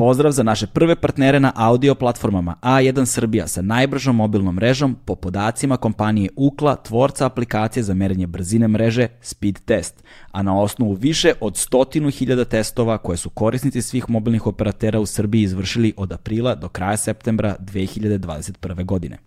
[0.00, 5.14] Pozdrav za naše prve partnere na audio platformama A1 Srbija sa najbržom mobilnom mrežom po
[5.14, 11.32] podacima kompanije Ukla, tvorca aplikacije za merenje brzine mreže Speed Test, a na osnovu više
[11.40, 16.54] od stotinu hiljada testova koje su korisnici svih mobilnih operatera u Srbiji izvršili od aprila
[16.54, 18.84] do kraja septembra 2021.
[18.84, 19.18] godine.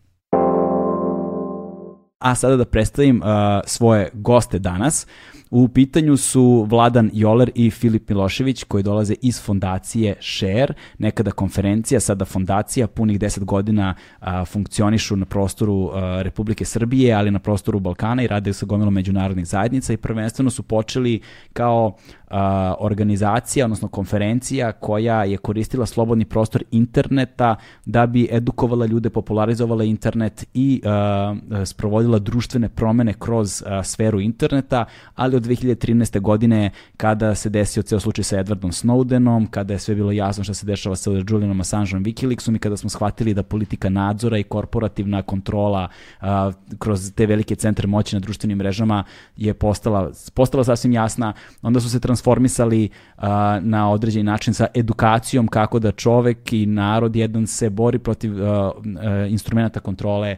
[2.20, 3.28] A sada da predstavim uh,
[3.66, 5.08] svoje goste danas.
[5.56, 12.00] U pitanju su Vladan Joler i Filip Milošević koji dolaze iz fondacije Share, nekada konferencija,
[12.00, 17.80] sada fondacija, punih 10 godina a, funkcionišu na prostoru a, Republike Srbije, ali na prostoru
[17.80, 21.22] Balkana i rade sa gomilom međunarodnih zajednica i prvenstveno su počeli
[21.54, 21.96] kao
[22.28, 29.84] a, organizacija, odnosno konferencija koja je koristila slobodni prostor interneta da bi edukovala ljude, popularizovala
[29.84, 36.20] internet i a, sprovodila društvene promene kroz a, sferu interneta, ali od 2013.
[36.20, 40.54] godine kada se desio ceo slučaj sa Edwardom Snowdenom, kada je sve bilo jasno šta
[40.54, 45.22] se dešava sa Julianom Assangeom Wikileaksom i kada smo shvatili da politika nadzora i korporativna
[45.22, 45.88] kontrola
[46.22, 49.04] a, kroz te velike centre moći na društvenim mrežama
[49.38, 55.48] je postala, postala sasvim jasna, onda su se transformisali a, na određeni način sa edukacijom
[55.48, 60.38] kako da čovek i narod jedan se bori protiv a, a, instrumenta kontrole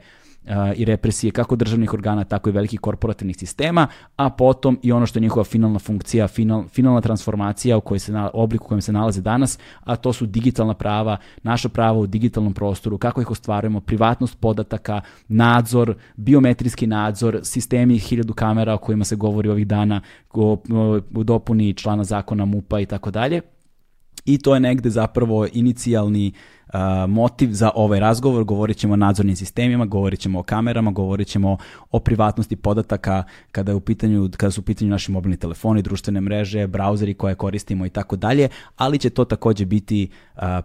[0.76, 5.20] i represije kako državnih organa, tako i velikih korporativnih sistema, a potom i ono što
[5.20, 8.92] je njihova finalna funkcija, final, finalna transformacija u kojoj se, na, obliku u kojem se
[8.92, 13.82] nalaze danas, a to su digitalna prava, naša prava u digitalnom prostoru, kako ih ostvarujemo,
[13.82, 20.02] privatnost podataka, nadzor, biometrijski nadzor, sistemi hiljadu kamera o kojima se govori ovih dana
[21.14, 23.42] u dopuni člana zakona MUPA i tako dalje.
[24.26, 26.55] I to je negde zapravo inicijalni uh,
[27.08, 31.58] motiv za ovaj razgovor, govorit ćemo o nadzornim sistemima, govorit ćemo o kamerama, govorit ćemo
[31.92, 36.22] o privatnosti podataka kada, je u pitanju, kada su u pitanju naši mobilni telefoni, društvene
[36.22, 40.10] mreže, brauzeri koje koristimo i tako dalje, ali će to takođe biti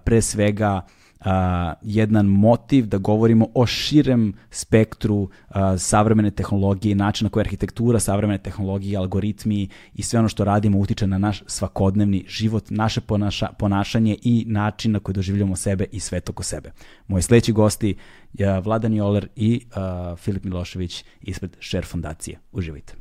[0.05, 0.81] pre svega
[1.21, 8.01] a, jedan motiv da govorimo o širem spektru a, savremene tehnologije, načina koja je arhitektura
[8.01, 13.49] savremene tehnologije, algoritmi i sve ono što radimo utiče na naš svakodnevni život, naše ponaša,
[13.59, 16.73] ponašanje i način na koji doživljamo sebe i svet oko sebe.
[17.09, 17.97] Moji sledeći gosti
[18.33, 22.39] je Vladan Joler i a, Filip Milošević ispred Share fondacije.
[22.53, 22.95] Uživajte.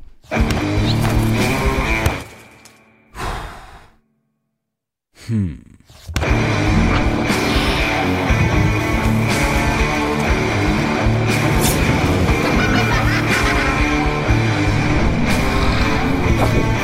[5.26, 5.56] Hmm.
[16.52, 16.79] Thank you.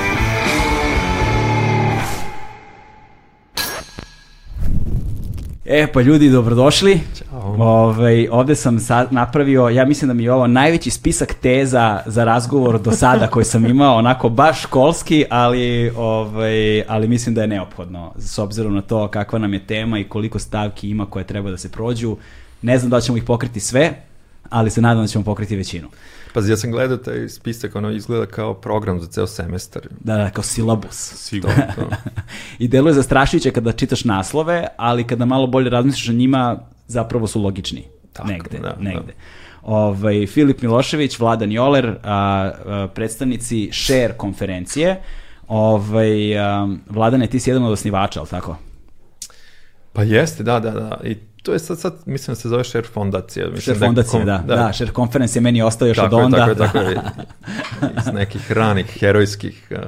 [5.68, 7.00] E, pa ljudi, dobrodošli.
[7.18, 7.40] Ćao.
[7.40, 12.00] Ove, ovaj, ovde sam sad napravio, ja mislim da mi je ovo najveći spisak teza
[12.06, 17.40] za razgovor do sada koji sam imao, onako baš školski, ali, ovaj, ali mislim da
[17.40, 21.24] je neophodno, s obzirom na to kakva nam je tema i koliko stavki ima koje
[21.24, 22.16] treba da se prođu.
[22.62, 23.94] Ne znam da ćemo ih pokriti sve,
[24.50, 25.88] ali se nadam da ćemo pokriti većinu.
[26.36, 29.82] Pazi, ja sam gledao taj spisak, ono izgleda kao program za ceo semestar.
[30.00, 31.12] Da, da, kao silabus.
[31.14, 31.88] Sigurno, to.
[32.58, 37.42] I deluje zastrašujuće kada čitaš naslove, ali kada malo bolje razmisliš o njima, zapravo su
[37.42, 37.84] logični.
[38.12, 39.12] Tako, negde, da, negde.
[39.12, 39.12] Da.
[39.62, 45.02] Ovaj, Filip Milošević, Vladan Joler, a, a, predstavnici Share konferencije.
[45.48, 48.56] Ovaj, a, Vladane, ti si jedan od osnivača, ali tako?
[49.92, 51.00] Pa jeste, da, da, da.
[51.04, 51.16] I
[51.46, 53.46] to je sad, sad mislim da se zove Share fondacija.
[53.46, 54.72] Mislim share da fondacija, da, da, da.
[54.72, 56.36] Share konferencija meni ostao još tako od onda.
[56.36, 57.08] Je, tako je, tako
[57.86, 57.92] je.
[57.98, 59.78] Iz nekih ranih, herojskih uh,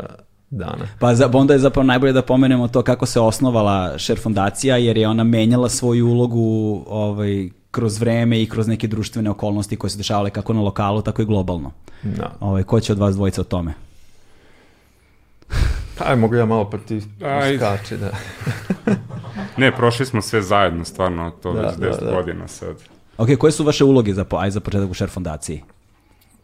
[0.50, 0.88] dana.
[0.98, 4.96] Pa za, onda je zapravo najbolje da pomenemo to kako se osnovala Share fondacija, jer
[4.96, 9.98] je ona menjala svoju ulogu ovaj, kroz vreme i kroz neke društvene okolnosti koje se
[9.98, 11.70] dešavale kako na lokalu, tako i globalno.
[12.02, 12.32] Da.
[12.40, 13.74] Ovaj, ko će od vas dvojica o tome?
[15.98, 17.00] Aj, mogu ja malo pa ti
[17.56, 18.10] skače, da.
[19.56, 22.12] ne, prošli smo sve zajedno, stvarno, to da, već 10 da, da.
[22.12, 22.76] godina sad.
[23.18, 25.62] Ok, koje su vaše uloge za, aj, za početak u Share fondaciji?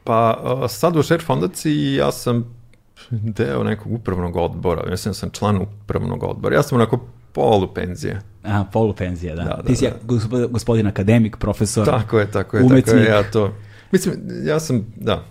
[0.05, 0.39] Pa,
[0.69, 2.55] sad u Share fondaciji ja sam
[3.11, 6.57] deo nekog upravnog odbora, mislim da sam član upravnog odbora.
[6.57, 7.01] Ja sam onako
[7.33, 8.21] polu penzije.
[8.43, 9.43] A, polu penzije, da.
[9.43, 9.89] da, da Ti si
[10.31, 10.47] da.
[10.47, 12.85] gospodin akademik, profesor, Tako je, tako je, umetnik.
[12.85, 13.53] tako je, ja to...
[13.93, 14.15] Mislim,
[14.45, 15.25] ja sam, da,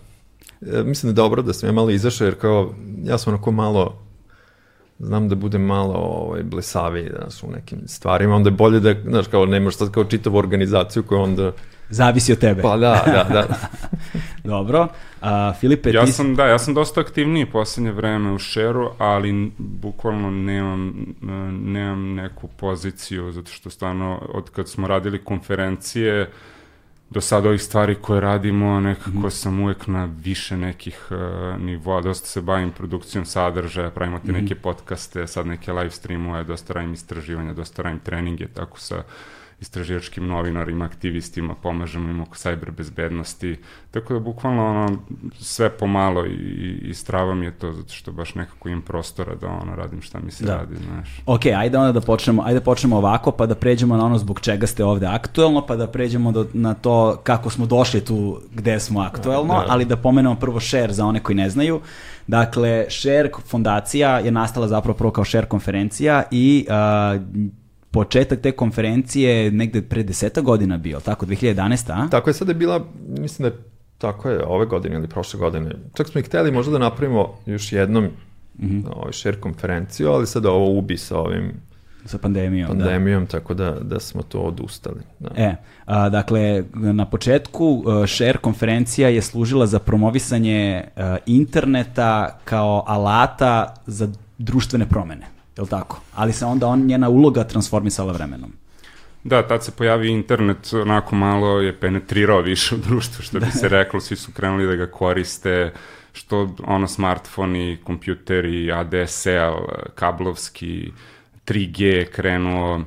[0.61, 2.73] e, mislim da je dobro da sam ja malo izašao, jer kao,
[3.03, 3.99] ja sam onako malo
[5.03, 9.27] znam da budem malo ovaj, blesaviji znaš, u nekim stvarima, onda je bolje da, znaš,
[9.27, 11.51] kao nemaš sad kao čitavu organizaciju koja onda...
[11.89, 12.61] Zavisi od tebe.
[12.61, 13.47] Pa da, da, da.
[14.53, 14.88] Dobro.
[15.21, 16.11] A, Filipe, ja ti...
[16.11, 21.05] sam, da, ja sam dosta aktivniji poslednje vreme u šeru, ali bukvalno nemam,
[21.51, 26.29] nemam neku poziciju, zato što stvarno od kad smo radili konferencije,
[27.13, 32.01] do sada ovih stvari koje radimo, nekako mm sam uvek na više nekih uh, nivoa,
[32.01, 36.74] dosta se bavim produkcijom sadržaja, pravimo te mm neke podcaste, sad neke live streamove, dosta
[36.74, 39.04] radim istraživanja, dosta radim treninge, tako sa
[39.63, 43.57] istraživačkim novinarima, aktivistima, pomažemo im oko sajber bezbednosti,
[43.92, 44.98] tako da bukvalno ono,
[45.39, 49.48] sve pomalo i, i strava mi je to, zato što baš nekako imam prostora da
[49.48, 50.56] ono, radim šta mi se da.
[50.56, 51.21] radi, znaš.
[51.25, 54.39] Ok, ajde onda da počnemo, ajde da počnemo ovako, pa da pređemo na ono zbog
[54.39, 58.80] čega ste ovde aktuelno, pa da pređemo do, na to kako smo došli tu gde
[58.80, 59.65] smo aktuelno, da.
[59.69, 61.81] ali da pomenemo prvo share za one koji ne znaju.
[62.27, 67.21] Dakle, Share fondacija je nastala zapravo prvo kao Share konferencija i uh,
[67.93, 71.91] početak te konferencije negde pre deseta godina bio, tako, 2011.
[71.91, 72.07] a?
[72.09, 73.61] Tako je, sada je bila, mislim da je
[73.97, 75.71] tako je, ove godine ili prošle godine.
[75.93, 78.83] Čak smo i hteli možda da napravimo još jednom mm -hmm.
[78.95, 81.51] ovaj share konferenciju, ali sada ovo ubi sa ovim
[82.05, 82.67] sa pandemijom.
[82.67, 83.29] Pandemijom, da.
[83.29, 85.01] tako da, da smo to odustali.
[85.19, 85.29] Da.
[85.35, 85.55] E,
[85.85, 93.73] a, dakle, na početku a, Share konferencija je služila za promovisanje a, interneta kao alata
[93.85, 94.07] za
[94.37, 95.25] društvene promene
[95.57, 96.01] je li tako?
[96.15, 98.53] Ali se onda on, njena uloga transformisala vremenom.
[99.23, 103.51] Da, tad se pojavio internet, onako malo je penetrirao više u društvu, što bi da.
[103.51, 105.73] se reklo, svi su krenuli da ga koriste,
[106.13, 109.57] što ono smartfoni, kompjuteri, ADSL,
[109.95, 110.91] kablovski,
[111.45, 112.81] 3G krenuo,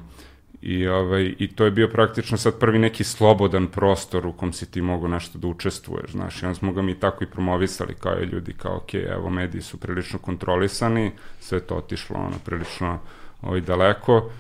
[0.67, 4.71] I, ovaj, I to je bio praktično sad prvi neki slobodan prostor u kom si
[4.71, 8.19] ti mogu nešto da učestvuješ, znaš, i onda smo ga mi tako i promovisali kao
[8.33, 12.99] ljudi, kao, ok, evo, mediji su prilično kontrolisani, sve to otišlo, ono, prilično
[13.43, 14.31] ovaj, daleko,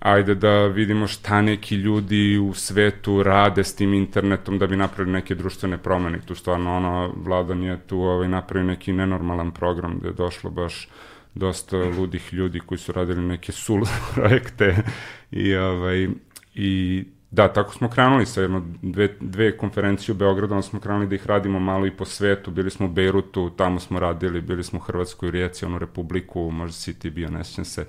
[0.00, 5.12] ajde da vidimo šta neki ljudi u svetu rade s tim internetom da bi napravili
[5.12, 6.20] neke društvene promene.
[6.26, 10.88] Tu stvarno, ono, Vladan je tu ovaj, napravio neki nenormalan program gde je došlo baš
[11.34, 13.82] dosta ludih ljudi koji su radili neke sul
[14.14, 14.76] projekte
[15.30, 16.08] i, ovaj,
[16.54, 21.06] i da, tako smo krenuli sa jedno, dve, dve konferencije u Beogradu, onda smo krenuli
[21.06, 24.64] da ih radimo malo i po svetu, bili smo u Beirutu, tamo smo radili, bili
[24.64, 27.86] smo u Hrvatskoj, Rijeci, onu Republiku, možda si ti bio, ne sjećam se,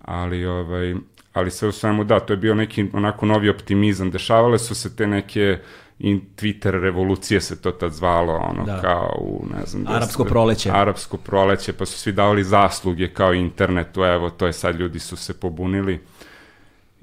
[0.00, 0.94] ali, ovaj,
[1.32, 4.96] ali sve u svemu, da, to je bio neki onako novi optimizam, dešavale su se
[4.96, 5.58] te neke
[5.98, 8.80] i Twitter revolucije se to tad zvalo, ono, da.
[8.80, 9.94] kao u, ne znam...
[9.96, 10.70] Arapsko da, proleće.
[10.70, 15.16] Arapsko proleće, pa su svi davali zasluge kao internetu, evo, to je sad, ljudi su
[15.16, 16.00] se pobunili.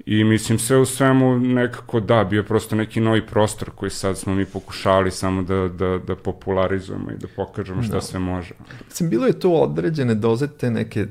[0.06, 4.18] I mislim, sve u svemu nekako da, bio je prosto neki novi prostor koji sad
[4.18, 8.00] smo mi pokušali samo da, da, da popularizujemo i da pokažemo šta da.
[8.00, 8.54] sve može.
[8.88, 11.06] Mislim, bilo je to određene doze te neke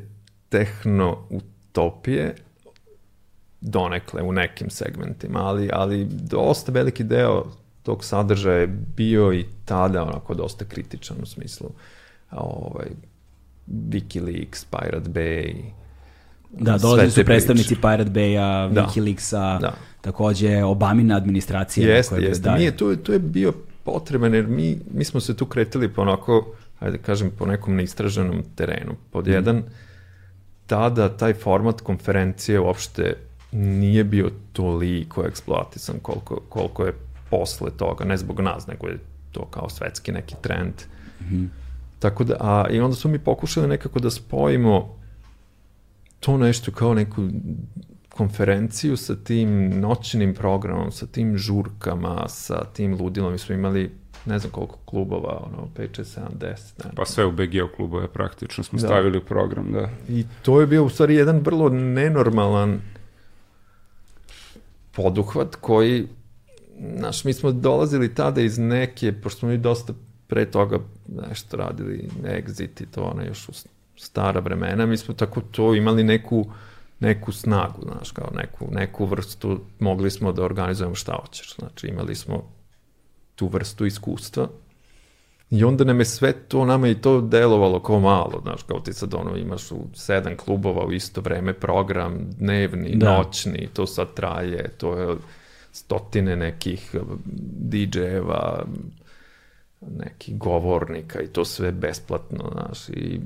[0.50, 2.36] tehno-utopije,
[3.62, 7.46] donekle u nekim segmentima, ali, ali dosta veliki deo
[7.84, 11.70] tog sadržaja je bio i tada onako dosta kritičan u smislu
[12.32, 12.88] ovaj,
[13.68, 15.56] Wikileaks, Pirate Bay,
[16.60, 18.88] Da, dolazili su predstavnici Pirate Bay-a, da.
[18.88, 19.74] Wikileaksa, da.
[20.02, 21.96] takođe Obamina administracija.
[21.96, 22.52] Jeste, jeste.
[22.52, 23.54] Nije, tu, tu je bio
[23.84, 27.76] potreban, jer mi, mi smo se tu kretili po onako, ajde da kažem, po nekom
[27.76, 28.96] neistraženom terenu.
[29.12, 29.32] Pod mm.
[29.32, 29.64] jedan,
[30.68, 33.16] tada taj format konferencije uopšte
[33.52, 36.94] nije bio toliko eksploatisan koliko, koliko je
[37.30, 39.00] posle toga, ne zbog nas, nego je
[39.32, 40.74] to kao svetski neki trend.
[41.22, 41.48] Mm -hmm.
[42.00, 45.03] Tako da, a, i onda smo mi pokušali nekako da spojimo
[46.26, 47.28] to nešto kao neku
[48.10, 53.32] konferenciju sa tim noćnim programom, sa tim žurkama, sa tim ludilom.
[53.32, 53.92] Mi smo imali
[54.26, 56.86] ne znam koliko klubova, ono, 5, 6, 7, 10.
[56.86, 56.92] Ne.
[56.96, 58.88] Pa sve u BGO klubove praktično smo da.
[58.88, 59.90] stavili u program, da.
[60.10, 62.82] I to je bio u stvari jedan vrlo nenormalan
[64.92, 66.08] poduhvat koji
[66.98, 69.94] znaš, mi smo dolazili tada iz neke, pošto smo mi dosta
[70.28, 70.80] pre toga
[71.30, 73.54] nešto radili, Exit i to, ono, još u
[73.96, 76.46] stara vremena, mi smo tako to imali neku,
[77.00, 82.16] neku snagu, znaš, kao neku, neku vrstu, mogli smo da organizujemo šta hoćeš, znači imali
[82.16, 82.52] smo
[83.36, 84.48] tu vrstu iskustva
[85.54, 88.94] i onda nam je sve to, nama i to delovalo kao malo, znaš, kao ti
[88.94, 93.18] sad ono imaš u sedam klubova u isto vreme program, dnevni, da.
[93.18, 95.16] noćni, to sad traje, to je
[95.72, 97.00] stotine nekih eh,
[97.70, 98.66] DJ-eva,
[99.82, 103.20] nekih govornika i to sve besplatno, znaš, i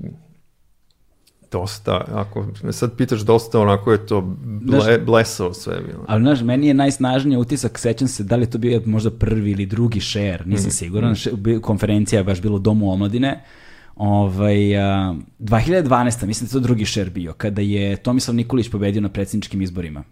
[1.52, 6.04] dosta, ako me sad pitaš dosta, onako je to ble, znaš, blesao sve bilo.
[6.08, 9.66] Ali, znaš, meni je najsnažniji utisak, sećam se, da li to bio možda prvi ili
[9.66, 10.72] drugi share, nisam mm.
[10.72, 11.62] siguran, mm.
[11.62, 13.44] konferencija je baš bilo u Domu omladine,
[13.96, 16.26] Ovaj, a, 2012.
[16.26, 20.04] mislim da to drugi share bio, kada je Tomislav Nikolić pobedio na predsjedničkim izborima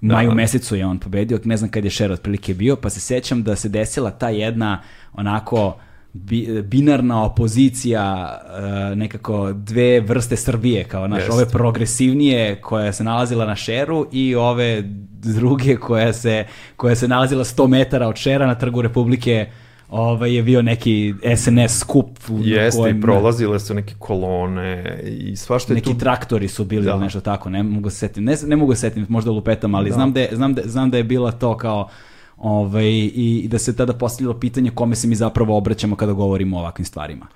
[0.00, 0.14] da.
[0.14, 3.42] maju mesecu je on pobedio, ne znam kad je Šer otprilike bio, pa se sećam
[3.42, 5.76] da se desila ta jedna onako
[6.12, 8.38] bi, binarna opozicija
[8.90, 11.32] uh, nekako dve vrste Srbije, kao naš, Jeste.
[11.32, 14.82] ove progresivnije koja se nalazila na šeru i ove
[15.22, 16.44] druge koja se,
[16.76, 19.46] koja se nalazila 100 metara od šera na trgu Republike
[19.88, 25.36] ovaj, je bio neki SNS skup u Jeste, kojem- i prolazile su neke kolone i
[25.36, 25.98] svašta je neki tu...
[25.98, 26.90] traktori su bili Da.
[26.90, 29.90] ili nešto tako, ne mogu se setiti, ne, ne mogu se setiti, možda lupetam, ali
[29.90, 29.94] Da.
[29.94, 31.88] znam, da je, znam, da, znam da je bila to kao
[32.40, 36.56] ovaj, i, i da se tada postavljalo pitanje kome se mi zapravo obraćamo kada govorimo
[36.56, 37.26] o ovakvim stvarima.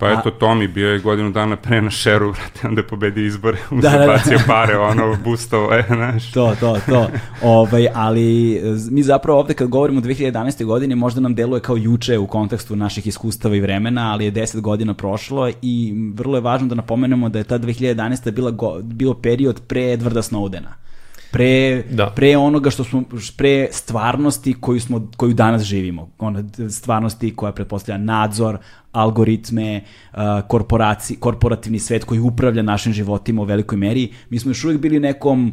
[0.00, 3.58] Pa eto, Tomi bio je godinu dana pre na šeru, brate, onda je pobedio izbore,
[3.70, 4.12] mu Da, se da, da.
[4.12, 6.32] bacio pare, ono, boostao, e, znaš.
[6.32, 7.08] To, to, to.
[7.42, 10.64] ovaj, ali mi zapravo ovde kad govorimo o 2011.
[10.64, 14.60] godini možda nam deluje kao juče u kontekstu naših iskustava i vremena, ali je 10
[14.60, 18.30] godina prošlo i vrlo je važno da napomenemo da je ta 2011.
[18.30, 20.89] bila go, bio period pre Edwarda Snowdena.
[21.30, 22.10] Pre, Da.
[22.16, 23.02] pre onoga što smo,
[23.36, 26.08] pre stvarnosti koju, smo, koju danas živimo.
[26.18, 28.58] Ona stvarnosti koja pretpostavlja nadzor,
[28.92, 29.80] algoritme,
[30.12, 30.18] uh,
[30.48, 34.12] korporaci, korporativni svet koji upravlja našim životima u velikoj meri.
[34.30, 35.52] Mi smo još uvijek bili nekom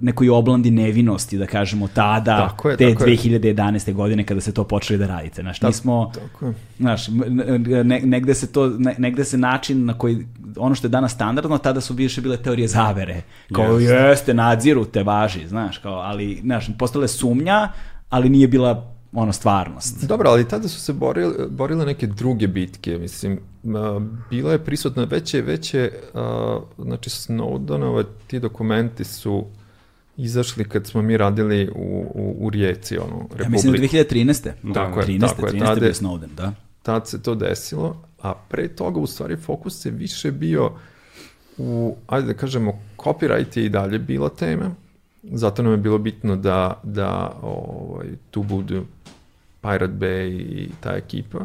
[0.00, 3.16] nekoj oblandi nevinosti, da kažemo, tada, Tako je, te tako je.
[3.16, 3.92] 2011.
[3.92, 5.42] godine kada se to počeli da radite.
[5.42, 6.54] Znaš, mi smo, Tako je.
[6.78, 7.14] znaš, m-
[7.84, 10.26] ne, negde se to, ne, negde se način na koji,
[10.56, 13.22] ono što je danas standardno, tada su više bile teorije zavere.
[13.52, 13.94] Kao, Jeste.
[13.94, 17.68] jeste, nadziru te važi, znaš, kao, ali, znaš, postale sumnja,
[18.08, 20.04] ali nije bila ono stvarnost.
[20.04, 23.38] Dobro, ali tada su se borile, borile neke druge bitke, mislim,
[24.30, 25.90] bila je prisutna veće, veće,
[26.78, 29.44] znači Snowdenove ti dokumenti su
[30.16, 31.80] izašli kad smo mi radili u,
[32.14, 33.48] u, u Rijeci, ono, Ja Republika.
[33.48, 34.50] mislim da 2013.
[34.64, 35.20] Da, Tako je, 13.
[35.20, 35.58] tako je, 13.
[35.60, 36.52] tada bio je- Snowden, da.
[36.82, 40.70] tad se to desilo, a pre toga u stvari fokus je više bio
[41.58, 44.70] u, ajde da kažemo, copyright je i dalje bila tema,
[45.24, 48.84] zato nam je bilo bitno da, da ovaj, tu budu
[49.62, 51.38] Pirate Bay i ta ekipa.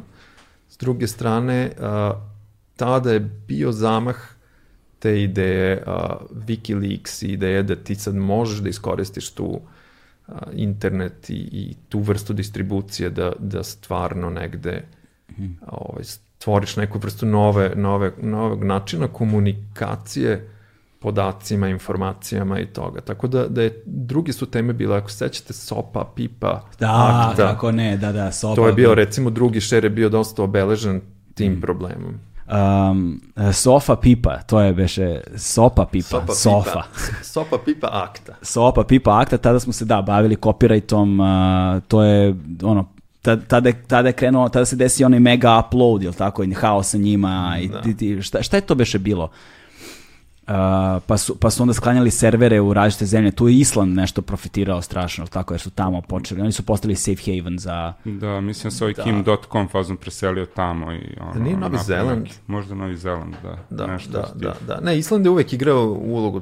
[0.70, 2.14] S druge strane, a,
[2.76, 4.16] tada je bio zamah
[5.02, 6.18] te ideje a,
[6.48, 9.60] Wikileaks i ideje da ti sad možeš da iskoristiš tu
[10.28, 14.84] a, internet i, i tu vrstu distribucije da, da stvarno negde
[15.68, 20.50] ovaj, stvoriš neku vrstu nove, nove, novog načina komunikacije
[21.00, 23.02] podacima, informacijama i toga.
[23.02, 27.48] Tako da, da je, drugi su teme bile, ako se sećate, SOPA, PIPA, Da, akta,
[27.48, 28.56] kako ne, da, da, sopa.
[28.56, 31.02] to je bio, recimo, drugi šer je bio dosta obeležen
[31.34, 32.20] tim problemom.
[32.52, 33.22] Um,
[33.54, 36.84] sofa pipa, to je beše sopa pipa, sofa.
[36.84, 36.84] Pipa,
[37.24, 38.34] sopa, pipa, akta.
[38.42, 41.20] Sopa pipa akta, tada smo se da bavili copyrightom,
[41.76, 42.86] uh, to je ono
[43.22, 46.90] tad- tada, je- tada je krenuo, tada se desi onaj mega upload, jel tako, haos
[46.90, 47.82] sa njima, i Da.
[47.82, 49.30] ti, šta, šta je to beše bilo?
[50.52, 50.58] Uh,
[51.04, 53.32] pa, su, pa su onda sklanjali servere u različite zemlje.
[53.32, 56.42] Tu je Island nešto profitirao strašno, tako, jer su tamo počeli.
[56.42, 57.94] Oni su postali safe haven za...
[58.06, 61.34] Da, mislim da se ovaj Kim.com fazom preselio tamo i ono...
[61.34, 62.24] Da nije Novi napravio Zeland?
[62.24, 63.58] neki- Možda Novi Zeland, da.
[63.72, 64.80] Da, nešto da, da, da.
[64.82, 66.42] Ne, Island je uvek igrao ulogu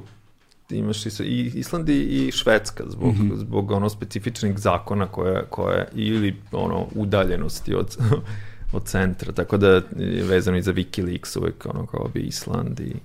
[0.72, 1.94] imaš i, i Island i,
[2.28, 3.36] i Švedska zbog, Mhm.
[3.36, 7.98] zbog ono specifičnih zakona koje, koje ili ono udaljenosti od,
[8.74, 9.82] od centra, tako da je
[10.24, 12.96] vezano i za Wikileaks uvek ono kao bi Island i,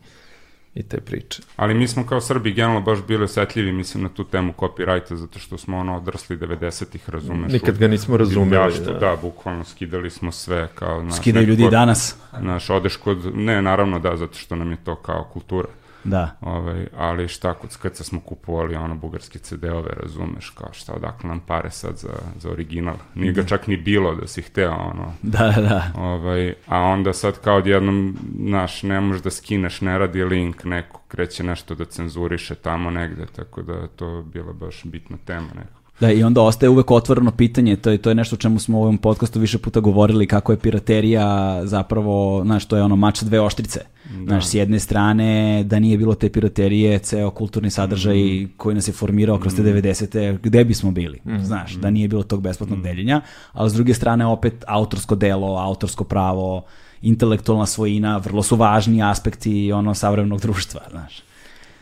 [0.74, 1.42] i te priče.
[1.56, 5.38] Ali mi smo kao Srbi generalno baš bili osetljivi, mislim, na tu temu copyrighta, zato
[5.38, 7.52] što smo ono odrasli 90-ih, razumeš?
[7.52, 8.74] Nikad ga nismo razumeli.
[8.84, 8.92] Da.
[8.92, 9.16] Da.
[9.22, 11.02] bukvalno skidali smo sve kao...
[11.02, 12.16] Naš, Skidaju ljudi i danas.
[12.38, 13.36] Znaš, odeš kod...
[13.36, 15.68] Ne, naravno da, zato što nam je to kao kultura.
[16.04, 16.36] Da.
[16.40, 21.40] Ovaj, ali šta, kod kad smo kupovali ono bugarske CD-ove, razumeš, kao šta, odakle nam
[21.40, 22.96] pare sad za, za original.
[23.14, 25.92] Nije ga čak ni bilo da si hteo, ono, Da, da, da.
[25.96, 31.00] Ovaj, a onda sad kao odjednom, naš, ne možeš da skineš, ne radi link, neko
[31.08, 35.83] kreće nešto da cenzuriše tamo negde, tako da to bila baš bitna tema nekako.
[36.00, 38.78] Da, i onda ostaje uvek otvoreno pitanje, to je, to je nešto o čemu smo
[38.78, 43.22] u ovom podcastu više puta govorili, kako je piraterija zapravo, znaš, to je ono mač
[43.22, 43.80] dve oštrice.
[44.26, 48.16] Znaš, s jedne strane, da nije bilo te piraterije, ceo kulturni sadržaj
[48.56, 50.38] koji nas je formirao kroz te 90.
[50.42, 53.20] gde bismo bili, znaš, da nije bilo tog besplatnog deljenja,
[53.52, 56.62] ali s druge strane opet autorsko delo, autorsko pravo,
[57.02, 61.16] intelektualna svojina, vrlo su važni aspekti ono savremenog društva, znaš.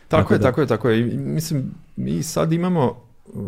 [0.07, 0.99] Tako, Tako je, da- tako je, tako je.
[0.99, 2.95] I, mislim, mi sad imamo,
[3.33, 3.43] uh,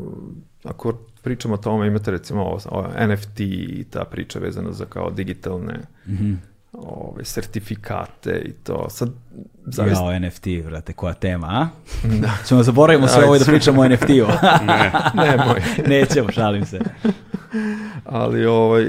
[0.66, 0.94] ako
[1.24, 5.80] pričamo o tome, imate recimo ovo, ovo NFT i ta priča vezana za kao digitalne
[6.08, 6.34] Mhm.
[6.74, 8.90] ove, sertifikate i to.
[8.90, 9.10] Sad,
[9.66, 9.98] zavis...
[9.98, 11.68] Jao, NFT, vrate, koja tema, a?
[12.22, 12.32] Da.
[12.48, 14.28] Ćemo zaboravimo sve ovo i da pričamo o NFT-u.
[15.24, 15.62] Nemoj.
[16.00, 16.80] Nećemo, šalim se.
[18.06, 18.86] Ali ovaj,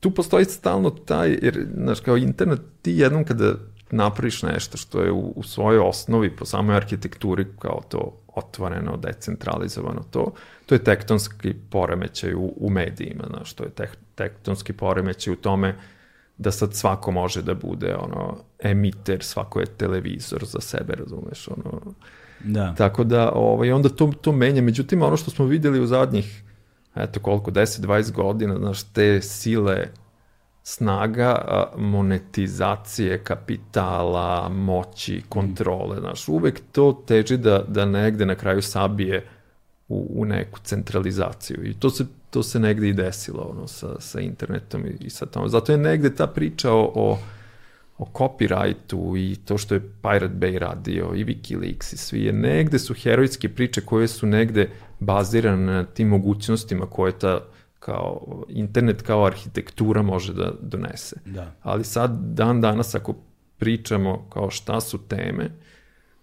[0.00, 3.52] tu postoji stalno taj, jer, znaš, kao internet, ti jednom kada
[3.90, 10.02] napraviš nešto što je u, u svojoj osnovi, po samoj arhitekturi, kao to otvoreno, decentralizovano,
[10.10, 10.32] to,
[10.66, 15.74] to je tektonski poremećaj u, u medijima, znaš, to je tek, tektonski poremećaj u tome
[16.38, 21.80] da sad svako može da bude ono emiter, svako je televizor za sebe, razumeš, ono.
[22.44, 22.74] Da.
[22.74, 24.62] Tako da, ovaj, onda to, to menja.
[24.62, 26.42] Međutim, ono što smo videli u zadnjih,
[26.94, 29.86] eto koliko, 10-20 godina, znaš, te sile
[30.68, 39.24] snaga monetizacije kapitala, moći, kontrole, znaš, uvek to teži da, da negde na kraju sabije
[39.88, 44.20] u, u neku centralizaciju i to se, to se negde i desilo ono, sa, sa
[44.20, 45.48] internetom i, i sa tom.
[45.48, 47.18] Zato je negde ta priča o, o,
[47.98, 52.78] o copyrightu i to što je Pirate Bay radio i Wikileaks i svi je negde
[52.78, 54.70] su herojske priče koje su negde
[55.00, 57.40] bazirane na tim mogućnostima koje ta
[57.86, 61.16] kao internet kao arhitektura može da donese.
[61.24, 61.52] Da.
[61.62, 63.14] Ali sad dan danas ako
[63.58, 65.50] pričamo kao šta su teme,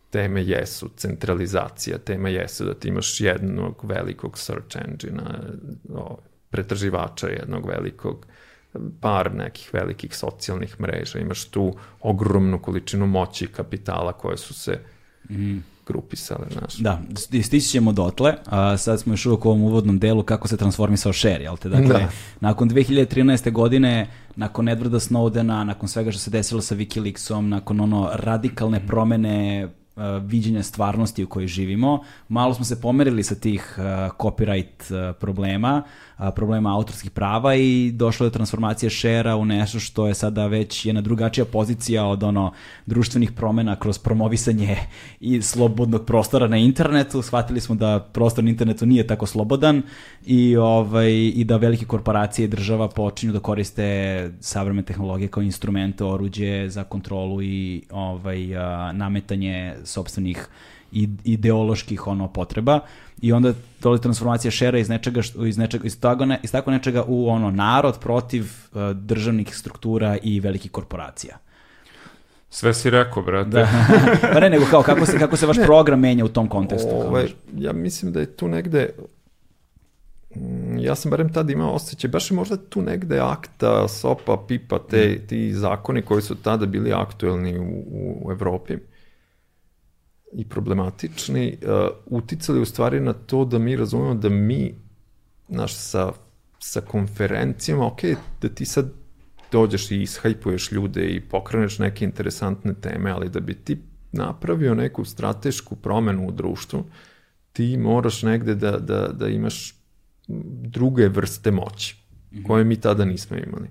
[0.09, 5.23] teme jesu centralizacija, teme jesu da ti imaš jednog velikog search engine
[6.49, 8.25] pretraživača jednog velikog,
[9.01, 14.79] par nekih velikih socijalnih mreža, imaš tu ogromnu količinu moći i kapitala koje su se
[15.29, 16.75] mm grupisale, znaš.
[16.75, 17.01] Da,
[17.43, 21.13] stići ćemo dotle, a sad smo još uvijek u ovom uvodnom delu kako se transformisao
[21.13, 21.69] share, jel te?
[21.69, 22.09] Dakle, da.
[22.39, 23.51] nakon 2013.
[23.51, 29.67] godine, nakon Edwarda Snowdena, nakon svega što se desilo sa Wikileaksom, nakon ono radikalne promene
[29.95, 32.03] uh, viđenja stvarnosti u kojoj živimo.
[32.27, 33.83] Malo smo se pomerili sa tih uh,
[34.17, 35.83] copyright uh, problema,
[36.35, 41.01] problema autorskih prava i došlo je transformacija share u nešto što je sada već jedna
[41.01, 42.51] drugačija pozicija od ono
[42.85, 44.77] društvenih promena kroz promovisanje
[45.19, 47.21] i slobodnog prostora na internetu.
[47.21, 49.81] Shvatili smo da prostor na internetu nije tako slobodan
[50.25, 56.03] i, ovaj, i da velike korporacije i država počinju da koriste savremene tehnologije kao instrumente,
[56.03, 58.47] oruđe za kontrolu i ovaj,
[58.93, 60.47] nametanje sobstvenih
[61.23, 62.79] ideoloških ono potreba
[63.23, 67.03] i onda dolazi transformacija šera iz nečega iz nečega iz tako ne, iz tako nečega
[67.07, 71.37] u ono narod protiv uh, državnih struktura i velikih korporacija.
[72.49, 73.49] Sve si rekao, brate.
[73.49, 73.67] Da.
[74.33, 75.65] pa ne, nego kao kako se, kako se vaš ne.
[75.65, 76.89] program menja u tom kontekstu.
[76.91, 77.27] Ove,
[77.57, 78.89] ja mislim da je tu negde
[80.35, 84.79] mm, ja sam barem tada imao osjećaj, baš je možda tu negde akta, sopa, pipa,
[84.89, 85.27] te, mm.
[85.27, 87.83] ti zakoni koji su tada bili aktuelni u,
[88.25, 88.77] u Evropi
[90.35, 91.69] i problematični, uh,
[92.05, 94.75] uticali u stvari na to da mi razumemo da mi,
[95.47, 96.11] naš, sa,
[96.59, 98.01] sa konferencijama, ok,
[98.41, 98.91] da ti sad
[99.51, 103.77] dođeš i ishajpuješ ljude i pokreneš neke interesantne teme, ali da bi ti
[104.11, 106.85] napravio neku stratešku promenu u društvu,
[107.53, 109.75] ti moraš negde da, da, da imaš
[110.61, 111.95] druge vrste moći,
[112.33, 112.43] mhm.
[112.43, 113.69] koje mi tada nismo imali.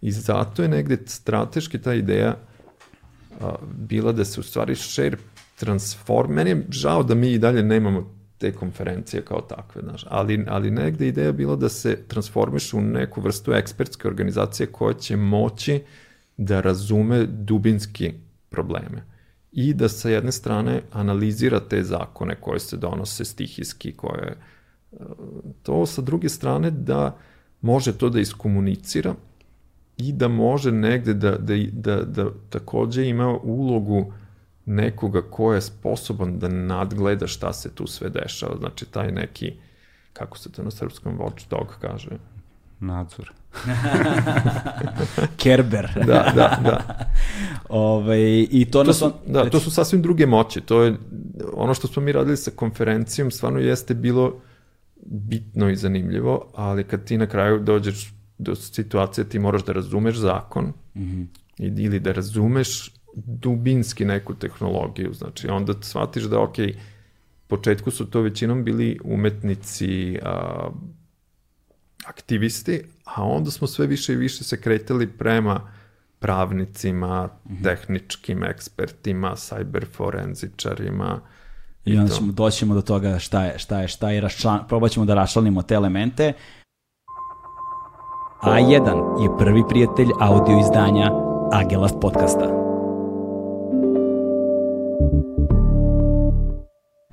[0.00, 2.36] I zato je negde strateški ta ideja
[3.40, 5.16] a, bila da se u stvari share
[5.60, 6.32] transform...
[6.32, 10.70] Meni je žao da mi i dalje nemamo te konferencije kao takve, znaš, ali, ali
[10.70, 15.82] negde ideja bila da se transformiš u neku vrstu ekspertske organizacije koja će moći
[16.36, 18.12] da razume dubinski
[18.48, 19.02] probleme
[19.52, 24.36] i da sa jedne strane analizira te zakone koje se donose stihijski, koje
[25.62, 27.16] to sa druge strane da
[27.60, 29.14] može to da iskomunicira
[29.96, 34.12] i da može negde da, da, da, da takođe ima ulogu
[34.66, 39.52] nekoga ko je sposoban da nadgleda šta se tu sve dešava, znači taj neki,
[40.12, 42.10] kako se to na srpskom watchdog kaže?
[42.80, 43.32] Nadzor.
[45.42, 45.92] Kerber.
[46.06, 47.06] da, da, da.
[47.68, 50.60] Ove, ovaj, I to, to su, da, to su sasvim druge moći.
[50.60, 50.96] To je
[51.54, 54.40] ono što smo mi radili sa konferencijom, stvarno jeste bilo
[55.06, 60.16] bitno i zanimljivo, ali kad ti na kraju dođeš do situacije ti moraš da razumeš
[60.16, 61.26] zakon mm -hmm.
[61.58, 66.56] ili da razumeš dubinski neku tehnologiju, znači onda shvatiš da ok,
[67.46, 70.68] početku su to većinom bili umetnici, a,
[72.06, 75.60] aktivisti, a onda smo sve više i više se kretali prema
[76.18, 77.64] pravnicima, mm -hmm.
[77.64, 81.20] tehničkim ekspertima, cyberforenzičarima.
[81.84, 84.90] I, I onda ćemo, doćemo do toga šta je, šta je, šta je, raščlan, probat
[84.90, 86.32] ćemo da raščlanimo te elemente.
[88.42, 91.10] A1 je prvi prijatelj audio izdanja
[91.52, 92.69] Agelast podcasta.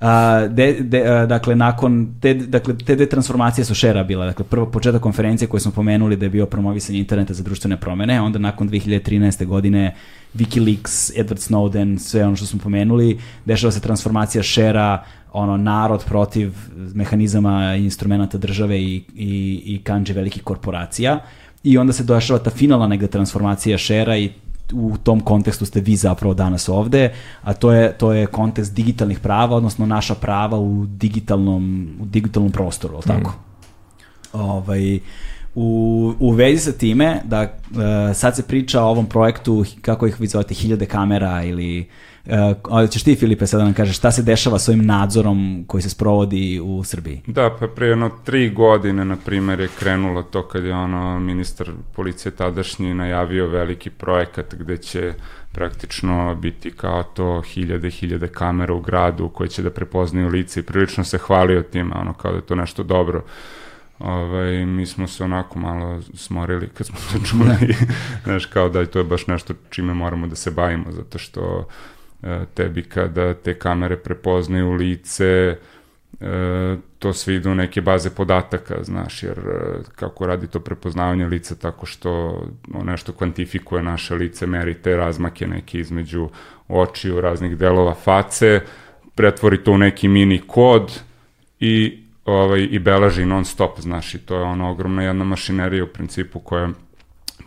[0.00, 4.26] A, de, de, a, dakle, nakon te, dakle, te detransformacije su šera bila.
[4.26, 8.20] Dakle, prvo početak konferencije koje smo pomenuli da je bio promovisanje interneta za društvene promene,
[8.20, 9.46] onda nakon 2013.
[9.46, 9.94] godine
[10.34, 16.52] Wikileaks, Edward Snowden, sve ono što smo pomenuli, dešava se transformacija šera, ono, narod protiv
[16.94, 21.18] mehanizama i instrumenta države i, i, i kanđe velikih korporacija.
[21.62, 24.30] I onda se dešava ta finalna negde transformacija šera i
[24.72, 29.20] u tom kontekstu ste vi zapravo danas ovde, a to je, to je kontekst digitalnih
[29.20, 33.30] prava, odnosno naša prava u digitalnom, u digitalnom prostoru, ali tako?
[33.30, 34.40] Mm.
[34.40, 34.98] Ovaj,
[35.54, 37.78] U, u vezi sa time, da uh,
[38.14, 41.88] sad se priča o ovom projektu, kako ih vi zovete, hiljade kamera ili
[42.26, 45.90] Uh, ćeš ti, Filipe, sada nam kažeš šta se dešava s ovim nadzorom koji se
[45.90, 47.22] sprovodi u Srbiji?
[47.26, 51.70] Da, pa pre jedno tri godine, na primjer, je krenulo to kad je ono ministar
[51.94, 55.14] policije tadašnji najavio veliki projekat gde će
[55.52, 60.62] praktično biti kao to hiljade, hiljade kamera u gradu koje će da prepoznaju lice i
[60.62, 63.24] prilično se hvalio tim, ono kao da je to nešto dobro.
[63.98, 67.74] Ovaj, mi smo se onako malo smorili kad smo to čuli,
[68.24, 71.68] znaš, kao da to je baš nešto čime moramo da se bavimo, zato što
[72.54, 75.56] tebi kada te kamere prepoznaju lice,
[76.20, 81.26] e, to sve ide u neke baze podataka, znaš, jer e, kako radi to prepoznavanje
[81.26, 82.42] lica tako što
[82.84, 86.28] nešto kvantifikuje naše lice, meri te razmake neke između
[86.68, 88.60] očiju, raznih delova face,
[89.14, 91.00] pretvori to u neki mini kod
[91.60, 95.86] i ovaj, i beleži non stop, znaš, i to je ona ogromna jedna mašinerija u
[95.86, 96.68] principu koja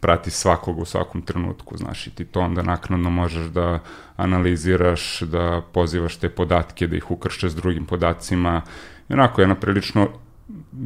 [0.01, 3.79] prati svakog u svakom trenutku, znaš, i ti to onda naknadno možeš da
[4.15, 8.61] analiziraš, da pozivaš te podatke, da ih ukrše s drugim podacima.
[9.09, 10.07] I onako, jedna prilično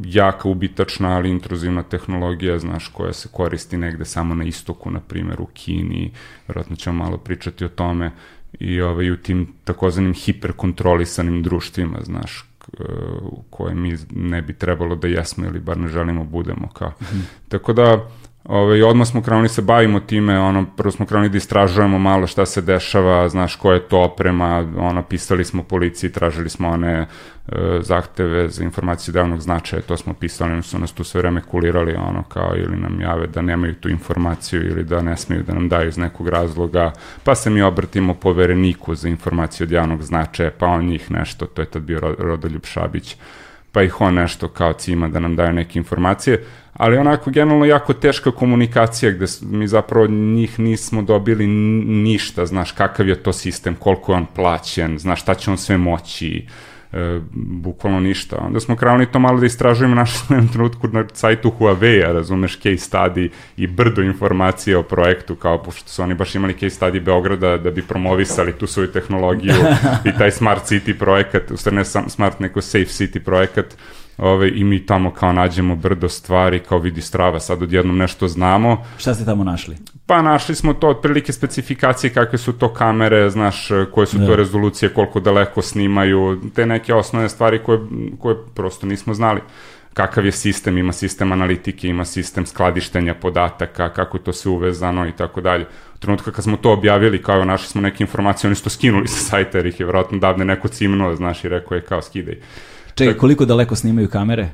[0.04, 5.40] jaka, ubitačna, ali intruzivna tehnologija, znaš, koja se koristi negde samo na istoku, na primjer
[5.40, 6.12] u Kini,
[6.48, 8.12] vjerojatno ćemo malo pričati o tome,
[8.60, 12.44] i ovaj, u tim takozvanim hiperkontrolisanim društvima, znaš,
[13.50, 16.88] koje mi ne bi trebalo da jesmo ili bar ne želimo budemo kao.
[16.88, 17.22] Mm -hmm.
[17.48, 18.08] Tako da,
[18.48, 22.26] Ove, ovaj, odmah smo krenuli se bavimo time, ono, prvo smo krenuli da istražujemo malo
[22.26, 26.92] šta se dešava, znaš ko je to oprema, ono, pisali smo policiji, tražili smo one
[26.92, 27.06] e,
[27.80, 31.94] zahteve za informacije davnog značaja, to smo pisali, oni su nas tu sve vreme kulirali,
[31.94, 35.68] ono, kao, ili nam jave da nemaju tu informaciju ili da ne smeju da nam
[35.68, 36.92] daju iz nekog razloga,
[37.24, 41.62] pa se mi obrtimo povereniku za informaciju od javnog značaja, pa on njih nešto, to
[41.62, 43.16] je tad bio Rodoljub Šabić,
[43.76, 47.92] pa ih on nešto kao cima da nam daju neke informacije, ali onako generalno jako
[47.92, 54.12] teška komunikacija gde mi zapravo njih nismo dobili ništa, znaš kakav je to sistem, koliko
[54.12, 56.46] je on plaćen, znaš šta će on sve moći,
[56.96, 58.36] e, bukvalno ništa.
[58.36, 63.28] Onda smo krenuli to malo da istražujemo jednom trenutku na sajtu Huawei-a, razumeš, case study
[63.56, 67.70] i brdo informacije o projektu, kao pošto su oni baš imali case study Beograda da
[67.70, 69.54] bi promovisali tu svoju tehnologiju
[70.08, 73.76] i taj smart city projekat, u stvari ne smart, neko safe city projekat,
[74.18, 78.84] Ove, I mi tamo kao nađemo brdo stvari, kao vidi strava, sad odjednom nešto znamo.
[78.98, 79.76] Šta ste tamo našli?
[80.06, 84.26] Pa našli smo to otprilike specifikacije kakve su to kamere, znaš, koje su da.
[84.26, 87.78] to rezolucije, koliko daleko snimaju, te neke osnovne stvari koje,
[88.18, 89.40] koje prosto nismo znali
[89.96, 95.06] kakav je sistem, ima sistem analitike, ima sistem skladištenja podataka, kako je to sve uvezano
[95.08, 95.64] i tako dalje.
[95.94, 99.08] U trenutku kad smo to objavili, kao našli smo neke informacije, oni su to skinuli
[99.08, 102.40] sa sajta jer ih je vjerojatno davne neko cimnuo, znaš, i rekao je kao skidaj.
[102.96, 104.48] Čekaj, koliko daleko snimaju kamere?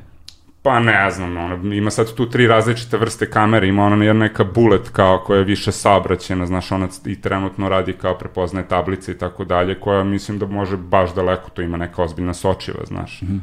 [0.62, 4.44] Pa ne znam, ono, ima sad tu tri različite vrste kamere, ima ona jedna neka
[4.44, 9.18] bullet kao koja je više saobraćena, znaš, ona i trenutno radi kao prepoznaje tablice i
[9.18, 13.22] tako dalje, koja mislim da može baš daleko, to ima neka ozbiljna sočiva, znaš.
[13.22, 13.40] Mm -hmm.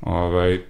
[0.00, 0.60] ovaj,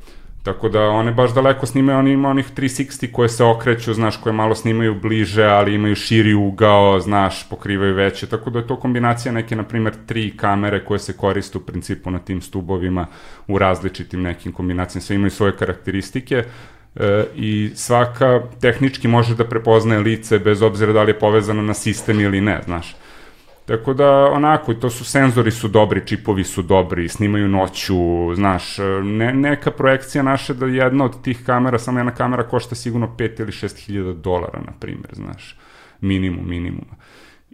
[0.42, 4.32] Tako da one baš daleko snimaju, oni ima onih 360 koje se okreću, znaš, koje
[4.32, 9.32] malo snimaju bliže, ali imaju širi ugao, znaš, pokrivaju veće, tako da je to kombinacija
[9.32, 13.06] neke, na primjer, tri kamere koje se koriste u principu na tim stubovima
[13.48, 16.44] u različitim nekim kombinacijama, sve imaju svoje karakteristike,
[16.96, 21.74] e, i svaka tehnički može da prepoznaje lice bez obzira da li je povezano na
[21.74, 22.96] sistem ili ne, znaš.
[23.66, 29.32] Tako da, onako, to su senzori su dobri, čipovi su dobri, snimaju noću, znaš, ne,
[29.32, 33.52] neka projekcija naša da jedna od tih kamera, samo jedna kamera košta sigurno 5 ili
[33.52, 35.58] 6 hiljada dolara, na primjer, znaš,
[36.00, 36.86] minimum, minimum.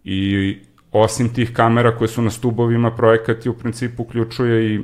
[0.05, 0.57] I
[0.93, 4.81] osim tih kamera koje su na stubovima, projekat je u principu uključuje i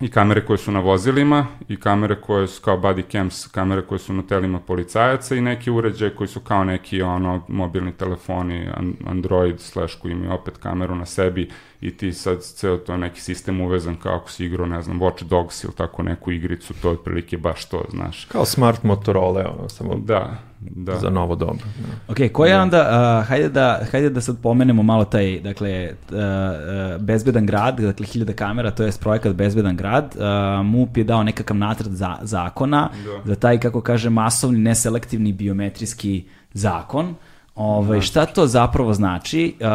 [0.00, 3.98] i kamere koje su na vozilima i kamere koje su kao body cams, kamere koje
[3.98, 8.68] su na telima policajaca i neki uređaje koji su kao neki ono mobilni telefoni,
[9.06, 11.48] Android slash koji imaju opet kameru na sebi
[11.80, 15.24] i ti sad ceo to neki sistem uvezan kao ako si igrao, ne znam, Watch
[15.24, 18.24] Dogs ili tako neku igricu, to je otprilike baš to, znaš.
[18.24, 20.98] Kao smart Motorola, ono, samo da, da.
[20.98, 21.52] za novo doba.
[21.52, 22.12] Da.
[22.12, 22.62] Ok, koja da.
[22.62, 22.80] onda,
[23.20, 28.06] uh, hajde, da, hajde da sad pomenemo malo taj, dakle, uh, uh, Bezbedan grad, dakle,
[28.06, 32.88] hiljada kamera, to je projekat Bezbedan grad, uh, MUP je dao nekakav natred za, zakona,
[33.04, 33.22] da.
[33.24, 37.14] za taj, kako kaže, masovni, neselektivni biometrijski zakon,
[37.60, 38.02] Ovaj, da.
[38.02, 39.66] šta to zapravo znači uh,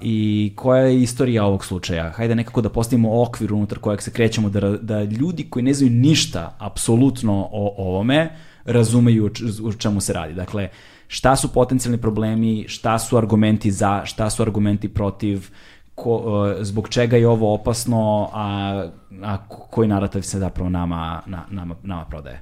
[0.00, 2.10] i koja je istorija ovog slučaja?
[2.10, 5.92] Hajde nekako da postavimo okvir unutar kojeg se krećemo, da, da ljudi koji ne znaju
[5.92, 8.30] ništa apsolutno o ovome
[8.64, 9.30] razumeju
[9.62, 10.34] u čemu se radi.
[10.34, 10.68] Dakle,
[11.08, 15.50] šta su potencijalni problemi, šta su argumenti za, šta su argumenti protiv,
[15.94, 18.88] ko, uh, zbog čega je ovo opasno, a,
[19.22, 22.40] a koji narativ se zapravo nama, na, nama, nama prodaje?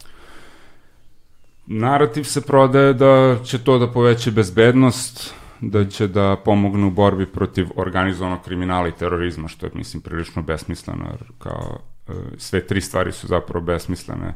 [1.67, 7.27] Narativ se prodaje da će to da poveće bezbednost, da će da pomognu u borbi
[7.27, 12.81] protiv organizovanog kriminala i terorizma, što je, mislim, prilično besmisleno, jer kao e, sve tri
[12.81, 14.35] stvari su zapravo besmislene.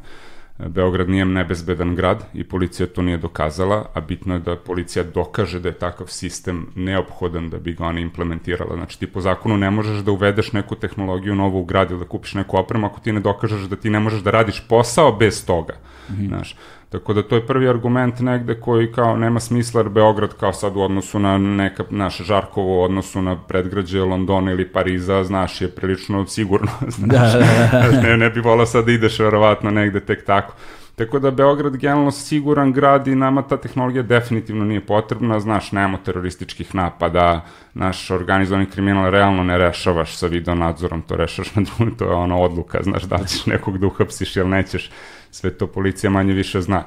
[0.67, 5.59] Beograd nije nebezbedan grad i policija to nije dokazala, a bitno je da policija dokaže
[5.59, 8.75] da je takav sistem neophodan da bi ga ona implementirala.
[8.75, 12.05] Znači ti po zakonu ne možeš da uvedeš neku tehnologiju novu u grad ili da
[12.05, 15.45] kupiš neku opremu ako ti ne dokažeš da ti ne možeš da radiš posao bez
[15.45, 15.73] toga.
[16.09, 16.27] Mm -hmm.
[16.27, 16.55] Znaš,
[16.91, 20.75] Tako da to je prvi argument negde koji kao nema smisla jer Beograd kao sad
[20.75, 25.67] u odnosu na neka naše Žarkovo u odnosu na predgrađe Londona ili Pariza, znaš, je
[25.71, 26.71] prilično sigurno.
[26.97, 28.01] Znaš, da, da, da.
[28.07, 30.53] ne, ne bi volao sad da ideš verovatno negde tek tako.
[30.95, 35.97] Tako da Beograd generalno siguran grad i nama ta tehnologija definitivno nije potrebna, znaš, nemamo
[36.05, 41.95] terorističkih napada, naš organizovani kriminal realno ne rešavaš sa video nadzorom, to rešavaš na drugu,
[41.95, 44.91] to je ona odluka, znaš, da ćeš nekog da uhapsiš ili nećeš
[45.31, 46.83] sve to policija manje više zna.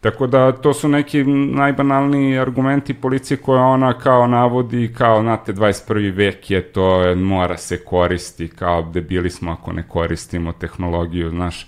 [0.00, 6.14] Tako da to su neki najbanalniji argumenti policije koje ona kao navodi kao, znate, 21.
[6.14, 11.66] vek je to, mora se koristi, kao debili smo ako ne koristimo tehnologiju, znaš,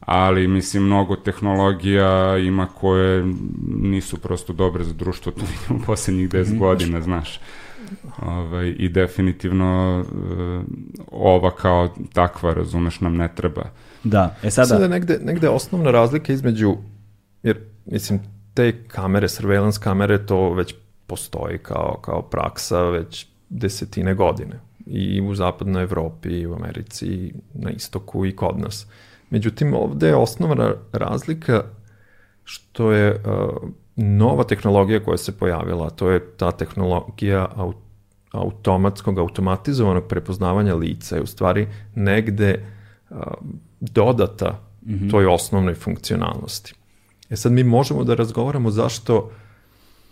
[0.00, 3.24] ali mislim mnogo tehnologija ima koje
[3.68, 6.58] nisu prosto dobre za društvo, to vidimo poslednjih 10 mm.
[6.58, 7.40] godina, znaš.
[8.22, 10.64] Ovaj, I definitivno uh,
[11.12, 13.70] ova kao takva, razumeš, nam ne treba.
[14.10, 14.66] Da, e sada...
[14.66, 16.76] Sada negde, negde osnovna razlika između,
[17.42, 18.20] jer mislim,
[18.54, 20.74] te kamere, surveillance kamere, to već
[21.06, 24.60] postoji kao, kao praksa već desetine godine.
[24.86, 28.86] I u zapadnoj Evropi, i u Americi, i na istoku, i kod nas.
[29.30, 31.62] Međutim, ovde je osnovna razlika
[32.44, 37.76] što je uh, nova tehnologija koja se pojavila, to je ta tehnologija aut
[38.32, 42.64] automatskog, automatizovanog prepoznavanja lica je u stvari negde
[43.10, 43.16] uh,
[43.80, 45.10] dodata mm -hmm.
[45.10, 46.74] toj osnovnoj funkcionalnosti.
[47.30, 49.30] E sad mi možemo da razgovaramo zašto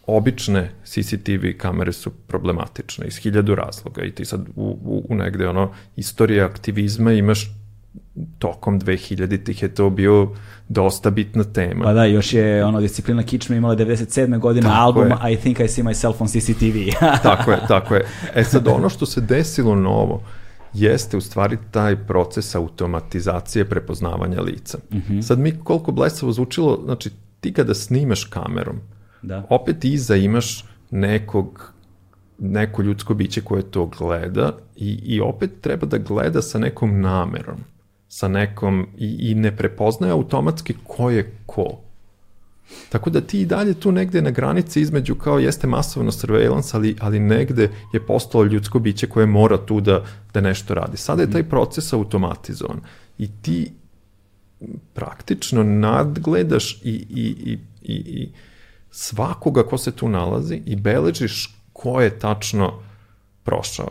[0.06, 5.48] obične CCTV kamere su problematične iz hiljadu razloga i ti sad u, u, u negde
[5.48, 7.50] ono istorije aktivizma imaš
[8.38, 10.28] tokom 2000-ih je to bio
[10.68, 11.84] dosta bitna tema.
[11.84, 14.38] Pa da, još je ono disciplina Kičma imala 97.
[14.38, 15.32] godina tako album je.
[15.32, 17.04] I think I see myself on CCTV.
[17.28, 18.06] tako je, tako je.
[18.34, 20.22] E sad ono što se desilo novo
[20.74, 24.78] jeste u stvari taj proces automatizacije prepoznavanja lica.
[24.90, 25.22] Mm -hmm.
[25.22, 27.10] Sad mi koliko blesavo zvučilo, znači
[27.40, 28.76] ti kada snimaš kamerom,
[29.22, 29.46] da.
[29.50, 31.72] opet iza imaš nekog
[32.38, 37.58] neko ljudsko biće koje to gleda i, i opet treba da gleda sa nekom namerom
[38.14, 41.80] sa nekom i, i ne prepoznaje automatski ko je ko.
[42.88, 46.96] Tako da ti i dalje tu negde na granici između kao jeste masovno surveillance, ali,
[47.00, 50.96] ali negde je postalo ljudsko biće koje mora tu da, da nešto radi.
[50.96, 51.50] Sada je taj mhm.
[51.50, 52.80] proces automatizovan
[53.18, 53.72] i ti
[54.94, 58.32] praktično nadgledaš i, i, i, i, i
[58.90, 62.72] svakoga ko se tu nalazi i beležiš ko je tačno
[63.42, 63.90] prošao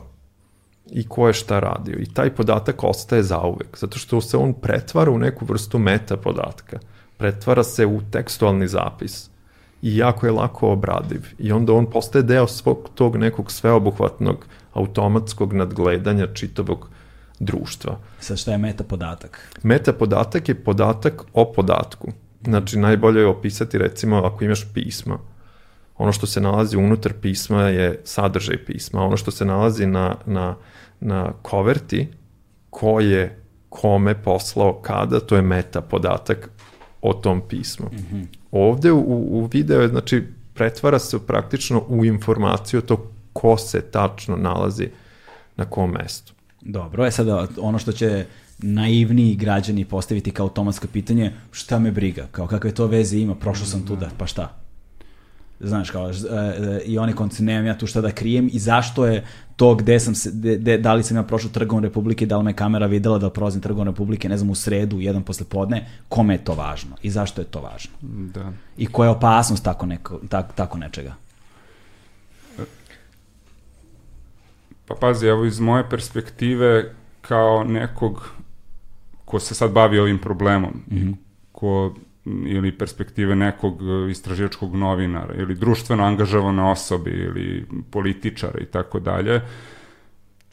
[0.92, 2.00] i ko je šta radio.
[2.00, 6.80] I taj podatak ostaje zauvek, zato što se on pretvara u neku vrstu meta podatka.
[7.24, 9.30] Pretvara se u tekstualni zapis
[9.82, 11.22] i jako je lako obradiv.
[11.40, 16.90] I onda on postaje deo svog tog nekog sveobuhvatnog automatskog nadgledanja čitavog
[17.40, 17.98] društva.
[18.20, 19.60] Sa šta je meta podatak?
[19.64, 22.12] Meta podatak je podatak o podatku.
[22.44, 25.18] Znači, najbolje je opisati, recimo, ako imaš pisma,
[25.98, 30.56] ono što se nalazi unutar pisma je sadržaj pisma, ono što se nalazi na, na,
[31.00, 32.08] na koverti,
[32.70, 36.50] ko je kome poslao kada, to je meta podatak
[37.04, 37.86] o tom pismu.
[37.92, 38.26] Mm -hmm.
[38.52, 39.00] Ovde u,
[39.32, 44.88] u video je, znači, pretvara se praktično u informaciju to ko se tačno nalazi
[45.56, 46.34] na kom mestu.
[46.62, 48.26] Dobro, je sada ono što će
[48.60, 53.66] naivniji građani postaviti kao automatsko pitanje, šta me briga, kao kakve to veze ima, prošao
[53.66, 54.63] sam tu da, pa šta?
[55.60, 59.24] Znaš, kao, e, i oni konci, nemam ja tu šta da krijem i zašto je
[59.56, 62.54] to gde sam se, de, da li sam ja prošao trgom Republike, da li me
[62.54, 66.44] kamera videla da prolazim trgom Republike, ne znam, u sredu, jedan posle podne, kome je
[66.44, 67.92] to važno i zašto je to važno?
[68.34, 68.52] Da.
[68.78, 71.16] I koja je opasnost tako, neko, tak, tako nečega?
[74.88, 78.34] Pa pazi, evo iz moje perspektive kao nekog
[79.34, 81.16] ko se sad bavi ovim problemom, mm -hmm.
[81.52, 89.00] ko ili perspektive nekog e, istraživačkog novinara ili društveno angažovane osobe ili političara i tako
[89.00, 89.42] dalje,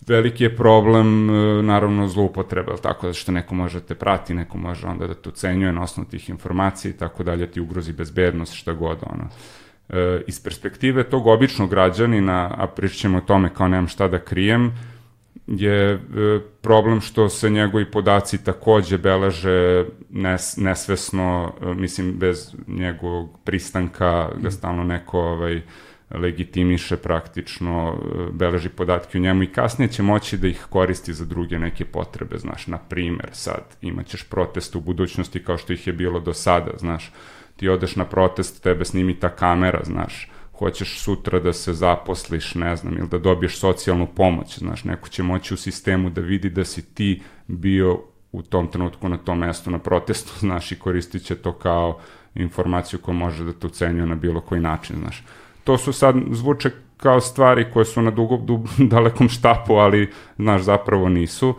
[0.06, 4.58] veliki je problem e, naravno zloupotreba, tako da što neko može da te prati, neko
[4.58, 8.54] može onda da te ocenjuje na osnovu tih informacija i tako dalje, ti ugrozi bezbednost,
[8.54, 9.28] šta god ono.
[9.88, 14.72] E, iz perspektive tog običnog građanina, a pričamo o tome kao nemam šta da krijem,
[15.50, 15.98] je e,
[16.60, 24.50] problem što se njegovi podaci takođe beleže nes, nesvesno, e, mislim, bez njegovog pristanka, ga
[24.50, 25.60] stalno neko ovaj,
[26.10, 31.24] legitimiše praktično, e, beleži podatke u njemu i kasnije će moći da ih koristi za
[31.24, 35.92] druge neke potrebe, znaš, na primer sad imaćeš protest u budućnosti kao što ih je
[35.92, 37.12] bilo do sada, znaš,
[37.56, 40.30] ti odeš na protest, tebe snimi ta kamera, znaš,
[40.60, 45.22] hoćeš sutra da se zaposliš, ne znam, ili da dobiješ socijalnu pomoć, znaš, neko će
[45.22, 48.00] moći u sistemu da vidi da si ti bio
[48.32, 51.98] u tom trenutku na tom mestu na protestu, znaš, i koristit će to kao
[52.34, 55.24] informaciju koja može da te ucenjuje na bilo koji način, znaš.
[55.64, 60.62] To su sad, zvuče kao stvari koje su na dugo, dub, dalekom štapu, ali, znaš,
[60.62, 61.48] zapravo nisu.
[61.48, 61.56] Uh,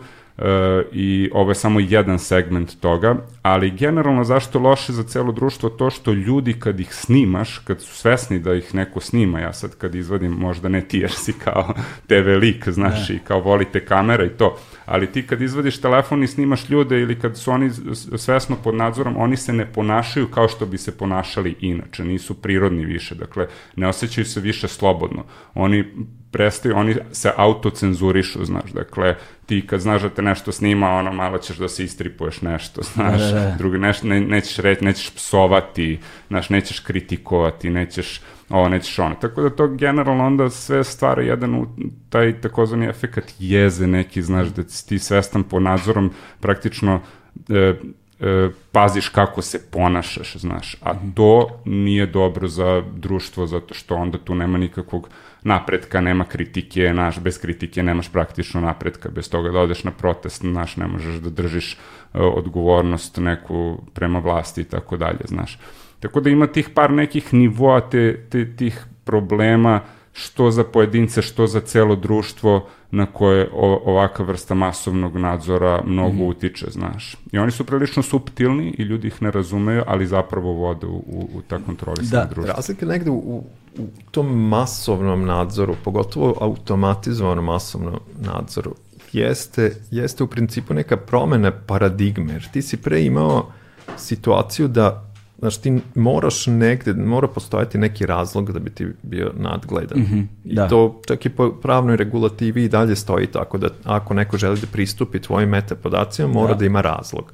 [0.92, 5.90] i ovo je samo jedan segment toga, ali generalno zašto loše za celo društvo to
[5.90, 9.94] što ljudi kad ih snimaš, kad su svesni da ih neko snima, ja sad kad
[9.94, 11.74] izvadim, možda ne ti jer si kao
[12.06, 13.14] TV lik, znaš, ne.
[13.14, 17.18] i kao volite kamera i to, ali ti kad izvadiš telefon i snimaš ljude ili
[17.18, 17.70] kad su oni
[18.16, 22.84] svesno pod nadzorom, oni se ne ponašaju kao što bi se ponašali inače, nisu prirodni
[22.84, 25.24] više, dakle, ne osjećaju se više slobodno.
[25.54, 25.84] Oni
[26.30, 29.16] prestaju, oni se autocenzurišu, znaš, dakle,
[29.52, 33.20] ti kad znaš da te nešto snima, ono, malo ćeš da se istripuješ nešto, znaš,
[33.20, 33.54] da, da, da.
[33.58, 39.14] drugi, neš, ne, nećeš reći, nećeš psovati, znaš, nećeš kritikovati, nećeš, ovo, nećeš ono.
[39.14, 41.66] Tako da to generalno onda sve stvara jedan u
[42.08, 46.10] taj takozvani efekat jeze neki, znaš, da ti svestan po nadzorom
[46.40, 47.00] praktično
[47.48, 47.74] e,
[48.20, 54.18] e, paziš kako se ponašaš, znaš, a to nije dobro za društvo zato što onda
[54.18, 55.08] tu nema nikakvog
[55.44, 60.42] napretka, nema kritike, naš, bez kritike nemaš praktično napretka, bez toga da odeš na protest,
[60.42, 65.58] naš, ne možeš da držiš uh, odgovornost neku prema vlasti i tako dalje, znaš.
[66.00, 69.80] Tako da ima tih par nekih nivoa te, te, tih problema,
[70.12, 73.48] što za pojedince, što za celo društvo na koje
[73.84, 76.26] ovaka vrsta masovnog nadzora mnogo mm.
[76.26, 77.16] utiče, znaš.
[77.32, 81.28] I oni su prilično subtilni i ljudi ih ne razumeju, ali zapravo vode u, u,
[81.34, 82.30] u ta kontrolisana da.
[82.30, 82.54] društva.
[82.54, 83.44] Razlika negde u,
[83.78, 88.74] u tom masovnom nadzoru, pogotovo automatizovanom masovnom nadzoru,
[89.12, 93.52] jeste, jeste u principu neka promena paradigme, jer ti si pre imao
[93.96, 95.08] situaciju da
[95.38, 99.98] Znaš, ti moraš negde, mora postojati neki razlog da bi ti bio nadgledan.
[99.98, 100.68] Mm -hmm, I da.
[100.68, 104.66] to čak i po pravnoj regulativi i dalje stoji tako da ako neko želi da
[104.66, 107.32] pristupi tvojim metapodacima, mora da, da ima razlog.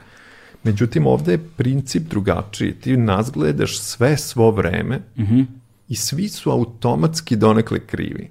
[0.64, 2.72] Međutim, ovde je princip drugačiji.
[2.72, 5.46] Ti nas gledaš sve svo vreme mm -hmm
[5.88, 8.30] i svi su automatski donekle krivi.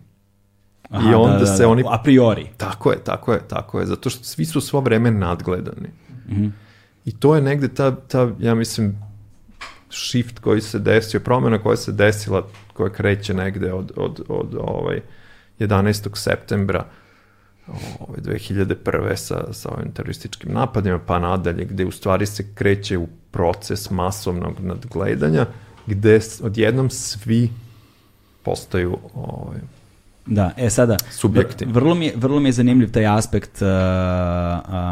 [0.89, 1.83] Aha, I onda da, da, se da, oni...
[1.87, 2.47] A priori.
[2.57, 5.89] Tako je, tako je, tako je, zato što svi su svo vreme nadgledani.
[6.27, 6.51] Mm -hmm.
[7.05, 8.95] I to je negde ta, ta, ja mislim,
[9.89, 15.01] shift koji se desio, promena koja se desila, koja kreće negde od, od, od ovaj,
[15.59, 16.15] 11.
[16.15, 16.85] septembra
[17.67, 19.15] ovaj, 2001.
[19.15, 24.59] sa, sa ovim terorističkim napadima, pa nadalje, gde u stvari se kreće u proces masovnog
[24.59, 25.45] nadgledanja,
[25.87, 27.49] gde odjednom svi
[28.43, 29.59] postaju ovaj,
[30.25, 31.65] Da, e sada, subjekti.
[31.65, 33.67] Vrlo mi je, vrlo mi je zanimljiv taj aspekt uh,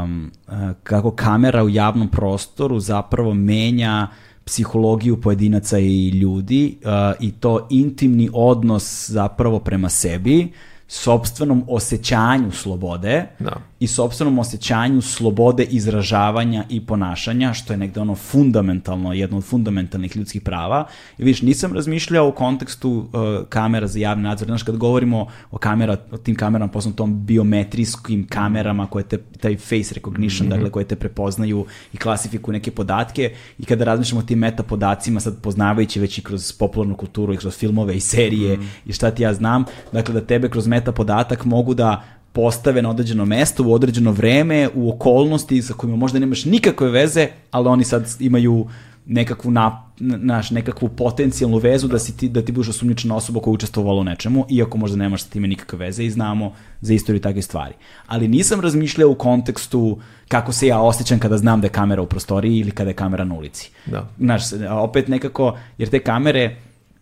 [0.03, 0.53] um, uh,
[0.83, 4.07] kako kamera u javnom prostoru zapravo menja
[4.45, 10.51] psihologiju pojedinaca i ljudi uh, i to intimni odnos zapravo prema sebi,
[10.87, 18.15] sobstvenom osjećanju slobode da i sobstvenom osjećanju slobode izražavanja i ponašanja, što je negde ono
[18.15, 20.87] fundamentalno, jedno od fundamentalnih ljudskih prava.
[21.17, 24.47] I vidiš, nisam razmišljao u kontekstu uh, kamera za javni nadzor.
[24.47, 29.57] Znaš, kad govorimo o, kamera, o tim kamerama, posledno tom biometrijskim kamerama koje te, taj
[29.57, 30.55] face recognition, mm -hmm.
[30.55, 35.19] dakle, koje te prepoznaju i klasifikuju neke podatke i kada razmišljamo o tim meta podacima,
[35.19, 38.67] sad poznavajući već i kroz popularnu kulturu i kroz filmove i serije mm -hmm.
[38.85, 42.03] i šta ti ja znam, dakle, da tebe kroz meta podatak mogu da
[42.35, 47.27] postave na određeno mesto u određeno vreme, u okolnosti sa kojima možda nemaš nikakve veze,
[47.51, 48.67] ali oni sad imaju
[49.05, 53.53] nekakvu na, naš, nekakvu potencijalnu vezu da, si ti, da ti budeš osumnjičena osoba koja
[53.53, 57.41] učestvovala u nečemu, iako možda nemaš sa time nikakve veze i znamo za istoriju takve
[57.41, 57.73] stvari.
[58.07, 62.07] Ali nisam razmišljao u kontekstu kako se ja osjećam kada znam da je kamera u
[62.07, 63.71] prostoriji ili kada je kamera na ulici.
[63.85, 64.09] Da.
[64.19, 66.55] Znaš, opet nekako, jer te kamere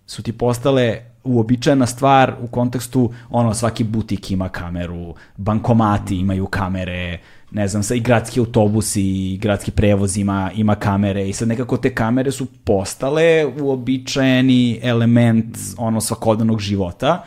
[0.06, 7.20] su ti postale uobičajena stvar u kontekstu, ono, svaki butik ima kameru, bankomati imaju kamere,
[7.52, 11.78] ne znam, sa i gradski autobusi i gradski prevoz ima, ima kamere i sad nekako
[11.78, 17.24] te kamere su postale uobičajeni element ono svakodnevnog života,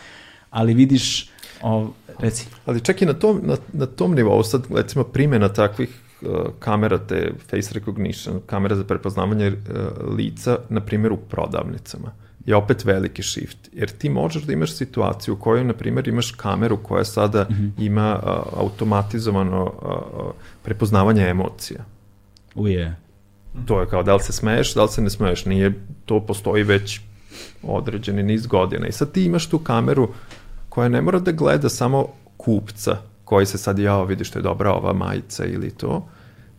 [0.50, 1.30] ali vidiš,
[1.62, 2.46] o, reci.
[2.66, 5.90] Ali čak i na tom, na, na tom nivou, sad recimo primjena takvih
[6.22, 6.28] uh,
[6.58, 12.84] kamera, te face recognition, kamera za prepoznavanje uh, lica, na primjer u prodavnicama je opet
[12.84, 13.58] veliki shift.
[13.72, 17.54] Jer ti možeš da imaš situaciju u kojoj, na primjer, imaš kameru koja sada mm
[17.54, 17.70] -hmm.
[17.78, 20.30] ima a, automatizovano a, a,
[20.62, 21.84] prepoznavanje emocija.
[22.54, 22.96] Uje.
[23.66, 25.44] To je kao da li se smeješ, da li se ne smeješ.
[25.44, 25.72] Nije,
[26.04, 27.00] to postoji već
[27.62, 28.86] određeni niz godina.
[28.86, 30.08] I sad ti imaš tu kameru
[30.68, 34.72] koja ne mora da gleda samo kupca koji se sad, jao, vidi što je dobra
[34.72, 36.08] ova majica ili to,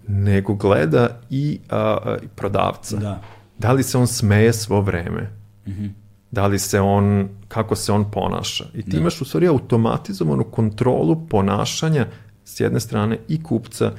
[0.08, 2.98] nego gleda i a, a, prodavca.
[2.98, 3.22] Da.
[3.58, 5.37] Da li se on smeje svo vreme?
[5.68, 5.90] Mm -hmm.
[6.32, 8.66] Da li se on, kako se on ponaša?
[8.74, 8.98] I ti Da.
[8.98, 12.08] imaš u stvari automatizovanu kontrolu ponašanja
[12.46, 13.92] s jedne strane i kupca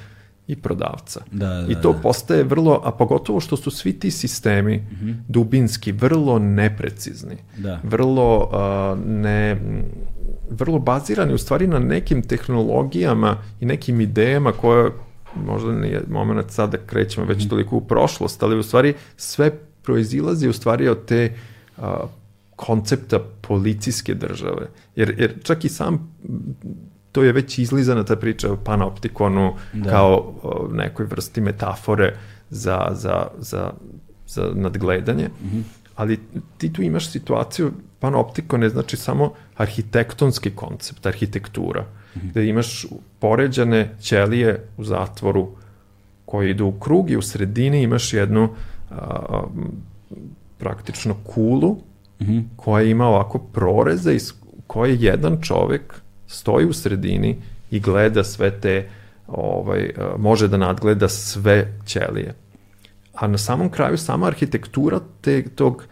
[0.46, 1.20] i prodavca.
[1.32, 1.98] Da, da, I to da.
[1.98, 4.86] postaje vrlo, a pogotovo što su svi ti sistemi
[5.28, 7.36] dubinski vrlo neprecizni.
[7.56, 7.80] Da.
[7.82, 9.56] Vrlo uh, ne
[10.50, 14.90] vrlo bazirani u stvari na nekim tehnologijama i nekim idejama koje
[15.46, 19.50] možda nije moment sad da krećemo već toliko u prošlost, ali u stvari sve
[19.82, 21.57] proizilazi u stvari od te uh,
[22.56, 24.66] koncepta policijske države.
[24.96, 26.12] Jer, jer čak i sam
[27.12, 29.90] to je već izlizana ta priča o panoptikonu Da.
[29.90, 32.14] kao o, nekoj vrsti metafore
[32.50, 33.70] za, za, za,
[34.26, 35.28] za nadgledanje.
[35.96, 36.18] Ali
[36.58, 42.86] ti tu imaš situaciju, panoptikon je znači samo arhitektonski koncept, arhitektura, gde imaš
[43.18, 45.48] poređane ćelije u zatvoru
[46.24, 48.48] koje idu u krug i u sredini imaš jednu
[48.90, 49.42] a,
[50.58, 51.76] praktično kulu
[52.20, 52.38] Mhm.
[52.56, 54.32] koja ima ovako proreze iz
[54.66, 55.94] koje jedan čovek
[56.26, 57.36] stoji u sredini
[57.70, 58.88] i gleda sve te
[59.26, 62.34] ovaj, a, može da nadgleda sve ćelije.
[63.14, 65.84] A na samom kraju sama arhitektura te, tog,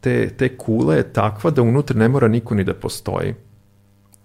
[0.00, 3.34] te, te kule je takva da unutra ne mora niko ni da postoji.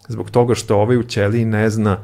[0.07, 1.97] Zbog toga što ovaj u ćeliji ne zna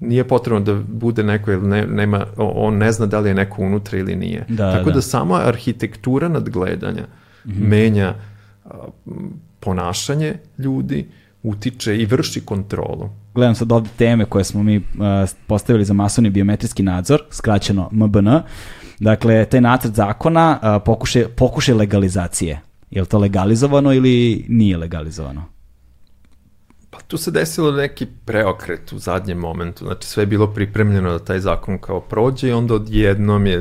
[0.00, 3.62] nije potrebno da bude neko ili ne, nema, on ne zna da li je neko
[3.62, 4.44] unutra ili nije.
[4.48, 5.02] Da, Tako da, da.
[5.02, 7.06] sama arhitektura nadgledanja
[7.46, 8.14] menja
[8.64, 8.70] a,
[9.60, 11.06] ponašanje ljudi,
[11.42, 13.10] utiče i vrši kontrolu.
[13.34, 14.84] Gledam sad ovde teme koje smo mi uh,
[15.46, 18.28] postavili za masovni biometrijski nadzor, skraćeno MBN.
[19.00, 22.60] Dakle, taj nacrt zakona uh, pokušaj, pokušaj legalizacije.
[22.90, 25.44] Je li to legalizovano ili nije legalizovano?
[26.90, 31.24] Pa tu se desilo neki preokret u zadnjem momentu, znači sve je bilo pripremljeno da
[31.24, 33.60] taj zakon kao prođe i onda odjednom je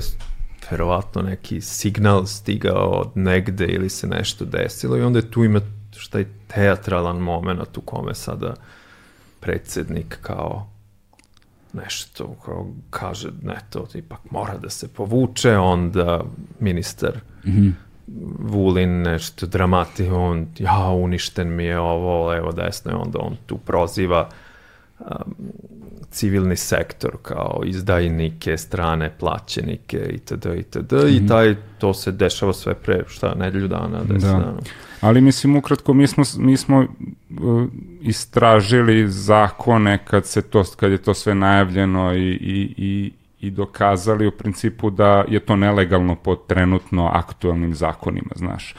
[0.71, 5.61] verovatno neki signal stigao od negde ili se nešto desilo i onda je tu ima
[5.97, 8.53] šta je teatralan moment u kome sada
[9.39, 10.67] predsednik kao
[11.73, 16.23] nešto kao kaže ne to ipak mora da se povuče onda
[16.59, 17.19] ministar
[18.39, 23.57] Vulin nešto dramati, on, ja, uništen mi je ovo, levo, desno, i onda on tu
[23.57, 24.29] proziva
[24.99, 25.35] um,
[26.15, 30.45] civilni sektor kao izdajnike, strane plaćenike itd.
[30.59, 30.93] itd.
[31.09, 34.31] I taj, to se dešava sve pre, šta, nedelju dana, deset Da.
[34.31, 34.59] dana.
[35.01, 37.67] Ali mislim ukratko mi smo mi smo uh,
[38.01, 43.11] istražili zakone kad se to kad je to sve najavljeno i, i, i,
[43.41, 48.75] i dokazali u principu da je to nelegalno po trenutno aktualnim zakonima, znaš.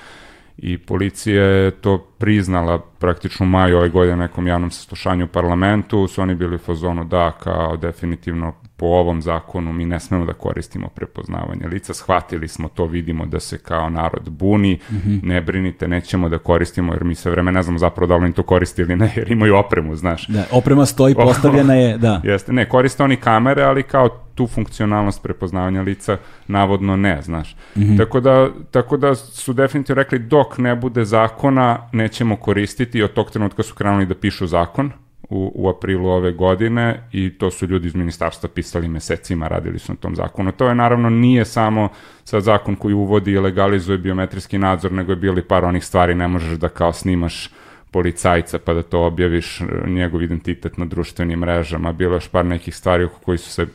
[0.58, 6.08] I policija je to priznala praktično u maju ove godine nekom javnom saslušanju u parlamentu,
[6.08, 10.32] su oni bili u fazonu da, kao definitivno po ovom zakonu mi ne smemo da
[10.32, 14.78] koristimo prepoznavanje lica, shvatili smo to, vidimo da se kao narod buni,
[15.22, 18.32] ne brinite, nećemo da koristimo, jer mi sve vreme ne znamo zapravo da li oni
[18.32, 20.26] to koriste ili ne, jer imaju opremu, znaš.
[20.26, 22.20] Da, oprema stoji, postavljena je, da.
[22.24, 26.16] Jeste, ne, koriste oni kamere, ali kao tu funkcionalnost prepoznavanja lica
[26.48, 27.56] navodno ne, znaš.
[27.98, 33.12] Tako, da, tako da su definitivno rekli dok ne bude zakona nećemo koristiti i od
[33.12, 34.90] tog trenutka su krenuli da pišu zakon
[35.30, 39.92] u, u aprilu ove godine i to su ljudi iz ministarstva pisali mesecima, radili su
[39.92, 40.52] na tom zakonu.
[40.52, 41.88] To je naravno nije samo
[42.24, 46.28] sad zakon koji uvodi i legalizuje biometrijski nadzor, nego je bili par onih stvari, ne
[46.28, 47.50] možeš da kao snimaš
[47.90, 52.76] policajca pa da to objaviš e, njegov identitet na društvenim mrežama, bilo još par nekih
[52.76, 53.66] stvari oko koji su se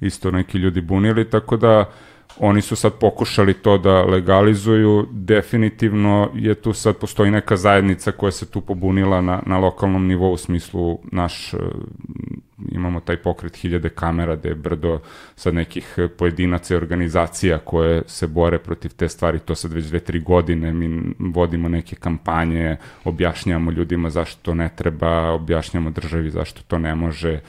[0.00, 1.92] isto neki ljudi bunili, tako da
[2.38, 8.32] oni su sad pokušali to da legalizuju, definitivno je tu sad postoji neka zajednica koja
[8.32, 11.56] se tu pobunila na, na lokalnom nivou u smislu naš, e,
[12.72, 15.00] imamo taj pokret hiljade kamera gde je brdo
[15.36, 20.00] sad nekih pojedinaca i organizacija koje se bore protiv te stvari, to sad već dve,
[20.00, 26.62] tri godine mi vodimo neke kampanje, objašnjavamo ljudima zašto to ne treba, objašnjamo državi zašto
[26.68, 27.40] to ne može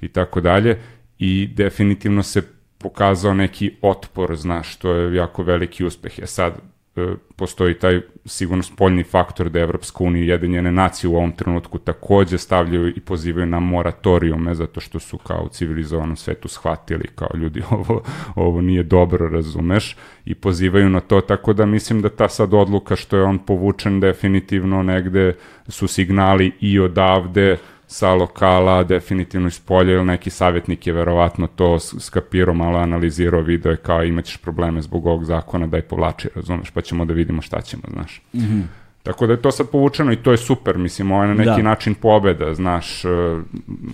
[0.00, 0.78] i tako dalje.
[1.18, 6.18] I definitivno se pokazao neki otpor, znaš, što je jako veliki uspeh.
[6.18, 6.60] Je sad,
[6.96, 11.78] E, postoji taj sigurno spoljni faktor da Evropska unija i Jedinjene nacije u ovom trenutku
[11.78, 17.28] takođe stavljaju i pozivaju na moratorijume zato što su kao u civilizovanom svetu shvatili kao
[17.34, 18.02] ljudi ovo,
[18.34, 22.96] ovo nije dobro, razumeš, i pozivaju na to, tako da mislim da ta sad odluka
[22.96, 25.36] što je on povučen definitivno negde
[25.68, 27.56] su signali i odavde
[27.90, 33.70] sa lokala, definitivno iz polja, ili neki savjetnik je verovatno to skapirao, malo analizirao, video
[33.70, 37.60] je kao imaćeš probleme zbog ovog zakona, daj povlači, razumeš, pa ćemo da vidimo šta
[37.60, 38.22] ćemo, znaš.
[38.32, 38.62] Mm -hmm.
[39.02, 41.62] Tako da je to sad povučeno i to je super, mislim, ovo je na neki
[41.62, 41.62] da.
[41.62, 43.10] način pobeda, znaš, uh,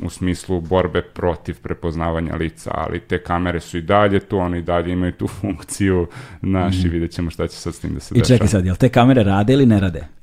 [0.02, 4.62] u smislu borbe protiv prepoznavanja lica, ali te kamere su i dalje tu, one i
[4.62, 6.06] dalje imaju tu funkciju,
[6.42, 6.86] znaš, mm -hmm.
[6.86, 8.34] i vidjet ćemo šta će sad s tim da se I dešava.
[8.34, 10.15] I čekaj sad, jel te kamere rade ili ne rade?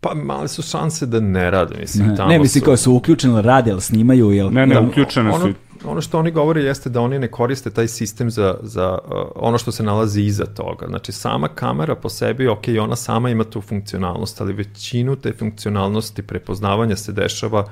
[0.00, 2.08] Pa male su šanse da ne rade, mislim.
[2.08, 2.64] Ne, tamo ne mislim su...
[2.64, 4.52] kao su uključeni, rade, ali snimaju, jel?
[4.52, 5.52] Ne, ne, da, uključene ono, su.
[5.84, 9.58] Ono što oni govore jeste da oni ne koriste taj sistem za, za uh, ono
[9.58, 10.86] što se nalazi iza toga.
[10.86, 16.22] Znači, sama kamera po sebi, ok, ona sama ima tu funkcionalnost, ali većinu te funkcionalnosti
[16.22, 17.64] prepoznavanja se dešava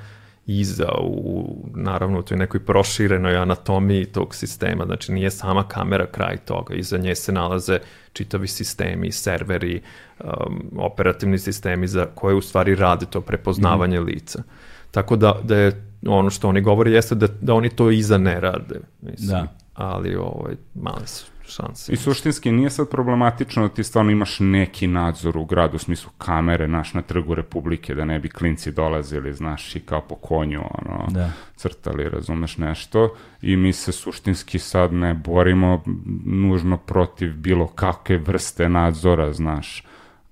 [0.50, 6.36] iza, u, naravno, u toj nekoj proširenoj anatomiji tog sistema, znači nije sama kamera kraj
[6.36, 7.78] toga, iza nje se nalaze
[8.12, 9.82] čitavi sistemi, serveri,
[10.20, 14.04] um, operativni sistemi za koje u stvari rade to prepoznavanje mm.
[14.04, 14.42] lica.
[14.90, 18.40] Tako da, da je ono što oni govore jeste da, da oni to iza ne
[18.40, 19.28] rade, mislim.
[19.28, 19.46] Da.
[19.74, 21.92] Ali ovaj, male su šanse.
[21.92, 26.10] I suštinski nije sad problematično da ti stvarno imaš neki nadzor u gradu, u smislu
[26.18, 30.60] kamere, naš, na trgu Republike, da ne bi klinci dolazili, znaš, i kao po konju,
[30.60, 31.30] ono, da.
[31.56, 35.82] crtali, razumeš nešto, i mi se suštinski sad ne borimo
[36.24, 39.84] nužno protiv bilo kakve vrste nadzora, znaš,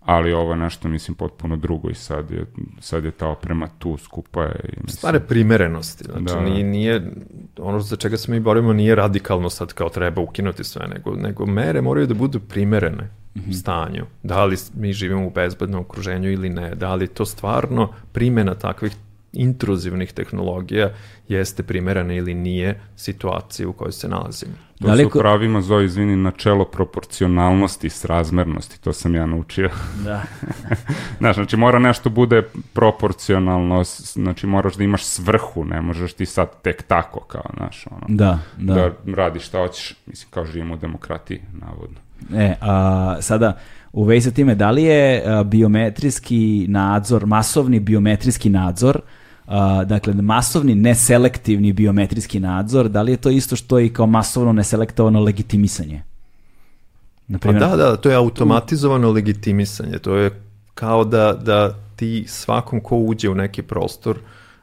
[0.06, 2.46] ali ovo je nešto, mislim, potpuno drugo i sad je,
[2.80, 4.60] sad je ta oprema tu, skupa je.
[4.64, 4.98] I mislim...
[4.98, 6.40] Stare primerenosti, znači da.
[6.40, 7.10] nije, nije,
[7.58, 11.46] ono za čega se mi borimo nije radikalno sad kao treba ukinuti sve, nego, nego
[11.46, 13.52] mere moraju da budu primerene mm -hmm.
[13.52, 14.04] stanju.
[14.22, 18.96] Da li mi živimo u bezbednom okruženju ili ne, da li to stvarno primjena takvih
[19.36, 20.90] intruzivnih tehnologija
[21.28, 24.52] jeste primerana ili nije situaciji u kojoj se nalazimo.
[24.80, 29.70] To da su pravima, Zoe, izvini, načelo proporcionalnosti s razmernosti, to sam ja naučio.
[30.04, 30.22] Da.
[31.18, 36.48] znaš, znači mora nešto bude proporcionalno, znači moraš da imaš svrhu, ne možeš ti sad
[36.62, 38.74] tek tako, kao, znaš, ono, da, da.
[38.74, 41.96] da radiš šta hoćeš, mislim, kao živimo u demokratiji, navodno.
[42.34, 43.58] E, a, sada,
[43.92, 49.00] u vezi sa time, da li je a, biometrijski nadzor, masovni biometrijski nadzor,
[49.46, 49.52] Uh,
[49.86, 55.20] dakle, masovni neselektivni biometrijski nadzor, da li je to isto što i kao masovno neselektovano
[55.20, 56.02] legitimisanje?
[57.28, 60.42] Naprimjer, pa da, da, to je automatizovano legitimisanje, to je
[60.74, 64.18] kao da, da ti svakom ko uđe u neki prostor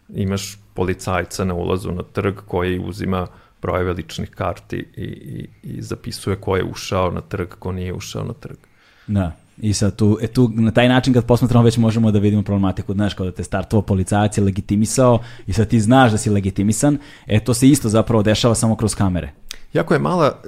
[0.09, 3.27] imaš policajca na ulazu na trg koji uzima
[3.61, 8.23] brojeve ličnih karti i, i, i zapisuje ko je ušao na trg, ko nije ušao
[8.23, 8.57] na trg.
[9.07, 9.31] Da.
[9.57, 12.93] I sad tu, e tu, na taj način kad posmatramo već možemo da vidimo problematiku,
[12.93, 16.97] znaš, kao da te startovo policajac je legitimisao i sad ti znaš da si legitimisan,
[17.27, 19.31] e to se isto zapravo dešava samo kroz kamere.
[19.73, 20.47] Jako je mala e,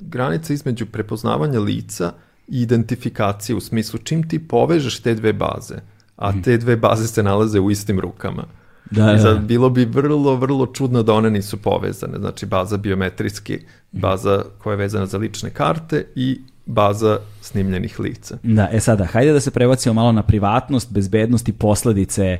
[0.00, 2.12] granica između prepoznavanja lica
[2.48, 5.74] i identifikacije u smislu čim ti povežeš te dve baze,
[6.16, 6.40] a mhm.
[6.40, 8.44] te dve baze se nalaze u istim rukama.
[8.90, 9.40] Da, I sad, da.
[9.40, 12.18] bilo bi vrlo, vrlo čudno da one nisu povezane.
[12.18, 13.58] Znači, baza biometrijski,
[13.92, 18.38] baza koja je vezana za lične karte i baza snimljenih lica.
[18.42, 22.38] Da, e sada, hajde da se prebacimo malo na privatnost, bezbednost i posledice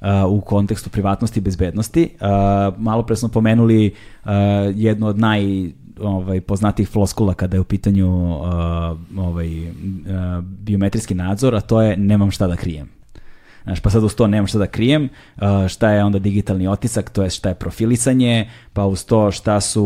[0.00, 2.10] uh, u kontekstu privatnosti i bezbednosti.
[2.20, 2.28] Uh,
[2.78, 4.30] malo pre smo pomenuli uh,
[4.74, 5.70] jednu od naj
[6.00, 8.46] ovaj poznatih floskula kada je u pitanju uh,
[9.16, 9.74] ovaj uh,
[10.42, 12.88] biometrijski nadzor, a to je nemam šta da krijem.
[13.66, 17.10] Znaš, pa sad uz to nemam šta da krijem, uh, šta je onda digitalni otisak,
[17.10, 19.84] to je šta je profilisanje, pa uz to šta su,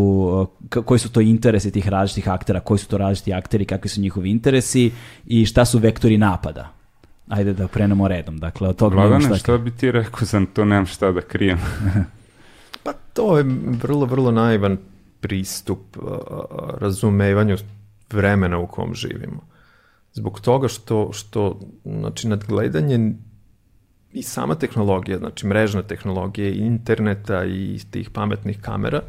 [0.70, 4.00] uh, koji su to interesi tih različitih aktera, koji su to različiti akteri, kakvi su
[4.00, 4.90] njihovi interesi
[5.26, 6.72] i šta su vektori napada.
[7.28, 8.38] Ajde da krenemo redom.
[8.38, 11.58] Dakle, od toga Vladane, šta, šta bi ti rekao za to nemam šta da krijem?
[12.84, 13.44] pa to je
[13.82, 14.76] vrlo, vrlo naivan
[15.20, 16.18] pristup uh,
[16.78, 17.56] razumevanju
[18.12, 19.40] vremena u kom živimo.
[20.12, 23.14] Zbog toga što, što znači, nadgledanje
[24.12, 29.02] i sama tehnologija, znači mrežna tehnologija interneta i tih pametnih kamera,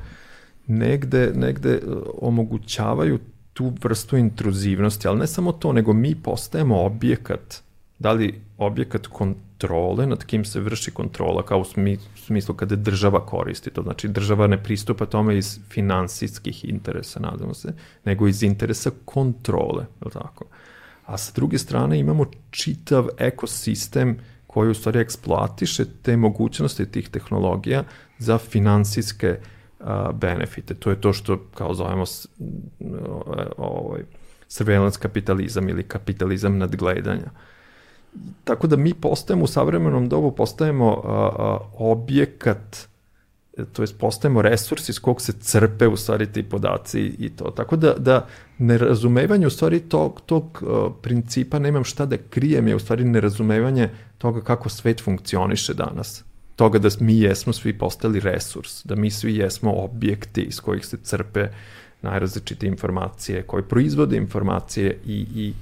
[0.68, 1.80] negde, negde e,
[2.22, 3.20] omogućavaju
[3.54, 7.64] tu vrstu intruzivnosti, ali ne samo to, nego mi postajemo objekat,
[8.00, 11.66] da li objekat kontrole nad kim se vrši kontrola, kao u
[12.16, 17.74] smislu kada država koristi to, znači država ne pristupa tome iz finansijskih interesa, nadamo se,
[18.06, 20.46] nego iz interesa kontrole, je tako?
[21.06, 24.18] A sa druge strane imamo čitav ekosistem
[24.54, 27.84] koji u stvari eksploatiše te mogućnosti tih tehnologija
[28.18, 29.38] za finansijske
[30.14, 30.74] benefite.
[30.74, 32.04] To je to što kao zovemo
[33.58, 34.02] ovaj,
[34.48, 37.32] surveillance kapitalizam ili kapitalizam nadgledanja.
[38.44, 42.88] Tako da mi postajemo u savremenom dobu, postajemo a, a, objekat
[43.66, 47.52] to jest postajemo resurs iz kog se crpe u stvari ti podaci i to.
[47.52, 52.76] Tako da, da nerazumevanje u stvari tog, tog uh, principa nemam šta da krijem je
[52.76, 56.24] u stvari nerazumevanje toga kako svet funkcioniše danas.
[56.56, 60.98] Toga da mi jesmo svi postali resurs, da mi svi jesmo objekti iz kojih se
[60.98, 61.48] crpe
[62.02, 65.54] najrazličite informacije, koji proizvode informacije i, i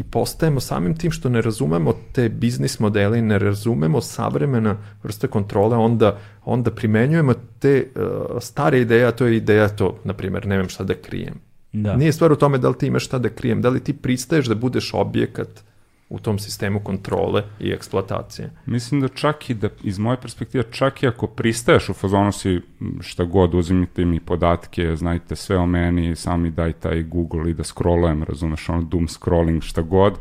[0.00, 5.26] i postajemo samim tim što ne razumemo te biznis modele i ne razumemo savremena vrsta
[5.26, 8.02] kontrole, onda, onda primenjujemo te uh,
[8.40, 11.34] stare ideje, a to je ideja to, na primjer, nemam šta da krijem.
[11.72, 11.96] Da.
[11.96, 14.46] Nije stvar u tome da li ti imaš šta da krijem, da li ti pristaješ
[14.46, 15.64] da budeš objekat
[16.10, 18.50] u tom sistemu kontrole i eksploatacije.
[18.66, 22.60] Mislim da čak i da, iz moje perspektive, čak i ako pristaješ u fazonu si
[23.00, 27.64] šta god, uzimite mi podatke, znajte sve o meni, sami daj taj Google i da
[27.64, 30.14] scrollujem, razumeš, ono doom scrolling, šta god,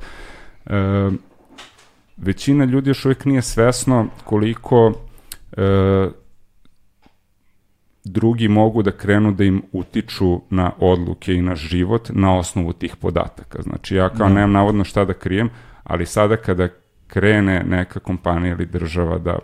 [0.65, 1.09] e,
[2.17, 4.93] većina ljudi još uvijek nije svesno koliko
[5.57, 6.09] e,
[8.03, 12.95] drugi mogu da krenu da im utiču na odluke i na život na osnovu tih
[12.95, 13.61] podataka.
[13.61, 14.33] Znači ja kao da.
[14.33, 15.49] nemam navodno šta da krijem,
[15.89, 16.67] ali sada kada
[17.07, 19.39] krene neka kompanija ili država da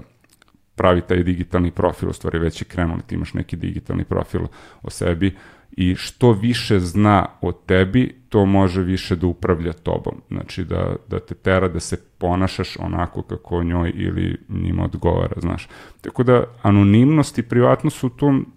[0.75, 4.41] pravi taj digitalni profil, u stvari već je krenuli, ti imaš neki digitalni profil
[4.81, 5.35] o sebi
[5.71, 10.21] i što više zna o tebi, to može više da upravlja tobom.
[10.29, 15.67] Znači da, da te tera da se ponašaš onako kako njoj ili njima odgovara, znaš.
[16.01, 18.51] Tako da anonimnost i privatnost u tom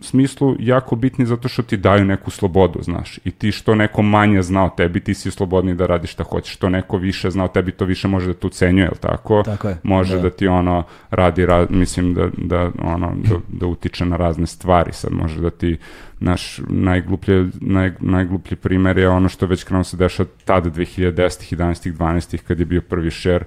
[0.00, 3.18] smislu jako bitni zato što ti daju neku slobodu, znaš.
[3.24, 6.54] I ti što neko manje zna o tebi, ti si slobodni da radiš šta hoćeš.
[6.54, 9.42] Što neko više zna o tebi, to više može da te ucenjuje, jel tako?
[9.42, 9.78] Tako je.
[9.82, 14.16] Može da, da ti ono radi, ra, mislim da, da, ono, da, da utiče na
[14.16, 14.92] razne stvari.
[14.92, 15.76] Sad može da ti,
[16.20, 21.56] naš najgluplje, naj, najgluplji primer je ono što već krenuo se dešava tada 2010.
[21.56, 21.92] 11.
[21.92, 22.36] 12.
[22.36, 23.44] kad je bio prvi share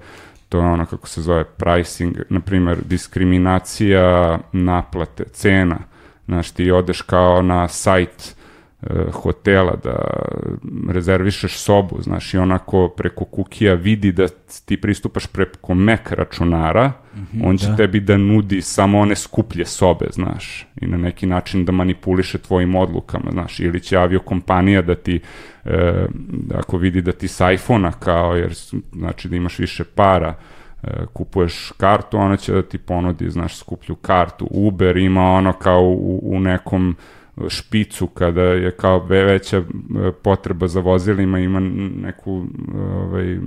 [0.49, 5.77] to je ono kako se zove pricing, na primer diskriminacija naplate, cena,
[6.30, 8.36] Znaš, ti odeš kao na sajt
[8.82, 9.95] e, hotela da
[10.89, 14.27] rezervišeš sobu, znaš, i onako preko kukija vidi da
[14.65, 17.75] ti pristupaš preko Mac računara, mm -hmm, on će da.
[17.75, 22.75] tebi da nudi samo one skuplje sobe, znaš, i na neki način da manipuliše tvojim
[22.75, 25.19] odlukama, znaš, ili će aviokompanija da ti,
[25.65, 26.05] e,
[26.55, 28.53] ako vidi da ti sa iPhone-a kao, jer
[28.93, 30.36] znači da imaš više para,
[31.13, 34.47] kupuješ kartu, ona će da ti ponudi, znaš, skuplju kartu.
[34.51, 36.95] Uber ima ono kao u, u nekom
[37.47, 39.63] špicu kada je kao veća e,
[40.23, 41.59] potreba za vozilima, ima
[41.95, 42.45] neku
[42.95, 43.38] ovaj,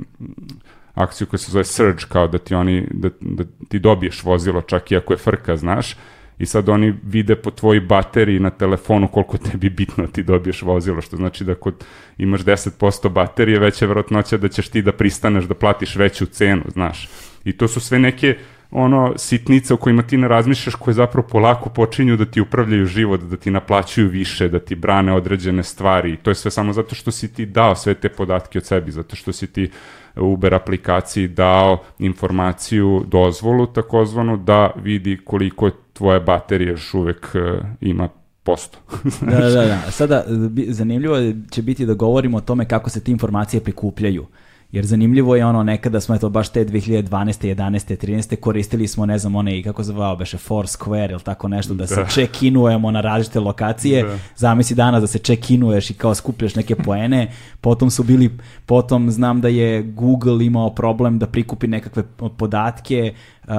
[0.95, 4.91] akciju koja se zove Surge, kao da ti oni, da, da ti dobiješ vozilo čak
[4.91, 5.97] i ako je frka, znaš,
[6.43, 11.01] i sad oni vide po tvojoj bateriji na telefonu koliko tebi bitno ti dobiješ vozilo,
[11.01, 11.84] što znači da kod
[12.18, 17.09] imaš 10% baterije, veća verovatnoća da ćeš ti da pristaneš da platiš veću cenu, znaš.
[17.45, 18.36] I to su sve neke
[18.70, 23.20] ono sitnice o kojima ti ne razmišljaš koje zapravo polako počinju da ti upravljaju život,
[23.20, 26.16] da ti naplaćuju više, da ti brane određene stvari.
[26.16, 29.16] To je sve samo zato što si ti dao sve te podatke od sebi, zato
[29.16, 29.70] što si ti
[30.16, 38.09] Uber aplikaciji dao informaciju, dozvolu takozvanu da vidi koliko tvoje baterije još uvek uh, ima
[38.43, 38.78] posto.
[39.30, 39.90] da, da, da.
[39.90, 40.24] Sada
[40.68, 41.16] zanimljivo
[41.51, 44.26] će biti da govorimo o tome kako se te informacije prikupljaju.
[44.72, 47.09] Jer zanimljivo je ono, nekada smo eto baš te 2012.
[47.09, 48.07] 11.
[48.07, 48.36] 13.
[48.36, 51.86] koristili smo, ne znam, one i kako zvao beše, Foursquare ili tako nešto, da, da.
[51.86, 54.03] se check-inujemo na različite lokacije.
[54.03, 54.18] Da.
[54.36, 57.32] Zamisli danas da se check-inuješ i kao skupljaš neke poene.
[57.61, 62.03] Potom su bili, potom znam da je Google imao problem da prikupi nekakve
[62.38, 63.14] podatke
[63.45, 63.53] uh,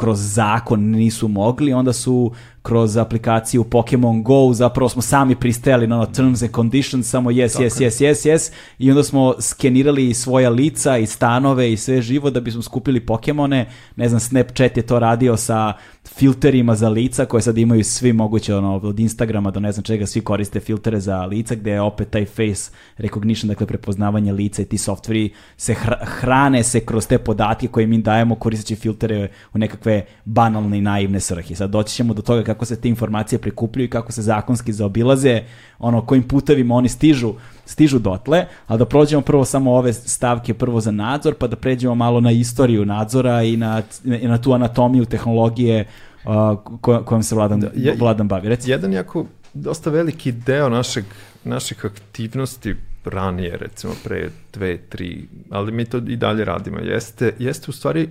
[0.00, 2.32] kroz zakon nisu mogli, onda su
[2.62, 7.52] kroz aplikaciju Pokemon Go zapravo smo sami pristajali na ono terms and conditions, samo yes,
[7.52, 7.64] Tako.
[7.64, 12.30] yes, yes, yes, yes i onda smo skenirali svoja lica i stanove i sve živo
[12.30, 15.72] da bismo skupili Pokemone, ne znam, Snapchat je to radio sa
[16.04, 20.06] filterima za lica koje sad imaju svi moguće ono, od Instagrama do ne znam čega,
[20.06, 24.64] svi koriste filtere za lica gde je opet taj face recognition, dakle prepoznavanje lica i
[24.64, 30.04] ti softveri se hrane se kroz te podatke koje mi dajemo koristeći filtere u nekakve
[30.24, 31.54] banalne i naivne svrhe.
[31.54, 35.42] Sad doći ćemo do toga kako se te informacije prikupljaju i kako se zakonski zaobilaze,
[35.78, 37.34] ono kojim putevima oni stižu,
[37.64, 41.94] stižu dotle, ali da prođemo prvo samo ove stavke prvo za nadzor, pa da pređemo
[41.94, 45.84] malo na istoriju nadzora i na, i na tu anatomiju tehnologije
[46.24, 48.48] uh, kojom se Vladan, da, je, Vladan bavi.
[48.48, 48.70] Reci.
[48.70, 51.04] Jedan jako, dosta veliki deo našeg,
[51.44, 52.74] naših aktivnosti
[53.04, 58.08] ranije, recimo pre dve, tri, ali mi to i dalje radimo, jeste, jeste u stvari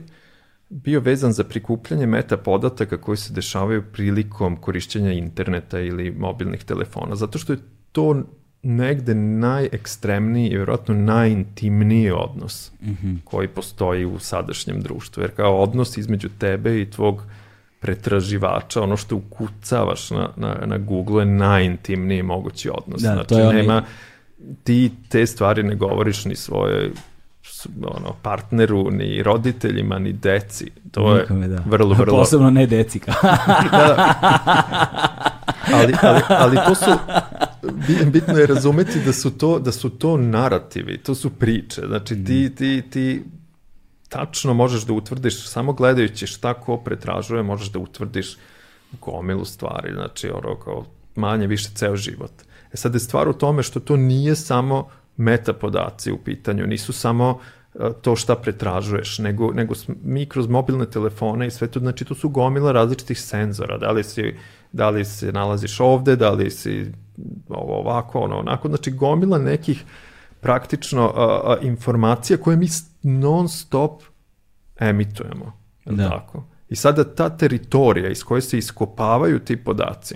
[0.70, 7.16] bio vezan za prikupljanje meta podataka koji se dešavaju prilikom korišćenja interneta ili mobilnih telefona,
[7.16, 7.60] zato što je
[7.92, 8.24] to
[8.64, 13.18] negde najekstremniji i vjerojatno najintimniji odnos mm -hmm.
[13.24, 15.24] koji postoji u sadašnjem društvu.
[15.24, 17.24] Jer kao odnos između tebe i tvog
[17.80, 23.02] pretraživača, ono što ukucavaš na, na, na Google je najintimniji mogući odnos.
[23.02, 23.84] Da, znači, to je nema,
[24.64, 26.92] ti te stvari ne govoriš ni svojoj
[27.82, 30.72] ono, partneru, ni roditeljima, ni deci.
[30.92, 31.64] To Nikome, je da.
[31.66, 32.18] vrlo, vrlo...
[32.18, 33.00] Posebno ne deci.
[33.72, 34.16] da, da.
[35.74, 36.92] Ali, ali, ali to su,
[38.12, 41.82] bitno je razumeti da su to, da su to narativi, to su priče.
[41.88, 43.24] Znači ti, ti, ti
[44.10, 48.38] tačno možeš da utvrdiš, samo gledajući šta ko pretražuje, možeš da utvrdiš
[49.02, 50.86] gomilu stvari, znači ono kao
[51.16, 52.32] manje više ceo život.
[52.74, 54.88] E sad je stvar u tome što to nije samo
[55.20, 57.40] meta podaci u pitanju, nisu samo
[57.76, 62.16] e, to šta pretražuješ, nego, nego mi kroz mobilne telefone i sve to, znači to
[62.16, 64.36] su gomila različitih senzora, da li, si,
[64.72, 66.92] da li se nalaziš ovde, da li si
[67.50, 69.86] ovo ovako, ono onako, znači gomila nekih
[70.42, 72.68] praktično a, a, informacija koje mi
[73.04, 74.04] non stop
[74.80, 75.54] emitujemo.
[75.86, 76.10] Da.
[76.10, 76.44] Tako?
[76.70, 80.16] I sada ta teritorija iz koje se iskopavaju ti podaci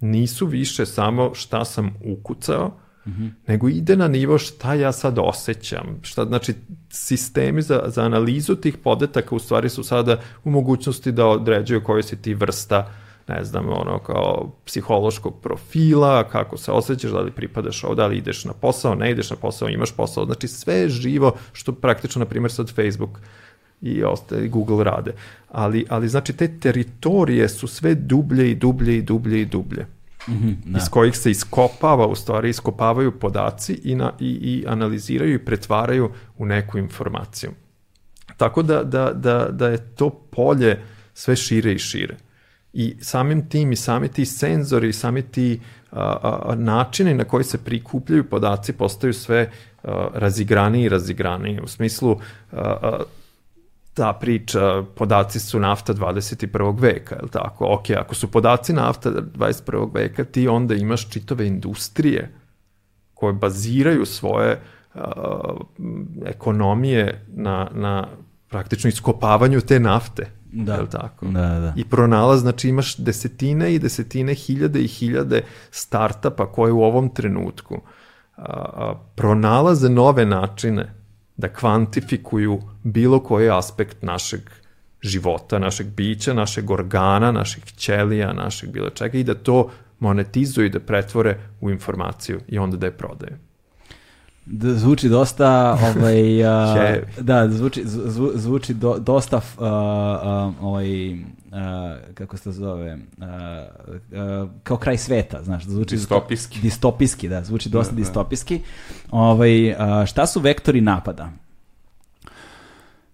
[0.00, 3.30] nisu više samo šta sam ukucao, Mm -hmm.
[3.46, 6.00] nego ide na nivo šta ja sad osjećam.
[6.02, 6.54] Šta, znači,
[6.90, 12.02] sistemi za, za analizu tih podataka u stvari su sada u mogućnosti da određuju koje
[12.02, 12.92] si ti vrsta
[13.30, 18.16] ne znam, ono, kao psihološkog profila, kako se osjećaš, da li pripadaš ovo, da li
[18.16, 22.24] ideš na posao, ne ideš na posao, imaš posao, znači sve živo što praktično, na
[22.24, 23.20] primjer, sad Facebook
[23.80, 25.12] i ostali Google rade.
[25.48, 29.86] Ali, ali znači te teritorije su sve dublje i dublje i dublje i dublje.
[30.28, 30.78] Mm -hmm, da.
[30.78, 36.10] iz kojih se iskopava, u stvari iskopavaju podaci i, na, i, i analiziraju i pretvaraju
[36.38, 37.50] u neku informaciju.
[38.36, 40.82] Tako da, da, da, da je to polje
[41.14, 42.16] sve šire i šire.
[42.72, 45.60] I samim tim i sami ti senzori i sami ti
[45.90, 49.50] a, a, načini na koji se prikupljaju podaci postaju sve
[49.82, 51.60] a, razigraniji i razigraniji.
[51.60, 52.20] U smislu
[52.52, 53.00] a, a,
[53.94, 56.80] ta priča, podaci su nafta 21.
[56.80, 57.66] veka, je li tako?
[57.66, 59.94] Ok, ako su podaci nafta 21.
[59.94, 62.34] veka, ti onda imaš čitave industrije
[63.14, 64.60] koje baziraju svoje
[64.94, 65.00] uh,
[66.26, 68.06] ekonomije na, na
[68.48, 70.30] praktično iskopavanju te nafte.
[70.52, 70.74] Da.
[70.74, 71.26] Je li tako?
[71.26, 71.72] Da, da.
[71.76, 77.80] I pronalaz, znači imaš desetine i desetine, hiljade i hiljade startapa koje u ovom trenutku
[78.36, 80.99] a, pronalaze nove načine
[81.40, 84.40] da kvantifikuju bilo koji aspekt našeg
[85.02, 90.70] života, našeg bića, našeg organa, naših ćelija, našeg bilo čega i da to monetizuju i
[90.70, 93.49] da pretvore u informaciju i onda da je prodaju.
[94.60, 101.18] Da zvuči dosta ovaj uh, da zvuči zvu, zvuči do, dosta uh, uh, ovaj uh,
[102.14, 103.24] kako se zove uh,
[104.42, 108.00] uh, kao kraj sveta znaš da zvuči distopijski distopijski da zvuči dosta da, da.
[108.00, 108.60] distopijski
[109.10, 109.76] ovaj uh,
[110.06, 111.30] šta su vektori napada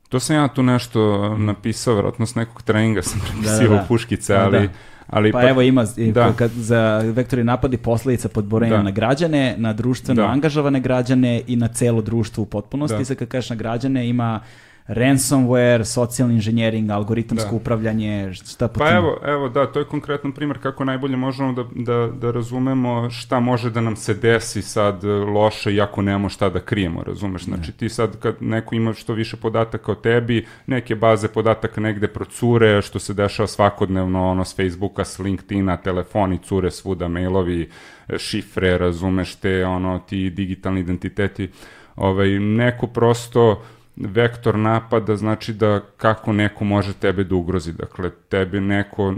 [0.08, 3.84] To sam ja tu nešto napisao, vjerojatno s nekog treninga sam prepisio da, da, da.
[3.88, 4.60] puškice, da, ali...
[4.60, 4.72] Da.
[5.06, 5.84] Ali pa, pa evo ima
[6.14, 6.32] da.
[6.32, 8.82] kad, za vektori napadi posledica podborenja da.
[8.82, 10.28] na građane, na društveno da.
[10.28, 12.98] angažovane građane i na celo društvo u potpunosti.
[12.98, 13.04] Da.
[13.04, 14.40] Sad kad kažeš na građane ima
[14.88, 17.56] ransomware, socijalni inženjering, algoritamsko da.
[17.56, 18.96] upravljanje, šta po Pa tim?
[18.96, 23.40] evo, evo, da, to je konkretan primjer kako najbolje možemo da, da, da razumemo šta
[23.40, 27.42] može da nam se desi sad loše, iako nemamo šta da krijemo, razumeš?
[27.42, 27.56] Da.
[27.56, 32.08] Znači ti sad kad neko ima što više podataka o tebi, neke baze podataka negde
[32.08, 37.70] procure, što se dešava svakodnevno, ono, s Facebooka, s LinkedIna, telefoni cure svuda, mailovi,
[38.18, 41.50] šifre, razumeš te, ono, ti digitalni identiteti,
[41.96, 43.62] ovaj, neko prosto
[43.96, 47.72] vektor napada znači da kako neko može tebe da ugrozi.
[47.72, 49.14] Dakle, tebe neko,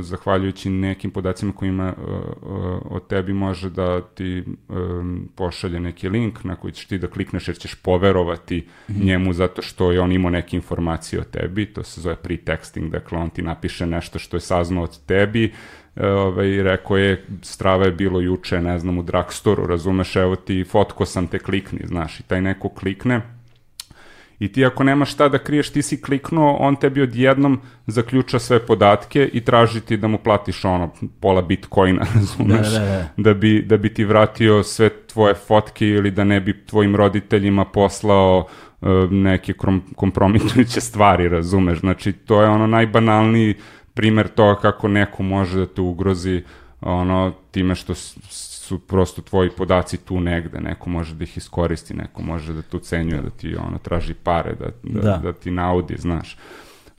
[0.00, 1.94] zahvaljujući nekim podacima koji ima
[2.90, 7.48] o tebi, može da ti um, pošalje neki link na koji ćeš ti da klikneš
[7.48, 9.04] jer ćeš poverovati mm -hmm.
[9.04, 13.18] njemu zato što je on imao neke informacije o tebi, to se zove pre-texting, dakle
[13.18, 15.52] on ti napiše nešto što je saznao od tebi,
[15.96, 21.06] ovaj, rekao je, strava je bilo juče, ne znam, u drugstoru, razumeš, evo ti, fotko
[21.06, 23.20] sam te klikni, znaš, i taj neko klikne,
[24.42, 28.58] I ti ako nemaš šta da kriješ, ti si kliknuo, on tebi odjednom zaključa sve
[28.66, 30.90] podatke i traži ti da mu platiš ono
[31.20, 33.08] pola bitcoina, razumeš, da, da, da.
[33.16, 37.64] da, bi, da bi ti vratio sve tvoje fotke ili da ne bi tvojim roditeljima
[37.64, 38.46] poslao
[38.80, 39.52] uh, neke
[39.96, 43.54] kompromitujuće stvari, razumeš, znači to je ono najbanalniji
[43.94, 46.42] primer toga kako neko može da te ugrozi
[46.80, 47.94] ono time što
[48.62, 52.78] su prosto tvoji podaci tu negde, neko može da ih iskoristi, neko može da tu
[52.78, 55.20] cenjuje, da ti ono traži pare, da, da, da.
[55.22, 56.36] da ti naudi, znaš.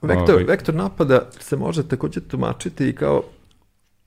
[0.02, 0.44] Vektor, ovaj.
[0.44, 3.22] vektor napada se može takođe tumačiti i kao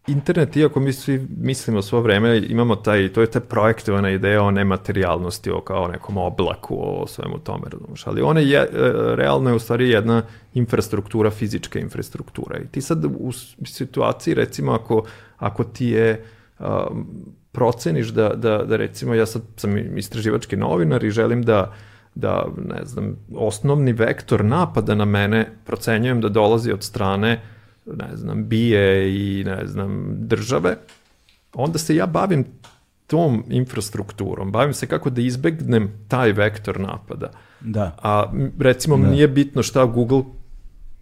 [0.08, 4.52] internet, iako mi svi mislimo svo vreme, imamo taj, to je ta projektovana ideja o
[4.52, 8.68] nematerijalnosti, o kao nekom oblaku, o svemu tome, razumiješ, ali ona je, e,
[9.16, 13.32] realno je u stvari jedna infrastruktura, fizička infrastruktura i ti sad u
[13.66, 15.04] situaciji, recimo, ako,
[15.38, 16.26] ako ti je
[16.60, 17.08] um,
[17.58, 21.74] proceniš da, da, da recimo, ja sad sam istraživački novinar i želim da
[22.16, 27.42] da, ne znam, osnovni vektor napada na mene procenjujem da dolazi od strane
[27.86, 30.76] ne znam, bije i ne znam, države,
[31.54, 32.46] onda se ja bavim
[33.08, 37.32] tom infrastrukturom, bavim se kako da izbegnem taj vektor napada.
[37.62, 37.96] Da.
[38.02, 39.10] A recimo da.
[39.10, 40.24] nije bitno šta Google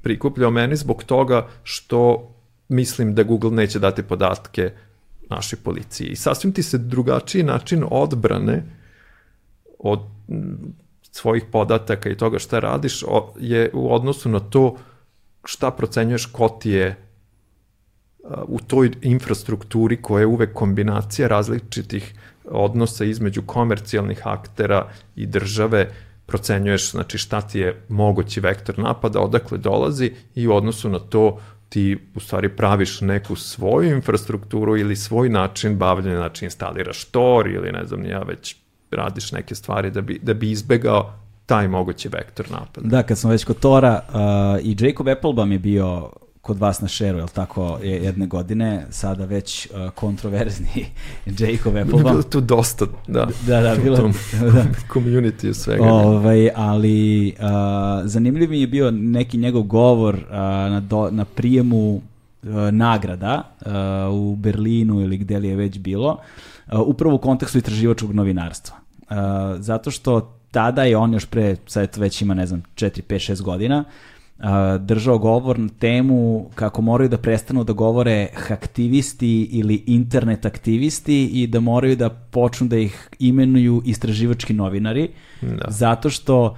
[0.01, 2.31] prikuplja o meni zbog toga što
[2.69, 4.71] mislim da Google neće dati podatke
[5.29, 6.07] našoj policiji.
[6.07, 8.63] I sasvim ti se drugačiji način odbrane
[9.79, 9.99] od
[11.11, 13.03] svojih podataka i toga šta radiš
[13.39, 14.75] je u odnosu na to
[15.45, 16.95] šta procenjuješ ko ti je
[18.47, 22.13] u toj infrastrukturi koja je uvek kombinacija različitih
[22.45, 25.91] odnosa između komercijalnih aktera i države,
[26.25, 31.39] procenjuješ znači šta ti je mogući vektor napada, odakle dolazi i u odnosu na to
[31.69, 37.71] ti u stvari praviš neku svoju infrastrukturu ili svoj način bavljanja, znači instaliraš Tor ili
[37.71, 38.55] ne znam ja već
[38.91, 41.13] radiš neke stvari da bi, da bi izbegao
[41.45, 42.87] taj mogući vektor napada.
[42.87, 46.09] Da, kad smo već kod Tora, uh, i Jacob Applebaum je bio
[46.45, 50.85] kod vas na šeru, je tako, je jedne godine, sada već uh, kontroverzni
[51.39, 52.03] Jacob Applebaum.
[52.03, 53.27] Bilo tu dosta, da.
[53.47, 53.97] Da, da, bilo...
[53.97, 54.13] Tom,
[54.53, 54.65] da.
[54.93, 55.83] community svega.
[55.83, 57.45] Ovaj, ali uh,
[58.03, 60.31] zanimljiv mi je bio neki njegov govor uh,
[60.71, 62.01] na, do, na prijemu uh,
[62.71, 63.71] nagrada uh,
[64.13, 66.17] u Berlinu ili gde li je već bilo,
[66.71, 68.75] uh, upravo u kontekstu istraživačkog novinarstva.
[69.09, 69.15] Uh,
[69.59, 73.41] zato što tada je on još pre, sad već ima, ne znam, 4, 5, 6
[73.41, 74.14] godina, uh,
[74.79, 81.47] držao govor na temu kako moraju da prestanu da govore aktivisti ili internet aktivisti i
[81.47, 85.09] da moraju da počnu da ih imenuju istraživački novinari,
[85.41, 85.65] da.
[85.67, 86.57] zato što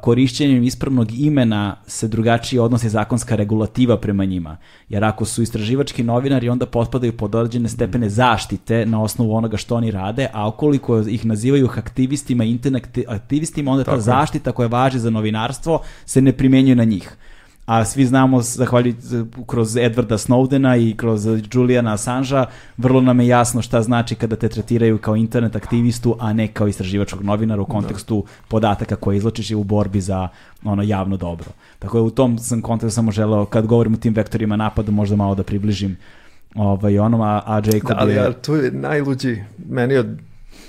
[0.00, 4.56] korišćenjem ispravnog imena se drugačije odnose zakonska regulativa prema njima.
[4.88, 9.76] Jer ako su istraživački novinari, onda potpadaju pod određene stepene zaštite na osnovu onoga što
[9.76, 15.10] oni rade, a okoliko ih nazivaju aktivistima, internet aktivistima, onda ta zaštita koja važi za
[15.10, 17.16] novinarstvo se ne primenjuje na njih
[17.66, 19.00] a svi znamo, zahvaljujući
[19.46, 22.46] kroz Edwarda Snowdena i kroz Juliana Assangea,
[22.76, 26.68] vrlo nam je jasno šta znači kada te tretiraju kao internet aktivistu, a ne kao
[26.68, 27.72] istraživačkog novinara u da.
[27.72, 28.46] kontekstu da.
[28.48, 30.28] podataka koje izločiš u borbi za
[30.64, 31.46] ono javno dobro.
[31.78, 35.16] Tako da u tom sam kontekstu samo želeo, kad govorim o tim vektorima napada, možda
[35.16, 35.96] malo da približim
[36.54, 38.24] ovaj, onom, a, a Jacob da, ali, je...
[38.24, 40.06] Ali tu je najluđi, meni od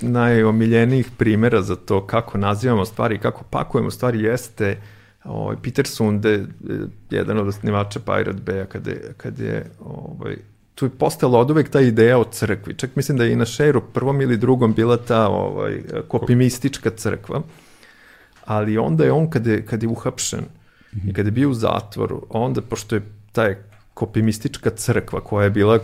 [0.00, 4.76] najomiljenijih primera za to kako nazivamo stvari, kako pakujemo stvari jeste
[5.24, 6.44] Ovaj, Peter Sunde,
[7.10, 10.36] jedan od osnivača Pirate Bay-a, kad je, kad je ovaj,
[10.74, 12.74] tu je postala od uvek ta ideja o crkvi.
[12.74, 17.42] Čak mislim da je i na šeru prvom ili drugom bila ta ovaj, kopimistička crkva,
[18.44, 21.10] ali onda je on kad je, kad je uhapšen mm -hmm.
[21.10, 23.02] i kad je bio u zatvoru, onda pošto je
[23.32, 23.56] taj
[23.94, 25.78] kopimistička crkva koja je bila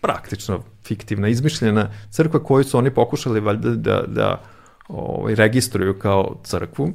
[0.00, 4.42] praktično fiktivna, izmišljena crkva koju su oni pokušali valjda da, da
[4.88, 6.92] ovaj, registruju kao crkvu,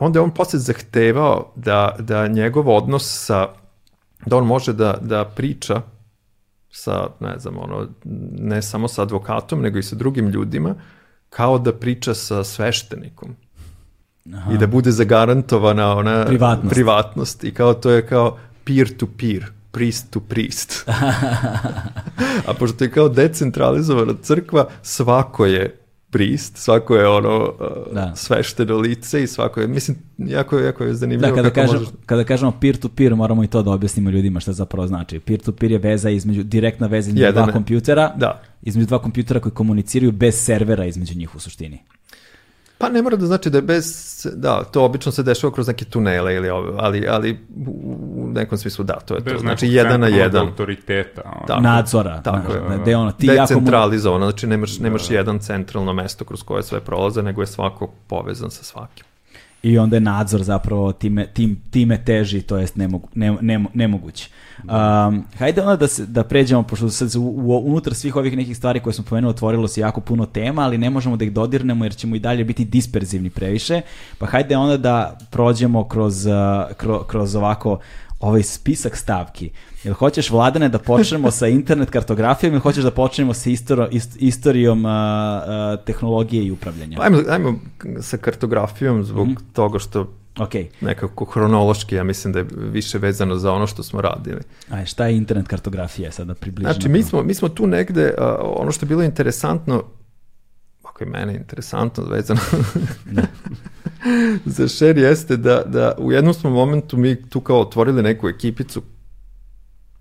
[0.00, 3.48] onda je on posle zahtevao da, da njegov odnos sa,
[4.26, 5.82] da on može da, da priča
[6.70, 7.88] sa, ne znam, ono,
[8.38, 10.74] ne samo sa advokatom, nego i sa drugim ljudima,
[11.30, 13.36] kao da priča sa sveštenikom.
[14.34, 14.52] Aha.
[14.52, 16.74] I da bude zagarantovana ona privatnost.
[16.74, 17.44] privatnost.
[17.44, 20.84] I kao to je kao peer to peer, priest to priest.
[22.48, 25.79] A pošto je kao decentralizovana crkva, svako je
[26.10, 28.12] prist, svako je ono uh, da.
[28.16, 32.24] svešteno lice i svako je, mislim, jako, jako je zanimljivo da, kada, kako kažem, kada
[32.24, 35.20] kažemo peer-to-peer, moramo i to da objasnimo ljudima šta zapravo znači.
[35.20, 38.42] Peer-to-peer je veza između, direktna veza između Jedan, dva kompjutera, da.
[38.62, 41.78] između dva kompjutera koji komuniciraju bez servera između njih u suštini.
[42.80, 45.84] Pa ne mora da znači da je bez, da, to obično se dešava kroz neke
[45.84, 49.38] tunele ili ove, ali, ali u nekom smislu da, to je bez to.
[49.38, 50.46] Znači jedan na jedan.
[50.46, 51.22] autoriteta.
[51.24, 51.46] Ono.
[51.46, 52.22] Tako, Nadzora.
[52.22, 52.60] Tako je.
[52.84, 55.14] Da, ono, ti Decentralizovano, znači nemaš, nemaš da.
[55.14, 59.09] jedan centralno mesto kroz koje sve prolaze, nego je svako povezan sa svakim
[59.62, 64.28] i onda je nadzor zapravo time, tim, time teži, to jest nemogu, ne, ne, nemoguće.
[64.58, 68.56] Um, hajde onda da, se, da pređemo, pošto sad u, u, unutar svih ovih nekih
[68.56, 71.84] stvari koje smo pomenuli otvorilo se jako puno tema, ali ne možemo da ih dodirnemo
[71.84, 73.80] jer ćemo i dalje biti disperzivni previše,
[74.18, 76.26] pa hajde onda da prođemo kroz,
[76.76, 77.78] kroz, kroz ovako
[78.20, 79.50] ovaj spisak stavki.
[79.84, 84.16] Jel hoćeš, Vladane, da počnemo sa internet kartografijom ili hoćeš da počnemo sa istoro, ist,
[84.20, 86.98] istorijom uh, uh, tehnologije i upravljanja?
[87.00, 87.54] Ajmo, ajmo
[88.00, 89.52] sa kartografijom zbog mm -hmm.
[89.52, 90.06] toga što
[90.36, 90.66] Okay.
[90.80, 94.40] Nekako hronološki, ja mislim da je više vezano za ono što smo radili.
[94.70, 96.72] A šta je internet kartografija, sada približno?
[96.72, 99.82] Znači, mi smo, mi smo tu negde, uh, ono što je bilo interesantno,
[101.00, 102.40] ako je mene interesantno vezano
[103.16, 103.22] da.
[104.56, 108.82] za share jeste da, da u jednom smo momentu mi tu kao otvorili neku ekipicu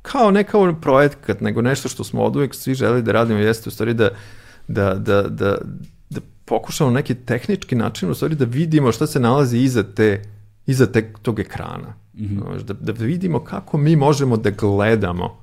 [0.02, 3.70] kao ne kao projekat, nego nešto što smo od uvijek svi želi da radimo jeste
[3.70, 4.10] u stvari da,
[4.68, 5.58] da, da, da,
[6.10, 10.22] da pokušamo neki tehnički način u stvari da vidimo šta se nalazi iza te
[10.66, 11.94] iza te, tog ekrana.
[12.14, 12.64] Mm -hmm.
[12.64, 15.38] da, da vidimo kako mi možemo da gledamo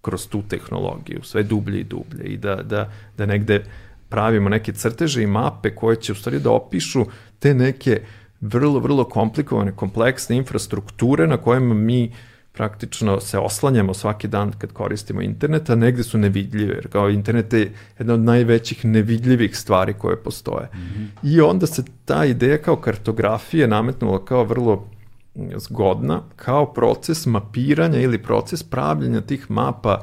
[0.00, 3.64] kroz tu tehnologiju, sve dublje i dublje i da, da, da negde
[4.10, 7.06] pravimo neke crteže i mape koje će u stvari da opišu
[7.38, 8.02] te neke
[8.40, 12.12] vrlo, vrlo komplikovane, kompleksne infrastrukture na kojima mi
[12.52, 17.52] praktično se oslanjamo svaki dan kad koristimo internet, a negde su nevidljive, jer kao internet
[17.52, 20.68] je jedna od najvećih nevidljivih stvari koje postoje.
[20.74, 21.06] Mm -hmm.
[21.22, 24.88] I onda se ta ideja kao kartografije nametnula kao vrlo
[25.56, 30.00] zgodna, kao proces mapiranja ili proces pravljenja tih mapa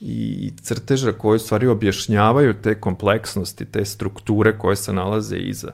[0.00, 5.72] i crteža koje u stvari objašnjavaju te kompleksnosti, te strukture koje se nalaze iza.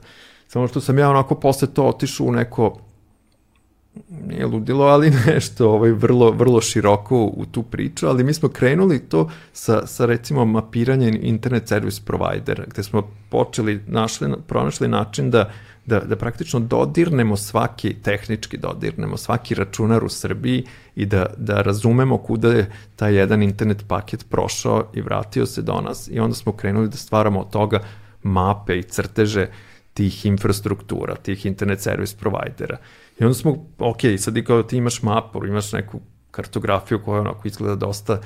[0.48, 2.78] Samo što sam ja onako posle to otišao u neko
[4.26, 8.98] nije ludilo, ali nešto ovaj, vrlo, vrlo široko u tu priču, ali mi smo krenuli
[8.98, 15.50] to sa, sa recimo mapiranjem internet service providera, gde smo počeli, našli, pronašli način da,
[15.87, 20.64] da, da praktično dodirnemo svaki, tehnički dodirnemo svaki računar u Srbiji
[20.97, 25.80] i da, da razumemo kuda je taj jedan internet paket prošao i vratio se do
[25.80, 27.80] nas i onda smo krenuli da stvaramo od toga
[28.22, 29.47] mape i crteže
[29.95, 32.78] tih infrastruktura, tih internet service providera.
[33.20, 37.49] I onda smo, ok, sad i kao ti imaš mapu, imaš neku kartografiju koja onako
[37.49, 38.20] izgleda dosta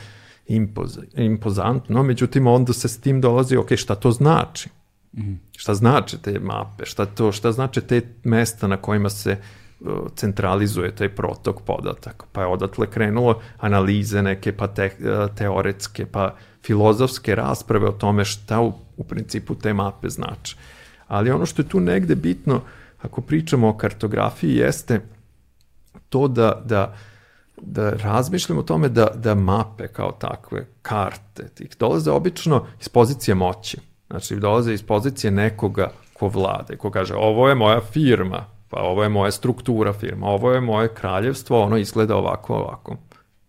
[0.47, 4.69] impoz, impozantno, međutim onda se s tim dolazi, ok, šta to znači?
[5.13, 5.35] Mm.
[5.57, 6.87] Šta znači te mape?
[6.87, 9.37] Šta, to, šta znači te mesta na kojima se
[9.81, 12.27] uh, centralizuje taj protok podataka?
[12.33, 18.25] Pa je odatle krenulo analize neke, pa te, uh, teoretske, pa filozofske rasprave o tome
[18.25, 20.57] šta u, u principu te mape znači.
[21.09, 22.61] Ali ono što je tu negde bitno,
[23.03, 25.01] ako pričamo o kartografiji, jeste
[26.09, 26.97] to da, da,
[27.63, 33.35] da razmišljamo o tome da, da mape kao takve, karte, tih dolaze obično iz pozicije
[33.35, 33.90] moći.
[34.11, 39.03] Znači, dolaze iz pozicije nekoga ko vlade, ko kaže ovo je moja firma, pa ovo
[39.03, 42.97] je moja struktura firma, ovo je moje kraljevstvo, ono izgleda ovako, ovako.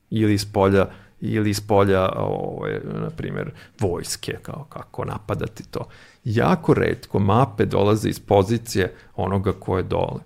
[0.10, 0.88] Ili iz polja
[1.22, 5.88] ili iz polja, ovaj, na primjer, vojske, kao kako napadati to
[6.24, 10.20] jako redko mape dolaze iz pozicije onoga ko je dole.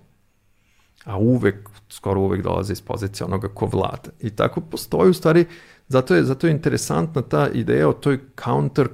[1.04, 4.10] A uvek, skoro uvek dolaze iz pozicije onoga ko vlada.
[4.20, 5.44] I tako postoji u stvari,
[5.88, 8.88] zato je, zato je interesantna ta ideja o toj counter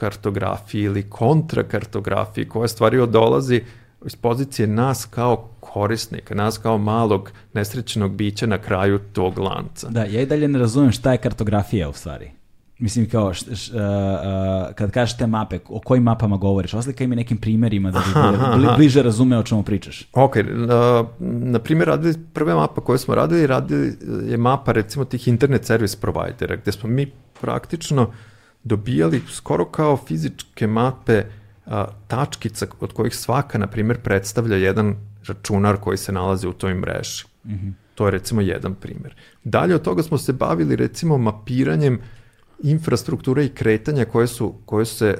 [0.00, 3.62] kartografiji ili kontrakartografiji koja stvari dolazi
[4.06, 9.88] iz pozicije nas kao korisnika, nas kao malog nesrećenog bića na kraju tog lanca.
[9.88, 12.30] Da, ja i dalje ne razumem šta je kartografija u stvari.
[12.78, 16.74] Mislim kao, š, š, uh, uh, kad kažeš te mape, o kojim mapama govoriš?
[16.74, 20.08] Oslika mi nekim primerima da bi aha, bli, bliže razume o čemu pričaš.
[20.12, 20.42] Ok, uh,
[21.20, 23.96] na primjer radili, prve mapa koje smo radili, radili
[24.28, 28.10] je mapa recimo tih internet service providera, gde smo mi praktično
[28.64, 31.24] dobijali skoro kao fizičke mape
[31.66, 31.72] uh,
[32.08, 34.96] tačkica od kojih svaka, na primjer, predstavlja jedan
[35.26, 37.24] računar koji se nalazi u toj mreži.
[37.44, 37.72] Mm -hmm.
[37.94, 39.14] To je recimo jedan primjer.
[39.44, 42.00] Dalje od toga smo se bavili recimo mapiranjem uh,
[42.62, 45.18] infrastruktura i kretanja koje su koje se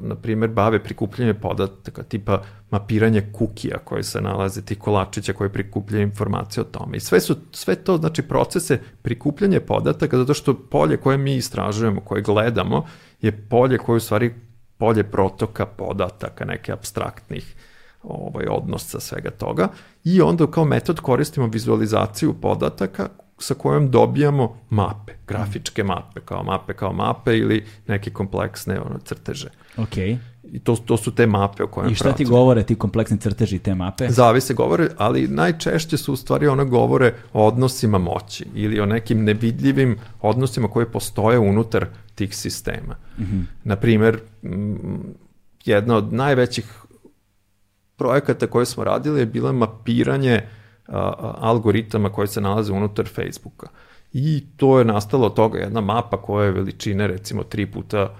[0.00, 6.02] na primjer bave prikupljanjem podataka tipa mapiranje kukija koje se nalaze ti kolačića koji prikupljaju
[6.02, 6.96] informacije o tome.
[6.96, 12.00] I sve su sve to znači procese prikupljanja podataka zato što polje koje mi istražujemo
[12.00, 12.86] koje gledamo
[13.20, 14.34] je polje koje u stvari
[14.78, 17.54] polje protoka podataka neke abstraktnih
[18.02, 19.68] ovaj odnosa svega toga.
[20.04, 23.08] I onda kao metod koristimo vizualizaciju podataka
[23.38, 29.48] sa kojom dobijamo mape, grafičke mape, kao mape kao mape ili neke kompleksne ono, crteže.
[29.76, 29.96] Ok.
[30.52, 33.58] I to, to su te mape o kojima I šta ti govore ti kompleksni crteži
[33.58, 34.08] te mape?
[34.08, 39.24] Zavise govore, ali najčešće su u stvari one govore o odnosima moći ili o nekim
[39.24, 42.96] nevidljivim odnosima koje postoje unutar tih sistema.
[43.18, 43.42] Mm -hmm.
[43.64, 44.20] Naprimer,
[45.64, 46.74] jedna od najvećih
[47.96, 50.65] projekata koje smo radili je bilo mapiranje uh,
[51.38, 53.68] algoritama koje se nalaze unutar Facebooka.
[54.12, 58.16] I to je nastalo od toga jedna mapa koja je veličine recimo 3 puta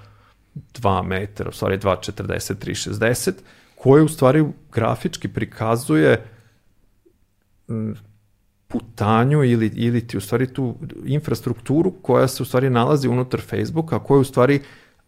[0.55, 3.33] 2 metra, u stvari 2,40, 3,60,
[3.75, 6.25] koja u stvari grafički prikazuje
[8.69, 13.99] putanju ili, ili ti u stvari tu infrastrukturu koja se u stvari nalazi unutar Facebooka,
[13.99, 14.61] koja u stvari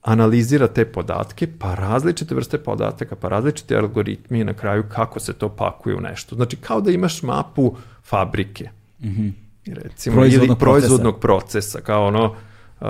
[0.03, 5.49] analizira te podatke, pa različite vrste podataka, pa različite algoritmi na kraju kako se to
[5.49, 6.36] pakuje u nešto.
[6.36, 8.70] Znači, kao da imaš mapu fabrike.
[9.01, 9.32] Mm -hmm.
[9.66, 11.70] Recimo, proizvodnog ili proizvodnog procesa.
[11.70, 12.36] procesa, kao ono
[12.80, 12.88] uh,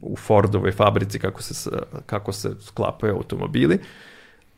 [0.00, 1.70] u Fordovoj fabrici kako se,
[2.06, 3.78] kako se sklapaju automobili.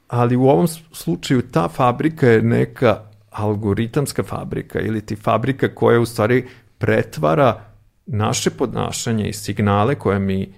[0.08, 3.00] Ali u ovom slučaju ta fabrika je neka
[3.30, 6.46] algoritamska fabrika ili ti fabrika koja u stvari
[6.78, 7.64] pretvara
[8.06, 10.54] naše podnašanje i signale koje mi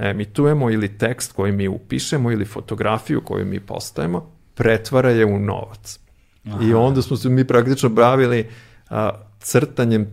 [0.00, 5.98] emitujemo ili tekst koji mi upišemo ili fotografiju koju mi postajemo, pretvara je u novac.
[6.46, 6.64] Aha.
[6.64, 8.48] I onda smo se mi praktično bavili
[8.90, 9.10] a,
[9.40, 10.06] crtanjem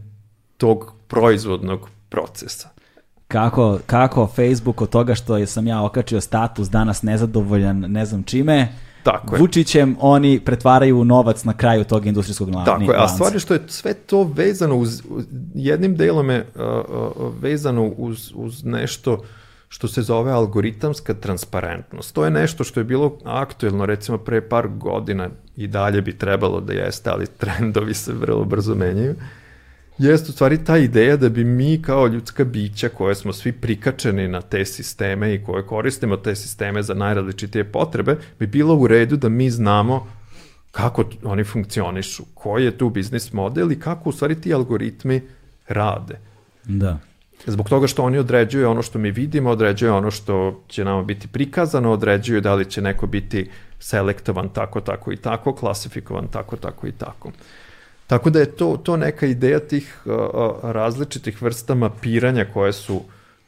[0.58, 2.70] tog proizvodnog procesa.
[3.28, 8.68] Kako, kako Facebook od toga što sam ja okačio status danas nezadovoljan ne znam čime,
[9.04, 9.40] Tako je.
[9.40, 12.72] Vučićem oni pretvaraju u novac na kraju tog industrijskog lanca.
[12.72, 15.02] Tako je, a stvari što je sve to vezano uz,
[15.56, 19.24] jednim delom je uh, uh, vezano uz, uz nešto
[19.72, 22.16] što se zove algoritamska transparentnost.
[22.16, 26.60] To je nešto što je bilo aktuelno recimo pre par godina i dalje bi trebalo
[26.62, 29.16] da jeste, ali trendovi se vrlo brzo menjaju.
[29.98, 34.28] Jeste u stvari ta ideja da bi mi kao ljudska bića koje smo svi prikačeni
[34.28, 39.18] na te sisteme i koje koristimo te sisteme za najrazličitije potrebe, bi bilo u redu
[39.18, 40.08] da mi znamo
[40.72, 45.22] kako oni funkcionišu, koji je tu biznis model i kako u stvari ti algoritmi
[45.68, 46.20] rade.
[46.64, 47.00] Da.
[47.46, 51.28] Zbog toga što oni određuju ono što mi vidimo, određuju ono što će nama biti
[51.28, 56.88] prikazano, određuju da li će neko biti selektovan tako, tako i tako, klasifikovan tako, tako
[56.88, 57.32] i tako.
[58.08, 60.14] Tako da je to, to neka ideja tih uh,
[60.64, 63.04] različitih vrsta mapiranja koje su uh,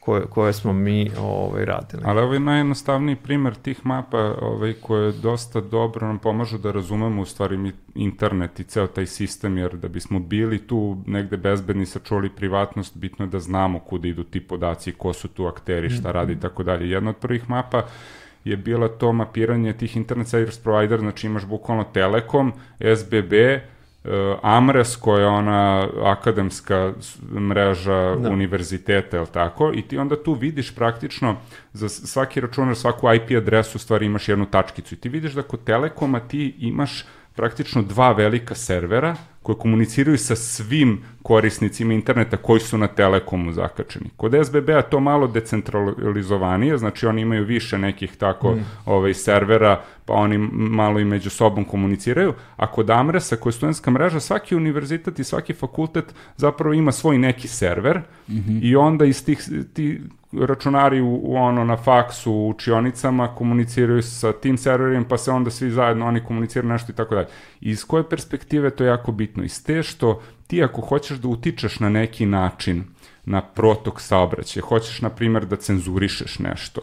[0.06, 2.04] koje, koje smo mi ovaj, radili.
[2.06, 7.26] Ali ovaj najjednostavniji primer tih mapa ovaj, koje dosta dobro nam pomažu da razumemo u
[7.26, 12.97] stvari internet i ceo taj sistem, jer da bismo bili tu negde bezbedni, sačuli privatnost,
[12.97, 16.18] bitno je da znamo kuda idu ti podaci, ko su tu akteri, šta mhm.
[16.18, 16.89] radi i tako dalje.
[16.89, 17.84] Jedna od prvih mapa
[18.43, 22.54] je bila to mapiranje tih internet service provider, znači imaš bukvalno Telekom,
[22.97, 23.34] SBB,
[24.41, 26.93] Amres koja je ona akademska
[27.34, 28.30] mreža da.
[28.30, 29.72] univerziteta, je tako?
[29.74, 31.36] I ti onda tu vidiš praktično
[31.74, 35.64] za svaki računar, svaku IP adresu stvari imaš jednu tačkicu i ti vidiš da kod
[35.64, 37.06] Telekoma ti imaš
[37.36, 44.10] praktično dva velika servera koje komuniciraju sa svim korisnicima interneta koji su na Telekomu zakačeni.
[44.18, 48.66] Kod SBB-a to malo decentralizovanije, znači oni imaju više nekih tako mm.
[48.86, 53.92] ovaj, servera, pa oni malo i među sobom komuniciraju, a kod Amresa, koja je studentska
[53.92, 58.60] mreža, svaki univerzitet i svaki fakultet zapravo ima svoj neki server mm -hmm.
[58.64, 59.42] i onda iz tih,
[59.74, 60.02] ti
[60.42, 65.52] računari u, u ono na faksu u učionicama komuniciraju sa tim serverima, pa se onda
[65.52, 67.28] svi zajedno oni komuniciraju nešto i tako dalje.
[67.62, 69.44] Iz koje perspektive to je jako bitno?
[69.44, 72.84] Iz te što ti ako hoćeš da utičeš na neki način
[73.26, 76.82] na protok saobraćaja, hoćeš na primjer da cenzurišeš nešto,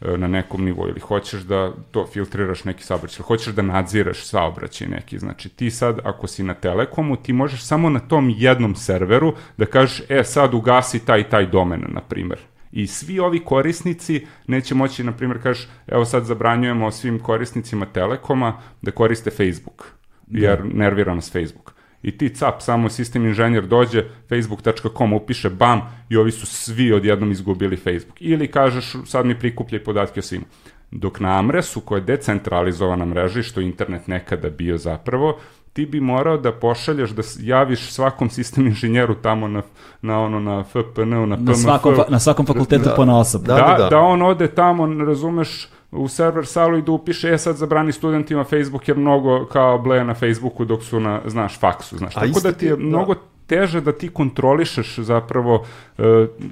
[0.00, 4.88] e, na nekom nivou ili hoćeš da to filtriraš neki saobraćaj, hoćeš da nadziraš saobraćaj
[4.88, 5.18] neki.
[5.18, 9.66] Znači ti sad ako si na Telekomu, ti možeš samo na tom jednom serveru da
[9.66, 12.38] kažeš e sad ugasi taj taj domen, na primjer.
[12.72, 18.60] I svi ovi korisnici neće moći, na primjer, kažeš, evo sad zabranjujemo svim korisnicima Telekoma
[18.82, 19.86] da koriste Facebook,
[20.26, 20.46] da.
[20.46, 20.64] jer da.
[20.64, 21.72] nervira nas Facebook.
[22.02, 27.30] I ti cap, samo sistem inženjer dođe, facebook.com upiše bam i ovi su svi odjednom
[27.30, 28.16] izgubili Facebook.
[28.20, 30.44] Ili kažeš, sad mi prikupljaj podatke o svima.
[30.90, 35.38] Dok na Amresu, koja je decentralizovana mreža, što internet nekada bio zapravo,
[35.72, 39.62] ti bi morao da pošalješ, da javiš svakom sistem inženjeru tamo na,
[40.02, 41.48] na ono, na FPN-u, na PMF.
[41.48, 43.42] Na svakom, na svakom fakultetu da, po naosob.
[43.42, 47.38] Da, da, da, da, on ode tamo, razumeš, u server salu i da upiše, e
[47.38, 51.96] sad zabrani studentima Facebook jer mnogo kao bleje na Facebooku dok su na, znaš, faksu,
[51.96, 52.16] znaš.
[52.16, 52.82] A Tako da ti je da.
[52.82, 53.14] mnogo
[53.46, 55.64] teže da ti kontrolišeš zapravo
[55.98, 56.02] e,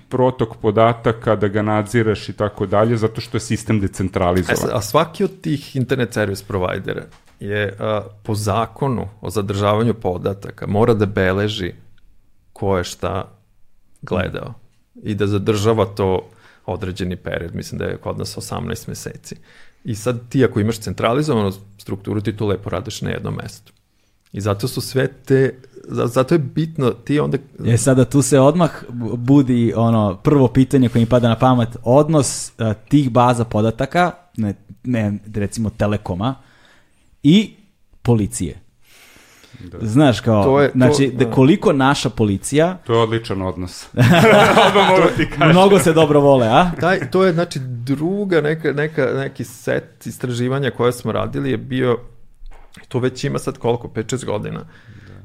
[0.09, 4.71] protok podataka, da ga nadziraš i tako dalje, zato što je sistem decentralizovan.
[4.73, 7.03] A, a svaki od tih internet service provajdera
[7.41, 11.73] je a, po zakonu o zadržavanju podataka mora da beleži
[12.53, 13.29] ko je šta
[14.03, 14.55] gledao
[15.03, 16.29] i da zadržava to
[16.67, 19.37] određeni period, mislim da je kod nas 18 meseci.
[19.85, 23.73] I sad ti ako imaš centralizovanu strukturu, ti to lepo radiš na jednom mestu.
[24.33, 27.39] I zato su sve te, zato je bitno ti onda...
[27.65, 28.71] Je sada tu se odmah
[29.17, 32.53] budi ono prvo pitanje koje mi pada na pamet, odnos
[32.89, 36.35] tih baza podataka, ne, ne recimo Telekoma,
[37.23, 37.55] i
[38.03, 38.61] policije.
[39.61, 39.79] Da.
[39.87, 42.79] Znaš kao, to je, znači, to, da koliko naša policija...
[42.87, 43.87] To je odličan odnos.
[44.75, 46.71] mogu ti Mnogo se dobro vole, a?
[46.81, 51.99] Taj, to je, znači, druga neka, neka, neki set istraživanja koje smo radili je bio,
[52.89, 54.61] to već ima sad koliko, 5-6 godina,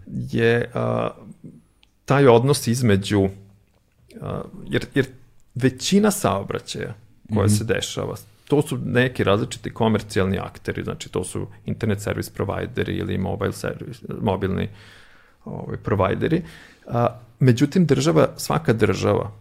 [0.05, 0.37] da.
[0.37, 1.09] je a,
[2.05, 3.29] taj odnos između,
[4.21, 5.05] a, jer, jer
[5.55, 6.93] većina saobraćaja
[7.33, 7.57] koja mm -hmm.
[7.57, 8.15] se dešava.
[8.45, 14.05] To su neki različiti komercijalni akteri, znači to su internet service provideri ili mobile service,
[14.21, 14.69] mobilni
[15.45, 16.43] ovaj, provideri.
[16.87, 19.31] A, međutim, država, svaka država,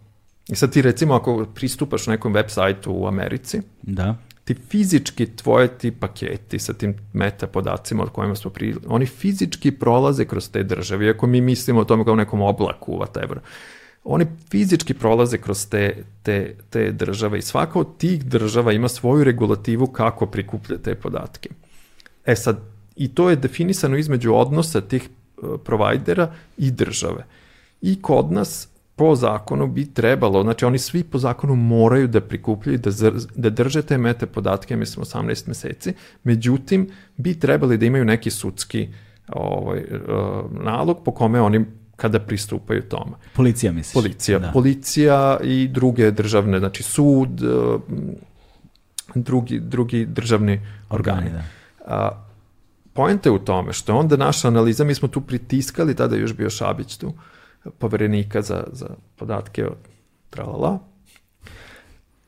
[0.47, 4.15] i sad ti recimo ako pristupaš nekom web sajtu u Americi, da
[4.45, 8.75] ti fizički tvoje ti paketi sa tim meta podacima od kojima smo pri...
[8.87, 13.37] oni fizički prolaze kroz te države, iako mi mislimo o tome kao nekom oblaku, whatever.
[14.05, 19.23] Oni fizički prolaze kroz te, te, te države i svaka od tih država ima svoju
[19.23, 21.49] regulativu kako prikuplja te podatke.
[22.25, 22.59] E sad,
[22.95, 27.25] i to je definisano između odnosa tih uh, provajdera i države.
[27.81, 32.77] I kod nas po zakonu bi trebalo, znači oni svi po zakonu moraju da prikupljaju,
[32.77, 32.91] da,
[33.35, 38.89] da drže te mete podatke, mislim 18 meseci, međutim bi trebali da imaju neki sudski
[39.27, 41.65] ovaj, uh, nalog po kome oni
[41.95, 43.11] kada pristupaju tome.
[43.33, 43.93] Policija misliš?
[43.93, 44.39] Policija.
[44.39, 44.51] Da.
[44.51, 47.81] Policija i druge državne, znači sud, uh,
[49.15, 51.17] drugi, drugi državni organi.
[51.17, 51.43] organi da.
[51.85, 52.21] A,
[52.95, 56.21] Poenta je u tome što je onda naša analiza, mi smo tu pritiskali, tada je
[56.21, 57.13] još bio Šabić tu,
[57.79, 59.77] poverenika za, za podatke od
[60.29, 60.79] tralala,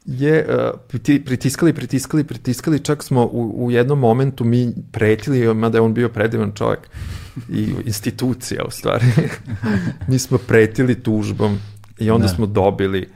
[0.05, 0.79] je uh,
[1.25, 6.09] pritiskali, pritiskali, pritiskali, čak smo u, u jednom momentu mi pretili, mada je on bio
[6.09, 6.89] predivan čovjek
[7.49, 9.05] i institucija u stvari,
[10.07, 11.59] mi smo pretili tužbom
[11.99, 12.33] i onda da.
[12.33, 13.09] smo dobili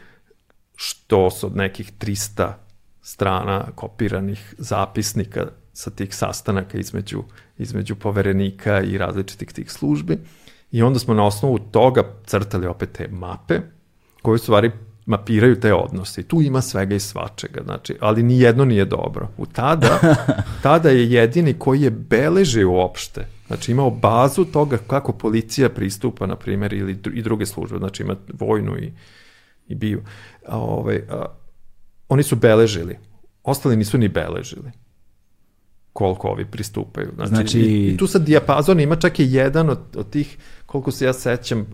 [0.76, 2.52] što su od nekih 300
[3.02, 7.24] strana kopiranih zapisnika sa tih sastanaka između,
[7.58, 10.18] između poverenika i različitih tih službi.
[10.72, 13.60] I onda smo na osnovu toga crtali opet te mape,
[14.22, 14.72] koje u stvari
[15.06, 16.22] mapiraju te odnose.
[16.22, 19.30] I tu ima svega i svačega, znači, ali ni jedno nije dobro.
[19.38, 20.00] U tada,
[20.64, 26.36] tada je jedini koji je beleže uopšte, znači imao bazu toga kako policija pristupa, na
[26.36, 28.92] primjer, ili i druge službe, znači ima vojnu i,
[29.68, 30.04] i biju.
[30.48, 31.26] A, ovaj, a,
[32.10, 32.98] oni su beležili,
[33.44, 34.72] ostali nisu ni beležili
[35.94, 37.12] koliko ovi pristupaju.
[37.16, 37.60] Znači, znači...
[37.60, 41.14] I, i tu sad dijapazon ima čak i jedan od, od tih, koliko se ja
[41.14, 41.68] sećam, uh,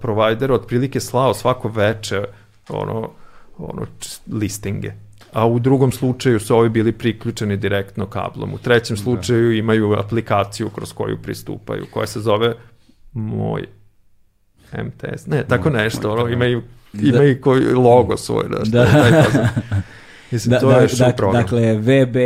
[0.00, 2.24] provajdera otprilike slao svako veče
[2.68, 3.10] ono,
[3.58, 3.86] ono
[4.32, 4.92] listinge.
[5.32, 8.54] A u drugom slučaju su ovi bili priključeni direktno kablom.
[8.54, 9.02] U trećem da.
[9.02, 12.54] slučaju imaju aplikaciju kroz koju pristupaju, koja se zove
[13.12, 13.66] Moj
[14.72, 15.26] MTS.
[15.26, 16.62] Ne, tako nešto, ono, imaju,
[16.92, 17.40] imaju da.
[17.40, 18.44] koji logo svoj.
[18.48, 19.48] Da, da.
[20.30, 21.42] Mislim, da, to da, je da, program.
[21.42, 22.16] Dakle, VB,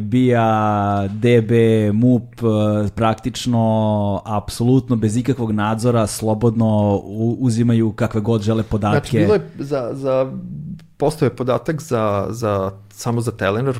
[0.00, 1.52] BIA, DB,
[1.92, 2.34] MUP,
[2.94, 6.96] praktično, apsolutno, bez ikakvog nadzora, slobodno
[7.38, 9.10] uzimaju kakve god žele podatke.
[9.10, 10.32] Znači, bilo je za, za
[11.02, 13.78] postoje podatak za, za, samo za Telenor,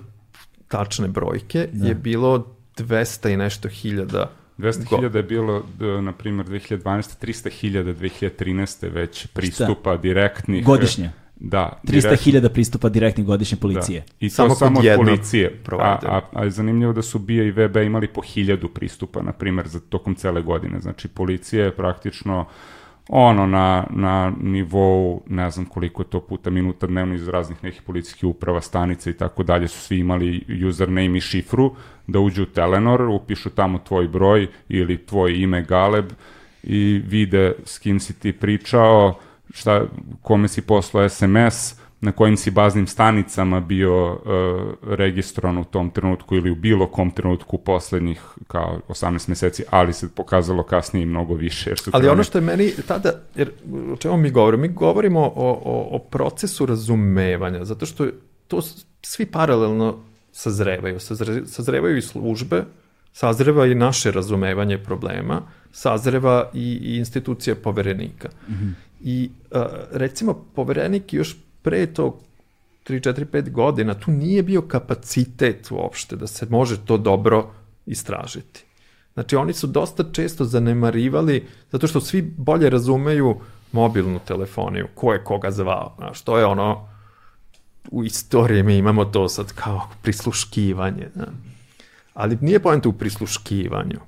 [0.68, 1.88] tačne brojke, da.
[1.88, 5.62] je bilo 200 i nešto hiljada 200.000 je bilo,
[6.00, 7.26] na primjer, 2012.
[7.26, 8.92] 300.000 2013.
[8.92, 9.96] već pristupa Šta?
[9.96, 10.64] direktnih.
[10.64, 11.10] Godišnje?
[11.36, 11.80] Da.
[11.84, 14.00] 300.000 pristupa direktnih godišnje policije.
[14.00, 14.06] Da.
[14.20, 15.62] I to samo, samo od policije.
[15.70, 19.32] A, a, a je zanimljivo da su BIA i VB imali po hiljadu pristupa, na
[19.32, 20.80] primjer, za tokom cele godine.
[20.80, 22.46] Znači, policija je praktično
[23.08, 27.82] ono na, na nivou, ne znam koliko je to puta minuta dnevno iz raznih nekih
[27.82, 31.74] policijskih uprava, stanica i tako dalje, su svi imali username i šifru,
[32.06, 36.12] da uđu u Telenor, upišu tamo tvoj broj ili tvoj ime Galeb
[36.62, 39.18] i vide s kim si ti pričao,
[39.54, 39.86] šta,
[40.22, 44.18] kome si poslao SMS, na kojim si baznim stanicama bio uh,
[44.82, 50.08] registrovan u tom trenutku ili u bilo kom trenutku poslednjih kao 18 meseci, ali se
[50.14, 51.70] pokazalo kasnije mnogo više.
[51.70, 53.50] Jer su ali ono što je meni tada, jer
[53.92, 54.62] o čemu mi govorimo?
[54.62, 58.06] Mi govorimo o, o, o procesu razumevanja, zato što
[58.48, 58.60] to
[59.02, 59.98] svi paralelno
[60.32, 61.00] sazrevaju.
[61.00, 62.64] Sazre, sazrevaju i službe,
[63.12, 65.42] sazreva i naše razumevanje problema,
[65.72, 68.28] sazreva i, i institucija poverenika.
[68.48, 68.72] Mm -hmm.
[69.00, 69.60] I uh,
[69.92, 72.20] recimo poverenik još pre to
[72.84, 77.50] 3, 4, 5 godina tu nije bio kapacitet uopšte da se može to dobro
[77.86, 78.64] istražiti.
[79.14, 83.36] Znači oni su dosta često zanemarivali zato što svi bolje razumeju
[83.72, 86.88] mobilnu telefoniju, ko je koga zvao, znaš, to je ono
[87.90, 91.51] u istoriji mi imamo to sad kao prisluškivanje, znaš
[92.14, 93.98] Ali nije poenta u prisluškivanju,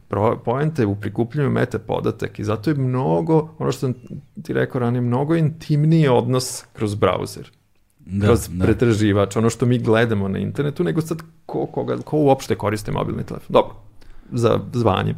[0.44, 3.94] poenta je u prikupljanju meta podatak i zato je mnogo, ono što sam
[4.42, 7.50] ti rekao ranije, mnogo intimniji odnos kroz brauzer,
[7.98, 8.64] da, kroz da.
[8.64, 13.24] pretraživač, ono što mi gledamo na internetu, nego sad ko, koga, ko uopšte koriste mobilni
[13.24, 13.52] telefon.
[13.52, 13.74] Dobro,
[14.32, 15.14] za zvanje.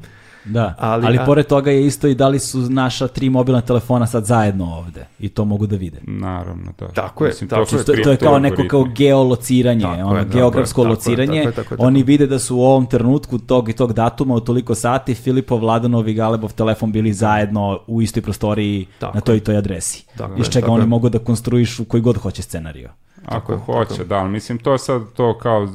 [0.47, 1.25] Da, ali, ali a...
[1.25, 5.07] pored toga je isto i da li su naša tri mobilna telefona sad zajedno ovde
[5.19, 6.01] i to mogu da vide.
[6.07, 6.89] Naravno, da.
[6.89, 7.85] Tako je, Mislim, tako to, je.
[7.85, 11.45] To, to je kao neko kao geolociranje, tako ono, je, geografsko tako lociranje.
[11.45, 13.73] Tako je, tako je, tako je, Oni vide da su u ovom trenutku tog i
[13.73, 18.87] tog datuma u toliko sati Filipov, Vladanov i Galebov telefon bili zajedno u istoj prostoriji
[18.99, 20.05] tako na toj i toj adresi.
[20.17, 22.91] Tako iz čega oni mogu da konstruišu koji god hoće scenario.
[23.27, 24.05] Ako tako, hoće, tako.
[24.05, 25.69] da, ali mislim to sad to kao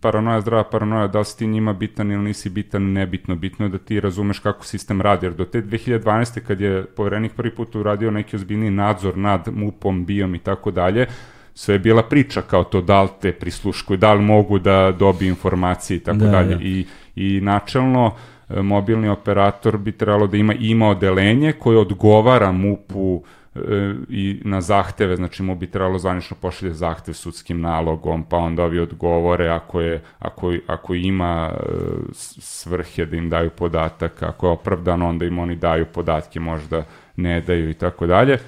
[0.00, 3.68] paranoja, zdrava paranoja, da li si ti njima bitan ili nisi bitan, nebitno, bitno je
[3.68, 6.40] da ti razumeš kako sistem radi, jer do te 2012.
[6.40, 11.06] kad je poverenik prvi put uradio neki ozbiljni nadzor nad MUP-om, BIOM i tako dalje,
[11.54, 15.28] sve je bila priča kao to da li te prisluškuju, da li mogu da dobiju
[15.28, 16.54] informacije i tako da, dalje.
[16.54, 16.62] Da.
[16.62, 16.86] I,
[17.16, 18.14] I načelno
[18.48, 23.22] e, mobilni operator bi trebalo da ima ima odelenje koje odgovara MUP-u
[24.08, 28.78] i na zahteve, znači mu bi trebalo zvanično pošalje zahtev sudskim nalogom, pa onda ovi
[28.78, 31.62] odgovore ako, je, ako, ako ima e,
[32.12, 36.84] svrhe da im daju podatak, ako je opravdano, onda im oni daju podatke, možda
[37.16, 38.38] ne daju i tako dalje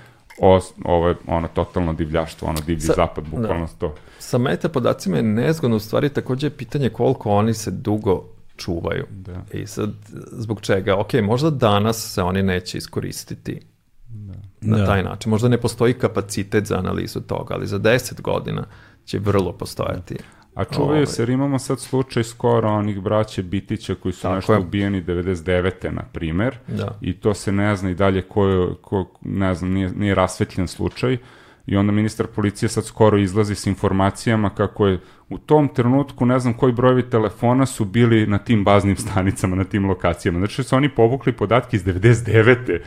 [0.85, 3.73] ovo je ono totalno divljaštvo, ono divlji Sa, zapad, bukvalno da.
[3.79, 3.95] to.
[4.19, 8.25] Sa meta podacima je nezgodno u stvari takođe je pitanje koliko oni se dugo
[8.57, 9.07] čuvaju.
[9.11, 9.45] Da.
[9.53, 9.91] I sad,
[10.33, 10.97] zbog čega?
[10.97, 13.61] Ok, možda danas se oni neće iskoristiti
[14.09, 14.35] da.
[14.63, 14.87] Na da.
[14.87, 15.31] taj način.
[15.31, 18.65] Možda ne postoji kapacitet za analizu toga, ali za 10 godina
[19.05, 20.17] će vrlo postojati.
[20.55, 21.07] A čuvaju ovaj.
[21.07, 24.59] se, jer imamo sad slučaj skoro onih braće Bitića koji su Tako nešto je.
[24.59, 25.91] ubijeni 99.
[25.91, 26.99] na primer, da.
[27.01, 30.69] i to se ne zna i dalje ko, je, ko ne znam, nije, nije rasvetljen
[30.69, 31.19] slučaj,
[31.67, 36.39] i onda ministar policije sad skoro izlazi s informacijama kako je u tom trenutku ne
[36.39, 40.39] znam koji brojevi telefona su bili na tim baznim stanicama, na tim lokacijama.
[40.39, 42.79] Znači su oni povukli podatke iz 99.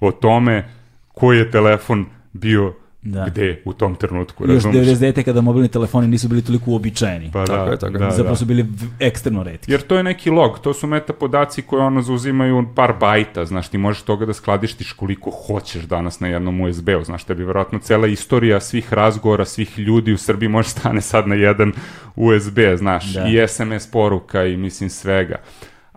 [0.00, 0.68] o tome
[1.12, 3.24] koji je telefon bio Da.
[3.28, 5.22] Gde u tom trenutku, Još 99.
[5.22, 7.30] kada mobilni telefoni nisu bili toliko uobičajeni.
[7.32, 8.36] Pa tako da, je, tako da, Zapravo da.
[8.36, 8.66] su bili
[8.98, 9.72] ekstremno redki.
[9.72, 13.68] Jer to je neki log, to su meta podaci koje ono zauzimaju par bajta, znaš,
[13.68, 18.06] ti možeš toga da skladištiš koliko hoćeš danas na jednom USB-u, znaš, tebi vjerojatno cela
[18.06, 21.72] istorija svih razgovora, svih ljudi u Srbiji može stane sad na jedan
[22.16, 23.26] USB, znaš, da.
[23.28, 25.36] i SMS poruka i mislim svega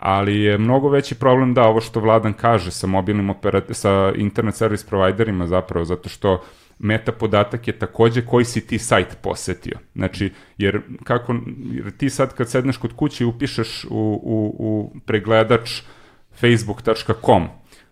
[0.05, 4.55] ali je mnogo veći problem da ovo što Vladan kaže sa mobilnim operat sa internet
[4.55, 6.43] service providerima zapravo, zato što
[6.79, 9.77] meta podatak je takođe koji si ti sajt posetio.
[9.95, 11.35] Znači, jer kako,
[11.71, 13.89] jer ti sad kad sedneš kod kuće i upišeš u,
[14.23, 15.81] u, u pregledač
[16.39, 17.47] facebook.com,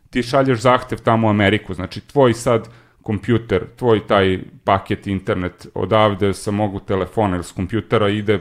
[0.09, 2.67] ti šalješ zahtev tamo u Ameriku, znači tvoj sad
[3.01, 8.39] kompjuter, tvoj taj paket internet odavde sa mogu telefona ili s kompjutera ide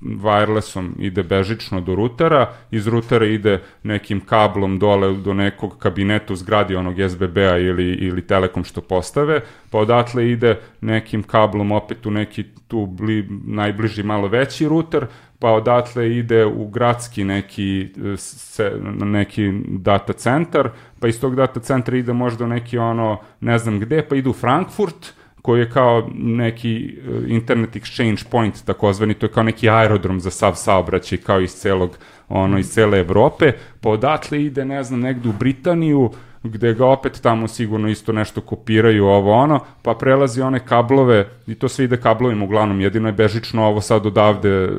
[0.00, 6.36] wirelessom, ide bežično do rutera, iz rutera ide nekim kablom dole do nekog kabineta u
[6.36, 9.40] zgradi onog SBB-a ili, ili Telekom što postave,
[9.70, 15.06] pa odatle ide nekim kablom opet u neki tu bli, najbliži malo veći ruter,
[15.40, 18.72] pa odatle ide u gradski neki, se,
[19.04, 20.68] neki data centar,
[21.00, 24.32] pa iz tog data centra ide možda neki ono, ne znam gde, pa ide u
[24.32, 30.20] Frankfurt, koji je kao neki e, internet exchange point takozvani, to je kao neki aerodrom
[30.20, 31.98] za sav saobraćaj kao iz celog
[32.28, 36.10] ono iz cele Evrope, pa odatle ide ne znam negde u Britaniju,
[36.42, 41.54] gde ga opet tamo sigurno isto nešto kopiraju ovo ono, pa prelazi one kablove i
[41.54, 44.70] to sve ide kablovima uglavnom, jedino je bežično ovo sad odavde e,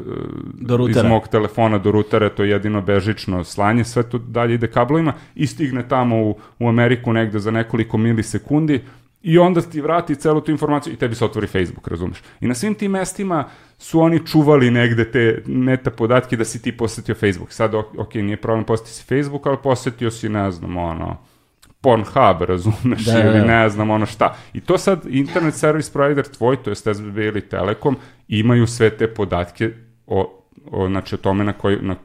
[0.54, 4.68] do iz mog telefona do rutera, to je jedino bežično slanje, sve to dalje ide
[4.68, 8.82] kablovima i stigne tamo u, u Ameriku negde za nekoliko milisekundi
[9.24, 12.24] i onda ti vrati celu tu informaciju i tebi se otvori Facebook, razumeš?
[12.40, 13.46] I na svim tim mestima
[13.78, 17.52] su oni čuvali negde te meta podatke da si ti posetio Facebook.
[17.52, 21.18] Sad, ok, nije problem posetiti si Facebook, ali posetio si, ne znam, ono,
[21.82, 23.46] Pornhub, razumeš, da, ili da, da.
[23.46, 24.36] ne znam ono šta.
[24.54, 27.98] I to sad internet service provider tvoj, to je SBB ili Telekom,
[28.28, 29.72] imaju sve te podatke
[30.08, 31.96] o, o, znači, o tome na, koji, na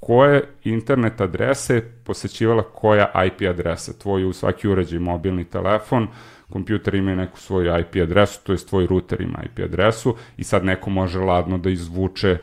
[0.00, 3.98] koje internet adrese posećivala koja IP adresa.
[3.98, 6.08] Tvoj u svaki uređaj mobilni telefon,
[6.50, 10.64] kompjuter ima neku svoju IP adresu, to je tvoj router ima IP adresu i sad
[10.64, 12.38] neko može ladno da izvuče e,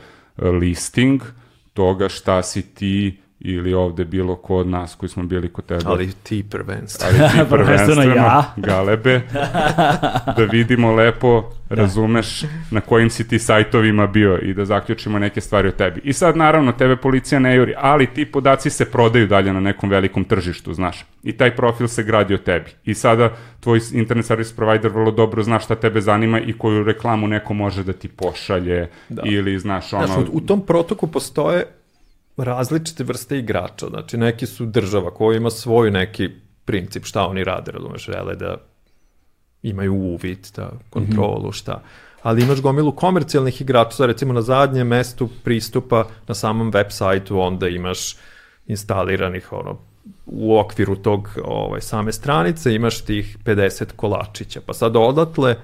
[0.48, 1.22] listing
[1.72, 5.80] toga šta si ti ili ovde bilo ko od nas koji smo bili kod tebe.
[5.84, 7.18] Ali ti prvenstveno.
[7.18, 8.54] Ali ti prvenstveno, ja.
[8.56, 9.20] galebe,
[10.36, 11.74] da vidimo lepo, da.
[11.74, 16.00] razumeš na kojim si ti sajtovima bio i da zaključimo neke stvari o tebi.
[16.04, 19.90] I sad naravno tebe policija ne juri, ali ti podaci se prodaju dalje na nekom
[19.90, 21.04] velikom tržištu, znaš.
[21.22, 22.70] I taj profil se gradi o tebi.
[22.84, 27.28] I sada tvoj internet service provider vrlo dobro zna šta tebe zanima i koju reklamu
[27.28, 29.22] neko može da ti pošalje da.
[29.24, 30.06] ili znaš ono...
[30.06, 31.64] Znaš, u tom protoku postoje
[32.38, 36.30] različite vrste igrača, znači neki su država koja ima svoj neki
[36.64, 38.56] princip šta oni rade, razumeš, žele da
[39.62, 41.82] imaju uvid, da kontrolu, šta.
[42.22, 47.68] Ali imaš gomilu komercijalnih igrača, recimo na zadnjem mestu pristupa na samom web sajtu, onda
[47.68, 48.16] imaš
[48.66, 49.78] instaliranih ono,
[50.26, 54.60] u okviru tog ovaj, same stranice imaš tih 50 kolačića.
[54.66, 55.56] Pa sad odatle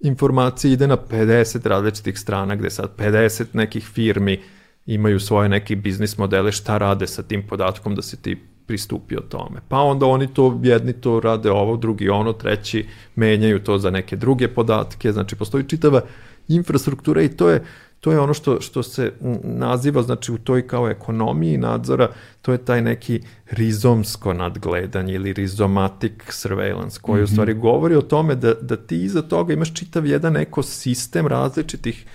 [0.00, 4.42] informacija ide na 50 različitih strana gde sad 50 nekih firmi
[4.86, 8.36] imaju svoje neki biznis modele šta rade sa tim podatkom da se ti
[8.66, 9.60] pristupio tome.
[9.68, 14.16] Pa onda oni to, jedni to rade ovo, drugi ono, treći menjaju to za neke
[14.16, 16.00] druge podatke, znači postoji čitava
[16.48, 17.64] infrastruktura i to je,
[18.00, 19.12] to je ono što, što se
[19.44, 22.08] naziva, znači u toj kao ekonomiji nadzora,
[22.42, 27.22] to je taj neki rizomsko nadgledanje ili rizomatic surveillance, koji mm -hmm.
[27.22, 27.32] u mhm.
[27.32, 32.06] stvari govori o tome da, da ti iza toga imaš čitav jedan ekosistem različitih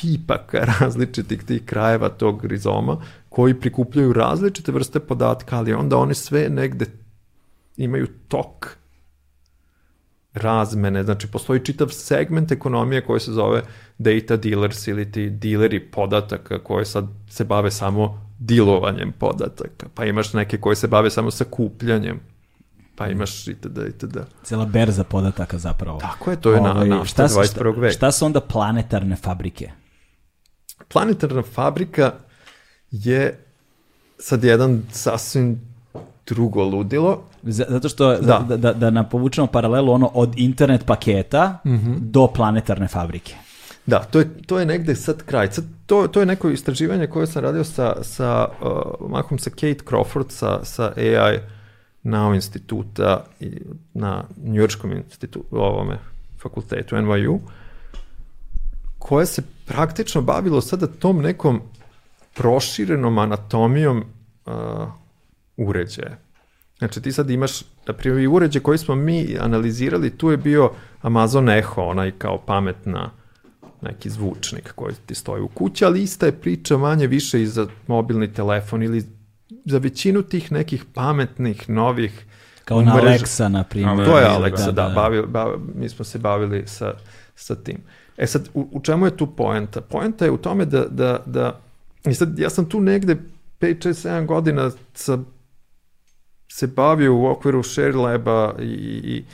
[0.00, 2.96] pipaka različitih tih krajeva tog rizoma
[3.28, 6.86] koji prikupljaju različite vrste podatka, ali onda one sve negde
[7.76, 8.76] imaju tok
[10.34, 13.62] razmene, znači postoji čitav segment ekonomije koji se zove
[13.98, 20.32] data dealers ili ti dileri podataka koje sad se bave samo dilovanjem podataka, pa imaš
[20.32, 22.20] neke koje se bave samo sakupljanjem,
[22.96, 23.78] pa imaš itd.
[23.88, 24.18] itd.
[24.42, 25.98] Cela berza podataka zapravo.
[25.98, 27.80] Tako je, to je Ove, na, ovaj, na šta, 21.
[27.80, 27.92] veka.
[27.92, 29.70] Šta su onda planetarne fabrike?
[30.88, 32.12] Planetarna fabrika
[32.90, 33.38] je
[34.18, 35.60] sad jedan sasvim
[36.26, 37.24] drugo ludilo.
[37.42, 41.98] Zato što, da, da, da, da nam povučemo paralelu ono od internet paketa mm -hmm.
[41.98, 43.34] do planetarne fabrike.
[43.86, 45.52] Da, to je, to je negde sad kraj.
[45.52, 49.84] Sad, to, to je neko istraživanje koje sam radio sa, sa uh, mahom sa Kate
[49.84, 51.38] Crawford, sa, sa AI
[52.04, 53.60] Now instituta i
[53.94, 55.98] na Njujorškom institutu, ovome
[56.42, 57.38] fakultetu NYU,
[58.98, 61.60] koje se praktično bavilo sada tom nekom
[62.34, 64.04] proširenom anatomijom
[64.46, 64.52] uh,
[65.56, 66.16] uređaja.
[66.78, 70.70] Znači ti sad imaš, na primjer, i uređaj koji smo mi analizirali, tu je bio
[71.02, 73.10] Amazon Echo, onaj kao pametna
[73.82, 77.66] neki zvučnik koji ti stoji u kući, ali ista je priča manje više i za
[77.86, 79.04] mobilni telefon ili
[79.64, 82.26] za većinu tih nekih pametnih, novih
[82.64, 84.06] Kao na Alexa, na primjer.
[84.06, 84.94] To je Alexa, da, da, da.
[84.94, 86.94] Bavi, bavi, mi smo se bavili sa,
[87.34, 87.78] sa tim.
[88.18, 89.80] E sad, u, u čemu je tu poenta?
[89.80, 91.60] Poenta je u tome da, da, da
[92.04, 93.16] i sad ja sam tu negde
[93.60, 95.18] 5, 6, 7 godina sa,
[96.48, 98.64] se bavio u okviru Share Laba i,
[99.04, 99.24] i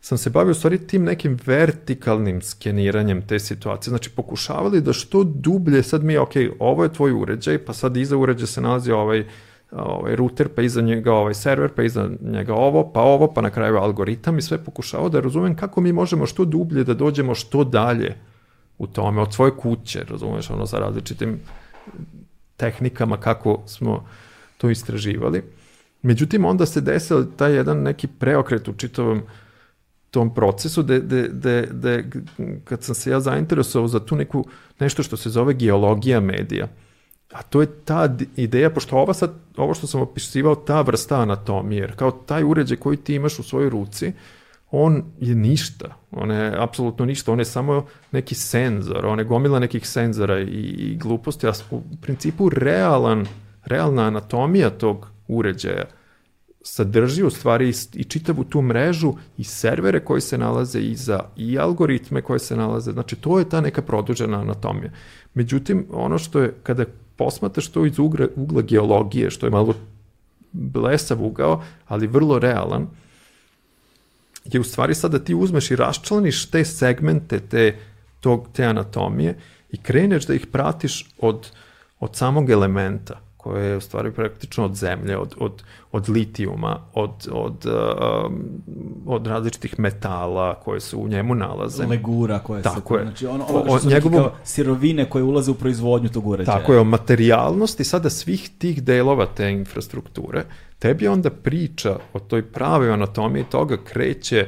[0.00, 3.90] sam se bavio u stvari tim nekim vertikalnim skeniranjem te situacije.
[3.90, 8.16] Znači, pokušavali da što dublje, sad mi, ok, ovo je tvoj uređaj, pa sad iza
[8.16, 9.24] uređaja se nalazi ovaj,
[9.72, 13.50] ovaj router, pa iza njega ovaj server, pa iza njega ovo, pa ovo, pa na
[13.50, 17.64] kraju algoritam i sve pokušavao da razumem kako mi možemo što dublje da dođemo što
[17.64, 18.16] dalje
[18.78, 21.40] u tome, od svoje kuće, razumeš, ono, sa različitim
[22.56, 24.06] tehnikama kako smo
[24.58, 25.42] to istraživali.
[26.02, 29.22] Međutim, onda se desio taj jedan neki preokret u čitavom
[30.10, 31.98] tom procesu da, da, da, da
[32.64, 34.44] kad sam se ja zainteresovao za tu neku
[34.80, 36.68] nešto što se zove geologija medija,
[37.32, 41.80] a to je ta ideja, pošto ova sad, ovo što sam opisivao, ta vrsta anatomije,
[41.80, 44.12] jer kao taj uređaj koji ti imaš u svojoj ruci,
[44.70, 49.58] on je ništa, on je apsolutno ništa, on je samo neki senzor, on je gomila
[49.58, 53.26] nekih senzora i, i gluposti, a u principu realan,
[53.64, 55.84] realna anatomija tog uređaja
[56.62, 62.22] sadrži u stvari i čitavu tu mrežu i servere koji se nalaze iza i algoritme
[62.22, 64.90] koje se nalaze, znači to je ta neka produžena anatomija.
[65.34, 66.84] Međutim, ono što je, kada
[67.16, 69.74] posmataš to iz ugla, ugla geologije, što je malo
[70.52, 72.86] blesav ugao, ali vrlo realan,
[74.44, 77.76] je u stvari sad da ti uzmeš i raščlaniš te segmente te,
[78.20, 79.38] tog, te anatomije
[79.70, 81.50] i kreneš da ih pratiš od,
[82.00, 85.62] od samog elementa koje je u stvari praktično od zemlje, od, od,
[85.92, 88.44] od litijuma, od, od, um,
[89.06, 91.86] od različitih metala koje se u njemu nalaze.
[91.86, 93.00] Legura koje Tako se...
[93.00, 93.04] Je.
[93.04, 96.58] Znači ono, ono što su njegovom, kao sirovine koje ulaze u proizvodnju tog uređaja.
[96.58, 100.44] Tako je, o materijalnosti sada svih tih delova te infrastrukture,
[100.78, 104.46] tebi onda priča o toj pravoj anatomiji toga kreće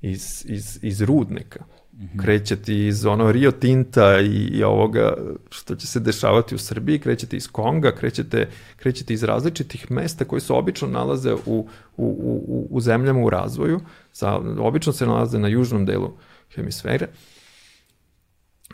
[0.00, 1.64] iz, iz, iz rudnika
[1.96, 2.22] -hmm.
[2.22, 5.14] kreće ti iz ono Rio Tinta i, i ovoga
[5.50, 10.40] što će se dešavati u Srbiji, krećete iz Konga, krećete, krećete iz različitih mesta koji
[10.40, 13.80] se obično nalaze u, u, u, u zemljama u razvoju,
[14.12, 16.12] sa, obično se nalaze na južnom delu
[16.54, 17.08] hemisfere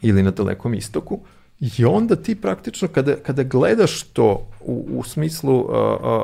[0.02, 1.20] ili na dalekom istoku,
[1.62, 6.22] I onda ti praktično kada, kada gledaš to u, u smislu uh, uh,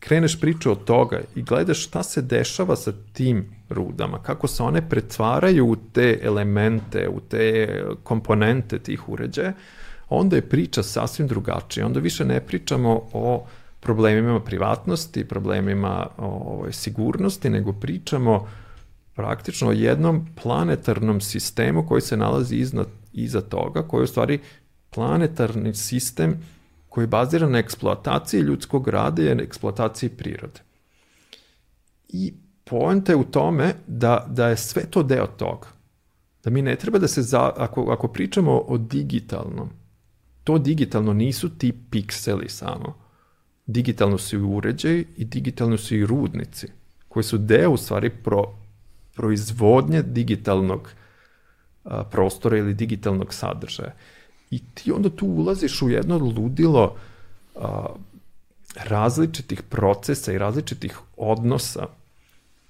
[0.00, 4.88] kreneš priču od toga i gledaš šta se dešava sa tim rudama, kako se one
[4.88, 7.68] pretvaraju u te elemente, u te
[8.02, 9.52] komponente tih uređaja,
[10.08, 11.86] onda je priča sasvim drugačija.
[11.86, 13.46] Onda više ne pričamo o
[13.80, 18.48] problemima privatnosti, problemima o, o, sigurnosti, nego pričamo
[19.14, 24.40] praktično o jednom planetarnom sistemu koji se nalazi iznad, iza toga, koji je u stvari
[24.90, 26.40] planetarni sistem
[26.96, 30.60] koji je baziran na eksploataciji ljudskog rada i eksploataciji prirode.
[32.08, 35.68] I poenta je u tome da, da je sve to deo toga.
[36.44, 39.68] Da mi ne treba da se, za, ako, ako pričamo o digitalnom,
[40.44, 42.96] to digitalno nisu ti pikseli samo,
[43.66, 46.66] digitalno su i uređaj i digitalno su i rudnici,
[47.08, 48.54] koji su deo u stvari pro,
[49.14, 50.90] proizvodnje digitalnog
[51.84, 53.92] a, prostora ili digitalnog sadržaja.
[54.50, 56.96] I ti onda tu ulaziš u jedno ludilo
[57.56, 57.86] a,
[58.84, 61.86] različitih procesa i različitih odnosa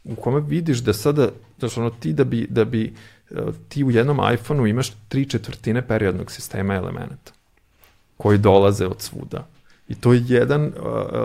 [0.05, 1.29] u kome vidiš da sada,
[1.59, 2.95] znaš, ono, ti da bi, da bi
[3.69, 7.33] ti u jednom iPhoneu imaš tri četvrtine periodnog sistema elemenata
[8.17, 9.47] koji dolaze od svuda.
[9.89, 10.73] I to je jedan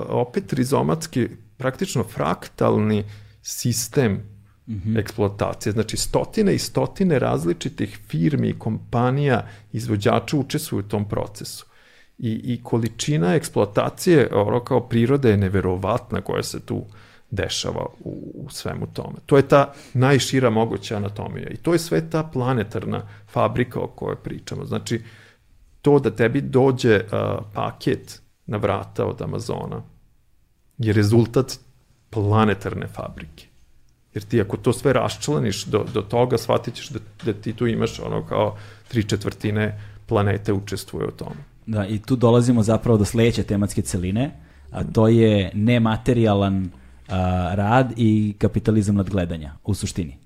[0.10, 3.03] opet rizomatski, praktično fraktalni
[3.44, 4.23] sistem
[4.67, 4.99] mm -hmm.
[4.99, 5.73] eksploatacije.
[5.73, 11.65] Znači stotine i stotine različitih firmi i kompanija, izvođača učestvuju u tom procesu.
[12.17, 16.85] I, i količina eksploatacije, ono kao prirode je neverovatna koja se tu
[17.31, 19.15] dešava u, u svemu tome.
[19.25, 24.15] To je ta najšira moguća anatomija i to je sve ta planetarna fabrika o kojoj
[24.15, 24.65] pričamo.
[24.65, 25.01] Znači,
[25.81, 27.09] to da tebi dođe uh,
[27.53, 29.81] paket na vrata od Amazona
[30.77, 31.59] je rezultat
[32.09, 33.51] planetarne fabrike.
[34.13, 37.67] Jer ti ako to sve raščlaniš do, do toga, shvatit ćeš da, da ti tu
[37.67, 38.57] imaš ono kao
[38.88, 41.35] tri četvrtine planete učestvuje u tome.
[41.65, 44.31] Da, i tu dolazimo zapravo do sledeće tematske celine,
[44.71, 47.13] a to je nematerijalan uh,
[47.53, 50.17] rad i kapitalizam nadgledanja u suštini.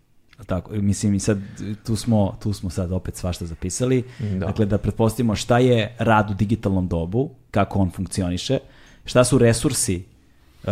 [0.46, 1.38] Tako, mislim i sad
[1.86, 4.04] tu smo, tu smo sad opet svašta zapisali.
[4.20, 4.46] Da.
[4.46, 8.60] Dakle, da pretpostavimo šta je rad u digitalnom dobu, kako on funkcioniše,
[9.06, 10.04] šta su resursi
[10.64, 10.72] uh,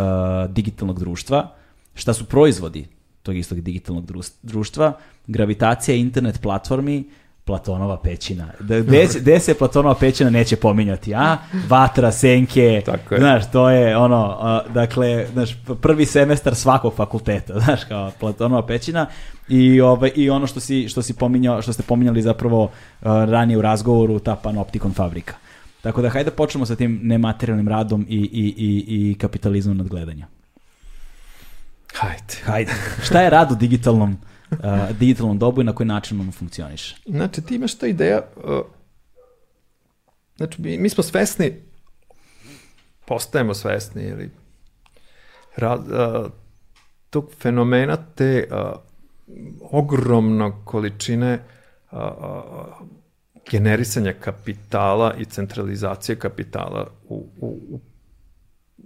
[0.50, 1.54] digitalnog društva,
[1.96, 2.88] šta su proizvodi
[3.24, 4.06] tog istog digitalnog
[4.42, 4.94] društva,
[5.28, 7.04] gravitacija internet platformi,
[7.46, 8.48] Platonova pećina.
[8.60, 8.80] Da,
[9.20, 11.38] gde, se Platonova pećina neće pominjati, a?
[11.68, 13.20] Vatra, senke, Tako je.
[13.20, 14.38] znaš, to je ono,
[14.74, 19.06] dakle, znaš, prvi semestar svakog fakulteta, znaš, kao Platonova pećina
[19.50, 22.72] i, ovaj, i ono što, si, što, si pominjao, što ste pominjali zapravo
[23.02, 25.34] ranije u razgovoru, ta panoptikon fabrika.
[25.82, 30.28] Tako da, hajde da počnemo sa tim nematerijalnim radom i, i, i, i kapitalizmom nadgledanja.
[31.94, 32.34] Hajde.
[32.44, 32.72] Hajde.
[33.04, 34.18] Šta je rad u digitalnom
[34.52, 34.58] uh,
[35.00, 36.96] digitalnom dobu i na koji način on funkcioniše.
[37.06, 38.60] Znači, ti imaš ta ideja, uh,
[40.38, 41.54] znači, mi, mi smo svesni,
[43.06, 44.32] postajemo svesni, ili
[45.56, 46.32] ra, uh,
[47.10, 48.58] tog fenomena te uh,
[49.72, 51.40] ogromnog količine
[51.92, 52.88] uh, uh,
[53.52, 57.80] generisanja kapitala i centralizacije kapitala u, u, u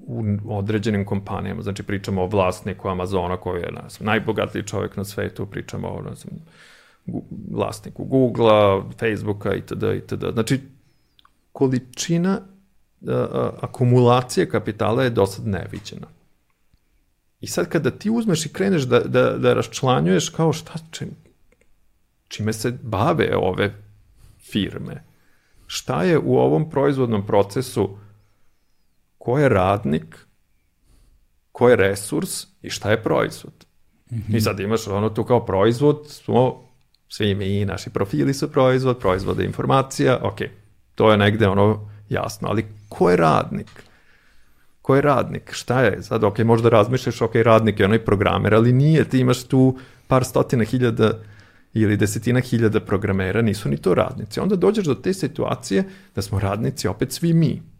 [0.07, 5.45] u određenim kompanijama, znači pričamo o vlasniku Amazona koji je nas, najbogatiji čovjek na svetu,
[5.45, 6.25] pričamo o nas,
[7.51, 9.83] vlasniku Google-a, Facebooka itd.
[9.83, 10.25] itd.
[10.33, 10.61] Znači,
[11.51, 12.41] količina
[13.61, 16.07] akumulacije kapitala je do sad neviđena.
[17.41, 21.09] I sad kada ti uzmeš i kreneš da, da, da raščlanjuješ kao šta, čim,
[22.27, 23.73] čime se bave ove
[24.51, 25.03] firme,
[25.67, 27.97] šta je u ovom proizvodnom procesu
[29.27, 30.15] ko je radnik,
[31.51, 33.65] ko je resurs i šta je proizvod.
[34.11, 34.35] Mm -hmm.
[34.35, 36.63] I sad imaš ono tu kao proizvod, smo
[37.09, 40.39] svi mi, naši profili su proizvod, proizvode informacija, ok,
[40.95, 43.83] to je negde ono jasno, ali ko je radnik?
[44.81, 45.51] Ko je radnik?
[45.51, 46.03] Šta je?
[46.03, 49.77] Sad, ok, možda razmišljaš, ok, radnik je onaj programer, ali nije, ti imaš tu
[50.07, 51.19] par stotina hiljada
[51.73, 54.39] ili desetina hiljada programera, nisu ni to radnici.
[54.39, 55.83] Onda dođeš do te situacije
[56.15, 57.76] da smo radnici opet svi mi.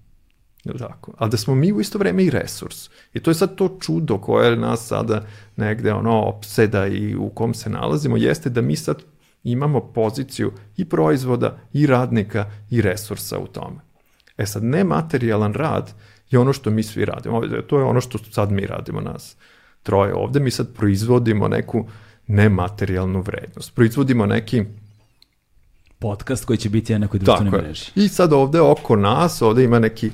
[0.72, 1.14] Jel tako?
[1.18, 2.90] Ali da smo mi u isto vreme i resurs.
[3.14, 5.26] I to je sad to čudo koje nas sada
[5.56, 9.04] negde ono opseda i u kom se nalazimo, jeste da mi sad
[9.44, 13.80] imamo poziciju i proizvoda, i radnika, i resursa u tome.
[14.38, 15.94] E sad, nematerijalan rad
[16.30, 17.42] je ono što mi svi radimo.
[17.68, 19.36] To je ono što sad mi radimo nas
[19.84, 20.40] troje ovde.
[20.40, 21.86] Mi sad proizvodimo neku
[22.28, 23.76] nematerijalnu vrednost.
[23.76, 24.64] Proizvodimo neki
[26.00, 27.92] podcast koji će biti na nekoj društvenoj mreži.
[27.96, 30.12] I sad ovde oko nas, ovde ima neki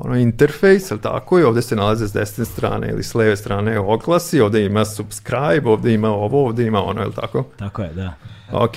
[0.00, 3.78] ono interfejs, ali tako, i ovde se nalaze s desne strane ili s leve strane
[3.78, 7.44] oglasi, ovde ima subscribe, ovde ima ovo, ovde ima ono, je li tako?
[7.56, 8.14] Tako je, da.
[8.52, 8.74] Ok.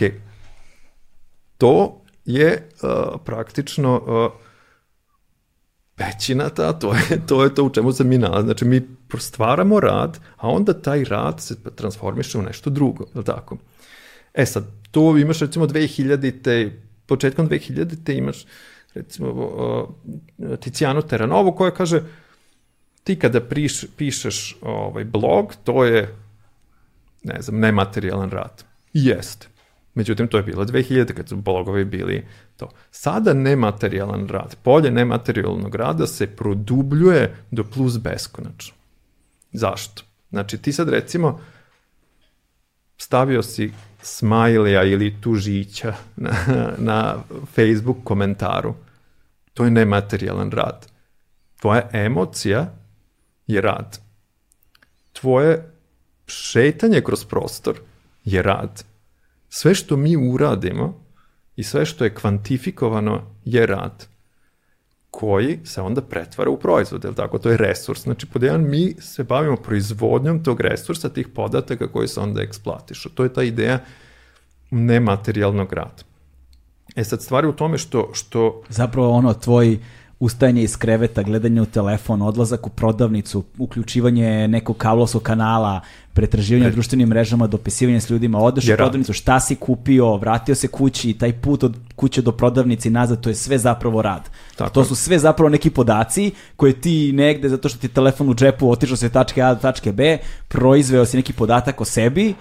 [1.57, 4.31] To je uh, praktično uh,
[5.95, 8.45] pećina ta, to je, to je to u čemu se mi nalazi.
[8.45, 8.81] Znači, mi
[9.17, 13.57] stvaramo rad, a onda taj rad se transformiše u nešto drugo, je li tako?
[14.33, 18.45] E sad, tu imaš recimo 2000-te, početkom 2000-te imaš
[18.95, 19.49] recimo
[20.59, 22.01] Ticijanu Teranovu koja kaže
[23.03, 26.15] ti kada priš, pišeš ovaj blog, to je
[27.23, 28.63] ne znam, nematerijalan rad.
[28.93, 29.47] I jeste.
[29.93, 32.25] Međutim, to je bilo 2000 kad su blogovi bili
[32.57, 32.69] to.
[32.91, 38.75] Sada nematerijalan rad, polje nematerijalnog rada se produbljuje do plus beskonačno.
[39.51, 40.03] Zašto?
[40.29, 41.39] Znači, ti sad recimo
[42.97, 46.35] stavio si smajlija ili tužića na,
[46.77, 47.15] na
[47.55, 48.73] Facebook komentaru
[49.55, 50.87] to je nematerijalan rad.
[51.61, 52.73] Tvoja emocija
[53.47, 53.99] je rad.
[55.13, 55.71] Tvoje
[56.27, 57.79] šetanje kroz prostor
[58.23, 58.83] je rad.
[59.49, 61.05] Sve što mi uradimo
[61.55, 64.07] i sve što je kvantifikovano je rad
[65.09, 67.39] koji se onda pretvara u proizvod, je tako?
[67.39, 68.03] To je resurs.
[68.03, 73.09] Znači, pod jedan, mi se bavimo proizvodnjom tog resursa, tih podataka koji se onda eksploatišu.
[73.09, 73.79] To je ta ideja
[74.71, 76.14] nematerijalnog rada.
[76.95, 78.09] E sad, stvari u tome što...
[78.13, 78.61] što...
[78.69, 79.79] Zapravo ono, tvoj
[80.19, 85.81] ustajanje iz kreveta, gledanje u telefon, odlazak u prodavnicu, uključivanje nekog kablovskog kanala,
[86.13, 90.67] pretraživanje u društvenim mrežama, dopisivanje s ljudima, odeš u prodavnicu, šta si kupio, vratio se
[90.67, 94.29] kući i taj put od kuće do prodavnice i nazad, to je sve zapravo rad.
[94.55, 94.69] Tako.
[94.69, 98.71] To su sve zapravo neki podaci koje ti negde, zato što ti telefon u džepu
[98.71, 100.17] otišao se tačke A do tačke B,
[100.47, 102.33] proizveo si neki podatak o sebi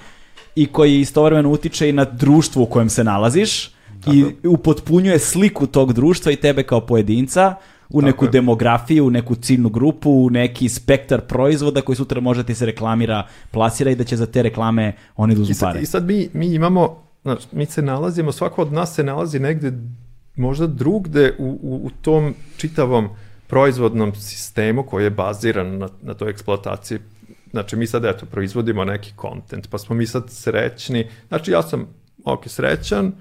[0.54, 3.73] i koji istovremeno utiče i na društvo u kojem se nalaziš
[4.04, 4.16] Tako.
[4.16, 7.54] i upotpunjuje sliku tog društva i tebe kao pojedinca
[7.88, 8.30] u Tako neku je.
[8.30, 12.66] demografiju, u neku ciljnu grupu, u neki spektar proizvoda koji sutra može da ti se
[12.66, 15.80] reklamira, plasira i da će za te reklame oni da uzmu pare.
[15.80, 19.72] I sad mi, mi imamo, znači, mi se nalazimo, svako od nas se nalazi negde
[20.36, 23.08] možda drugde u, u, u tom čitavom
[23.46, 26.98] proizvodnom sistemu koji je baziran na, na toj eksploataciji
[27.54, 31.08] Znači, mi sad, eto, proizvodimo neki kontent, pa smo mi sad srećni.
[31.28, 31.86] Znači, ja sam,
[32.24, 33.12] ok, srećan,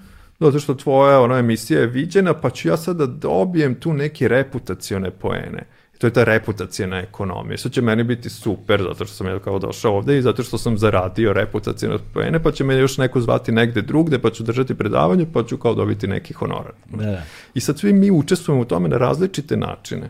[0.45, 4.27] zato što tvoja ona emisija je viđena, pa ću ja sad da dobijem tu neke
[4.27, 5.63] reputacione poene.
[5.95, 7.57] I to je ta reputacijna ekonomija.
[7.57, 10.57] Sad će meni biti super, zato što sam ja kao došao ovde i zato što
[10.57, 14.75] sam zaradio reputacijne poene, pa će me još neko zvati negde drugde, pa ću držati
[14.75, 16.73] predavanje, pa ću kao dobiti neki honorar.
[16.85, 17.23] Da, da.
[17.53, 20.09] I sad svi mi učestvujemo u tome na različite načine.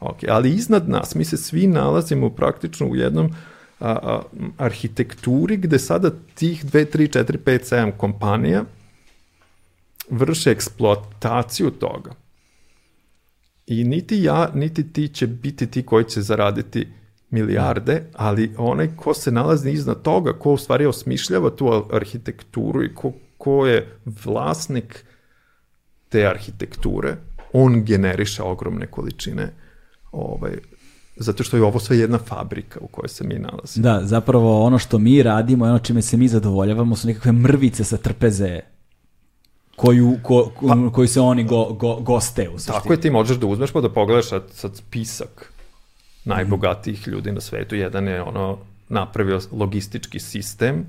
[0.00, 3.30] Ok, ali iznad nas, mi se svi nalazimo praktično u jednom
[3.80, 4.22] a, a,
[4.58, 8.64] arhitekturi gde sada tih 2, 3, 4, 5, 7 kompanija
[10.10, 12.10] vrše eksploataciju toga.
[13.66, 16.88] I niti ja, niti ti će biti ti koji će zaraditi
[17.30, 22.94] milijarde, ali onaj ko se nalazi iznad toga, ko u stvari osmišljava tu arhitekturu i
[22.94, 25.04] ko, ko je vlasnik
[26.08, 27.16] te arhitekture,
[27.52, 29.52] on generiše ogromne količine
[30.12, 30.52] ovaj,
[31.16, 33.82] zato što je ovo sve jedna fabrika u kojoj se mi nalazimo.
[33.82, 37.84] Da, zapravo ono što mi radimo i ono čime se mi zadovoljavamo su nekakve mrvice
[37.84, 38.60] sa trpeze
[39.76, 42.78] koju, ko, ko, pa, koji se oni go, go, goste u suštini.
[42.78, 45.52] Tako je, ti možeš da uzmeš pa da pogledaš sad, sad spisak
[46.24, 47.76] najbogatijih ljudi na svetu.
[47.76, 48.58] Jedan je ono
[48.88, 50.86] napravio logistički sistem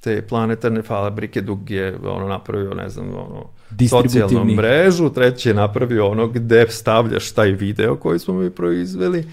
[0.00, 3.48] te planetarne fabrike, dug je ono napravio, ne znam, ono,
[3.90, 9.24] socijalnu mrežu, treći je napravio ono gde stavljaš taj video koji smo mi proizveli,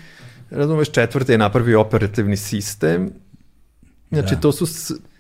[0.49, 3.11] razumeš, četvrti je napravio operativni sistem,
[4.11, 4.41] znači da.
[4.41, 4.65] to su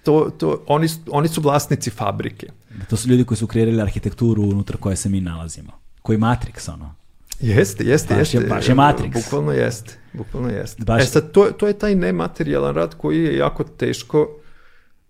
[0.03, 2.47] to, to, oni, oni su vlasnici fabrike.
[2.89, 5.71] To su ljudi koji su kreirali arhitekturu unutar koje se mi nalazimo.
[6.01, 6.95] Koji Matrix, ono.
[7.39, 8.37] Jeste, jeste, baš jeste.
[8.37, 9.13] Je, baš je Matrix.
[9.13, 10.83] Bukvalno jeste, bukvalno jeste.
[10.83, 11.03] Baš...
[11.03, 14.39] E sad, to, to je taj nematerijalan rad koji je jako teško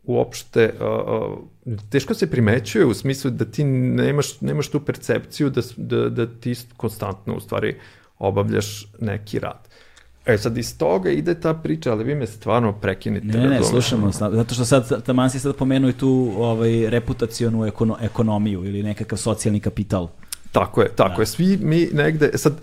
[0.03, 6.09] uopšte, uh, teško se primećuje u smislu da ti nemaš, nemaš tu percepciju da, da,
[6.09, 7.75] da ti konstantno u stvari
[8.19, 9.67] obavljaš neki rad.
[10.25, 13.27] E sad iz toga ide ta priča, ali vi me stvarno prekinite.
[13.27, 17.65] Ne, ne, ne, slušamo, zato što sad, taman si sad pomenuo i tu ovaj, reputacionu
[17.65, 20.07] ekono, ekonomiju ili nekakav socijalni kapital.
[20.51, 21.21] Tako je, tako da.
[21.21, 21.25] je.
[21.25, 22.53] Svi mi negde, sad,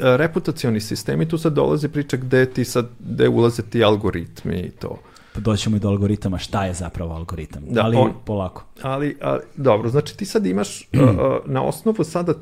[0.00, 4.98] reputacioni sistemi, tu sad dolazi priča gde ti sad, gde ulaze ti algoritmi i to.
[5.34, 8.64] Pa doćemo i do algoritama, šta je zapravo algoritam, da, ali on, polako.
[8.82, 11.00] Ali, ali, dobro, znači ti sad imaš uh,
[11.46, 12.34] na osnovu sada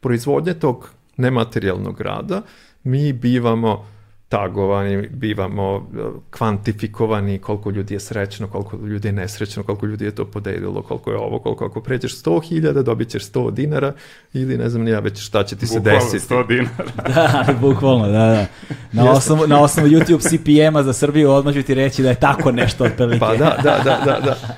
[0.00, 2.42] proizvodnje tog nematerijalnog rada,
[2.82, 3.84] mi bivamo
[4.30, 6.00] tagovani, bivamo e,
[6.30, 11.10] kvantifikovani koliko ljudi je srećno, koliko ljudi je nesrećno, koliko ljudi je to podelilo, koliko
[11.10, 13.92] je ovo, koliko ako pređeš 100.000 dobit ćeš 100 dinara
[14.32, 16.34] ili ne znam nija već šta će ti se bukvalno desiti.
[16.34, 16.92] 100 dinara.
[17.46, 18.46] da, bukvalno, da, da.
[18.92, 22.52] Na osnovu, na osnovu YouTube CPM-a za Srbiju odmah ću ti reći da je tako
[22.52, 23.20] nešto otprilike.
[23.20, 24.36] pa da, da, da, da, da.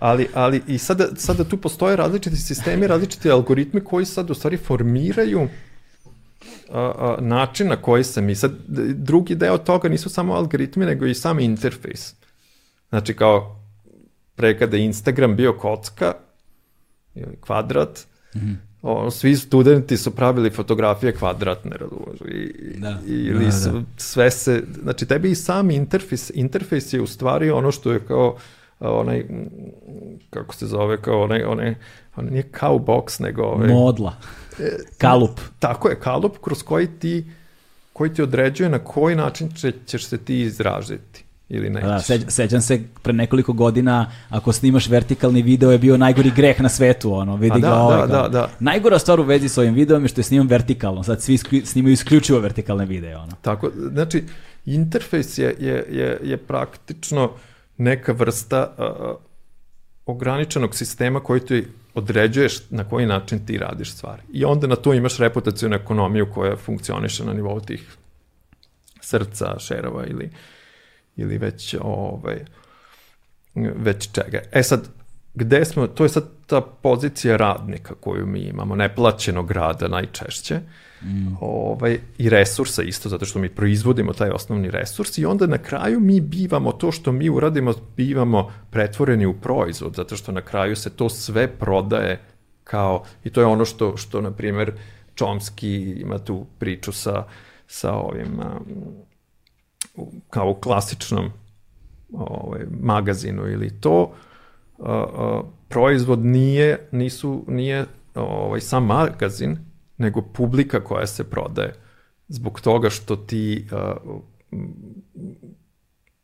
[0.00, 4.56] Ali, ali i sada, sada tu postoje različiti sistemi, različiti algoritmi koji sad u stvari
[4.56, 5.48] formiraju a,
[6.72, 8.52] a, način na koji se mi sad,
[8.94, 12.14] drugi deo toga nisu samo algoritmi, nego i sam interfejs.
[12.88, 13.60] Znači kao
[14.34, 16.14] pre kada je Instagram bio kocka
[17.14, 18.56] ili kvadrat, mm -hmm.
[18.82, 22.98] ono, svi studenti su pravili fotografije kvadratne, razumiješ, i, da.
[23.06, 23.82] ili da, da.
[23.96, 28.36] sve se, znači tebi i sam interfejs, interfejs je u stvari ono što je kao
[28.80, 29.24] onaj,
[30.30, 31.74] kako se zove, kao onaj, onaj,
[32.16, 33.68] onaj nije kao box, nego ovaj...
[33.68, 34.16] Modla.
[34.98, 35.40] Kalup.
[35.58, 37.24] Tako je, kalup kroz koji ti
[37.96, 41.24] koji ti određuje na koji način će, ćeš se ti izražiti.
[41.48, 41.88] ili nećeš.
[41.88, 46.60] Da, seđ, sećam se pre nekoliko godina ako snimaš vertikalni video je bio najgori greh
[46.60, 48.48] na svetu, ono, vidi A ga da, ovaj, da, da, da.
[48.60, 51.92] Najgora stvar u vezi s ovim videom je što je snimam vertikalno, sad svi snimaju
[51.92, 53.32] isključivo vertikalne videe, ono.
[53.42, 54.24] Tako, znači,
[54.64, 57.30] interfejs je, je, je, je praktično
[57.78, 59.16] neka vrsta uh,
[60.06, 61.66] ograničenog sistema koji ti
[61.96, 64.22] određuješ na koji način ti radiš stvari.
[64.32, 67.96] I onda na to imaš reputacijonu ekonomiju koja funkcioniše na nivou tih
[69.00, 70.30] srca, šerova ili,
[71.16, 72.44] ili već, ovaj,
[73.54, 74.40] već čega.
[74.52, 74.88] E sad,
[75.36, 80.60] gde smo, to je sad ta pozicija radnika koju mi imamo, neplaćenog rada najčešće,
[81.02, 81.36] mm.
[81.40, 86.00] ovaj, i resursa isto, zato što mi proizvodimo taj osnovni resurs i onda na kraju
[86.00, 90.90] mi bivamo to što mi uradimo, bivamo pretvoreni u proizvod, zato što na kraju se
[90.90, 92.20] to sve prodaje
[92.64, 94.72] kao, i to je ono što, što na primjer,
[95.16, 97.24] Chomsky ima tu priču sa,
[97.66, 98.40] sa ovim,
[99.96, 101.30] um, kao u klasičnom
[102.12, 104.16] ovaj, magazinu ili to, uh,
[105.68, 107.84] proizvod nije, nisu, nije
[108.14, 109.58] ovaj, sam magazin,
[109.98, 111.74] nego publika koja se prodaje.
[112.28, 113.66] Zbog toga što ti,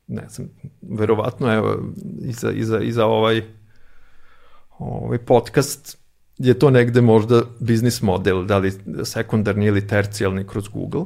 [0.07, 0.49] ne znam,
[0.83, 1.77] verovatno evo,
[2.21, 3.43] iza, iza, iza ovaj,
[4.79, 5.99] ovaj podcast
[6.39, 8.73] je to negde možda biznis model, da li
[9.05, 11.05] sekundarni ili tercijalni kroz Google,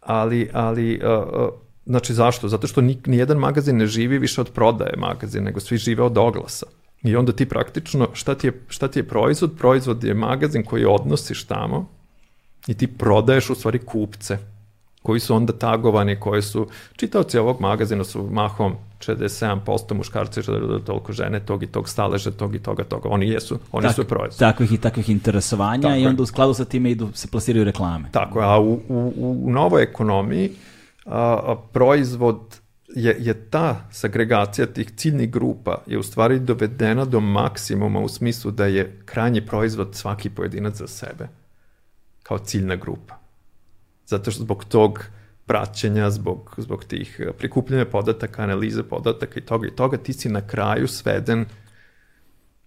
[0.00, 1.48] ali, ali uh,
[1.88, 2.48] znači zašto?
[2.48, 6.18] Zato što ni, nijedan magazin ne živi više od prodaje magazin, nego svi žive od
[6.18, 6.66] oglasa.
[7.02, 9.52] I onda ti praktično, šta ti, je, šta ti je proizvod?
[9.58, 11.88] Proizvod je magazin koji odnosiš tamo
[12.66, 14.38] i ti prodaješ u stvari kupce
[15.02, 16.66] koji su onda tagovani, koji su,
[16.96, 20.40] čitaoci ovog magazina su mahom 67% muškarci,
[20.86, 23.08] toliko žene, tog i tog staleža, tog i toga, toga.
[23.08, 24.38] Oni jesu, oni Tak- su proizvod.
[24.38, 28.08] Takvih i takvih interesovanja Tako i onda u skladu sa time idu, se plasiraju reklame.
[28.12, 30.50] Tako a u, u, u novoj ekonomiji
[31.08, 38.00] a, proizvod je, je ta sagregacija tih ciljnih grupa je u stvari dovedena do maksimuma
[38.00, 41.28] u smislu da je krajnji proizvod svaki pojedinac za sebe
[42.22, 43.18] kao ciljna grupa.
[44.06, 45.04] Zato što zbog tog
[45.46, 50.28] praćenja, zbog, zbog tih eh, prikupljanja podataka, analize podataka i toga i toga, ti si
[50.28, 51.46] na kraju sveden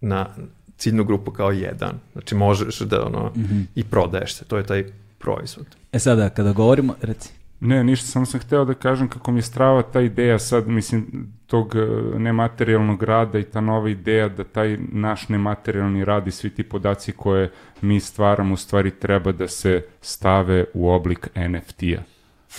[0.01, 0.29] na
[0.77, 1.99] ciljnu grupu kao jedan.
[2.11, 3.33] Znači možeš da ono,
[3.75, 4.85] i prodaješ se, to je taj
[5.19, 5.65] proizvod.
[5.91, 7.29] E sada, kada govorimo, reci,
[7.63, 11.27] Ne, ništa, samo sam hteo da kažem kako mi je strava ta ideja sad, mislim,
[11.47, 11.79] tog e,
[12.19, 17.11] nematerijalnog rada i ta nova ideja da taj naš nematerijalni rad i svi ti podaci
[17.11, 17.51] koje
[17.81, 22.01] mi stvaramo u stvari treba da se stave u oblik NFT-a.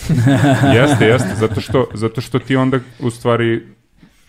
[0.77, 3.67] jeste, jeste, zato što, zato što ti onda u stvari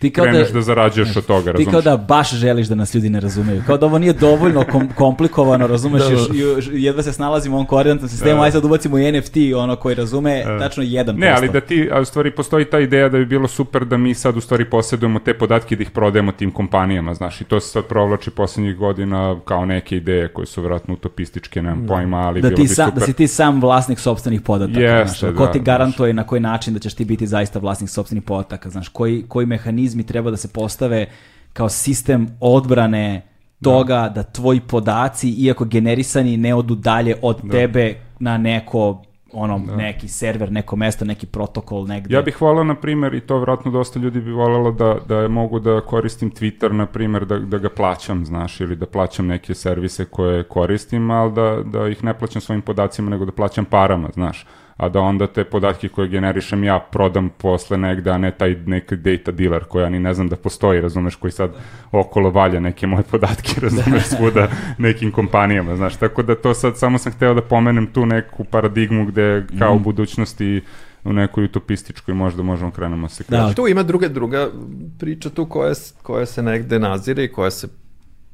[0.04, 2.94] ti kao da, kreneš da zarađuješ od toga, ti kao da baš želiš da nas
[2.94, 3.62] ljudi ne razumeju.
[3.66, 6.14] Kao da ovo nije dovoljno kom, komplikovano, razumeš, Da, da.
[6.14, 9.76] još, još jedva se snalazimo u ovom koordinatnom sistemu, aj sad ubacimo i NFT, ono
[9.76, 11.18] koji razume tačno 1%.
[11.18, 13.96] Ne, ali da ti, a u stvari postoji ta ideja da bi bilo super da
[13.96, 17.44] mi sad u stvari posjedujemo te podatke i da ih prodajemo tim kompanijama, znaš, i
[17.44, 22.18] to se sad provlači poslednjih godina kao neke ideje koje su vjerojatno utopističke, nemam pojma,
[22.18, 23.00] ali da, bilo ti bi sam, super.
[23.00, 24.80] da si ti sam vlasnik sopstvenih podataka.
[24.80, 25.66] Jeste, znaš, ko da, ti znaš.
[25.66, 29.46] garantuje na koji način da ćeš ti biti zaista vlasnik sopstvenih podataka, znaš, koji, koji
[29.94, 31.06] mehanizmi treba da se postave
[31.52, 33.22] kao sistem odbrane
[33.62, 39.02] toga da, tvoji podaci, iako generisani, ne odu dalje od tebe na neko
[39.32, 42.14] ono, neki server, neko mesto, neki protokol negde.
[42.14, 45.60] Ja bih volao, na primjer, i to vjerojatno dosta ljudi bi voljelo da, da mogu
[45.60, 50.04] da koristim Twitter, na primjer, da, da ga plaćam, znaš, ili da plaćam neke servise
[50.04, 54.46] koje koristim, ali da, da ih ne plaćam svojim podacima, nego da plaćam parama, znaš.
[54.76, 58.96] A da onda te podatke koje generišem ja prodam posle negde, a ne taj neki
[58.96, 61.50] data dealer koji ja ni ne znam da postoji, razumeš, koji sad
[61.92, 64.48] okolo valja neke moje podatke, razumeš, svuda
[64.78, 65.96] nekim kompanijama, znaš.
[65.96, 69.78] Tako da to sad, samo sam hteo da pomenem tu neku paradigmu gde kao u
[69.78, 70.62] budućnosti
[71.04, 73.56] u nekoj utopističkoj možda možemo krenemo se Da, kreći.
[73.56, 74.50] Tu ima druga, druga
[74.98, 77.68] priča tu koja, koja se negde nazire i koja se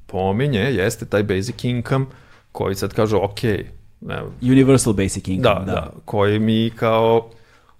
[0.06, 2.06] pominje, jeste taj basic income
[2.52, 3.40] koji sad kažu, ok,
[4.08, 5.54] evo, Universal Basic Income.
[5.66, 7.30] da, da, koji mi kao,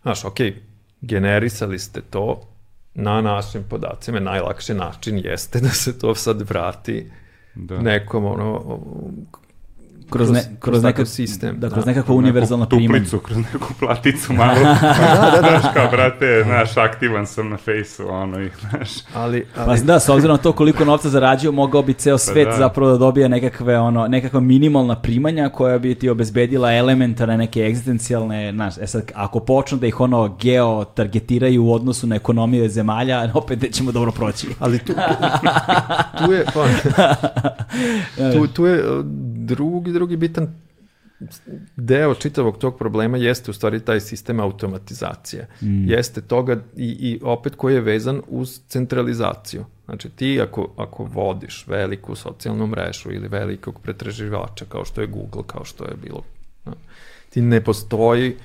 [0.02, 0.36] znaš, ok,
[1.01, 2.40] generisali ste to
[2.94, 7.10] na našim podacima, najlakši način jeste da se to sad vrati
[7.55, 7.80] Da.
[7.80, 8.80] nekom, ono,
[10.11, 11.91] Kroz, ne, kroz- kroz, kroz neka, takav sistem, Da, kroz da.
[11.91, 12.99] nekakvo univerzalno neku primanje.
[13.01, 14.55] tuplicu, kroz neku platicu malo.
[14.55, 15.49] da, da, da.
[15.61, 18.89] Znaš, kao, brate, znaš, aktivan sam na fejsu, ono, i, znaš.
[19.15, 22.49] ali, Pa ali da, s obzirom na to koliko novca zarađuju, mogao bi ceo svet
[22.49, 22.55] da.
[22.55, 28.53] zapravo da dobije nekakve, ono, nekakva minimalna primanja koja bi ti obezbedila elementarne neke egzistencijalne,
[28.53, 33.31] znaš, e sad, ako počnu da ih ono geo targetiraju u odnosu na ekonomije zemalja,
[33.35, 34.47] opet nećemo dobro proći.
[34.59, 34.93] Ali tu,
[36.19, 36.66] tu je, pa,
[38.32, 38.85] tu, tu je
[39.55, 40.48] drugi, drugi bitan
[41.77, 45.48] deo čitavog tog problema jeste u stvari taj sistem automatizacije.
[45.62, 45.89] Mm.
[45.89, 49.64] Jeste toga i, i opet koji je vezan uz centralizaciju.
[49.85, 55.43] Znači ti ako, ako vodiš veliku socijalnu mrežu ili velikog pretraživača kao što je Google,
[55.47, 56.22] kao što je bilo,
[57.31, 58.36] ti ne postoji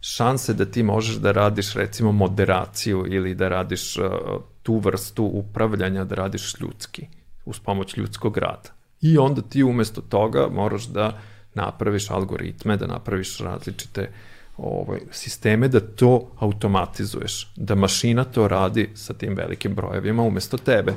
[0.00, 4.04] šanse da ti možeš da radiš recimo moderaciju ili da radiš uh,
[4.62, 7.06] tu vrstu upravljanja, da radiš ljudski,
[7.44, 8.79] uz pomoć ljudskog rada.
[9.00, 11.18] I onda ti umesto toga moraš da
[11.54, 14.10] napraviš algoritme, da napraviš različite
[14.56, 20.94] ovaj, sisteme, da to automatizuješ, da mašina to radi sa tim velikim brojevima umesto tebe.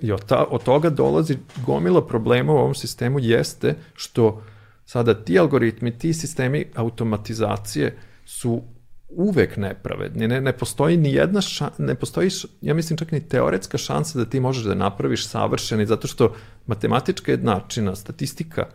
[0.00, 4.42] I od, ta, od toga dolazi gomila problema u ovom sistemu jeste što
[4.86, 8.62] sada ti algoritmi, ti sistemi automatizacije su
[9.08, 10.28] uvek nepravedni.
[10.28, 12.30] Ne, ne postoji ni jedna ša, ne postoji,
[12.60, 16.34] ja mislim čak ni teoretska šansa da ti možeš da napraviš savršeni, zato što
[16.66, 18.66] matematička jednačina, statistika,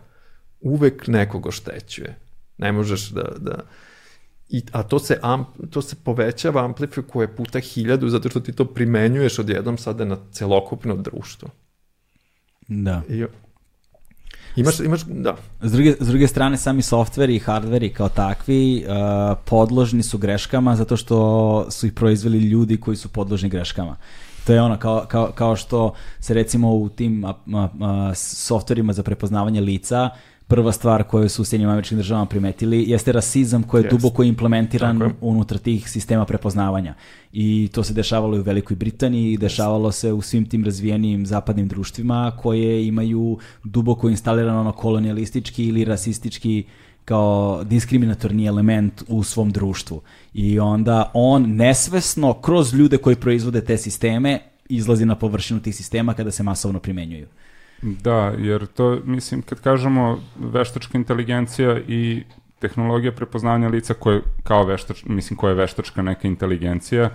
[0.60, 2.18] uvek nekog oštećuje.
[2.58, 3.64] Ne možeš da, da
[4.52, 8.64] I, a to se, amp, to se povećava, amplifikuje puta hiljadu, zato što ti to
[8.64, 11.48] primenjuješ odjednom sada na celokupno društvo.
[12.68, 13.02] Da.
[13.08, 13.24] I,
[14.56, 15.36] Imaš, imaš, da.
[15.62, 20.76] S druge, s druge strane, sami softveri i hardveri kao takvi uh, podložni su greškama
[20.76, 23.96] zato što su ih proizveli ljudi koji su podložni greškama.
[24.46, 28.92] To je ono, kao, kao, kao što se recimo u tim a, a, a, softverima
[28.92, 30.10] za prepoznavanje lica
[30.52, 33.90] prva stvar koju su u Sjednjim američkim državama primetili jeste rasizam koji je yes.
[33.90, 35.14] duboko implementiran Tako.
[35.20, 36.94] unutar tih sistema prepoznavanja.
[37.32, 41.68] I to se dešavalo i u Velikoj Britaniji, dešavalo se u svim tim razvijenim zapadnim
[41.68, 46.64] društvima koje imaju duboko instaliran ono kolonijalistički ili rasistički
[47.04, 50.02] kao diskriminatorni element u svom društvu.
[50.34, 54.38] I onda on nesvesno kroz ljude koji proizvode te sisteme
[54.68, 57.26] izlazi na površinu tih sistema kada se masovno primenjuju.
[57.82, 62.22] Da, jer to, mislim, kad kažemo veštačka inteligencija i
[62.58, 67.10] tehnologija prepoznavanja lica koje kao veštač, mislim koja je veštačka neka inteligencija,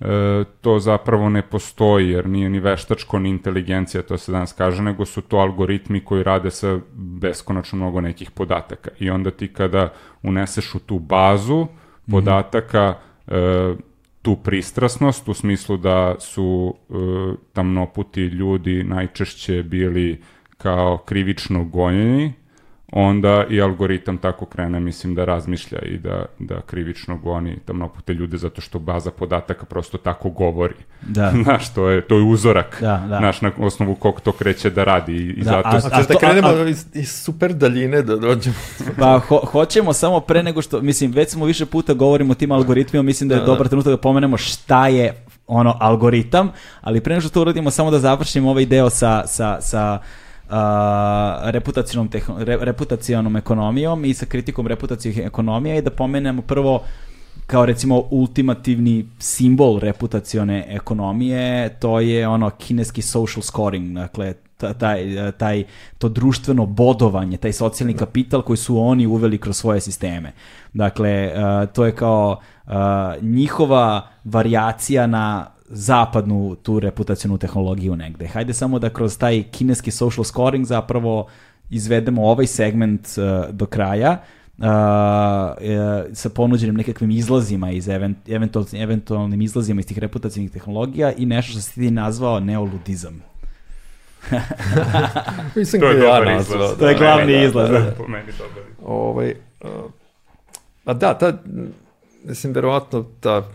[0.00, 4.82] e, to zapravo ne postoji jer nije ni veštačko ni inteligencija, to se danas kaže,
[4.82, 8.90] nego su to algoritmi koji rade sa beskonačno mnogo nekih podataka.
[8.98, 9.92] I onda ti kada
[10.22, 12.12] uneseš u tu bazu mhm.
[12.12, 13.72] podataka, mm -hmm.
[13.72, 13.76] e,
[14.22, 16.94] tu pristrasnost u smislu da su e,
[17.52, 20.22] tamnoputi ljudi najčešće bili
[20.58, 22.32] kao krivično gonjeni
[22.92, 28.36] onda i algoritam tako krene, mislim, da razmišlja i da, da krivično goni tamnopute ljude
[28.36, 30.74] zato što baza podataka prosto tako govori.
[31.02, 31.32] Da.
[31.44, 32.78] Znaš, to je, to je uzorak.
[32.80, 33.18] Da, da.
[33.18, 35.16] Znaš, na osnovu kog to kreće da radi.
[35.16, 35.68] I da, zato...
[35.68, 38.56] A, a, a, da krenemo a, a, iz, iz super daljine da dođemo.
[38.98, 42.52] Pa, ho, hoćemo samo pre nego što, mislim, već smo više puta govorimo o tim
[42.52, 43.68] algoritmima, mislim da je da, dobar da.
[43.68, 47.98] trenutak da pomenemo šta je ono algoritam, ali pre nego što to uradimo, samo da
[47.98, 49.98] završimo ovaj deo sa, sa, sa
[50.48, 50.54] uh,
[51.50, 52.08] reputacijnom,
[52.38, 56.82] re, reputacijonom ekonomijom i sa kritikom reputacijih ekonomija i da pomenemo prvo
[57.46, 64.34] kao recimo ultimativni simbol reputacione ekonomije, to je ono kineski social scoring, dakle
[64.78, 65.64] taj, taj,
[65.98, 70.32] to društveno bodovanje, taj socijalni kapital koji su oni uveli kroz svoje sisteme.
[70.72, 71.32] Dakle,
[71.72, 72.40] to je kao
[73.20, 78.26] njihova variacija na zapadnu tu reputacijonu tehnologiju negde.
[78.26, 81.26] Hajde samo da kroz taj kineski social scoring zapravo
[81.70, 84.10] izvedemo ovaj segment uh, do kraja
[84.58, 84.68] uh, uh,
[86.12, 91.52] sa ponuđenim nekakvim izlazima iz event, eventualnim, eventualnim izlazima iz tih reputacijnih tehnologija i nešto
[91.52, 93.22] što se ti nazvao neoludizam.
[95.56, 96.78] Mislim to je da dobar izlaz.
[96.78, 97.70] To je glavni da, izlaz.
[97.70, 97.90] Da, da, da.
[97.90, 98.62] Po meni dobar.
[98.84, 99.70] Ovaj, uh,
[100.84, 101.38] a da, ta,
[102.24, 103.48] mislim, verovatno ta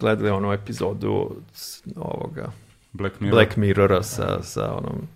[0.00, 1.36] gledali onu epizodu
[1.96, 2.52] ovoga
[2.92, 3.36] Black, Mirror.
[3.36, 5.08] Black Mirrora sa, sa onom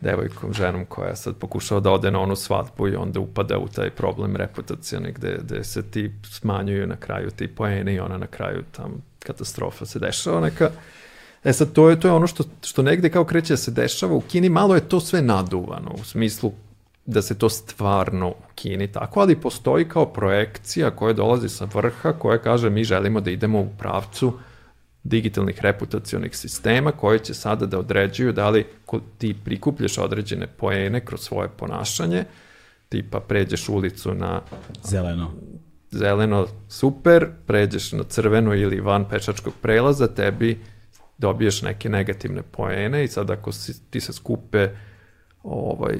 [0.00, 3.90] devojkom, ženom koja sad pokušava da ode na onu svadbu i onda upada u taj
[3.90, 8.62] problem reputacijani gde, gde se ti smanjuju na kraju ti poeni i ona na kraju
[8.72, 10.70] tam katastrofa se dešava neka.
[11.44, 14.14] E sad, to je, to je ono što, što negde kao kreće da se dešava
[14.14, 16.52] u Kini, malo je to sve naduvano, u smislu
[17.06, 22.12] da se to stvarno u Kini tako, ali postoji kao projekcija koja dolazi sa vrha,
[22.12, 24.32] koja kaže mi želimo da idemo u pravcu
[25.04, 28.66] digitalnih reputacionih sistema koje će sada da određuju da li
[29.18, 32.24] ti prikupljaš određene poene kroz svoje ponašanje,
[32.88, 34.40] tipa pređeš ulicu na
[34.82, 35.32] zeleno.
[35.90, 40.60] Zeleno super, pređeš na crveno ili van pešačkog prelaza, tebi
[41.18, 44.68] dobiješ neke negativne poene i sad ako si, ti se skupe
[45.42, 45.98] ovaj,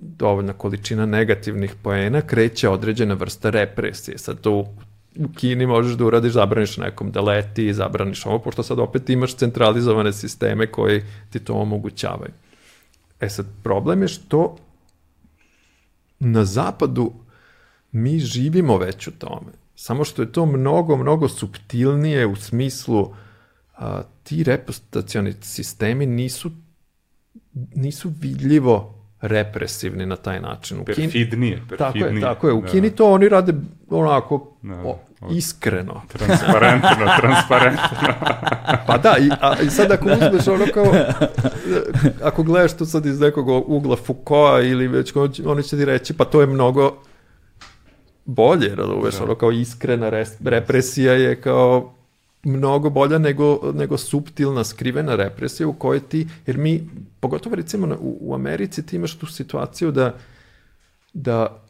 [0.00, 4.18] dovoljna količina negativnih poena, kreće određena vrsta represije.
[4.18, 4.52] Sad to
[5.16, 9.36] u Kini možeš da uradiš, zabraniš nekom da leti, zabraniš ovo, pošto sad opet imaš
[9.36, 12.32] centralizovane sisteme koji ti to omogućavaju.
[13.20, 14.56] E sad, problem je što
[16.18, 17.12] na zapadu
[17.92, 19.52] mi živimo već u tome.
[19.74, 23.14] Samo što je to mnogo, mnogo subtilnije u smislu
[23.76, 26.50] a, ti reputacioni sistemi nisu,
[27.74, 30.80] nisu vidljivo represivni na taj način.
[30.80, 31.76] U perfidnije, perfidnije.
[31.78, 32.52] Tako je, tako je.
[32.52, 32.68] U da.
[32.68, 33.52] Kini to oni rade
[33.90, 34.98] onako da, o,
[35.30, 36.02] iskreno.
[36.08, 36.90] Transparentno,
[37.20, 37.98] transparentno.
[38.86, 40.92] pa da, i, a, i sad ako uzmeš ono kao,
[42.28, 45.12] ako gledaš to sad iz nekog ugla Foucaulta ili već,
[45.46, 46.96] oni će ti reći, pa to je mnogo
[48.24, 49.24] bolje, razumeš, da.
[49.24, 50.10] ono kao iskrena
[50.44, 51.94] represija je kao
[52.44, 56.88] mnogo bolja nego, nego subtilna, skrivena represija u kojoj ti, jer mi,
[57.20, 60.14] pogotovo recimo na, u, u Americi ti imaš tu situaciju da,
[61.12, 61.62] da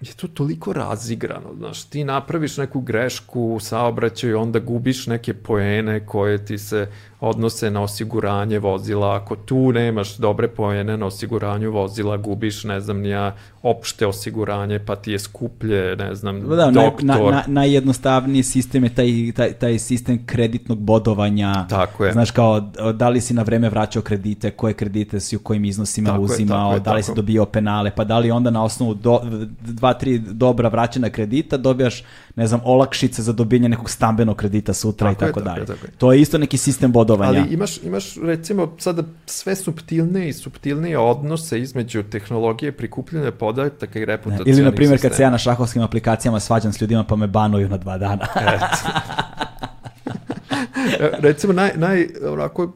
[0.00, 6.06] je to toliko razigrano, znaš, ti napraviš neku grešku u saobraćaju, onda gubiš neke poene
[6.06, 6.88] koje ti se
[7.22, 13.00] odnose na osiguranje vozila, ako tu nemaš dobre poene na osiguranju vozila, gubiš, ne znam,
[13.00, 17.06] nija opšte osiguranje, pa ti je skuplje, ne znam, da, doktor.
[17.06, 21.66] Na, na, najjednostavniji sistem je taj, taj, taj sistem kreditnog bodovanja.
[21.68, 22.12] Tako je.
[22.12, 22.60] Znaš, kao,
[22.94, 26.72] da li si na vreme vraćao kredite, koje kredite si u kojim iznosima tako uzimao,
[26.72, 27.12] je, da li tako.
[27.12, 29.20] si dobio penale, pa da li onda na osnovu do,
[29.60, 32.04] dva, tri dobra vraćena kredita dobijaš,
[32.36, 35.60] ne znam, olakšice za dobijanje nekog stambenog kredita sutra tako i tako, je, dalje.
[35.60, 35.98] Tako je, tako je.
[35.98, 37.40] To je isto neki sistem bodovanja.
[37.40, 44.04] Ali imaš, imaš recimo sada sve subtilnije i subtilnije odnose između tehnologije prikupljanja podataka i
[44.04, 47.26] reputacijalnih Ili, na primjer, kad se ja na šahovskim aplikacijama svađam s ljudima pa me
[47.26, 48.26] banuju na dva dana.
[51.00, 52.72] E, recimo, naj, naj onako, uh,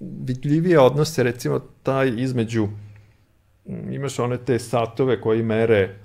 [0.00, 2.68] vidljivije odnose, recimo, taj između
[3.90, 5.99] imaš one te satove koji mere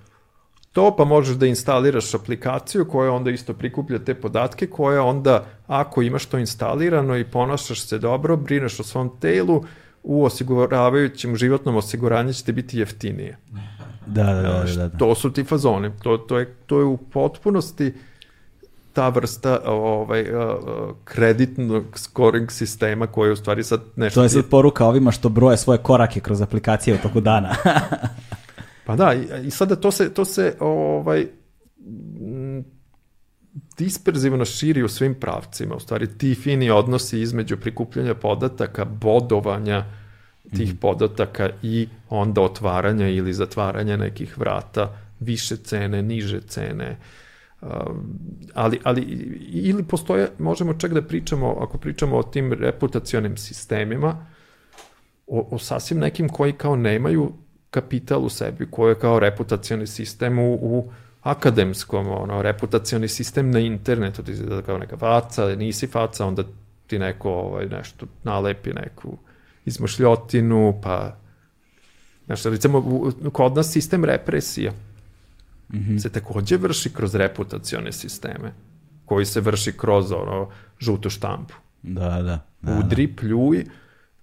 [0.75, 6.01] to, pa možeš da instaliraš aplikaciju koja onda isto prikuplja te podatke, koja onda, ako
[6.01, 9.63] imaš to instalirano i ponašaš se dobro, brineš o svom telu,
[10.03, 13.37] u osiguravajućem životnom osiguranju će ti biti jeftinije.
[14.05, 14.97] Da, da, da, da, da.
[14.97, 15.91] To su ti fazoni.
[16.03, 17.93] To, to, je, to je u potpunosti
[18.93, 20.25] ta vrsta ovaj,
[21.03, 24.19] kreditnog scoring sistema koji je u stvari sad nešto...
[24.19, 27.55] To je sad poruka ovima što broje svoje korake kroz aplikacije u toku dana.
[28.85, 31.27] Pa da, i, i sada to se, to se ovaj,
[33.77, 35.75] disperzivno širi u svim pravcima.
[35.75, 39.85] U stvari, ti fini odnosi između prikupljanja podataka, bodovanja
[40.55, 40.77] tih mm.
[40.77, 46.97] podataka i onda otvaranja ili zatvaranja nekih vrata, više cene, niže cene.
[47.61, 47.69] Um,
[48.53, 49.01] ali, ali
[49.51, 54.25] ili postoje, možemo čak da pričamo, ako pričamo o tim reputacionim sistemima,
[55.27, 57.33] o, o sasvim nekim koji kao nemaju
[57.75, 60.91] kapital u sebi, koji je kao reputacioni sistem u, u
[61.21, 66.43] akademskom, ono, reputacioni sistem na internetu, ti izgleda kao neka faca, nisi faca, onda
[66.87, 69.17] ti neko ovaj, nešto nalepi neku
[69.65, 71.17] izmašljotinu, pa
[72.27, 74.71] nešto, recimo, u, kod nas sistem represija
[75.73, 75.99] mm -hmm.
[75.99, 78.53] se takođe vrši kroz reputacione sisteme,
[79.05, 80.49] koji se vrši kroz ono,
[80.79, 81.53] žutu štampu.
[81.83, 82.39] Da, da.
[82.61, 83.15] da Udri, da.
[83.15, 83.65] pljuj,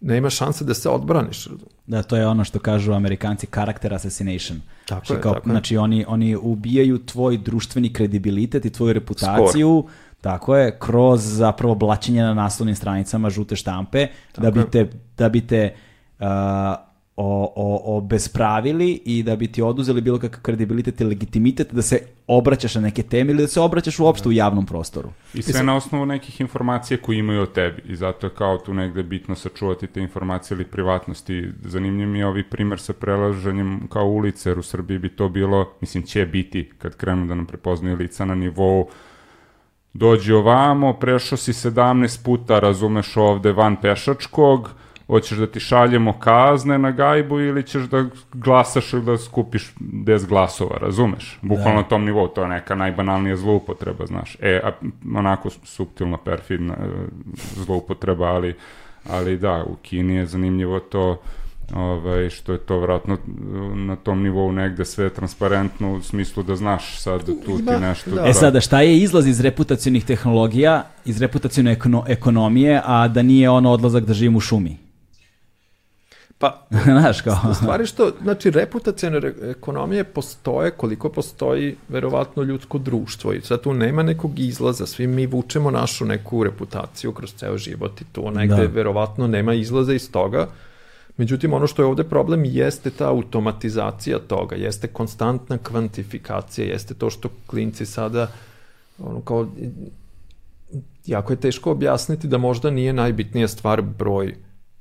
[0.03, 1.49] nema šanse da se odbraniš.
[1.87, 4.61] Da, to je ono što kažu amerikanci character assassination.
[4.87, 9.85] Tako znači, je, kao, tako Znači, oni, oni ubijaju tvoj društveni kredibilitet i tvoju reputaciju,
[9.87, 9.93] Skor.
[10.21, 15.29] tako je, kroz zapravo blačenje na naslovnim stranicama žute štampe, tako da bi te, da
[15.29, 15.75] bi te
[16.19, 16.27] uh,
[17.23, 21.99] o, o, obespravili i da bi ti oduzeli bilo kakav kredibilitet i legitimitet da se
[22.27, 25.09] obraćaš na neke teme ili da se obraćaš uopšte u javnom prostoru.
[25.35, 28.75] I sve na osnovu nekih informacija koje imaju o tebi i zato je kao tu
[28.75, 31.49] negde bitno sačuvati te informacije ili privatnosti.
[31.65, 35.73] Zanimljiv mi je ovi primer sa prelaženjem kao ulice, jer u Srbiji bi to bilo,
[35.81, 38.89] mislim će biti kad krenu da nam prepoznaju lica na nivou
[39.95, 44.71] dođi ovamo, prešao si 17 puta, razumeš ovde van pešačkog,
[45.13, 50.27] hoćeš da ti šaljemo kazne na gajbu ili ćeš da glasaš ili da skupiš 10
[50.27, 51.39] glasova, razumeš?
[51.43, 51.83] Bukvalno da.
[51.83, 54.37] na tom nivou, to je neka najbanalnija zloupotreba, znaš.
[54.41, 54.71] E, a,
[55.17, 56.87] onako subtilno perfidna e,
[57.55, 58.55] zloupotreba, ali,
[59.11, 61.23] ali da, u Kini je zanimljivo to
[61.75, 63.19] ovaj, što je to vratno
[63.75, 68.11] na tom nivou negde sve transparentno u smislu da znaš sad tu ti nešto...
[68.11, 68.27] Da.
[68.27, 73.51] E sada, šta je izlaz iz reputacionih tehnologija, iz reputacijone ekono, ekonomije, a da nije
[73.51, 74.92] ono odlazak da živim u šumi?
[76.43, 77.55] Pa, znaš kao.
[77.55, 84.03] stvari što, znači, reputacijne ekonomije postoje koliko postoji verovatno ljudsko društvo i sad tu nema
[84.03, 88.75] nekog izlaza, svi mi vučemo našu neku reputaciju kroz ceo život i tu negde da.
[88.75, 90.49] verovatno nema izlaza iz toga.
[91.17, 97.11] Međutim, ono što je ovde problem jeste ta automatizacija toga, jeste konstantna kvantifikacija, jeste to
[97.11, 98.29] što klinci sada
[98.99, 99.47] ono kao
[101.07, 104.35] jako je teško objasniti da možda nije najbitnija stvar broj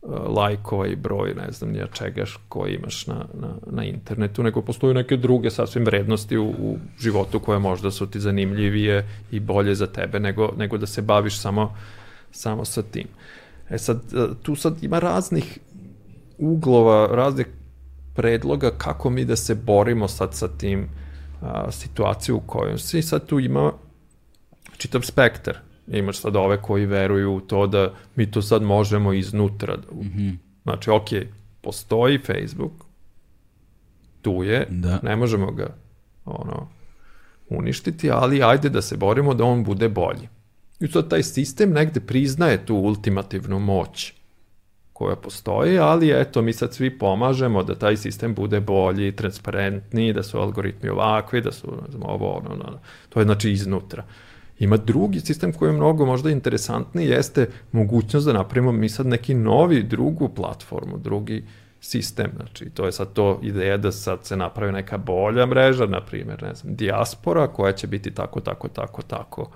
[0.08, 4.94] lajkova i broj, ne znam nija čega koji imaš na, na, na internetu, nego postoje
[4.94, 9.88] neke druge sasvim vrednosti u, u životu koje možda su ti zanimljivije i bolje za
[9.88, 11.76] tebe nego, nego da se baviš samo,
[12.32, 13.08] samo sa tim.
[13.70, 15.60] E sad, e, tu sad ima raznih
[16.38, 17.48] uglova, raznih
[18.16, 20.90] predloga kako mi da se borimo sad sa tim
[21.42, 23.02] a, situaciju u kojoj si.
[23.02, 23.74] Sad tu ima
[24.78, 25.58] čitav spektar.
[25.92, 29.76] Imaš sad ove koji veruju u to da mi to sad možemo iznutra.
[29.76, 30.38] Da, mm -hmm.
[30.64, 31.08] Znači, ok,
[31.62, 32.72] postoji Facebook,
[34.22, 35.00] tu je, da.
[35.04, 35.76] ne možemo ga
[36.26, 36.68] ono,
[37.50, 40.30] uništiti, ali ajde da se borimo da on bude bolji.
[40.80, 44.14] I sad taj sistem negde priznaje tu ultimativnu moć
[44.94, 50.24] koja postoji, ali eto, mi sad svi pomažemo da taj sistem bude bolji, transparentniji, da
[50.24, 51.68] su algoritmi ovakvi, da su,
[52.02, 54.04] ovo, ono, ono, to je znači iznutra.
[54.62, 59.34] Ima drugi sistem koji je mnogo možda interesantniji, jeste mogućnost da napravimo mi sad neki
[59.34, 61.44] novi, drugu platformu, drugi
[61.80, 66.02] sistem, znači to je sad to ideja da sad se napravi neka bolja mreža, na
[66.02, 69.50] primjer, ne znam, dijaspora koja će biti tako, tako, tako, tako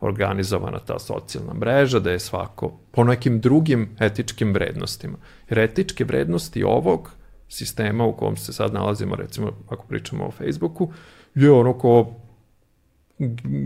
[0.00, 5.18] organizovana ta socijalna mreža, da je svako po nekim drugim etičkim vrednostima.
[5.48, 7.10] Jer etičke vrednosti ovog
[7.48, 10.92] sistema u kom se sad nalazimo, recimo ako pričamo o Facebooku,
[11.34, 12.23] je ono ko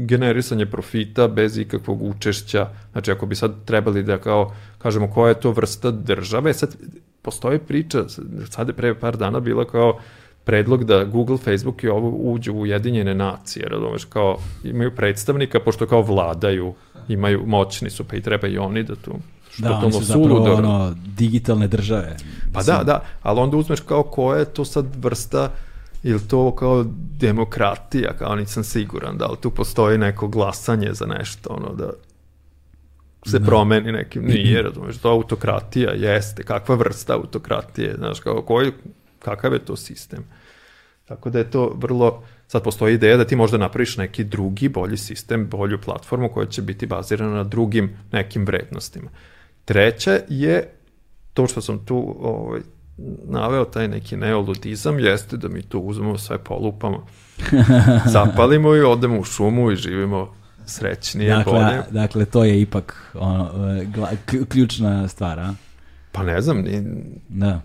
[0.07, 2.69] generisanje profita bez ikakvog učešća.
[2.93, 6.77] Znači, ako bi sad trebali da kao, kažemo, koja je to vrsta države, sad
[7.23, 8.05] postoji priča,
[8.51, 9.99] sad je pre par dana bila kao,
[10.45, 15.87] predlog da Google, Facebook i ovo uđu u Ujedinjene nacije, razumeš, kao imaju predstavnika, pošto
[15.87, 16.75] kao vladaju,
[17.09, 19.13] imaju, moćni su, pa i treba i oni da tu
[19.51, 22.17] što da, oni su zapravo ono, digitalne države.
[22.53, 22.77] Pa Mislim.
[22.77, 25.51] da, da, ali onda uzmeš kao koja je to sad vrsta
[26.03, 26.85] ili to kao
[27.21, 31.91] demokratija, kao nisam siguran, da li tu postoji neko glasanje za nešto, ono da
[33.27, 33.47] se da.
[33.47, 38.73] promeni nekim, nije, razumeš, to autokratija jeste, kakva vrsta autokratije, znaš, kao koji,
[39.19, 40.25] kakav je to sistem.
[41.05, 44.97] Tako da je to vrlo, sad postoji ideja da ti možda napraviš neki drugi, bolji
[44.97, 49.11] sistem, bolju platformu koja će biti bazirana na drugim nekim vrednostima.
[49.65, 50.69] Treće je
[51.35, 52.61] to što sam tu ovaj,
[53.29, 57.07] naveo, taj neki neoludizam, jeste da mi tu uzmemo sve polupamo,
[58.15, 60.35] zapalimo i odemo u šumu i živimo
[60.67, 61.83] srećnije, dakle, bolje.
[61.91, 63.51] Dakle, to je ipak ono,
[63.95, 64.11] gla,
[64.49, 65.55] ključna stvar, a?
[66.13, 66.83] Pa ne znam, ni,
[67.29, 67.61] da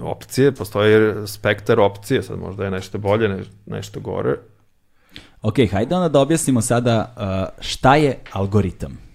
[0.00, 4.36] opcije, postoji spektar opcije, sad možda je nešto bolje, ne, nešto gore.
[5.42, 7.14] Ok, hajde onda da objasnimo sada
[7.60, 9.05] šta je algoritam.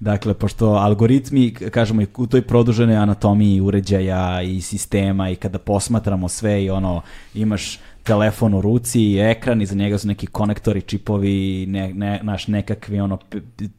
[0.00, 6.64] Dakle, pošto algoritmi, kažemo, u toj produženoj anatomiji uređaja i sistema i kada posmatramo sve
[6.64, 7.00] i ono,
[7.34, 12.46] imaš telefon u ruci i ekran, iza njega su neki konektori, čipovi, ne, ne, naš
[12.46, 13.18] nekakvi ono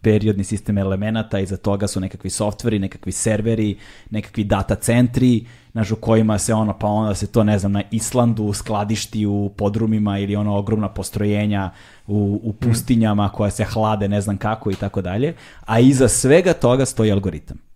[0.01, 3.77] periodni sistem elemenata, iza toga su nekakvi softveri, nekakvi serveri,
[4.10, 7.84] nekakvi data centri, naš u kojima se ono, pa onda se to, ne znam, na
[7.91, 11.72] Islandu skladišti u podrumima ili ono ogromna postrojenja
[12.07, 15.35] u, u pustinjama koja se hlade ne znam kako i tako dalje,
[15.65, 17.69] a iza svega toga stoji algoritam.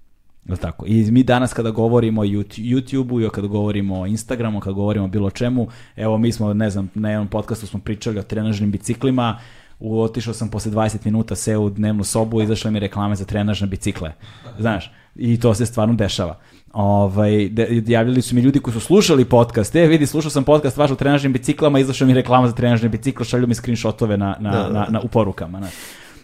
[0.61, 0.85] Tako?
[0.87, 5.07] I mi danas kada govorimo o YouTube-u i kada govorimo o Instagramu, kada govorimo o
[5.07, 9.39] bilo čemu, evo mi smo, ne znam, na jednom podcastu smo pričali o trenažnim biciklima,
[9.79, 13.25] u, otišao sam posle 20 minuta, seo u dnevnu sobu i izašle mi reklame za
[13.25, 14.11] trenažne bicikle.
[14.59, 16.39] Znaš, i to se stvarno dešava.
[16.73, 20.77] Ovaj, de, javljali su mi ljudi koji su slušali podcast, e vidi, slušao sam podcast
[20.77, 24.51] vaš o trenažnim biciklama, izašao mi reklama za trenažne bicikle, šalju mi screenshotove na, na,
[24.51, 24.69] da, da.
[24.69, 25.57] na, na, u porukama.
[25.57, 25.73] Znaš.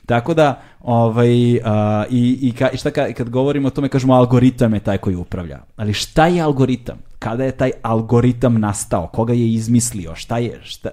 [0.10, 1.62] Tako da, ovaj, uh,
[2.10, 5.16] i, i, ka, i šta ka, kad govorimo o tome, kažemo algoritam je taj koji
[5.16, 5.60] upravlja.
[5.76, 6.98] Ali šta je algoritam?
[7.20, 9.08] Kada je taj algoritam nastao?
[9.08, 10.16] Koga je izmislio?
[10.16, 10.90] Šta je, šta,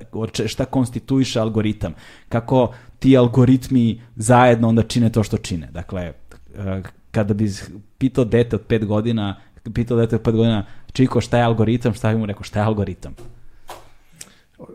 [0.47, 1.95] šta konstituiše algoritam?
[2.29, 5.69] Kako ti algoritmi zajedno onda čine to što čine?
[5.73, 6.13] Dakle,
[6.59, 7.51] uh, kada bi
[7.99, 9.37] pitao dete od pet godina,
[9.75, 11.95] pitao dete od pet godina, Čiko, šta je algoritam?
[11.95, 13.15] Šta bi mu rekao, šta je algoritam?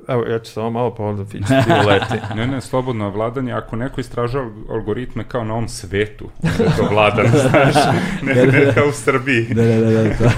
[0.07, 2.25] Evo, ja ću samo malo pa onda fičiti leti.
[2.35, 3.53] ne, ne, slobodno vladanje.
[3.53, 7.75] Ako neko istražava algoritme kao na ovom svetu, onda je to vladan, znaš,
[8.21, 9.53] ne, da, da, ne kao u Srbiji.
[9.53, 10.13] Da, da, da, da.
[10.17, 10.29] To.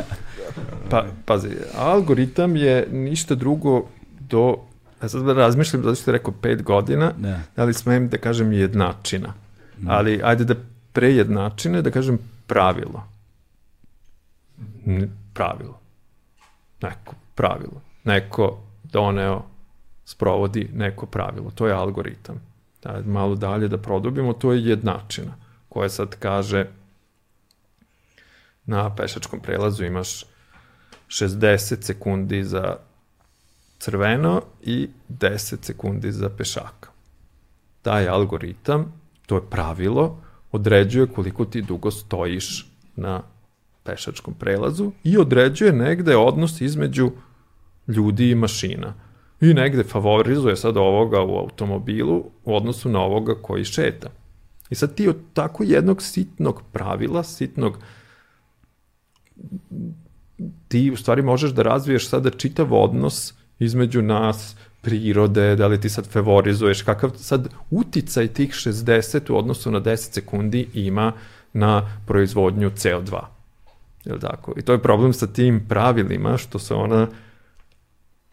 [0.90, 3.84] pa, pazi, algoritam je ništa drugo
[4.20, 4.56] do,
[5.02, 8.52] ja sad razmišljam, zato što je rekao pet godina, da, da li smem da kažem
[8.52, 9.34] jednačina.
[9.78, 9.90] Mm.
[9.90, 10.54] Ali, ajde da
[10.92, 13.04] prejednačine, da kažem pravilo.
[15.34, 15.80] Pravilo.
[16.82, 19.42] Neko pravilo neko doneo,
[20.04, 21.50] sprovodi neko pravilo.
[21.50, 22.40] To je algoritam.
[22.82, 25.34] Da, malo dalje da produbimo, to je jednačina
[25.68, 26.66] koja sad kaže
[28.66, 30.24] na pešačkom prelazu imaš
[31.08, 32.76] 60 sekundi za
[33.78, 36.90] crveno i 10 sekundi za pešaka.
[37.82, 38.92] Taj algoritam,
[39.26, 40.20] to je pravilo,
[40.52, 42.66] određuje koliko ti dugo stojiš
[42.96, 43.22] na
[43.82, 47.10] pešačkom prelazu i određuje negde odnos između
[47.88, 48.94] ljudi i mašina.
[49.40, 54.08] I negde favorizuje sad ovoga u automobilu u odnosu na ovoga koji šeta.
[54.70, 57.78] I sad ti od tako jednog sitnog pravila, sitnog
[60.68, 65.88] ti u stvari možeš da razviješ sada čitav odnos između nas, prirode, da li ti
[65.88, 71.12] sad favorizuješ, kakav sad uticaj tih 60 u odnosu na 10 sekundi ima
[71.52, 73.20] na proizvodnju CO2.
[74.04, 74.54] Jel tako?
[74.56, 77.06] I to je problem sa tim pravilima, što se ona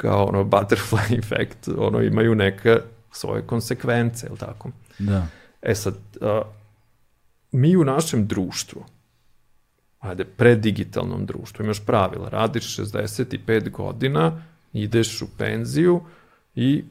[0.02, 2.78] kao ono butterfly efekt, ono imaju neka
[3.12, 4.70] svoje konsekvence, jel tako?
[5.00, 5.28] Da.
[5.62, 6.42] E sad, a,
[7.52, 8.86] mi u našem društvu,
[10.00, 16.02] ajde, predigitalnom društvu, imaš pravila, radiš 65 godina, ideš u penziju
[16.56, 16.84] i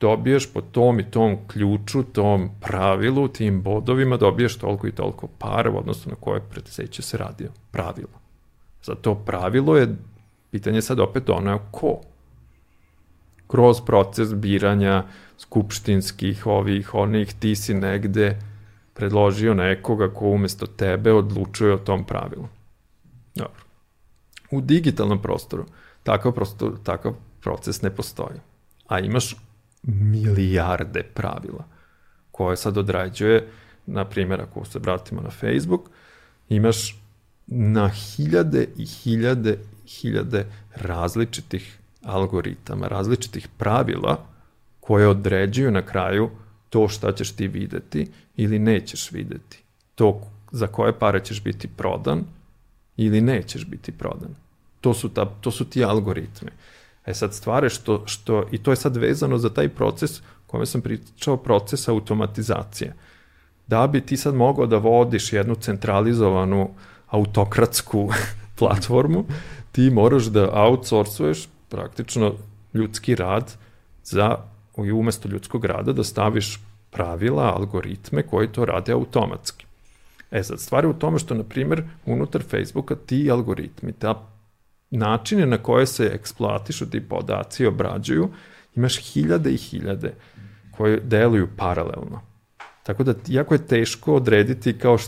[0.00, 5.70] dobiješ po tom i tom ključu, tom pravilu, tim bodovima, dobiješ toliko i toliko para
[5.70, 7.50] u odnosu na koje preduzeće se radio.
[7.70, 8.20] Pravilo.
[8.82, 9.96] Za to pravilo je,
[10.50, 12.00] pitanje sad opet donao ko?
[13.46, 15.04] Kroz proces biranja
[15.38, 18.38] skupštinskih, ovih, onih, ti si negde
[18.94, 22.48] predložio nekoga ko umesto tebe odlučuje o tom pravilu.
[23.34, 23.62] Dobro.
[24.50, 25.66] U digitalnom prostoru
[26.02, 28.40] takav, prostor, takav proces ne postoji.
[28.88, 29.36] A imaš
[29.82, 31.64] milijarde pravila
[32.30, 33.48] koje sad odrađuje,
[33.86, 35.90] na primjer, ako se vratimo na Facebook,
[36.48, 37.02] imaš
[37.46, 44.18] na hiljade i hiljade hiljade različitih algoritama, različitih pravila
[44.80, 46.30] koje određuju na kraju
[46.70, 49.62] to šta ćeš ti videti ili nećeš videti.
[49.94, 50.20] To
[50.50, 52.24] za koje pare ćeš biti prodan
[52.96, 54.34] ili nećeš biti prodan.
[54.80, 56.50] To su, ta, to su ti algoritmi.
[57.06, 60.80] E sad stvare što, što, i to je sad vezano za taj proces kome sam
[60.80, 62.94] pričao, proces automatizacije.
[63.66, 66.70] Da bi ti sad mogao da vodiš jednu centralizovanu
[67.06, 68.10] autokratsku
[68.58, 69.24] platformu,
[69.72, 72.34] ti moraš da outsourcuješ praktično
[72.74, 73.56] ljudski rad
[74.04, 74.36] za,
[74.86, 76.60] i umesto ljudskog rada da staviš
[76.90, 79.66] pravila, algoritme koji to rade automatski.
[80.30, 84.28] E sad, stvar je u tome što, na primer, unutar Facebooka ti algoritmi, ta
[84.90, 88.28] načine na koje se eksploatišu ti podaci obrađuju,
[88.76, 90.14] imaš hiljade i hiljade
[90.76, 92.20] koje deluju paralelno.
[92.82, 94.98] Tako da, jako je teško odrediti kao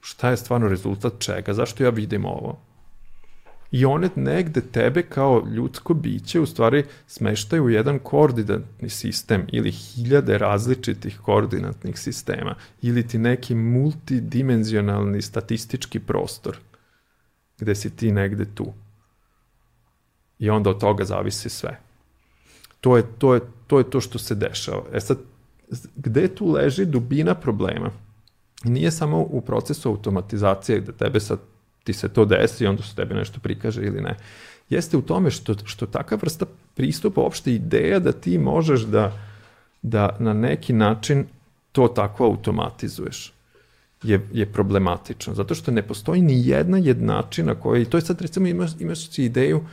[0.00, 2.58] šta je stvarno rezultat čega, zašto ja vidim ovo.
[3.74, 9.70] I one negde tebe kao ljudsko biće u stvari smeštaju u jedan koordinatni sistem ili
[9.70, 16.58] hiljade različitih koordinatnih sistema ili ti neki multidimenzionalni statistički prostor
[17.58, 18.72] gde si ti negde tu
[20.38, 21.80] i onda od toga zavisi sve.
[22.80, 24.82] To je to, je, to, je to što se dešava.
[24.92, 25.18] E sad,
[25.96, 27.90] gde tu leži dubina problema?
[28.64, 31.38] Nije samo u procesu automatizacije gde tebe sad
[31.84, 34.16] ti se to desi onda se tebi nešto prikaže ili ne.
[34.70, 39.12] Jeste u tome što, što takav vrsta pristupa, uopšte ideja da ti možeš da,
[39.82, 41.26] da na neki način
[41.72, 43.32] to tako automatizuješ
[44.02, 45.34] je, je problematično.
[45.34, 49.18] Zato što ne postoji ni jedna jednačina koja, i to je sad recimo imaš, imaš
[49.18, 49.64] ideju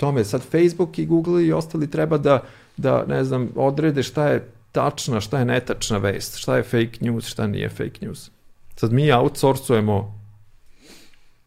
[0.00, 2.42] tome sad Facebook i Google i ostali treba da,
[2.76, 7.26] da ne znam, odrede šta je tačna, šta je netačna vest, šta je fake news,
[7.26, 8.30] šta nije fake news.
[8.76, 10.19] Sad mi outsourcujemo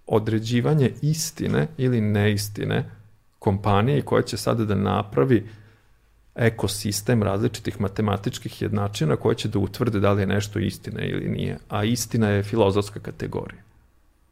[0.08, 2.90] određivanje istine ili neistine
[3.40, 5.44] kompanije koja će sada da napravi
[6.36, 11.58] ekosistem različitih matematičkih jednačina koje će da utvrde da li je nešto istina ili nije.
[11.70, 13.62] A istina je filozofska kategorija.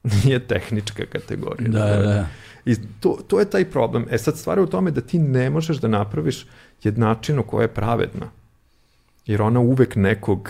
[0.24, 1.70] Nije tehnička kategorija.
[1.70, 2.28] Da, da, da.
[2.66, 4.06] I to, to je taj problem.
[4.12, 6.46] E sad stvar je u tome da ti ne možeš da napraviš
[6.84, 8.30] jednačinu koja je pravedna.
[9.26, 10.50] Jer ona uvek nekog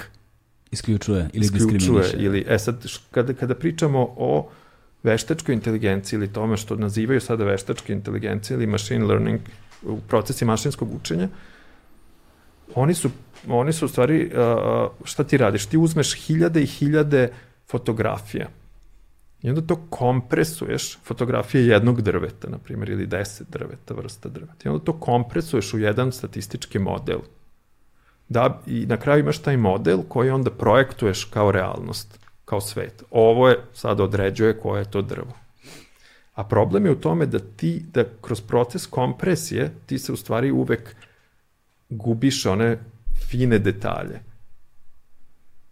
[0.72, 2.12] isključuje ili isključuje.
[2.18, 4.50] Ili, e sad, kada, kada pričamo o
[5.04, 9.40] veštačkoj inteligenciji ili tome što nazivaju sada veštačke inteligencije ili machine learning
[9.84, 11.28] u procesi mašinskog učenja,
[12.76, 13.10] oni su,
[13.48, 14.32] oni su u stvari,
[15.04, 15.66] šta ti radiš?
[15.66, 17.30] Ti uzmeš hiljade i hiljade
[17.68, 18.48] fotografija
[19.42, 24.56] I onda to kompresuješ, fotografije jednog drveta, na primjer, ili deset drveta, vrsta drveta.
[24.66, 27.20] I onda to kompresuješ u jedan statistički model.
[28.30, 32.20] Da, I na kraju imaš taj model koji onda projektuješ kao realnost,
[32.52, 33.04] kao svet.
[33.12, 35.34] Ovo je, sad određuje koje je to drvo.
[36.34, 40.52] A problem je u tome da ti, da kroz proces kompresije, ti se u stvari
[40.52, 40.96] uvek
[41.90, 42.78] gubiš one
[43.30, 44.20] fine detalje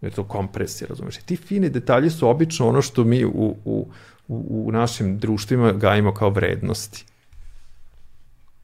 [0.00, 1.18] je to kompresija, razumeš?
[1.18, 3.88] I ti fini detalji su obično ono što mi u, u,
[4.28, 7.04] u, u našim društvima gajimo kao vrednosti.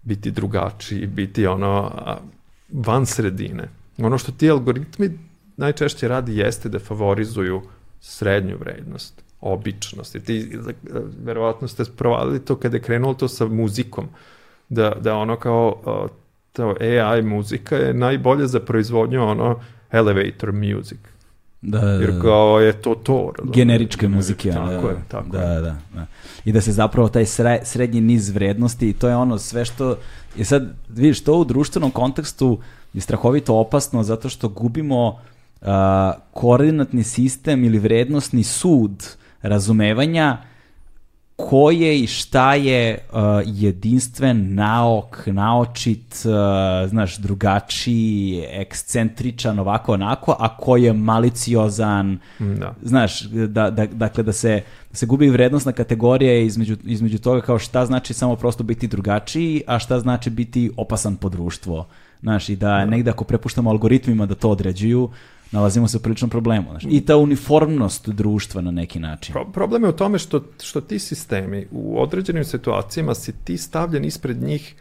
[0.02, 1.92] Biti drugačiji, biti ono
[2.72, 3.68] van sredine.
[3.98, 5.10] Ono što ti algoritmi
[5.56, 7.62] najčešće radi jeste da favorizuju
[8.00, 10.14] srednju vrednost, običnost.
[10.14, 10.58] I ti,
[11.24, 14.08] verovatno ste provalili to kada je krenulo to sa muzikom,
[14.68, 15.82] da, da ono kao
[16.52, 19.60] to AI muzika je najbolje za proizvodnju ono
[19.90, 20.98] elevator music.
[21.62, 23.32] Da, da, Jer kao je to to.
[23.38, 24.50] Razum, generičke muzike.
[24.50, 25.60] Tako da, je, tako da, je.
[25.60, 26.06] Da, da.
[26.44, 29.96] I da se zapravo taj sre, srednji niz vrednosti, to je ono sve što,
[30.36, 32.58] je sad, vidiš, to u društvenom kontekstu
[32.92, 35.18] je strahovito opasno zato što gubimo
[35.66, 35.72] uh,
[36.32, 40.38] koordinatni sistem ili vrednostni sud razumevanja
[41.36, 50.56] koje i šta je uh, jedinstven, naok, naočit, uh, znaš, drugačiji, ekscentričan, ovako, onako, a
[50.56, 52.74] ko je maliciozan, da.
[52.82, 57.58] znaš, da, da, dakle, da se, da se gubi vrednostna kategorija između, između toga kao
[57.58, 61.86] šta znači samo prosto biti drugačiji, a šta znači biti opasan po društvo.
[62.22, 62.84] Znaš, i da, da.
[62.84, 65.10] negde ako prepuštamo algoritmima da to određuju,
[65.52, 66.70] nalazimo se u priličnom problemu.
[66.70, 69.32] Znači, I ta uniformnost društva na neki način.
[69.32, 74.04] Pro, problem je u tome što, što ti sistemi u određenim situacijama si ti stavljen
[74.04, 74.74] ispred njih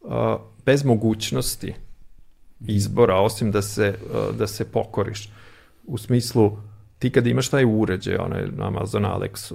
[0.00, 0.10] uh,
[0.66, 1.74] bez mogućnosti
[2.66, 5.28] izbora, osim da se, uh, da se pokoriš.
[5.86, 6.58] U smislu,
[6.98, 9.54] ti kad imaš taj uređaj, onaj Amazon Alexu,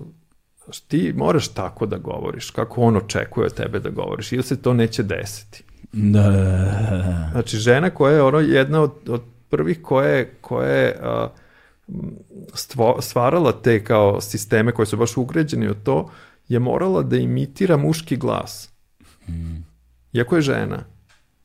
[0.87, 4.73] ti moraš tako da govoriš, kako on očekuje od tebe da govoriš, ili se to
[4.73, 5.63] neće desiti.
[5.93, 7.29] Da, da, da.
[7.31, 9.21] Znači, žena koja je ono jedna od, od
[9.51, 11.27] prvih koje, koje a,
[12.53, 16.11] stvo, stvarala te kao sisteme koje su baš ugrađeni od to,
[16.47, 18.69] je morala da imitira muški glas.
[19.29, 19.63] Mm.
[20.13, 20.83] Iako je žena.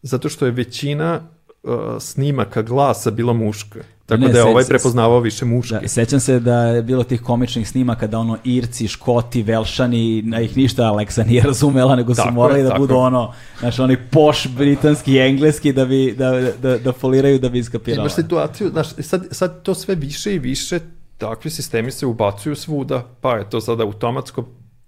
[0.03, 1.35] Zato što je većina
[1.66, 3.80] uh, snimaka glasa bila muška.
[4.06, 5.74] Tako ne, da je ovaj prepoznavao više muški.
[5.82, 10.40] Da, sećam se da je bilo tih komičnih snimaka da ono Irci, Škoti, Velšani, na
[10.40, 13.97] ih ništa Aleksa nije razumela, nego su tako morali je, da budu ono, znaš, oni
[14.10, 18.02] poš britanski i engleski da bi, da, da, da foliraju da bi iskapirala.
[18.02, 20.80] Imaš situaciju, znaš, sad, sad to sve više i više
[21.18, 24.44] takvi sistemi se ubacuju svuda, pa je to sada automatsko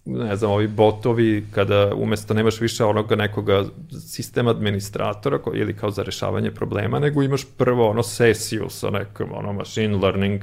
[0.09, 3.65] ne znam, ovi botovi, kada umesto nemaš više onoga nekoga
[4.07, 9.31] sistema administratora koji, ili kao za rešavanje problema, nego imaš prvo ono sesiju sa nekom
[9.33, 10.43] ono machine learning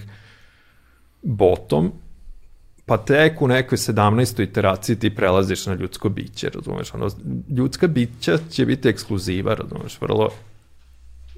[1.22, 1.92] botom,
[2.86, 4.44] pa tek u nekoj 17.
[4.44, 6.94] iteraciji ti prelaziš na ljudsko biće, razumeš?
[6.94, 7.10] Ono,
[7.58, 10.02] ljudska bića će biti ekskluziva, razumeš?
[10.02, 10.30] Vrlo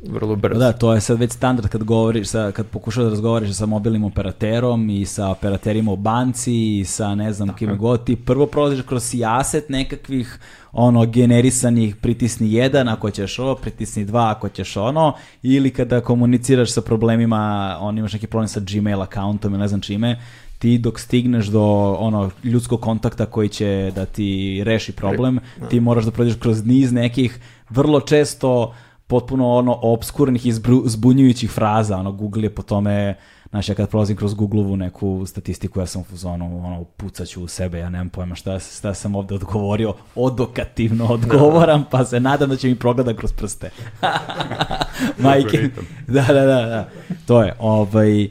[0.06, 0.60] vrlo brzo.
[0.60, 4.03] Da, to je sad već standard kad govoriš, sa, kad pokušaš da razgovoriš sa mobilnim
[4.03, 7.57] operaterom i sa operaterima u banci i sa ne znam Tako.
[7.57, 10.40] kime god, ti prvo prolaziš kroz sijaset nekakvih
[10.72, 15.14] ono generisanih pritisni jedan ako ćeš ovo, pritisni dva ako ćeš ono,
[15.44, 19.82] ili kada komuniciraš sa problemima, on imaš neki problem sa Gmail accountom ili ne znam
[19.82, 20.19] čime,
[20.60, 26.06] ti dok stigneš do ono ljudskog kontakta koji će da ti reši problem, ti moraš
[26.06, 28.74] da prođeš kroz niz nekih vrlo često
[29.08, 30.54] potpuno ono obskurnih i
[30.86, 33.16] zbunjujućih fraza, ono Google je po tome
[33.50, 37.48] Znaš, ja kad prolazim kroz Google-ovu neku statistiku, ja sam u zonu, ono, pucaću u
[37.48, 42.56] sebe, ja nemam pojma šta, šta sam ovde odgovorio, odokativno odgovoram, pa se nadam da
[42.56, 43.70] će mi progleda kroz prste.
[45.24, 45.70] Majke.
[46.08, 46.90] da, da, da, da.
[47.26, 48.30] To je, ovaj,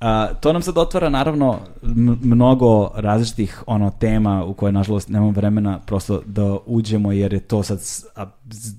[0.00, 1.58] A, to nam sad otvara naravno
[2.22, 7.62] mnogo različitih ono tema u koje nažalost nemamo vremena prosto da uđemo jer je to
[7.62, 7.78] sad
[8.16, 8.26] a,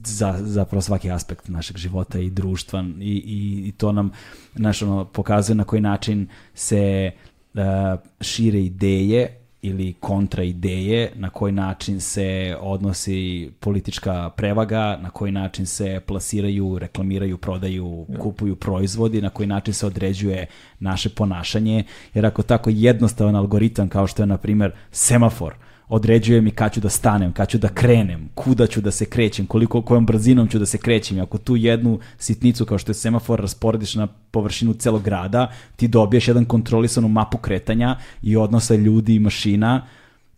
[0.03, 4.11] za, zapravo svaki aspekt našeg života i društva i, i, i to nam
[4.55, 7.11] naš, ono, pokazuje na koji način se
[7.55, 15.31] a, šire ideje ili kontra ideje, na koji način se odnosi politička prevaga, na koji
[15.31, 20.45] način se plasiraju, reklamiraju, prodaju, kupuju proizvodi, na koji način se određuje
[20.79, 25.53] naše ponašanje, jer ako tako jednostavan algoritam kao što je, na primer, semafor,
[25.89, 29.45] određuje mi kad ću da stanem, kad ću da krenem, kuda ću da se krećem,
[29.45, 31.17] koliko, kojom brzinom ću da se krećem.
[31.17, 35.87] I ako tu jednu sitnicu kao što je semafor rasporediš na površinu celog grada, ti
[35.87, 39.87] dobiješ jedan kontrolisanu mapu kretanja i odnosa ljudi i mašina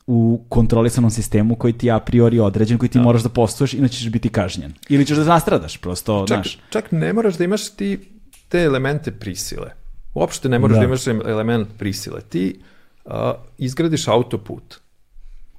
[0.07, 3.03] u kontrolisanom sistemu koji ti a priori određen, koji ti da.
[3.03, 4.73] moraš da postuješ, inače ćeš biti kažnjen.
[4.89, 6.59] Ili ćeš da nastradaš, prosto, čak, znaš.
[6.69, 7.99] Čak ne moraš da imaš ti
[8.47, 9.71] te elemente prisile.
[10.13, 12.21] Uopšte ne moraš da, da imaš element prisile.
[12.21, 12.59] Ti
[13.05, 13.13] uh,
[13.57, 14.79] izgradiš autoput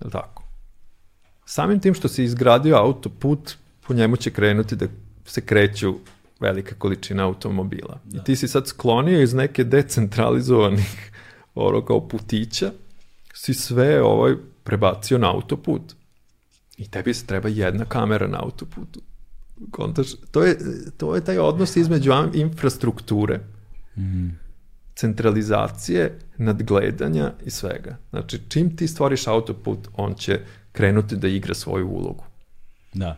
[0.05, 0.43] Je tako?
[1.45, 3.57] Samim tim što se izgradio autoput,
[3.87, 4.87] po njemu će krenuti da
[5.25, 5.95] se kreću
[6.41, 8.01] velika količina automobila.
[8.05, 8.21] Da.
[8.21, 11.11] I ti si sad sklonio iz neke decentralizovanih
[11.55, 12.73] ono kao putića,
[13.35, 15.83] si sve ovaj prebacio na autoput.
[16.77, 19.01] I tebi se treba jedna kamera na autoputu.
[19.71, 20.59] Kontaš, to je,
[20.97, 23.41] to je taj odnos između infrastrukture.
[23.97, 24.50] Mm
[24.95, 27.97] centralizacije, nadgledanja i svega.
[28.11, 30.41] Znači, čim ti stvoriš autoput, on će
[30.73, 32.25] krenuti da igra svoju ulogu.
[32.93, 33.17] Da.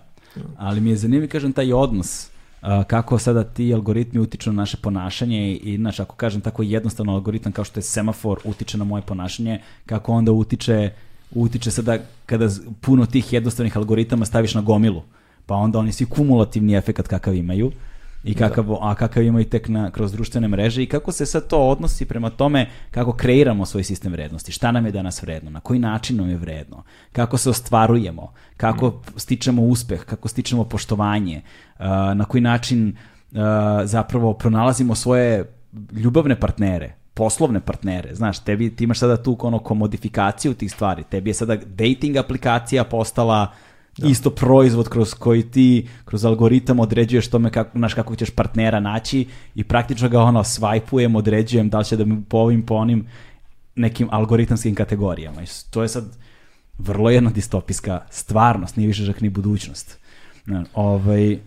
[0.56, 2.30] Ali mi je zanimljiv, kažem, taj odnos
[2.86, 7.52] kako sada ti algoritmi utiču na naše ponašanje i, znači, ako kažem tako jednostavno algoritam
[7.52, 10.90] kao što je semafor utiče na moje ponašanje, kako onda utiče
[11.34, 12.48] utiče sada kada
[12.80, 15.02] puno tih jednostavnih algoritama staviš na gomilu,
[15.46, 17.72] pa onda oni svi kumulativni efekat kakav imaju
[18.24, 18.78] i kakav, da.
[18.80, 22.30] a kakav imaju tek na, kroz društvene mreže i kako se sad to odnosi prema
[22.30, 26.28] tome kako kreiramo svoj sistem vrednosti, šta nam je danas vredno, na koji način nam
[26.28, 26.82] je vredno,
[27.12, 31.42] kako se ostvarujemo, kako stičemo uspeh, kako stičemo poštovanje,
[31.78, 31.84] uh,
[32.14, 33.38] na koji način uh,
[33.84, 35.44] zapravo pronalazimo svoje
[35.92, 41.30] ljubavne partnere, poslovne partnere, znaš, tebi, ti imaš sada tu ono komodifikaciju tih stvari, tebi
[41.30, 43.52] je sada dating aplikacija postala
[43.98, 44.08] da.
[44.08, 49.26] isto proizvod kroz koji ti kroz algoritam određuješ tome kako, znaš, kako ćeš partnera naći
[49.54, 53.06] i praktično ga ono svajpujem, određujem da li će da mi po ovim po onim
[53.74, 55.42] nekim algoritamskim kategorijama.
[55.42, 56.16] I to je sad
[56.78, 59.98] vrlo jedna distopijska stvarnost, nije više žak ni budućnost.
[60.74, 61.38] Ovaj,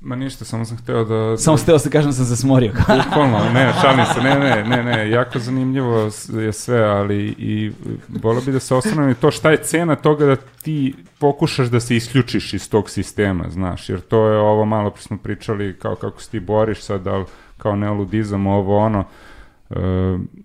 [0.00, 1.36] Ma ništa, samo sam hteo da...
[1.36, 2.72] Samo hteo se kažem da sam se smorio.
[3.04, 7.72] Bukvalno, ne, šalim se, ne, ne, ne, ne, jako zanimljivo je sve, ali i
[8.22, 11.80] volio bi da se osvrnem i to šta je cena toga da ti pokušaš da
[11.80, 15.94] se isključiš iz tog sistema, znaš, jer to je ovo malo pre smo pričali kao
[15.94, 17.24] kako se ti boriš sad, ali
[17.58, 19.04] kao neoludizam, ovo ono,
[19.70, 19.76] e,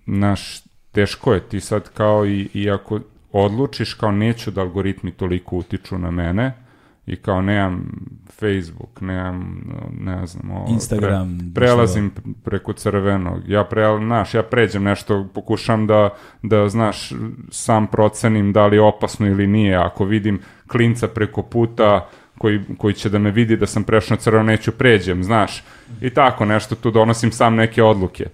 [0.06, 0.62] naš,
[0.92, 3.00] teško je ti sad kao i, i ako
[3.32, 6.67] odlučiš kao neću da algoritmi toliko utiču na mene,
[7.08, 7.90] i kao nemam
[8.40, 9.62] Facebook, nemam,
[10.00, 12.10] ne znam, ovo, Instagram, pre, prelazim
[12.44, 16.10] preko crvenog, ja pre, znaš, ja pređem nešto, pokušam da,
[16.42, 17.12] da, znaš,
[17.50, 22.08] sam procenim da li je opasno ili nije, ako vidim klinca preko puta
[22.38, 25.64] koji, koji će da me vidi da sam prešao crveno, neću pređem, znaš,
[26.00, 28.26] i tako nešto tu donosim sam neke odluke.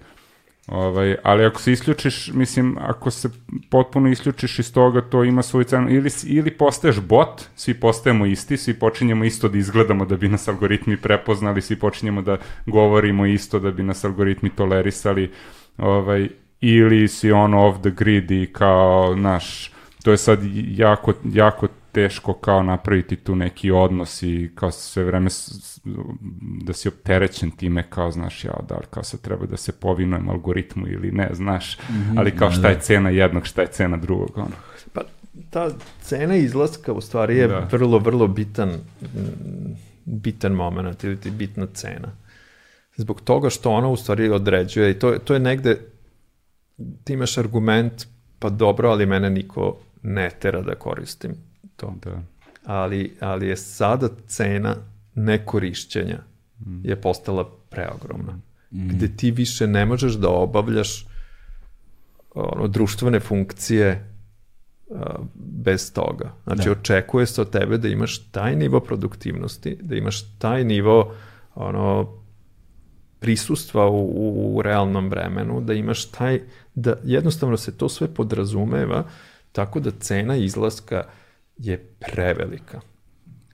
[0.67, 3.29] Ovaj, ali ako se isključiš, mislim, ako se
[3.69, 5.89] potpuno isključiš iz toga, to ima svoju cenu.
[5.89, 10.47] Ili, ili postaješ bot, svi postajemo isti, svi počinjemo isto da izgledamo da bi nas
[10.47, 15.31] algoritmi prepoznali, svi počinjemo da govorimo isto da bi nas algoritmi tolerisali,
[15.77, 16.29] ovaj,
[16.61, 19.71] ili si ono off the grid i kao, naš,
[20.03, 25.29] to je sad jako, jako teško kao napraviti tu neki odnos i kao sve vreme
[26.63, 30.29] da si opterećen time kao znaš ja da li kao se treba da se povinujem
[30.29, 32.81] algoritmu ili ne znaš, mm -hmm, ali kao šta da, je da.
[32.81, 34.55] cena jednog, šta je cena drugog ono.
[34.93, 35.01] Pa
[35.49, 35.69] ta
[36.01, 37.67] cena izlaska u stvari je da.
[37.71, 38.71] vrlo, vrlo bitan
[40.05, 42.11] bitan moment ili ti bitna cena.
[42.95, 45.77] Zbog toga što ona u stvari određuje i to, to je negde
[47.03, 48.07] ti imaš argument
[48.39, 51.35] pa dobro, ali mene niko ne tera da koristim
[51.75, 51.93] to.
[52.03, 52.21] Da.
[52.65, 54.75] Ali, ali je sada cena
[55.15, 56.19] nekorišćenja
[56.59, 56.85] mm.
[56.85, 58.33] je postala preogromna.
[58.71, 58.87] Mm.
[58.87, 61.07] Gde ti više ne možeš da obavljaš
[62.33, 64.13] ono, društvene funkcije
[64.87, 64.97] uh,
[65.35, 66.33] bez toga.
[66.43, 66.71] Znači, da.
[66.71, 71.13] očekuje se od tebe da imaš taj nivo produktivnosti, da imaš taj nivo
[71.55, 72.13] ono,
[73.19, 76.41] prisustva u, u, u realnom vremenu, da imaš taj,
[76.75, 79.03] da jednostavno se to sve podrazumeva,
[79.51, 81.24] tako da cena izlaska uh,
[81.57, 82.81] je prevelika.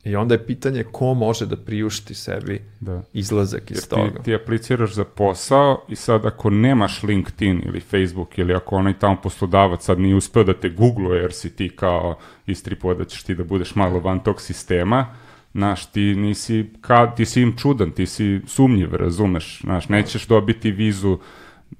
[0.04, 3.02] I onda je pitanje ko može da priušti sebi da.
[3.14, 4.18] izlazak iz Jer toga.
[4.18, 9.00] Ti, ti apliciraš za posao i sad ako nemaš LinkedIn ili Facebook ili ako onaj
[9.00, 13.24] tamo poslodavac sad nije uspeo da te googluje jer si ti kao istripo da ćeš
[13.24, 15.16] ti da budeš malo van tog sistema,
[15.54, 20.72] Znaš, ti nisi, ka, ti si im čudan, ti si sumnjiv, razumeš, znaš, nećeš dobiti
[20.72, 21.18] vizu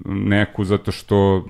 [0.06, 1.46] neku zato što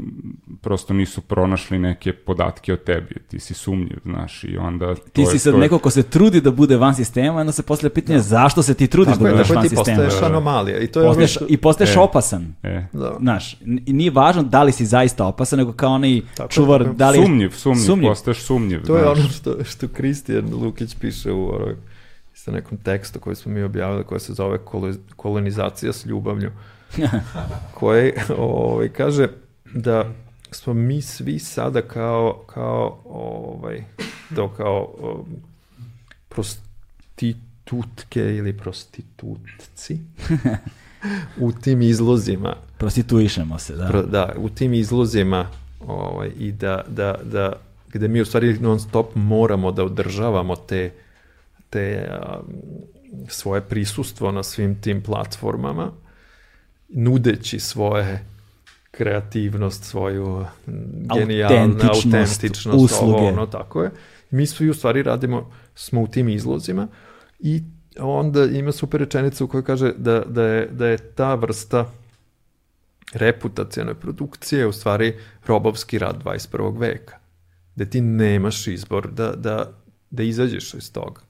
[0.61, 4.95] prosto nisu pronašli neke podatke o tebi, ti si sumnjiv, znaš, i onda...
[5.13, 8.17] Ti si sad neko ko se trudi da bude van sistema, onda se posle pitanje
[8.17, 8.23] da.
[8.23, 9.85] zašto se ti trudiš tako da budeš van sistema.
[9.85, 10.79] Tako ti postaješ anomalija.
[10.79, 11.45] I, to je postaješ, što...
[11.49, 11.99] I postaješ e.
[11.99, 12.53] opasan.
[12.63, 12.85] E.
[12.93, 13.17] Da.
[13.19, 13.57] Znaš,
[13.87, 16.95] nije važno da li si zaista opasan, nego kao onaj tako, čuvar, tako.
[16.95, 17.17] da li...
[17.17, 18.09] Sumnjiv, sumnjiv, sumnjiv.
[18.09, 18.79] postaješ sumnjiv.
[18.81, 19.01] To znaš.
[19.01, 21.75] je ono što, što Kristijan Lukić piše u ovoj
[22.33, 24.57] sa nekom tekstu koji smo mi objavili, koja se zove
[25.15, 26.51] kolonizacija s ljubavlju
[27.79, 29.27] koji ovaj, kaže
[29.73, 30.05] da
[30.51, 33.83] smo mi svi sada kao, kao ovaj,
[34.35, 35.25] to kao um,
[36.29, 39.99] prostitutke ili prostitutci
[41.45, 42.55] u tim izlozima.
[42.77, 43.87] Prostituišemo se, da.
[43.87, 45.47] Pro, da, u tim izlozima
[45.87, 47.53] ovaj, i da, da, da,
[47.93, 50.91] gde mi u stvari non stop moramo da održavamo te,
[51.69, 52.53] te um,
[53.27, 55.91] svoje prisustvo na svim tim platformama
[56.91, 58.25] nudeći svoje
[58.91, 60.45] kreativnost, svoju
[61.15, 63.17] genijalnu autentičnost, usluge.
[63.17, 63.91] Ovo, ono, tako je.
[64.31, 66.87] Mi svi u stvari radimo, smo u tim izlozima
[67.39, 67.63] i
[67.99, 71.91] onda ima super rečenica u kojoj kaže da, da, je, da je ta vrsta
[73.13, 76.79] reputacijone produkcije u stvari robovski rad 21.
[76.79, 77.17] veka.
[77.75, 79.71] Da ti nemaš izbor da, da,
[80.09, 81.21] da izađeš iz toga.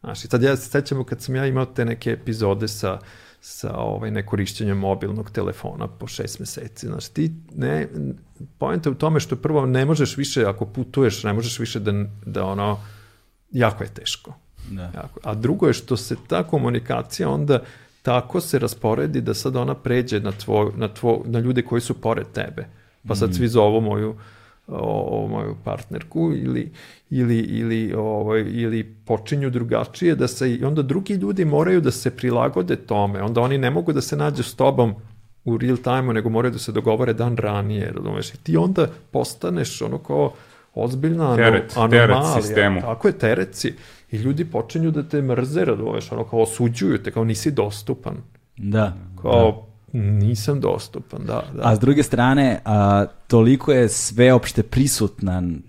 [0.00, 2.98] Znaš, i sad ja se sećam kad sam ja imao te neke epizode sa,
[3.40, 6.86] sa ovaj, nekorišćenjem mobilnog telefona po šest meseci.
[6.86, 7.88] Znaš, ti ne,
[8.58, 11.92] pojenta u tome što prvo ne možeš više, ako putuješ, ne možeš više da,
[12.26, 12.80] da ono,
[13.50, 14.34] jako je teško.
[14.70, 14.82] Da.
[14.82, 15.20] Jako.
[15.22, 17.62] A drugo je što se ta komunikacija onda
[18.02, 22.00] tako se rasporedi da sad ona pređe na, tvoj, na, tvoj, na ljude koji su
[22.00, 22.66] pored tebe.
[23.08, 23.32] Pa sad mm.
[23.32, 24.16] svi zovu moju
[24.70, 26.72] o, o moju partnerku ili,
[27.10, 32.10] ili, ili, ovaj, ili počinju drugačije da se, i onda drugi ljudi moraju da se
[32.10, 34.94] prilagode tome, onda oni ne mogu da se nađu s tobom
[35.44, 39.82] u real time nego moraju da se dogovore dan ranije, razumeš, i ti onda postaneš
[39.82, 40.32] ono kao
[40.74, 42.06] ozbiljna teret, anomalija.
[42.06, 42.80] Teret sistemu.
[42.80, 43.74] Tako je, teret si.
[44.10, 48.16] I ljudi počinju da te mrze, razumeš, ono kao osuđuju te, kao nisi dostupan.
[48.56, 48.96] Da.
[49.22, 51.42] Kao, da Nisam dostupan, da.
[51.54, 51.62] da.
[51.62, 55.62] A s druge strane, a, toliko je sveopšte prisutan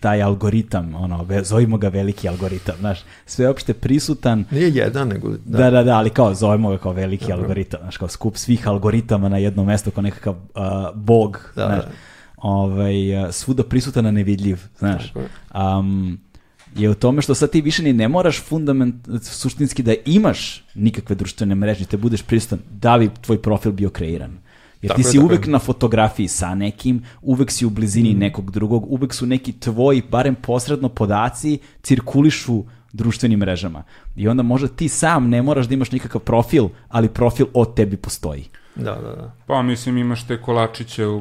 [0.00, 4.44] taj algoritam, ono, zovimo ga veliki algoritam, znaš, sveopšte prisutan.
[4.50, 5.28] Nije jedan, nego...
[5.44, 7.42] Da, da, da, da ali kao, zovimo ga kao veliki Dobro.
[7.42, 10.62] algoritam, znaš, kao skup svih algoritama na jedno mesto, kao nekakav uh,
[10.94, 11.90] bog, da, znaš, da.
[12.36, 12.94] ovaj,
[13.32, 15.12] svuda prisutan, a nevidljiv, znaš.
[15.54, 16.18] Um,
[16.76, 21.16] je u tome što sad ti više ni ne moraš fundament, suštinski da imaš nikakve
[21.16, 24.38] društvene mreže, te budeš prisutan da bi tvoj profil bio kreiran.
[24.82, 25.52] Jer tako ti si je, uvek je.
[25.52, 28.18] na fotografiji sa nekim, uvek si u blizini mm.
[28.18, 33.82] nekog drugog, uvek su neki tvoji, barem posredno podaci, cirkulišu društvenim mrežama.
[34.16, 37.96] I onda možda ti sam ne moraš da imaš nikakav profil, ali profil od tebi
[37.96, 38.44] postoji.
[38.76, 39.32] Da, da, da.
[39.46, 41.18] Pa mislim imaš te kolačiće u,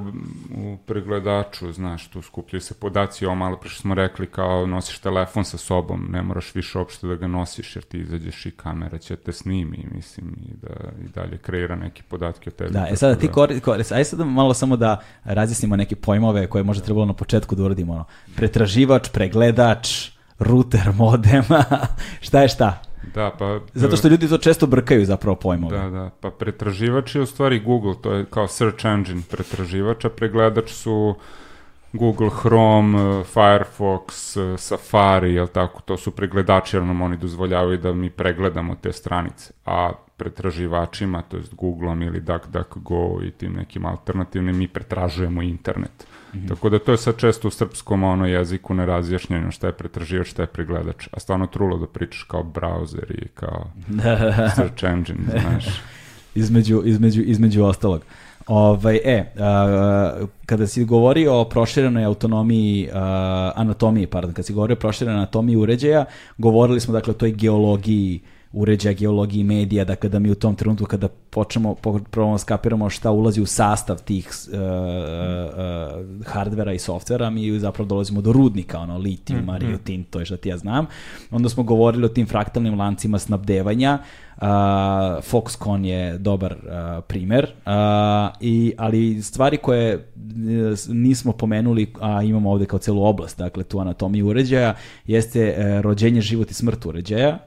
[0.56, 5.00] u pregledaču, znaš, tu skupljaju se podaci, ovo malo pre što smo rekli kao nosiš
[5.00, 8.98] telefon sa sobom, ne moraš više uopšte da ga nosiš jer ti izađeš i kamera
[8.98, 10.74] će te snimi, mislim, i da
[11.06, 12.72] i dalje kreira neki podatke o tebi.
[12.72, 16.64] Da, e sada ti koristi, koristi, ajde sad malo samo da razjasnimo neke pojmove koje
[16.64, 18.06] možda trebalo na početku da uradimo, ono,
[18.36, 20.10] pretraživač, pregledač,
[20.40, 21.64] router modema,
[22.28, 22.82] šta je šta?
[23.14, 23.60] Da, pa...
[23.74, 25.78] Zato što ljudi to često brkaju zapravo pojmove.
[25.78, 30.10] Da, da, pa pretraživač je u stvari Google, to je kao search engine pretraživač, a
[30.10, 31.16] pregledač su
[31.94, 38.10] Google Chrome, Firefox, Safari, jel tako, to su pregledači, jer nam oni dozvoljavaju da mi
[38.10, 39.54] pregledamo te stranice.
[39.66, 46.08] A pretraživačima, to je Googleom ili DuckDuckGo i tim nekim alternativnim, mi pretražujemo internet.
[46.36, 46.48] -hmm.
[46.48, 50.42] Tako da to je sad često u srpskom ono jeziku nerazjašnjeno šta je pretraživač, šta
[50.42, 51.08] je pregledač.
[51.12, 53.72] A stvarno trulo da pričaš kao browser i kao
[54.56, 55.66] search engine, znaš.
[56.36, 58.02] između, između, između ostalog.
[58.48, 64.74] Ovaj, e, a, kada si govorio o proširenoj autonomiji, a, anatomiji, pardon, kada si govorio
[64.74, 66.06] o proširenoj anatomiji uređaja,
[66.38, 68.22] govorili smo dakle o toj geologiji
[68.56, 71.76] uređaja, geologiji medija, dakle da mi u tom trenutku kada počnemo,
[72.12, 77.88] probamo da skapiramo šta ulazi u sastav tih uh, uh, hardvera i softvera, mi zapravo
[77.88, 80.88] dolazimo do rudnika, ono, litijum, mm, Rio Tinto i šta ti ja znam.
[81.32, 84.00] Onda smo govorili o tim fraktalnim lancima snabdevanja,
[84.36, 84.42] Uh,
[85.24, 87.72] Foxconn je dobar uh, primer, uh,
[88.40, 90.08] i, ali stvari koje
[90.88, 94.76] nismo pomenuli, a imamo ovde kao celu oblast, dakle tu anatomiju uređaja,
[95.08, 97.40] jeste uh, rođenje, život i smrt uređaja,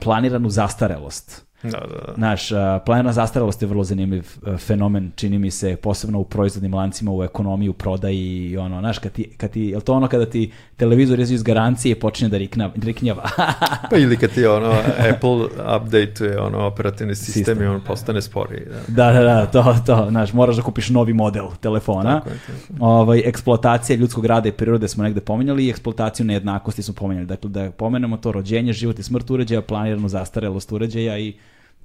[0.00, 2.12] planiranu zastarelost Da, da, da.
[2.16, 2.48] Naš,
[2.86, 4.24] planirana zastarelost je vrlo zanimljiv
[4.58, 8.98] fenomen, čini mi se, posebno u proizvodnim lancima, u ekonomiji, u prodaji i ono, znaš,
[8.98, 12.36] kad ti, kad ti, je to ono kada ti televizor iz garancije i počne da
[12.36, 13.22] rikna, riknjava?
[13.90, 14.74] pa ili kad ti ono,
[15.14, 15.44] Apple
[15.76, 18.62] update ono, operativni sistem, sistem i on postane sporiji.
[18.88, 19.12] Da.
[19.12, 22.20] da, da, da, to, to, znaš, moraš da kupiš novi model telefona.
[22.20, 22.84] Tako je, tako.
[22.84, 27.26] Ovaj, eksploatacija ljudskog rada i prirode smo negde pomenjali i eksploataciju nejednakosti smo pomenjali.
[27.26, 31.34] Dakle, da pomenemo to rođenje, život i smrt uređaja, planiranu zastarelost uređaja i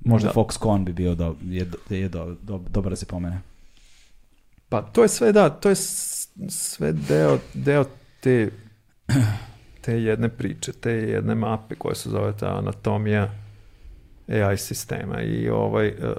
[0.06, 0.34] Možda da.
[0.34, 3.41] Foxconn bi bio do, je, je do, do, dobro da se pomene.
[4.69, 5.76] Pa to je sve, da, to je
[6.49, 7.86] sve deo, deo
[8.19, 8.49] te,
[9.82, 13.32] te jedne priče, te jedne mape koje se zove ta anatomija
[14.28, 16.14] AI sistema i ovaj, uh,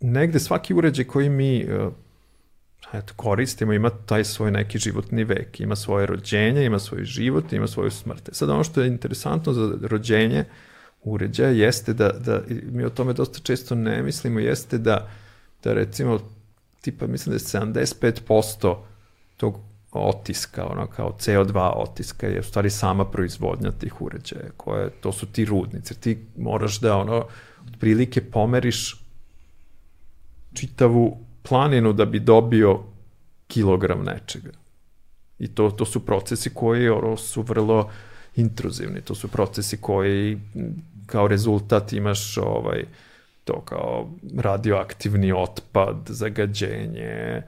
[0.00, 1.92] negde svaki uređaj koji mi uh,
[2.92, 7.66] eto, koristimo ima taj svoj neki životni vek, ima svoje rođenje, ima svoj život, ima
[7.66, 8.28] svoju smrt.
[8.32, 10.46] Sad ono što je interesantno za rođenje, uh,
[11.06, 15.08] uređaja jeste da, da, mi o tome dosta često ne mislimo, jeste da,
[15.64, 16.18] da recimo,
[16.80, 18.76] tipa mislim da je 75%
[19.36, 19.60] tog
[19.92, 25.26] otiska, ono kao CO2 otiska je u stvari sama proizvodnja tih uređaja, koje, to su
[25.26, 26.00] ti rudnici.
[26.00, 27.26] Ti moraš da ono,
[27.68, 29.02] otprilike pomeriš
[30.54, 32.80] čitavu planinu da bi dobio
[33.46, 34.50] kilogram nečega.
[35.38, 37.90] I to, to su procesi koji ono, su vrlo
[38.36, 40.38] intruzivni, to su procesi koji
[41.06, 42.84] kao rezultat imaš ovaj,
[43.44, 47.42] to kao radioaktivni otpad, zagađenje,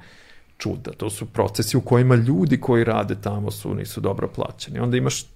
[0.58, 0.92] čuda.
[0.92, 4.78] To su procesi u kojima ljudi koji rade tamo su nisu dobro plaćeni.
[4.78, 5.26] Onda imaš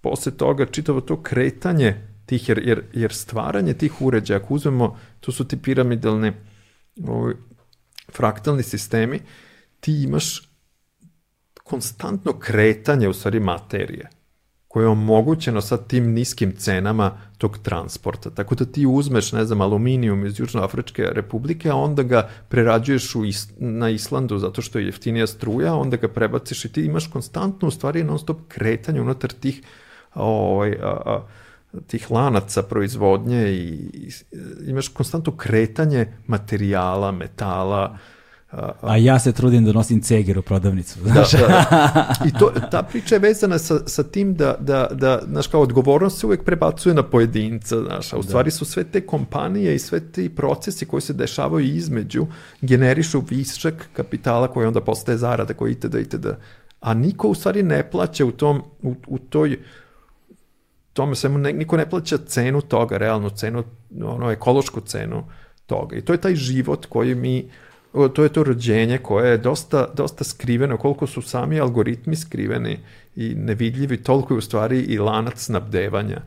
[0.00, 5.32] posle toga čitavo to kretanje tih, jer, jer, jer stvaranje tih uređaja, ako uzmemo, to
[5.32, 6.32] su ti piramidalne
[7.08, 7.34] ovaj,
[8.12, 9.20] fraktalni sistemi,
[9.80, 10.48] ti imaš
[11.64, 14.08] konstantno kretanje u stvari materije
[14.72, 18.30] koje je omogućeno sa tim niskim cenama tog transporta.
[18.30, 23.24] Tako da ti uzmeš, ne znam, aluminijum iz Južnoafričke republike, a onda ga prerađuješ u
[23.24, 27.68] is na Islandu zato što je jeftinija struja, onda ga prebaciš i ti imaš konstantno
[27.68, 29.62] u stvari non stop kretanje unutar tih
[30.14, 31.26] ovaj, a, a,
[31.86, 34.10] tih lanaca proizvodnje i, i
[34.66, 37.98] imaš konstantno kretanje materijala, metala,
[38.80, 40.98] A ja se trudim da nosim ceger u prodavnicu.
[41.00, 41.32] Da, znaš?
[41.32, 42.14] Da, da.
[42.28, 46.20] I to, ta priča je vezana sa, sa tim da, da, da, znaš, kao odgovornost
[46.20, 48.28] se uvek prebacuje na pojedinca, znaš, a u da.
[48.28, 52.26] stvari su sve te kompanije i sve ti procesi koji se dešavaju između
[52.60, 55.94] generišu višak kapitala koji onda postaje zarada koji itd.
[55.94, 56.26] itd.
[56.80, 59.58] A niko u stvari ne plaća u tom, u, u toj
[60.92, 63.64] tome svemu, ne, niko ne plaća cenu toga, realnu cenu,
[64.04, 65.24] ono, ekološku cenu
[65.66, 65.96] toga.
[65.96, 67.50] I to je taj život koji mi
[68.14, 72.78] to je to rođenje koje je dosta, dosta skriveno, koliko su sami algoritmi skriveni
[73.16, 76.22] i nevidljivi, toliko je u stvari i lanac snabdevanja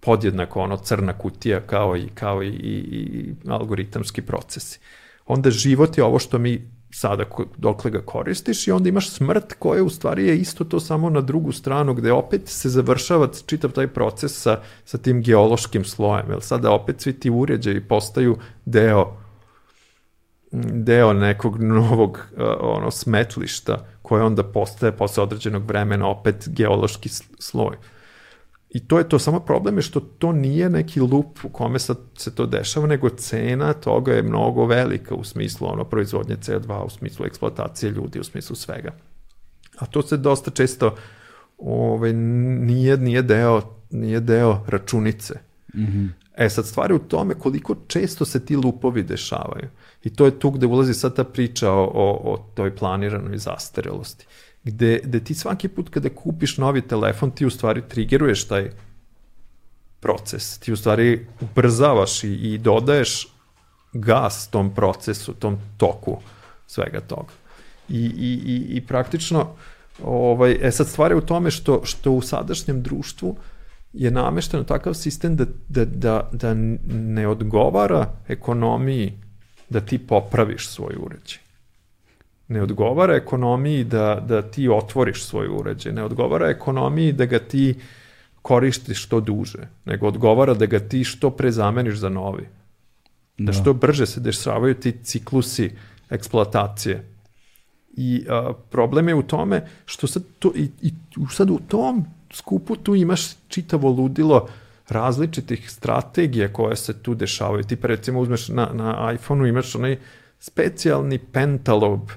[0.00, 4.78] podjednako ono crna kutija kao i, kao i, i, i algoritamski procesi.
[5.26, 7.24] Onda život je ovo što mi sada
[7.56, 11.20] dokle ga koristiš i onda imaš smrt koja u stvari je isto to samo na
[11.20, 16.30] drugu stranu gde opet se završava čitav taj proces sa, sa tim geološkim slojem.
[16.30, 19.19] Jer sada opet svi ti uređaji postaju deo
[20.72, 27.08] deo nekog novog uh, ono smetlišta koje onda postaje posle određenog vremena opet geološki
[27.38, 27.76] sloj.
[28.70, 31.98] I to je to, samo problem je što to nije neki lup u kome sad
[32.16, 36.90] se to dešava, nego cena toga je mnogo velika u smislu ono proizvodnje CO2, u
[36.90, 38.92] smislu eksploatacije ljudi, u smislu svega.
[39.78, 40.96] A to se dosta često
[41.58, 45.34] ovaj, nije, nije, deo, nije deo računice.
[45.74, 46.08] Mm -hmm.
[46.36, 49.68] E sad, stvari u tome koliko često se ti lupovi dešavaju.
[50.04, 54.26] I to je tu gde ulazi sad ta priča o, o, o toj planiranoj zastarelosti.
[54.64, 58.70] Gde, gde ti svaki put kada kupiš novi telefon, ti u stvari trigeruješ taj
[60.00, 60.58] proces.
[60.58, 63.28] Ti u stvari ubrzavaš i, i dodaješ
[63.92, 66.16] gas tom procesu, tom toku
[66.66, 67.32] svega toga.
[67.88, 69.48] I, i, i, i praktično,
[70.02, 73.36] ovaj, e sad stvari u tome što, što u sadašnjem društvu
[73.92, 76.54] je namešteno takav sistem da, da, da, da
[76.88, 79.12] ne odgovara ekonomiji
[79.70, 81.38] da ti popraviš svoj uređaj.
[82.48, 87.74] Ne odgovara ekonomiji da, da ti otvoriš svoj uređaj, ne odgovara ekonomiji da ga ti
[88.42, 92.48] koristiš što duže, nego odgovara da ga ti što pre zameniš za novi.
[93.38, 95.70] Da, da što brže se dešavaju ti ciklusi
[96.10, 97.04] eksploatacije.
[97.96, 100.92] I a, problem je u tome što sad, to, i, i
[101.30, 104.48] sad u tom skupu tu imaš čitavo ludilo
[104.92, 107.64] različitih strategija koje se tu dešavaju.
[107.64, 109.98] Ti pa recimo uzmeš na, na iPhoneu imaš onaj
[110.38, 112.10] specijalni pentalob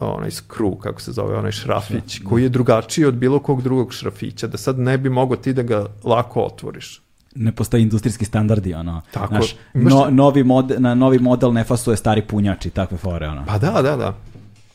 [0.00, 2.28] onaj skru, kako se zove, onaj šrafić, da.
[2.28, 5.62] koji je drugačiji od bilo kog drugog šrafića, da sad ne bi mogo ti da
[5.62, 7.02] ga lako otvoriš.
[7.34, 9.00] Ne postoji industrijski standardi, ono.
[9.10, 9.26] Tako.
[9.26, 13.44] Znaš, no, novi, mod, na novi model ne fasuje stari punjač i takve fore, ono.
[13.46, 14.14] Pa da, da, da.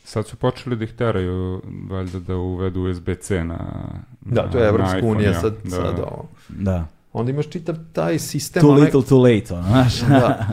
[0.08, 3.58] Sad su počeli da ih teraju, valjda da uvedu USB-C na,
[4.22, 5.70] Da, to je Evropska unija sad, da.
[5.70, 6.28] sad ovo.
[6.50, 6.86] Da.
[7.14, 8.62] Onda imaš čitav taj sistem...
[8.62, 10.00] Too little, too late, ono, znaš.
[10.00, 10.48] da.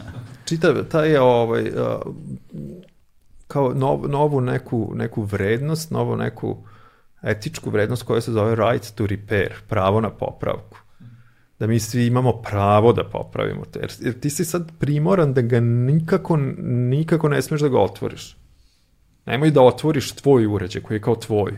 [0.48, 1.72] Čitav taj ovaj,
[3.46, 6.56] kao nov, novu neku, neku vrednost, novu neku
[7.22, 10.78] etičku vrednost koja se zove right to repair, pravo na popravku.
[11.58, 13.78] Da mi svi imamo pravo da popravimo te.
[13.78, 18.36] Jer, jer ti si sad primoran da ga nikako, nikako ne smeš da ga otvoriš.
[19.26, 21.52] Nemoj da otvoriš tvoj uređaj koji je kao tvoj.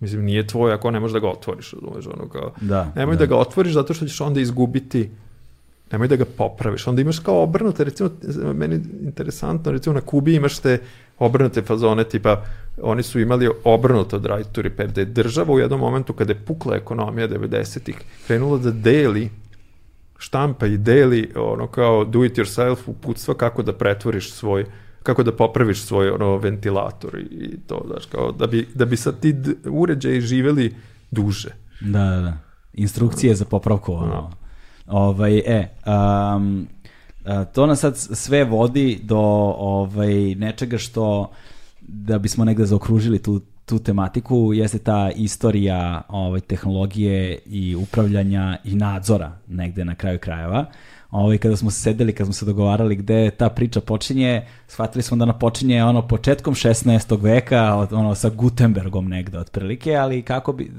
[0.00, 3.18] Mislim, nije tvoj ako ne možeš da ga otvoriš, razumeš, ono kao, da, nemoj da.
[3.18, 5.10] da ga otvoriš zato što ćeš onda izgubiti,
[5.92, 6.86] nemoj da ga popraviš.
[6.86, 8.10] Onda imaš kao obrnute, recimo,
[8.54, 10.78] meni interesantno, recimo na Kubi imaš te
[11.18, 12.44] obrnute fazone, tipa,
[12.82, 16.32] oni su imali obrnuto od right to repair, da je država u jednom momentu kada
[16.32, 19.30] je pukla ekonomija 90-ih, krenula da deli
[20.18, 24.64] štampa i deli ono kao do it yourself uputstva kako da pretvoriš svoj
[25.04, 29.20] kako da popraviš svoj ono, ventilator i to, znaš, kao da bi, da bi sad
[29.20, 29.34] ti
[29.70, 30.74] uređaji živeli
[31.10, 31.50] duže.
[31.80, 32.38] Da, da, da.
[32.72, 34.06] Instrukcije za popravku, ono.
[34.06, 34.30] No.
[34.86, 35.68] Ovaj, e,
[36.36, 36.66] um,
[37.54, 39.20] to nas sad sve vodi do
[39.58, 41.30] ovaj, nečega što
[41.80, 48.74] da bismo negde zaokružili tu tu tematiku jeste ta istorija ovaj, tehnologije i upravljanja i
[48.74, 50.66] nadzora negde na kraju krajeva.
[51.14, 55.22] Ovaj, kada smo sedeli, kada smo se dogovarali gde ta priča počinje, shvatili smo da
[55.22, 57.22] ona počinje ono početkom 16.
[57.22, 60.70] veka, ono sa Gutenbergom negde otprilike, ali kako bi,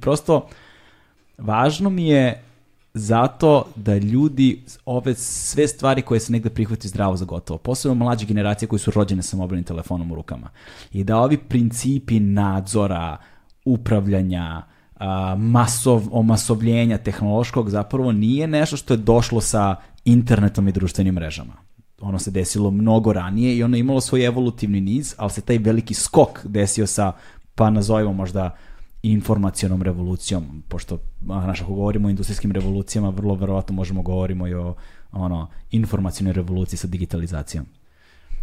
[0.00, 0.46] prosto
[1.38, 2.42] važno mi je
[2.94, 8.26] zato da ljudi ove sve stvari koje se negde prihvati zdravo za gotovo, posebno mlađe
[8.26, 10.50] generacije koji su rođene sa mobilnim telefonom u rukama,
[10.92, 13.16] i da ovi principi nadzora,
[13.64, 14.62] upravljanja,
[15.38, 21.52] masov, omasovljenja tehnološkog zapravo nije nešto što je došlo sa internetom i društvenim mrežama.
[22.00, 25.58] Ono se desilo mnogo ranije i ono je imalo svoj evolutivni niz, ali se taj
[25.58, 27.12] veliki skok desio sa,
[27.54, 28.56] pa nazovimo možda,
[29.04, 34.74] informacionom revolucijom, pošto znaš, ako govorimo o industrijskim revolucijama, vrlo verovatno možemo govorimo i o
[35.12, 37.66] ono, informacionoj revoluciji sa digitalizacijom.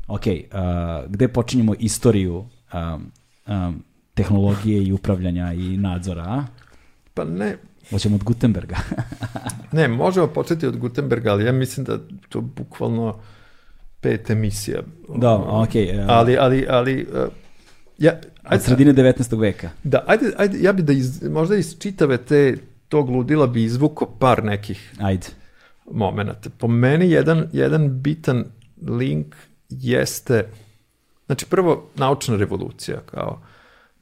[0.08, 2.36] Ok, uh, gde počinjemo istoriju
[2.74, 3.12] um,
[3.48, 6.43] um, tehnologije i upravljanja i nadzora, a?
[7.14, 7.57] Pa ne.
[7.90, 8.75] Hoćemo od Gutenberga.
[9.72, 11.98] ne, možemo početi od Gutenberga, ali ja mislim da
[12.30, 13.19] to bukvalno
[14.01, 14.81] pet emisija.
[15.15, 15.69] Da, ok.
[15.75, 17.33] Uh, ali, ali, ali, uh,
[17.98, 18.11] ja,
[18.43, 19.40] ajde, od sredine 19.
[19.40, 19.69] veka.
[19.83, 22.57] Da, ajde, ajde ja bi da iz, možda iz čitave te
[22.90, 25.27] tog ludila bi izvuko par nekih ajde.
[25.91, 26.49] momenta.
[26.57, 28.45] Po meni jedan, jedan bitan
[28.88, 29.35] link
[29.69, 30.49] jeste,
[31.25, 33.41] znači prvo naučna revolucija kao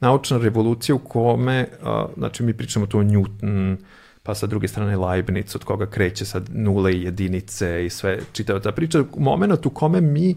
[0.00, 3.76] naučna revolucija u kome, a, znači mi pričamo tu o Newton,
[4.22, 8.60] pa sa druge strane Leibniz, od koga kreće sad nule i jedinice i sve čitava
[8.60, 10.34] ta priča, moment u kome mi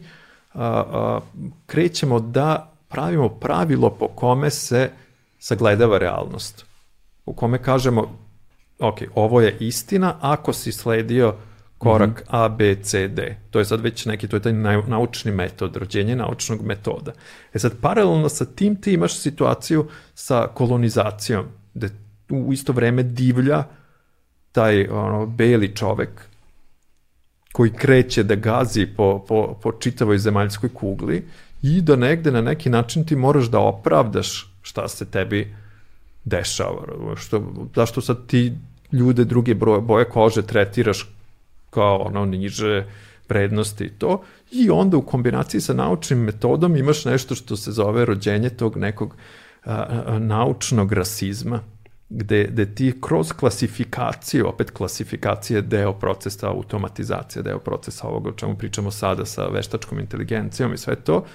[0.53, 1.19] a, a,
[1.65, 4.89] krećemo da pravimo pravilo po kome se
[5.39, 6.65] sagledava realnost.
[7.25, 8.17] U kome kažemo,
[8.79, 11.35] ok, ovo je istina ako si sledio
[11.83, 12.23] korak.
[12.27, 13.35] A, B, C, D.
[13.51, 14.53] To je sad već neki, to je taj
[14.87, 17.11] naučni metod, rođenje naučnog metoda.
[17.53, 21.89] E sad, paralelno sa tim ti imaš situaciju sa kolonizacijom, gde
[22.29, 23.63] u isto vreme divlja
[24.51, 26.09] taj ono, beli čovek
[27.51, 31.23] koji kreće da gazi po, po, po čitavoj zemaljskoj kugli
[31.61, 35.55] i da negde na neki način ti moraš da opravdaš šta se tebi
[36.23, 37.15] dešava.
[37.15, 38.53] Što, zašto sad ti
[38.91, 41.09] ljude druge broje, boje kože tretiraš
[41.73, 42.85] kao ono niže
[43.29, 44.21] vrednosti i to.
[44.51, 49.15] I onda u kombinaciji sa naučnim metodom imaš nešto što se zove rođenje tog nekog
[49.65, 51.59] a, a, naučnog rasizma
[52.09, 58.33] gde, gde ti kroz klasifikaciju, opet klasifikacija je deo procesa automatizacije, deo procesa ovoga o
[58.33, 61.25] čemu pričamo sada sa veštačkom inteligencijom i sve to,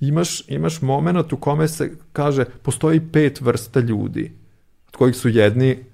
[0.00, 4.32] imaš, imaš moment u kome se kaže postoji pet vrsta ljudi,
[4.88, 5.84] od kojih su jedni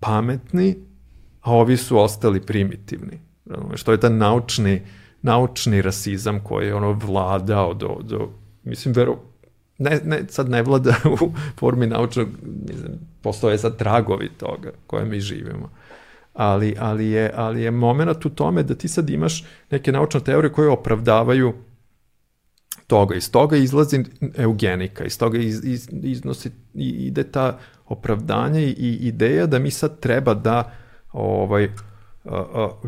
[0.00, 0.76] pametni,
[1.42, 3.20] a ovi su ostali primitivni.
[3.74, 4.82] Što je ta naučni,
[5.22, 8.28] naučni rasizam koji je ono vladao do, do
[8.64, 9.18] mislim, vero,
[9.78, 12.28] ne, ne, sad ne vlada u formi naučnog,
[12.68, 15.70] mislim, postoje sad tragovi toga koje mi živimo.
[16.34, 20.52] Ali, ali, je, ali je moment u tome da ti sad imaš neke naučne teorije
[20.52, 21.54] koje opravdavaju
[22.86, 23.14] toga.
[23.14, 24.04] Iz toga izlazi
[24.36, 30.34] eugenika, iz toga iz, iz, iznosi, ide ta opravdanje i ideja da mi sad treba
[30.34, 30.72] da
[31.12, 31.68] ovaj,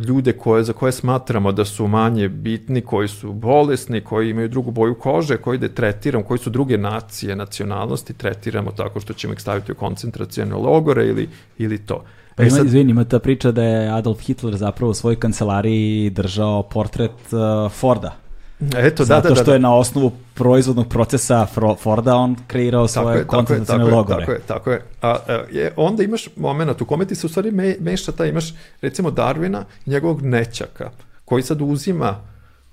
[0.09, 4.71] ljude koje, za koje smatramo da su manje bitni, koji su bolesni, koji imaju drugu
[4.71, 9.41] boju kože, koji da tretiramo, koji su druge nacije, nacionalnosti, tretiramo tako što ćemo ih
[9.41, 11.29] staviti u koncentracijone logore ili,
[11.59, 12.05] ili to.
[12.35, 12.67] Pa e ima, sad...
[12.67, 17.73] izvini, ima ta priča da je Adolf Hitler zapravo u svojoj kancelariji držao portret uh,
[17.73, 18.24] Forda.
[18.61, 21.47] Eto, Zato da, da, da, što je na osnovu proizvodnog procesa
[21.81, 24.21] Forda on kreirao svoje koncentracijne logore.
[24.21, 24.83] Tako je, tako je.
[25.03, 28.27] A, a je, onda imaš moment u kome ti se u stvari me, meša ta,
[28.27, 30.91] imaš recimo Darwina i njegovog nečaka,
[31.25, 32.21] koji sad uzima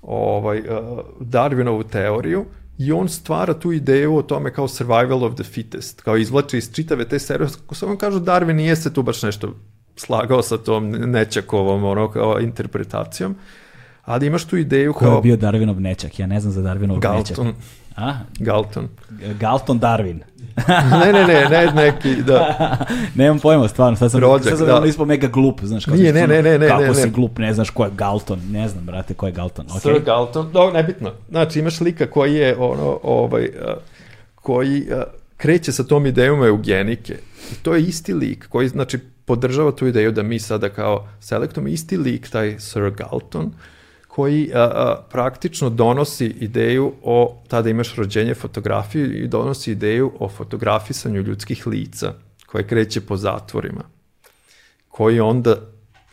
[0.02, 0.66] ovaj, uh,
[1.20, 2.44] Darwinovu teoriju
[2.78, 6.72] i on stvara tu ideju o tome kao survival of the fittest, kao izvlači iz
[6.72, 9.54] čitave te serije, samo kažu Darwin nije se tu baš nešto
[9.96, 13.36] slagao sa tom nečakovom ono, kao interpretacijom,
[14.04, 15.10] ali imaš tu ideju kao...
[15.10, 16.18] Ko je bio Darwinov nečak?
[16.18, 17.36] Ja ne znam za Darwinov nečak.
[17.36, 17.52] Galton.
[17.96, 18.14] A?
[18.38, 18.88] Galton.
[19.40, 20.20] Galton Darwin.
[21.04, 22.78] ne, ne, ne, ne, neki, da.
[23.14, 24.88] Nemam pojma, stvarno, sad sam, Rođak, sad sam da.
[24.88, 27.54] ispao mega glup, znaš, kao Nije, ne, ne, ne, ne, kako ne, si glup, ne
[27.54, 29.80] znaš ko je Galton, ne znam, brate, ko je Galton, okay.
[29.80, 33.48] Sir Galton, do, nebitno, znači imaš lika koji je, ono, ovaj,
[34.34, 34.86] koji
[35.36, 37.14] kreće sa tom idejom eugenike,
[37.52, 41.68] i to je isti lik koji, znači, podržava tu ideju da mi sada kao selektujemo
[41.68, 43.52] isti lik, taj Sir Galton,
[44.14, 50.28] koji a, a, praktično donosi ideju o, tada imaš rođenje fotografije i donosi ideju o
[50.28, 52.14] fotografisanju ljudskih lica
[52.46, 53.84] koje kreće po zatvorima,
[54.88, 55.56] koji onda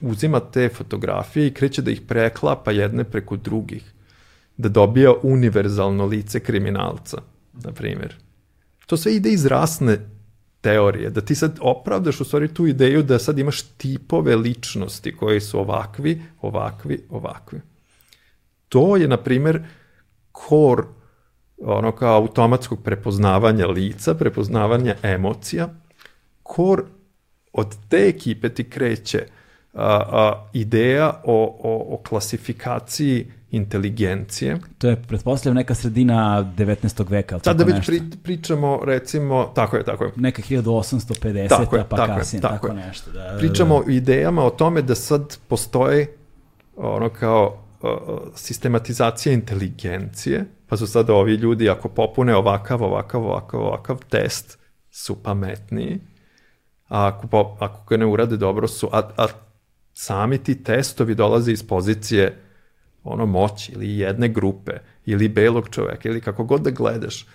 [0.01, 3.83] uzima te fotografije i kreće da ih preklapa jedne preko drugih,
[4.57, 7.21] da dobija univerzalno lice kriminalca,
[7.53, 8.15] na primjer.
[8.85, 9.97] to sve ide iz rasne
[10.61, 15.41] teorije, da ti sad opravdaš u stvari tu ideju da sad imaš tipove ličnosti koji
[15.41, 17.68] su ovakvi, ovakvi, ovakvi.
[18.69, 19.63] To je, na primer,
[20.31, 20.85] kor
[21.61, 25.69] ono kao automatskog prepoznavanja lica, prepoznavanja emocija,
[26.43, 26.83] kor
[27.53, 29.25] od te ekipe ti kreće
[29.73, 34.57] a, a, ideja o, o, o klasifikaciji inteligencije.
[34.77, 37.09] To je, pretpostavljam, neka sredina 19.
[37.09, 37.39] veka.
[37.39, 40.11] Sada već pri, pričamo, recimo, tako je, tako je.
[40.15, 43.11] Neka 1850, tako je, pa tako kasnije, tako, tako nešto.
[43.11, 43.87] Da, pričamo da, da.
[43.87, 46.13] o idejama o tome da sad postoje
[46.77, 47.68] ono kao
[48.35, 54.59] sistematizacija inteligencije, pa su sada ovi ljudi, ako popune ovakav, ovakav, ovakav, ovakav test,
[54.91, 55.99] su pametniji,
[56.87, 59.27] a ako, po, ako ga ne urade dobro su, a, a
[59.93, 62.37] sami ti testovi dolaze iz pozicije
[63.03, 64.71] ono moći ili jedne grupe
[65.05, 67.25] ili belog čoveka ili kako god da gledaš.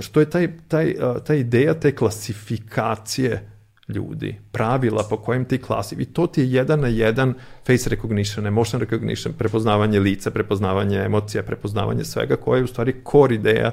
[0.00, 0.94] Što je taj, taj,
[1.26, 3.50] ta ideja te klasifikacije
[3.88, 7.34] ljudi, pravila po kojim ti klasi, i to ti je jedan na jedan
[7.66, 13.34] face recognition, emotion recognition, prepoznavanje lica, prepoznavanje emocija, prepoznavanje svega, koje je u stvari core
[13.34, 13.72] ideja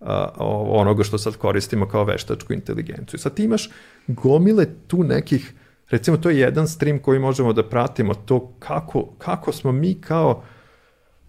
[0.00, 0.06] uh,
[0.68, 3.18] onoga što sad koristimo kao veštačku inteligenciju.
[3.18, 3.70] Sad ti imaš
[4.06, 5.52] gomile tu nekih,
[5.90, 10.42] recimo to je jedan stream koji možemo da pratimo, to kako, kako smo mi kao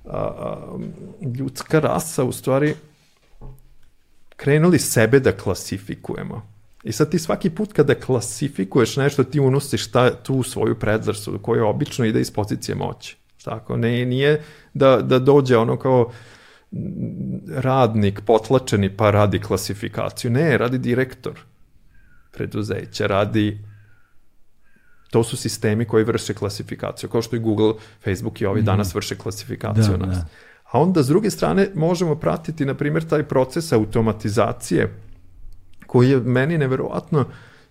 [0.05, 0.77] a,
[1.37, 2.75] ljudska rasa u stvari
[4.35, 6.54] krenuli sebe da klasifikujemo.
[6.85, 11.65] I sad ti svaki put kada klasifikuješ nešto, ti unosiš ta, tu svoju predvrstu koja
[11.65, 13.17] obično ide iz pozicije moći.
[13.43, 16.11] Tako, ne, nije da, da dođe ono kao
[17.47, 20.31] radnik potlačeni pa radi klasifikaciju.
[20.31, 21.39] Ne, radi direktor
[22.31, 23.59] preduzeća, radi
[25.09, 27.73] to su sistemi koji vrše klasifikaciju, kao što i Google,
[28.03, 28.65] Facebook i ovi mm.
[28.65, 30.17] danas vrše klasifikaciju da, nas.
[30.17, 30.25] Da.
[30.71, 35.04] A onda s druge strane možemo pratiti, na primjer, taj proces automatizacije
[35.87, 37.25] koji je meni neverovatno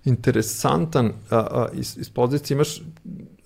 [0.04, 2.80] interesantan a, a, iz, iz pozicije, imaš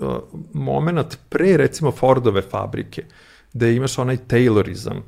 [0.00, 0.18] a,
[0.52, 3.04] moment pre recimo Fordove fabrike,
[3.52, 5.00] gde imaš onaj Taylorizam,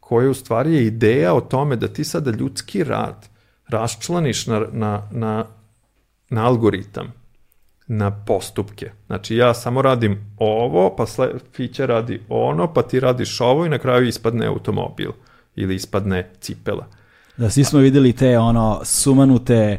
[0.00, 3.28] koji u stvari je ideja o tome da ti sada ljudski rad
[3.68, 5.46] raščlaniš na, na, na,
[6.30, 7.12] na algoritam,
[7.86, 8.90] na postupke.
[9.06, 13.68] Znači ja samo radim ovo, pa sle, Fića radi ono, pa ti radiš ovo i
[13.68, 15.10] na kraju ispadne automobil
[15.56, 16.86] ili ispadne cipela.
[17.36, 19.78] Da, svi smo videli te ono sumanute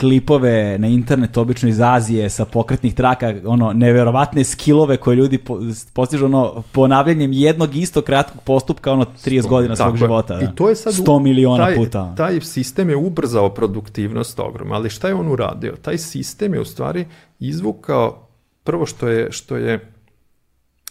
[0.00, 5.60] klipove na internetu, obično iz Azije, sa pokretnih traka, ono, neverovatne skillove koje ljudi po,
[5.92, 10.36] postižu, ono, ponavljanjem jednog isto kratkog postupka, ono, 30 Sto, godina svog života.
[10.36, 10.44] Da.
[10.44, 12.14] I to je sad 100 miliona taj, puta.
[12.16, 15.76] Taj sistem je ubrzao produktivnost ogromno, ali šta je on uradio?
[15.82, 17.06] Taj sistem je u stvari
[17.38, 18.28] izvukao,
[18.64, 19.92] prvo što je, što je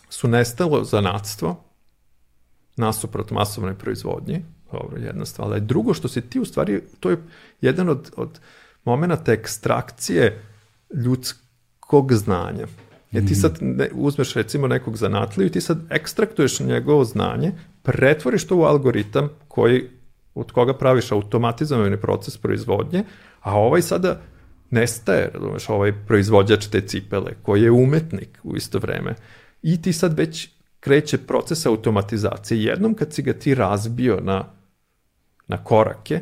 [0.09, 1.55] su nestalo zanatstvo,
[2.77, 4.43] nasuprot masovnoj proizvodnji,
[4.81, 5.51] dobro, jedna stvar.
[5.51, 7.17] Ali drugo što se ti u stvari, to je
[7.61, 8.39] jedan od, od
[8.85, 10.41] momenta ekstrakcije
[10.93, 12.67] ljudskog znanja.
[13.11, 13.41] Jer ti mhm.
[13.41, 17.51] sad ne, uzmeš recimo nekog zanatliju i ti sad ekstraktuješ njegovo znanje,
[17.83, 19.89] pretvoriš to u algoritam koji,
[20.35, 23.03] od koga praviš automatizovani proces proizvodnje,
[23.41, 24.21] a ovaj sada
[24.71, 29.15] nestaje, razumeš, ovaj proizvođač te cipele, koji je umetnik u isto vreme.
[29.61, 32.63] I ti sad već kreće proces automatizacije.
[32.63, 34.45] Jednom kad si ga ti razbio na
[35.47, 36.21] na korake,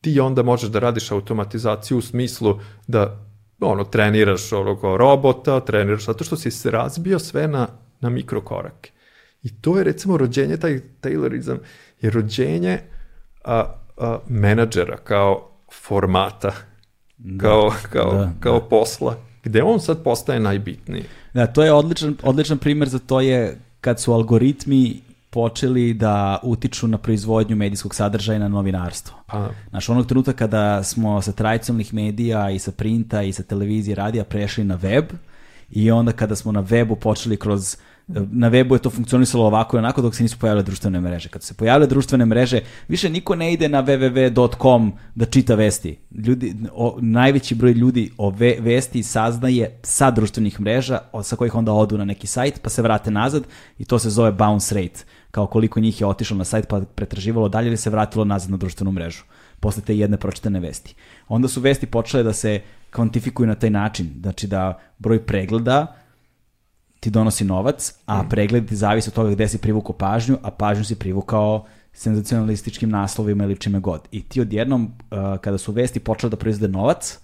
[0.00, 3.26] ti onda možeš da radiš automatizaciju u smislu da
[3.60, 7.68] ono, treniraš ono kao robota, treniraš zato što si se razbio sve na,
[8.00, 8.90] na mikrokorake.
[9.42, 11.58] I to je recimo rođenje, taj Taylorizam
[12.00, 12.78] je rođenje
[13.44, 16.52] a, a, menadžera kao formata,
[17.16, 18.66] da, kao, kao, da, kao da.
[18.68, 21.04] posla, gde on sad postaje najbitniji.
[21.34, 25.00] Da, to je odličan, odličan primer za to je kad su algoritmi
[25.36, 29.16] počeli da utiču na proizvodnju medijskog sadržaja na novinarstvo.
[29.26, 29.48] Pa.
[29.70, 34.24] Znaš, onog trenutka kada smo sa tradicionalnih medija i sa printa i sa televizije radija
[34.24, 35.04] prešli na web
[35.70, 37.76] i onda kada smo na webu počeli kroz
[38.08, 41.28] na webu je to funkcionisalo ovako i onako dok se nisu pojavile društvene mreže.
[41.28, 45.98] Kad se pojavile društvene mreže, više niko ne ide na www.com da čita vesti.
[46.14, 51.72] Ljudi, o, najveći broj ljudi o ve, vesti saznaje sa društvenih mreža, sa kojih onda
[51.72, 53.44] odu na neki sajt, pa se vrate nazad
[53.78, 55.04] i to se zove bounce rate
[55.36, 58.56] kao koliko njih je otišlo na sajt pa pretraživalo dalje ili se vratilo nazad na
[58.56, 59.24] društvenu mrežu
[59.60, 60.94] posle te jedne pročitane vesti.
[61.28, 65.96] Onda su vesti počele da se kvantifikuju na taj način, znači da broj pregleda
[67.00, 68.28] ti donosi novac, a mm.
[68.28, 73.44] pregled ti zavisi od toga gde si privukao pažnju, a pažnju si privukao senzacionalističkim naslovima
[73.44, 74.08] ili čime god.
[74.12, 77.18] I ti odjednom, uh, kada su vesti počele da proizvode novac,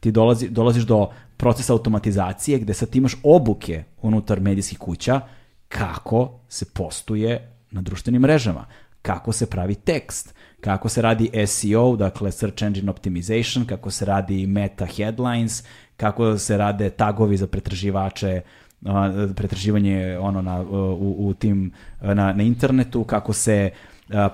[0.00, 5.20] ti dolazi, dolaziš do procesa automatizacije gde sad imaš obuke unutar medijskih kuća
[5.68, 8.66] kako se postuje na društvenim mrežama.
[9.02, 14.46] Kako se pravi tekst, kako se radi SEO, dakle Search Engine Optimization, kako se radi
[14.46, 15.64] meta headlines,
[15.96, 18.40] kako se rade tagovi za pretraživače,
[19.36, 21.72] pretraživanje ono na, u, u tim,
[22.02, 23.70] na, na internetu, kako se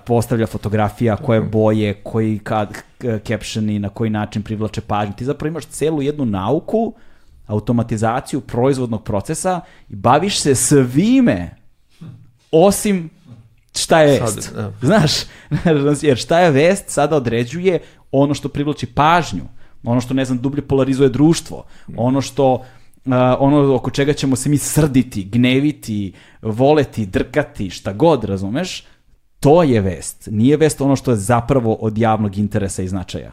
[0.07, 2.83] postavlja fotografija, koje boje, koji kad,
[3.27, 5.15] captioni, na koji način privlače pažnju.
[5.15, 6.95] Ti zapravo imaš celu jednu nauku,
[7.47, 11.51] automatizaciju proizvodnog procesa i baviš se svime
[12.51, 13.11] osim
[13.77, 14.43] šta je vest.
[14.43, 14.73] Sad, da.
[14.87, 15.13] Znaš,
[16.03, 17.79] jer šta je vest sada određuje
[18.13, 19.45] ono što privlači pažnju,
[19.85, 21.65] ono što, ne znam, dublje polarizuje društvo,
[21.97, 22.63] ono što uh,
[23.39, 28.85] ono oko čega ćemo se mi srditi, gneviti, voleti, drkati, šta god, razumeš,
[29.41, 30.29] to je vest.
[30.31, 33.33] Nije vest ono što je zapravo od javnog interesa i značaja.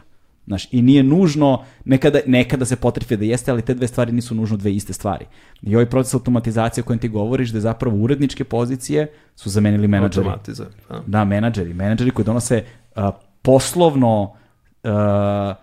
[0.50, 4.34] Znaš, I nije nužno, nekada, nekada se potrefi da jeste, ali te dve stvari nisu
[4.34, 5.24] nužno dve iste stvari.
[5.62, 9.06] I ovaj proces automatizacije o kojem ti govoriš, da je zapravo uredničke pozicije
[9.36, 10.26] su zamenili menadžeri.
[10.26, 10.66] Automatiza.
[10.88, 11.02] Da.
[11.06, 11.74] da, menadžeri.
[11.74, 12.64] Menadžeri koji donose
[12.96, 13.02] uh,
[13.42, 14.90] poslovno uh,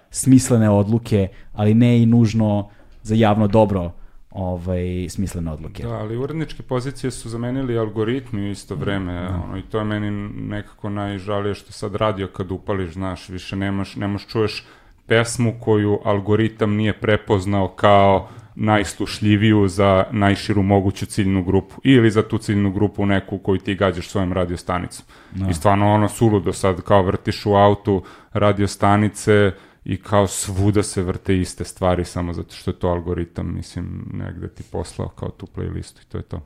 [0.10, 2.70] smislene odluke, ali ne i nužno
[3.04, 3.92] za javno dobro
[4.30, 5.84] ovaj, smislene odluke.
[5.84, 9.42] Da, ali uredničke pozicije su zamenili algoritmi u isto vreme, da.
[9.44, 10.12] ono, i to je meni
[10.50, 14.66] nekako najžalije što sad radio kad upališ, znaš, više nemaš, nemaš čuješ
[15.08, 22.38] pesmu koju algoritam nije prepoznao kao najslušljiviju za najširu moguću ciljnu grupu ili za tu
[22.38, 25.06] ciljnu grupu neku koju ti gađaš svojom radiostanicom.
[25.36, 25.50] Da.
[25.50, 28.04] I stvarno ono suludo sad kao vrtiš u autu
[28.34, 29.52] radiostanice,
[29.88, 34.48] i kao svuda se vrte iste stvari samo zato što je to algoritam, mislim, negde
[34.48, 36.42] ti poslao kao tu playlistu i to je to.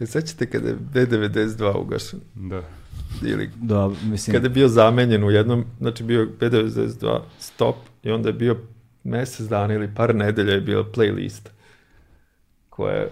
[0.00, 2.20] E, sećate kada je B92 ugašen?
[2.34, 2.62] Da.
[3.22, 4.34] Ili da, mislim...
[4.34, 8.56] kada je bio zamenjen u jednom, znači bio B92 stop i onda je bio
[9.04, 11.48] mesec dana ili par nedelja je bila playlist
[12.70, 13.08] koja je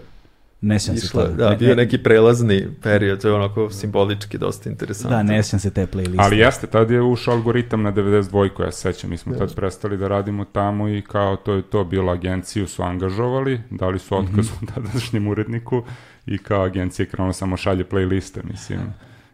[0.61, 1.27] Ne sjećam se to.
[1.27, 5.17] Da, bio neki prelazni period, to je onako simbolički dosta interesantno.
[5.17, 6.17] Da, ne sjećam se te playliste.
[6.19, 9.97] Ali jeste, tad je ušao algoritam na 92 koja se sećam, mi smo tad prestali
[9.97, 14.25] da radimo tamo i kao to je to bilo, agenciju su angažovali, dali su mhm.
[14.25, 14.75] otkaz mm -hmm.
[14.75, 15.83] tadašnjem uredniku
[16.27, 18.81] i kao agencija krenuo samo šalje playliste, mislim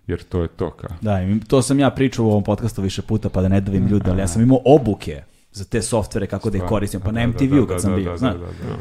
[0.06, 0.90] jer to je to kao.
[1.00, 4.10] Da, to sam ja pričao u ovom podcastu više puta, pa da ne davim ljude,
[4.10, 7.00] ali ja sam imao obuke za te softvere kako da ih koristim.
[7.00, 8.34] Pa na MTV-u kad sam bio, znaš.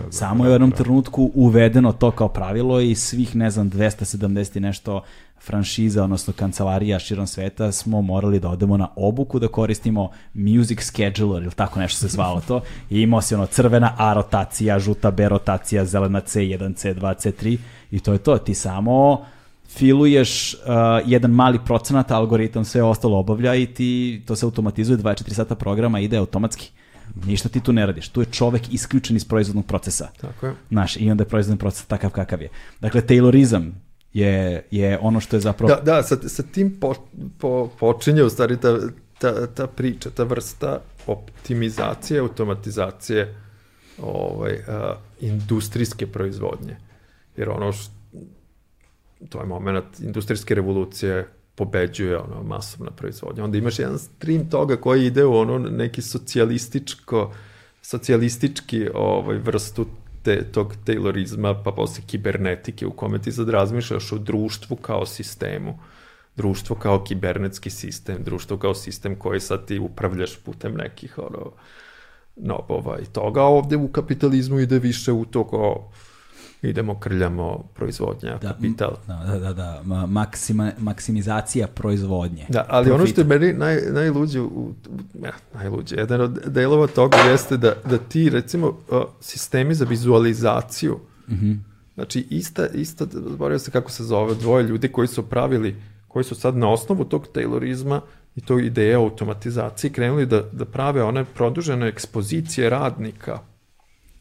[0.10, 4.60] Samo je u jednom trenutku uvedeno to kao pravilo i svih, ne znam, 270 i
[4.60, 5.02] nešto
[5.42, 11.44] franšiza, odnosno kancelarija širom sveta smo morali da odemo na obuku da koristimo Music Scheduler
[11.44, 12.62] ili tako nešto se zvalo to.
[12.90, 17.58] I imao si ono crvena A rotacija, žuta B rotacija, zelena C1, C2, C3
[17.92, 18.38] i to je to.
[18.38, 19.26] Ti samo
[19.68, 20.60] filuješ uh,
[21.06, 26.00] jedan mali procenat, algoritam sve ostalo obavlja i ti, to se automatizuje 24 sata programa,
[26.00, 26.72] ide automatski.
[27.26, 28.10] Ništa ti tu ne radiš.
[28.10, 30.08] Tu je čovek isključen iz proizvodnog procesa.
[30.22, 30.54] Tako je.
[30.70, 32.50] Znaš, i onda je proizvodni proces takav kakav je.
[32.80, 33.72] Dakle, Taylorizam
[34.14, 35.76] je, je ono što je zapravo...
[35.76, 36.94] Da, da sa, sa tim po,
[37.38, 38.78] po, počinje u stvari ta,
[39.20, 43.36] ta, ta priča, ta vrsta optimizacije, automatizacije
[44.02, 46.78] ovaj, uh, industrijske proizvodnje.
[47.38, 47.97] Jer ono što
[49.30, 53.44] to je moment industrijske revolucije pobeđuje ono masovna proizvodnja.
[53.44, 57.32] Onda imaš jedan stream toga koji ide u ono neki socijalističko
[57.82, 59.86] socijalistički ovaj vrstu
[60.24, 65.80] te, tog taylorizma, pa posle kibernetike u kome ti sad razmišljaš o društvu kao sistemu,
[66.36, 71.52] društvo kao kibernetski sistem, društvo kao sistem koji sad ti upravljaš putem nekih ono,
[72.36, 73.44] nobova i toga.
[73.44, 75.92] Ovde u kapitalizmu ide više u to kao
[76.62, 78.96] idemo krljamo proizvodnja, da, kapital.
[79.08, 80.06] Da, da, da, da.
[80.06, 82.46] Maksima, maksimizacija proizvodnje.
[82.50, 82.96] Da, ali Profita.
[82.96, 84.74] ono što je meni naj, najluđe, u,
[85.24, 88.78] ja, najluđe, jedan od delova toga jeste da, da ti, recimo,
[89.22, 91.58] sistemi za vizualizaciju, mm -hmm.
[91.94, 95.76] znači ista, ista, zaboravio se kako se zove, dvoje ljudi koji su pravili,
[96.08, 98.00] koji su sad na osnovu tog taylorizma
[98.36, 103.40] i tog ideje automatizacije krenuli da, da prave one produžene ekspozicije radnika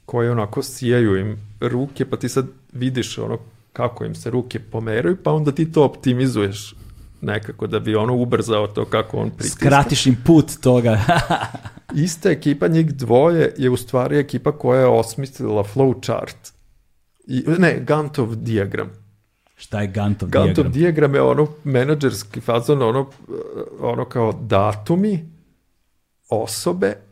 [0.07, 3.39] koje onako sijaju im ruke, pa ti sad vidiš ono
[3.73, 6.75] kako im se ruke pomeraju, pa onda ti to optimizuješ
[7.21, 9.67] nekako da bi ono ubrzao to kako on pritiska.
[9.67, 11.01] Skratiš im put toga.
[12.05, 16.53] Ista ekipa, njih dvoje, je u stvari ekipa koja je osmislila flowchart.
[17.27, 18.91] I, ne, Gantov diagram.
[19.57, 20.65] Šta je Gantov, Gantov diagram?
[20.65, 23.11] Gantov diagram je ono menadžerski fazon, ono,
[23.81, 25.29] ono kao datumi,
[26.29, 27.06] osobe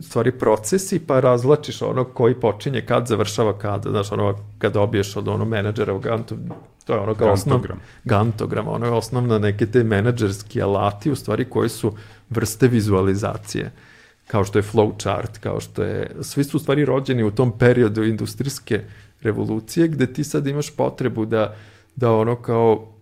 [0.00, 5.28] stvari procesi, pa razvlačiš ono koji počinje kad, završava kad, znaš, ono, kad dobiješ od
[5.28, 6.36] ono menadžera u Gantu,
[6.84, 7.60] to je ono kao osnov,
[8.04, 11.92] gantogram, ono je osnovna neke te menadžerski alati, u stvari koji su
[12.30, 13.72] vrste vizualizacije,
[14.26, 18.04] kao što je flowchart, kao što je, svi su u stvari rođeni u tom periodu
[18.04, 18.80] industrijske
[19.22, 21.56] revolucije, gde ti sad imaš potrebu da,
[21.96, 22.92] da ono kao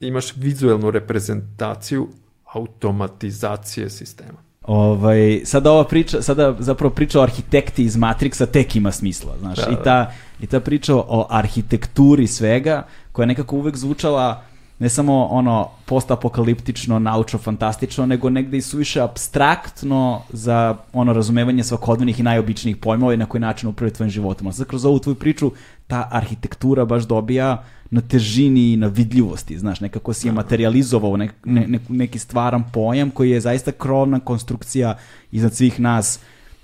[0.00, 2.08] imaš vizuelnu reprezentaciju
[2.44, 4.49] automatizacije sistema.
[4.66, 9.58] Ovaj, sada ova priča, sada zapravo priča o arhitekti iz Matrixa tek ima smisla, znaš,
[9.58, 10.12] da, i, ta, da.
[10.40, 14.42] i ta priča o arhitekturi svega, koja nekako uvek zvučala
[14.80, 22.20] ne samo ono postapokaliptično, naučno, fantastično, nego negde i suviše abstraktno za ono razumevanje svakodnevnih
[22.20, 24.46] i najobičnijih pojmova i na koji način upraviti tvojim životom.
[24.46, 25.52] A sad kroz ovu tvoju priču
[25.86, 31.28] ta arhitektura baš dobija na težini i na vidljivosti, znaš, nekako si je materializovao ne,
[31.44, 34.96] ne, neki stvaran pojam koji je zaista krovna konstrukcija
[35.32, 36.20] iznad svih nas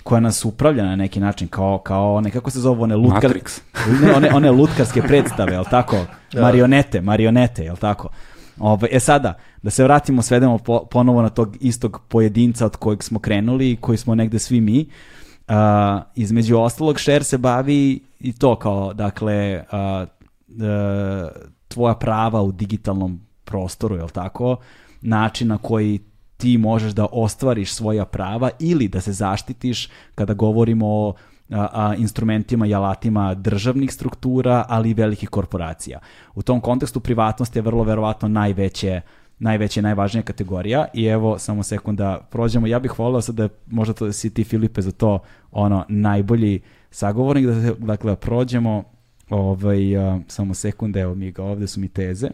[0.07, 3.31] koja nas upravlja na neki način, kao, kao nekako se zove one lutkar...
[3.31, 3.61] Matrix.
[4.03, 5.97] ne, one, one lutkarske predstave, jel tako?
[6.33, 6.43] Da.
[6.43, 8.09] Marionete, marionete, jel tako?
[8.59, 13.03] Ove, e sada, da se vratimo, svedemo po, ponovo na tog istog pojedinca od kojeg
[13.03, 14.87] smo krenuli, koji smo negde svi mi.
[15.49, 15.55] Uh,
[16.15, 20.09] između ostalog, Šer se bavi i to kao, dakle, uh,
[20.49, 21.31] uh,
[21.69, 24.57] tvoja prava u digitalnom prostoru, jel tako?
[25.03, 26.01] Način na koji
[26.37, 31.15] ti možeš da ostvariš svoja prava ili da se zaštitiš kada govorimo o
[31.51, 35.99] a, a, instrumentima i alatima državnih struktura, ali i velikih korporacija.
[36.35, 39.01] U tom kontekstu privatnost je vrlo verovatno najveće
[39.39, 42.67] najveća i najvažnija kategorija i evo samo sekunda prođemo.
[42.67, 45.19] Ja bih voleo sad da možda to da si ti Filipe za to
[45.53, 48.85] ono najbolji sagovornik da se dakle prođemo
[49.31, 52.29] ovaj uh, samo sekunde evo mi ga ovde su mi teze.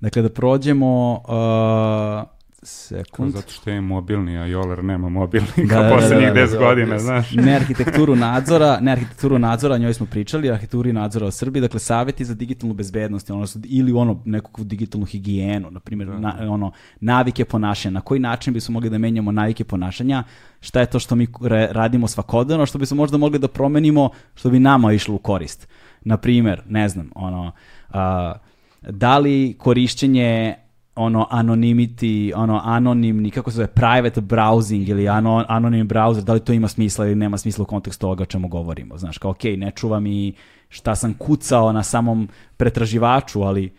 [0.00, 3.32] Dakle da prođemo uh, Sekund.
[3.32, 6.52] Zato što je mobilni, a Joler nema mobilni da, kao da, poslednjih da, da, 10
[6.52, 7.32] da, godina, znaš.
[7.32, 12.24] Ne arhitekturu nadzora, ne arhitekturu nadzora, njoj smo pričali, arhitekturi nadzora o Srbiji, dakle saveti
[12.24, 16.18] za digitalnu bezbednost, ono, ili ono nekakvu digitalnu higijenu, na primjer, da.
[16.18, 20.24] na, ono, navike ponašanja, na koji način bismo mogli da menjamo navike ponašanja,
[20.60, 21.26] šta je to što mi
[21.70, 25.68] radimo svakodnevno, što bismo možda mogli da promenimo, što bi nama išlo u korist.
[26.00, 27.52] Na primjer, ne znam, ono,
[27.90, 28.34] a,
[28.82, 30.54] da li korišćenje
[30.94, 36.40] ono anonymity, ono anonimni, kako se zove, private browsing ili ano, anonim browser, da li
[36.40, 38.98] to ima smisla ili nema smisla u kontekstu ovoga o čemu govorimo.
[38.98, 40.34] Znaš, kao, ok, ne čuva mi
[40.68, 43.72] šta sam kucao na samom pretraživaču, ali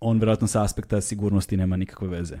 [0.00, 2.38] on verovatno sa aspekta sigurnosti nema nikakve veze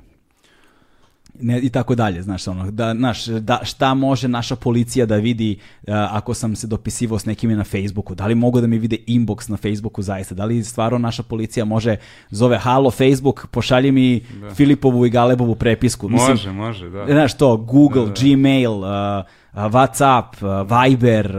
[1.40, 5.58] ne, i tako dalje, znaš, ono, da, znaš, da, šta može naša policija da vidi
[5.82, 8.96] uh, ako sam se dopisivao s nekime na Facebooku, da li mogu da mi vide
[9.06, 11.96] inbox na Facebooku zaista, da li stvarno naša policija može,
[12.30, 14.54] zove halo Facebook, pošalji mi da.
[14.54, 16.08] Filipovu i Galebovu prepisku.
[16.08, 17.06] Mislim, može, može, da.
[17.06, 18.20] Znaš, to, Google, da, da.
[18.20, 18.86] Gmail, uh,
[19.54, 21.36] Whatsapp, Viber,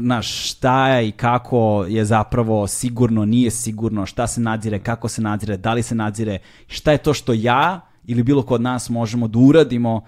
[0.00, 5.56] znaš, šta i kako je zapravo sigurno, nije sigurno, šta se nadzire, kako se nadzire,
[5.56, 9.28] da li se nadzire, šta je to što ja ili bilo ko od nas možemo
[9.28, 10.02] da uradimo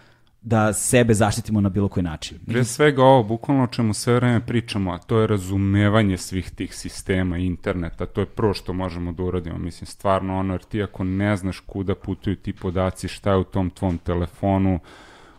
[0.44, 2.39] da sebe zaštitimo na bilo koji način.
[2.47, 6.74] Pre svega ovo, bukvalno o čemu sve vreme pričamo, a to je razumevanje svih tih
[6.74, 11.05] sistema interneta, to je prvo što možemo da uradimo, mislim, stvarno ono, jer ti ako
[11.05, 14.81] ne znaš kuda putuju ti podaci, šta je u tom tvom telefonu,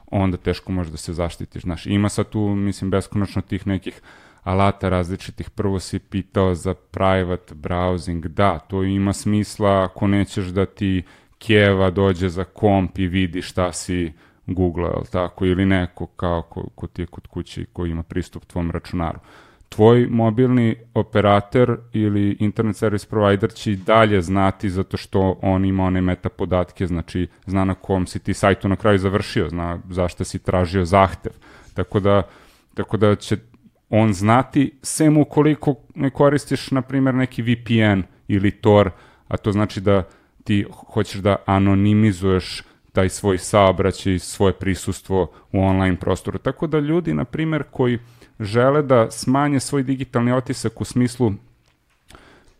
[0.08, 4.01] onda teško možeš da se zaštitiš, znaš, ima sad tu, mislim, beskonačno tih nekih
[4.43, 10.66] alata različitih, prvo si pitao za private browsing, da, to ima smisla ako nećeš da
[10.66, 11.03] ti
[11.45, 14.11] Kijeva dođe za komp i vidi šta si
[14.48, 18.45] Google, ili tako, ili neko kao ko, ko ti je kod kući koji ima pristup
[18.45, 19.19] tvom računaru.
[19.69, 26.01] Tvoj mobilni operator ili internet service provider će dalje znati zato što on ima one
[26.01, 30.40] meta podatke, znači zna na kom si ti sajtu na kraju završio, zna zašto si
[30.40, 31.32] tražio zahtev.
[31.74, 32.22] Tako da,
[32.74, 33.38] tako da će
[33.90, 38.90] on znati, sem ukoliko ne koristiš, na primjer, neki VPN ili Tor,
[39.27, 40.03] a to znači da
[40.45, 46.38] ti hoćeš da anonimizuješ taj svoj saobraćaj svoje prisustvo u online prostoru.
[46.38, 47.99] Tako da ljudi, na primjer, koji
[48.40, 51.32] žele da smanje svoj digitalni otisak u smislu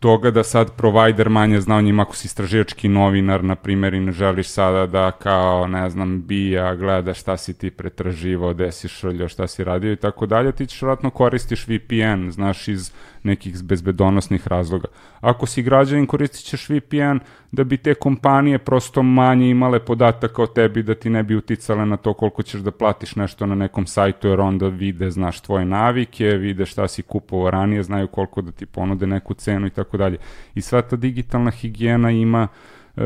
[0.00, 4.00] toga da sad provider manje zna o njima ako si istraživački novinar, na primjer, i
[4.00, 8.88] ne želiš sada da kao, ne znam, bija, gleda šta si ti pretraživao, gde si
[8.88, 12.92] šrljao, šta si radio i tako dalje, ti ćeš vratno koristiš VPN, znaš, iz
[13.26, 14.88] nekih bezbedonosnih razloga.
[15.20, 17.18] Ako si građanin, koristit ćeš VPN
[17.52, 21.86] da bi te kompanije prosto manje imale podataka o tebi, da ti ne bi uticale
[21.86, 25.64] na to koliko ćeš da platiš nešto na nekom sajtu, jer onda vide, znaš, tvoje
[25.64, 29.96] navike, vide šta si kupovao ranije, znaju koliko da ti ponude neku cenu i tako
[29.96, 30.18] dalje.
[30.54, 32.48] I sva ta digitalna higijena ima
[32.96, 33.02] e,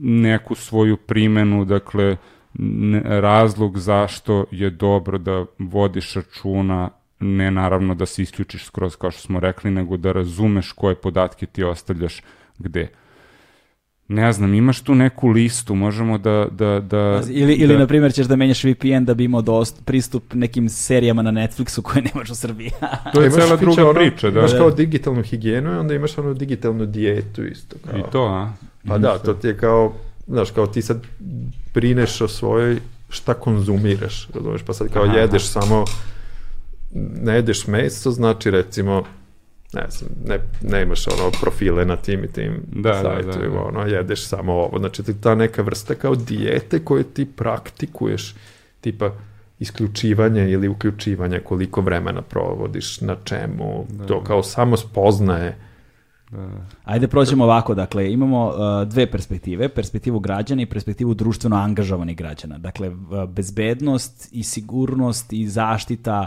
[0.00, 2.16] neku svoju primenu, dakle,
[3.04, 9.20] razlog zašto je dobro da vodiš računa ne naravno da se isključiš skroz kao što
[9.20, 12.22] smo rekli, nego da razumeš koje podatke ti ostavljaš
[12.58, 12.88] gde.
[14.08, 16.46] ne znam, imaš tu neku listu, možemo da...
[16.50, 17.78] da, da ili, ili da...
[17.78, 21.82] na primjer, ćeš da menjaš VPN da bi imao dost, pristup nekim serijama na Netflixu
[21.82, 22.70] koje nemaš u Srbiji.
[23.14, 24.38] to je cela druga ono, priča, da.
[24.38, 27.76] Imaš kao digitalnu higijenu i onda imaš ono digitalnu dijetu isto.
[27.84, 27.98] Kao.
[27.98, 28.52] I to, a?
[28.88, 29.94] Pa da, to ti je kao,
[30.26, 31.02] znaš, kao ti sad
[31.74, 32.78] brineš o svojoj
[33.08, 35.16] šta konzumiraš, razumeš, pa sad kao Aha.
[35.16, 35.84] jedeš samo,
[37.22, 39.02] ne jedeš meso, znači recimo,
[39.72, 43.70] ne znam, ne, ne imaš ono profile na tim i tim da, sajtovima, da, da,
[43.72, 43.78] da.
[43.78, 48.34] ono, jedeš samo ovo, znači ta neka vrsta kao dijete koje ti praktikuješ,
[48.80, 49.10] tipa
[49.58, 55.56] isključivanje ili uključivanje, koliko vremena provodiš, na čemu, da, to kao samo spoznaje
[56.30, 56.48] Da.
[56.84, 62.58] Ajde prođemo ovako, dakle imamo uh, dve perspektive, perspektivu građana i perspektivu društveno angažovanih građana.
[62.58, 62.90] Dakle,
[63.28, 66.26] bezbednost i sigurnost i zaštita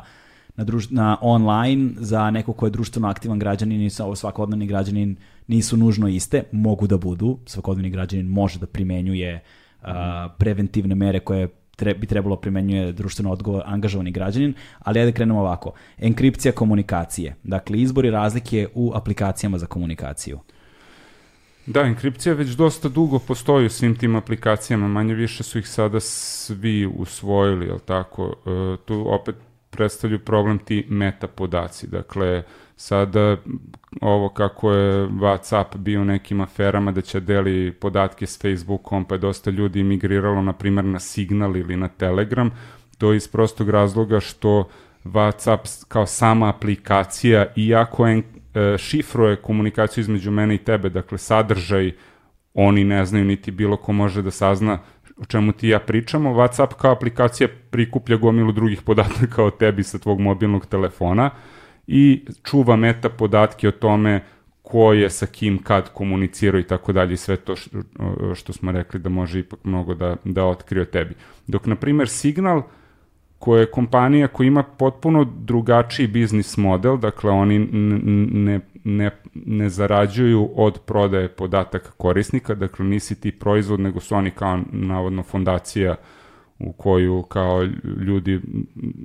[0.59, 5.15] na, druž, na online za neko ko je društveno aktivan građanin i svakodnevni građanin
[5.47, 9.87] nisu nužno iste, mogu da budu, svakodnevni građanin može da primenjuje uh,
[10.37, 15.71] preventivne mere koje tre, bi trebalo primenjuje društveno odgovor, angažovani građanin, ali ajde krenemo ovako.
[15.97, 17.35] Enkripcija komunikacije.
[17.43, 20.39] Dakle, izbori razlike u aplikacijama za komunikaciju.
[21.65, 25.99] Da, enkripcija već dosta dugo postoji u svim tim aplikacijama, manje više su ih sada
[25.99, 28.35] svi usvojili, jel tako?
[28.45, 29.35] E, tu opet
[29.69, 31.87] predstavljaju problem ti meta podaci.
[31.87, 32.43] Dakle,
[32.75, 33.37] sada
[34.01, 39.19] ovo kako je WhatsApp bio nekim aferama da će deli podatke s Facebookom, pa je
[39.19, 42.51] dosta ljudi migriralo, na primjer, na Signal ili na Telegram,
[42.97, 44.69] to je iz prostog razloga što
[45.05, 48.23] WhatsApp kao sama aplikacija, iako en,
[48.55, 51.91] e, šifruje komunikaciju između mene i tebe, dakle sadržaj
[52.53, 54.79] oni ne znaju, niti bilo ko može da sazna
[55.21, 56.33] o čemu ti ja pričamo.
[56.33, 61.29] WhatsApp kao aplikacija prikuplja gomilu drugih podataka o tebi sa tvog mobilnog telefona
[61.87, 64.21] i čuva meta podatke o tome
[64.61, 67.79] ko je sa kim kad komunicirao i tako dalje sve to što,
[68.35, 71.15] što smo rekli da može ipak mnogo da, da otkrije o tebi.
[71.47, 72.61] Dok, na primer, Signal,
[73.39, 78.59] koja je kompanija koja ima potpuno drugačiji biznis model, dakle oni ne,
[78.97, 84.59] ne, ne zarađuju od prodaje podataka korisnika, dakle nisi ti proizvod, nego su oni kao
[84.71, 85.95] navodno fondacija
[86.59, 87.63] u koju kao
[88.07, 88.41] ljudi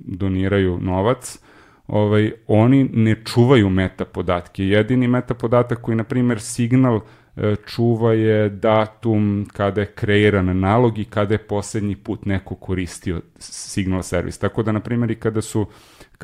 [0.06, 1.38] doniraju novac,
[1.86, 4.64] ovaj, oni ne čuvaju meta podatke.
[4.64, 7.00] Jedini meta podatak koji, na primjer, signal
[7.36, 13.20] e, čuva je datum kada je kreiran nalog i kada je poslednji put neko koristio
[13.38, 14.38] signal servis.
[14.38, 15.66] Tako da, na primjer, i kada su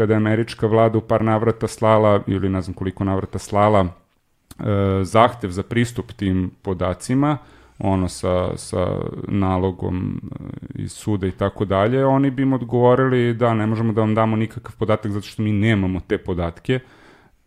[0.00, 4.64] kada je američka vlada u par navrata slala, ili ne znam koliko navrata slala, e,
[5.04, 7.36] zahtev za pristup tim podacima,
[7.78, 8.86] ono sa, sa
[9.28, 14.00] nalogom e, iz suda i tako dalje, oni bi im odgovorili da ne možemo da
[14.00, 16.80] vam damo nikakav podatak zato što mi nemamo te podatke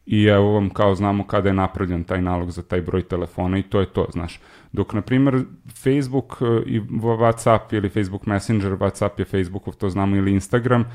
[0.06, 3.64] i evo vam kao znamo kada je napravljen taj nalog za taj broj telefona i
[3.64, 4.40] to je to, znaš.
[4.72, 5.44] Dok, na primjer,
[5.84, 10.86] Facebook e, i WhatsApp ili Facebook Messenger, WhatsApp je Facebookov, to znamo, ili Instagram,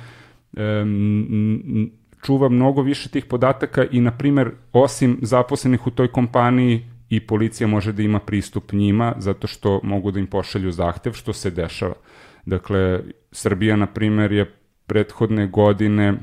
[2.27, 7.67] čuva mnogo više tih podataka i, na primjer, osim zaposlenih u toj kompaniji i policija
[7.67, 11.95] može da ima pristup njima zato što mogu da im pošalju zahtev, što se dešava.
[12.47, 13.01] Dakle,
[13.33, 14.53] Srbija, na primjer, je
[14.87, 16.15] prethodne godine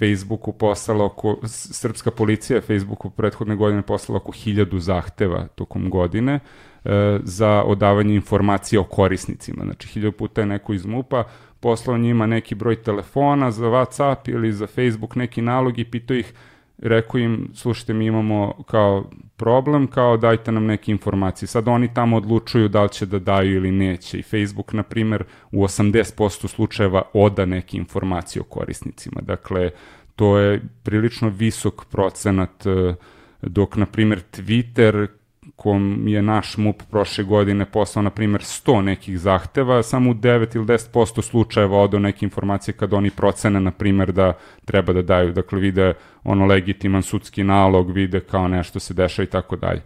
[0.00, 6.40] Facebooku poslala oko, srpska policija je Facebooku prethodne godine poslala oko hiljadu zahteva tokom godine
[6.84, 9.64] e, za odavanje informacija o korisnicima.
[9.64, 11.24] Znači, hiljadu puta je neko iz MUPA
[11.60, 16.32] poslao njima neki broj telefona za WhatsApp ili za Facebook neki nalog i pitao ih
[16.82, 21.46] rekao im, slušajte, mi imamo kao problem, kao dajte nam neke informacije.
[21.46, 24.18] Sad oni tamo odlučuju da li će da daju ili neće.
[24.18, 29.20] I Facebook, na primer, u 80% slučajeva oda neke informacije o korisnicima.
[29.20, 29.70] Dakle,
[30.16, 32.94] to je prilično visok procenat, eh,
[33.42, 35.06] dok, na primer, Twitter
[35.56, 40.56] kom je naš MUP prošle godine poslao, na primjer, 100 nekih zahteva, samo u 9
[40.56, 44.32] ili 10% slučajeva odo neke informacije kad oni procene, na primjer, da
[44.64, 49.26] treba da daju, dakle, vide ono legitiman sudski nalog, vide kao nešto se deša i
[49.26, 49.82] tako dalje.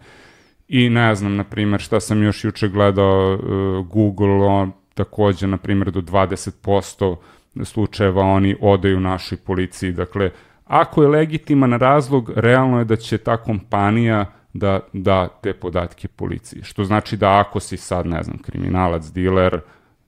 [0.67, 5.57] I ne znam, na primjer, šta sam još juče gledao, uh, Google, on, takođe, na
[5.57, 7.15] primjer, do 20%
[7.63, 10.31] slučajeva oni odaju našoj policiji, dakle,
[10.65, 14.25] ako je legitiman razlog, realno je da će ta kompanija
[14.55, 16.63] da da te podatke policiji.
[16.63, 19.59] Što znači da ako si sad, ne znam, kriminalac, diler,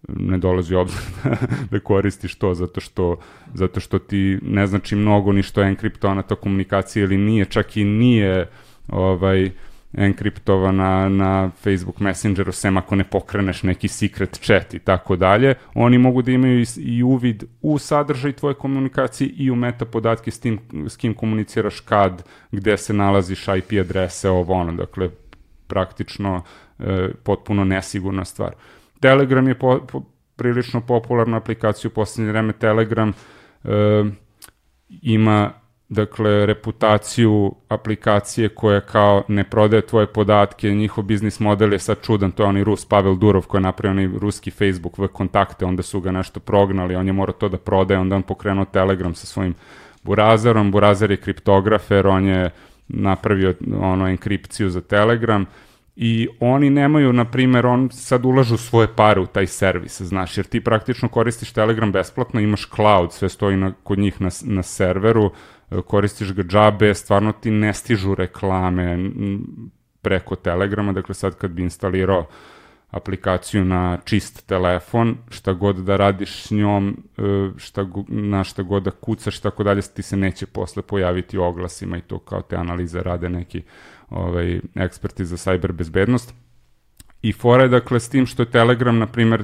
[0.08, 1.36] ne dolazi obzir da,
[1.72, 3.18] da koristiš to zato što,
[3.54, 7.78] zato što ti ne znači mnogo ni što je enkriptovana ta komunikacija ili nije, čak
[7.78, 8.50] i nije
[8.88, 9.52] ovaj,
[9.94, 15.98] enkriptovana na Facebook Messengeru, sem ako ne pokreneš neki secret chat i tako dalje, oni
[15.98, 20.60] mogu da imaju i uvid u sadržaj tvoje komunikacije i u meta podatke s, tim,
[20.88, 25.10] s kim komuniciraš kad, gde se nalaziš IP adrese, ovo ono, dakle,
[25.68, 26.44] praktično
[26.80, 28.54] e, potpuno nesigurna stvar.
[29.00, 30.02] Telegram je po, po,
[30.36, 32.54] prilično popularna aplikacija u poslednje vreme.
[32.54, 33.14] Telegram
[33.64, 34.04] e,
[35.02, 35.52] ima
[35.90, 42.32] dakle, reputaciju aplikacije koja kao ne prodaje tvoje podatke, njihov biznis model je sad čudan,
[42.32, 45.84] to je onaj Rus Pavel Durov koji je napravio onaj ruski Facebook v kontakte, onda
[45.84, 49.26] su ga nešto prognali, on je morao to da prodaje, onda on pokrenuo Telegram sa
[49.26, 49.56] svojim
[50.04, 52.50] burazarom, burazer je kriptografer, on je
[52.88, 55.46] napravio ono enkripciju za Telegram,
[56.00, 60.46] i oni nemaju, na primjer, on sad ulažu svoje pare u taj servis, znaš, jer
[60.46, 65.32] ti praktično koristiš Telegram besplatno, imaš cloud, sve stoji na, kod njih na, na serveru,
[65.86, 69.12] koristiš ga džabe, stvarno ti ne stižu reklame
[70.02, 72.28] preko Telegrama, dakle sad kad bi instalirao
[72.92, 77.22] aplikaciju na čist telefon, šta god da radiš s njom, e,
[77.58, 82.02] šta, na šta god da kucaš, tako dalje, ti se neće posle pojaviti oglasima i
[82.02, 83.64] to kao te analize rade neki
[84.10, 86.34] ovaj, eksperti za cyber bezbednost.
[87.22, 89.44] I fora je dakle s tim što je Telegram, na primer,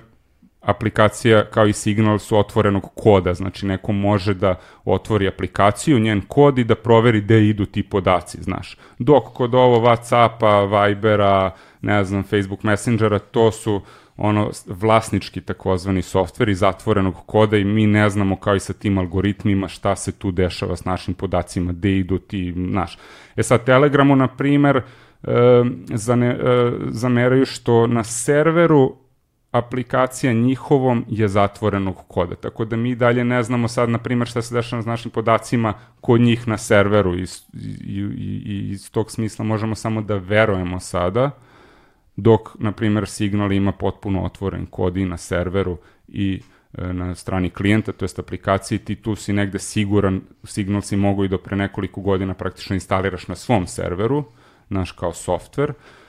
[0.64, 6.58] aplikacija kao i signal su otvorenog koda, znači neko može da otvori aplikaciju, njen kod
[6.58, 8.78] i da proveri gde idu ti podaci, znaš.
[9.00, 11.52] Dok kod ovo Whatsappa, Vibera,
[11.82, 13.82] ne znam, Facebook Messengera, to su
[14.18, 18.98] ono vlasnički takozvani softver iz zatvorenog koda i mi ne znamo kao i sa tim
[18.98, 22.98] algoritmima šta se tu dešava s našim podacima, gde idu ti, znaš.
[23.36, 29.03] E sad, Telegramu, na primer, e, zane, e, zameraju što na serveru
[29.54, 32.36] aplikacija njihovom je zatvorenog koda.
[32.36, 35.74] Tako da mi dalje ne znamo sad, na primjer, šta se dešava s našim podacima
[36.02, 37.16] kod njih na serveru.
[37.16, 37.26] I,
[37.86, 38.02] i,
[38.46, 41.32] i iz tog smisla možemo samo da verujemo sada,
[42.16, 46.42] dok, na primjer, Signal ima potpuno otvoren kod i na serveru i
[46.78, 51.26] e, na strani klijenta, to jest aplikaciji, ti tu si negde siguran, Signal si mogu
[51.26, 54.24] i do pre nekoliko godina praktično instaliraš na svom serveru,
[54.70, 56.03] naš kao softver, E,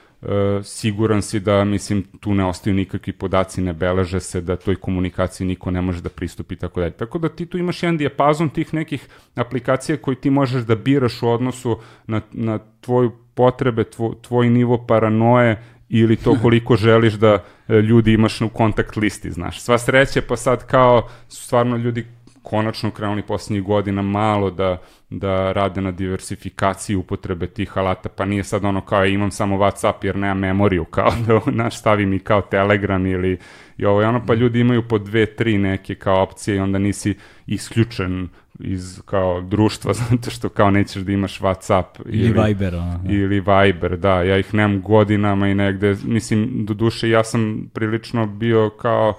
[0.63, 5.47] siguran si da, mislim, tu ne ostaju nikakvi podaci, ne beleže se, da toj komunikaciji
[5.47, 6.91] niko ne može da pristupi i tako dalje.
[6.91, 11.21] Tako da ti tu imaš jedan dijapazon tih nekih aplikacija koji ti možeš da biraš
[11.21, 17.43] u odnosu na, na tvoju potrebe, tvoj, tvoj nivo paranoje ili to koliko želiš da
[17.67, 19.61] e, ljudi imaš u kontakt listi, znaš.
[19.61, 22.05] Sva sreće, pa sad kao su stvarno ljudi
[22.41, 24.81] konačno krenuli poslednjih godina malo da,
[25.19, 30.05] da rade na diversifikaciji upotrebe tih alata, pa nije sad ono kao imam samo Whatsapp
[30.05, 33.37] jer nemam memoriju, kao da naš stavim i kao Telegram ili
[33.77, 36.79] i ovo i ono, pa ljudi imaju po dve, tri neke kao opcije i onda
[36.79, 37.15] nisi
[37.47, 38.27] isključen
[38.59, 43.13] iz kao društva zato što kao nećeš da imaš Whatsapp ili, ili Viber ono, da.
[43.13, 48.25] ili Viber, da, ja ih nemam godinama i negde, mislim do duše ja sam prilično
[48.25, 49.13] bio kao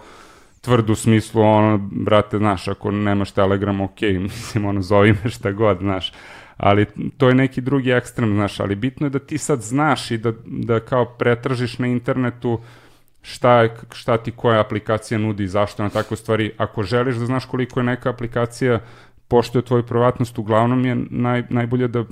[0.67, 5.53] tvrd u smislu, ono, brate, znaš, ako nemaš Telegram, ok, mislim, ono, zovi me šta
[5.53, 6.13] god, znaš,
[6.57, 6.87] ali
[7.17, 10.33] to je neki drugi ekstrem, znaš, ali bitno je da ti sad znaš i da,
[10.47, 12.61] da kao pretražiš na internetu
[13.23, 16.53] šta, je, šta ti koja aplikacija nudi zašto na takve stvari.
[16.57, 18.81] Ako želiš da znaš koliko je neka aplikacija
[19.29, 22.05] pošto je tvoju privatnost, uglavnom je naj, najbolje da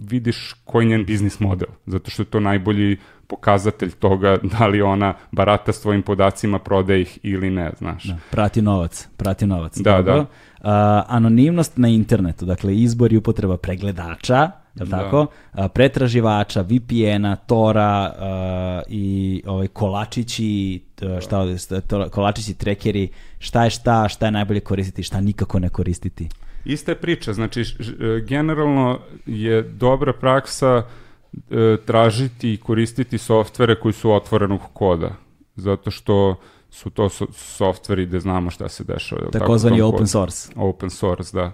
[0.00, 4.82] vidiš koji je njen biznis model, zato što je to najbolji pokazatelj toga da li
[4.82, 8.04] ona barata s tvojim podacima, prodaje ih ili ne, znaš.
[8.04, 9.78] Da, prati novac, prati novac.
[9.78, 10.14] Da, Dobro.
[10.14, 10.20] da.
[10.20, 15.02] Uh, anonimnost na internetu, dakle izbor i upotreba pregledača, je li da.
[15.02, 15.26] tako?
[15.52, 20.80] A, pretraživača, VPN-a, Tora a, i ovaj, kolačići,
[21.20, 21.56] šta ovde,
[21.88, 26.28] to, kolačići, trekeri, šta je šta, šta je najbolje koristiti, šta nikako ne koristiti.
[26.64, 27.64] Ista je priča, znači
[28.28, 30.82] generalno je dobra praksa
[31.50, 35.14] e, tražiti i koristiti softvere koji su otvorenog koda,
[35.56, 36.36] zato što
[36.70, 39.30] su to so, softveri gde znamo šta se dešava.
[39.30, 40.52] Takozvani open source.
[40.56, 41.52] Open source, da.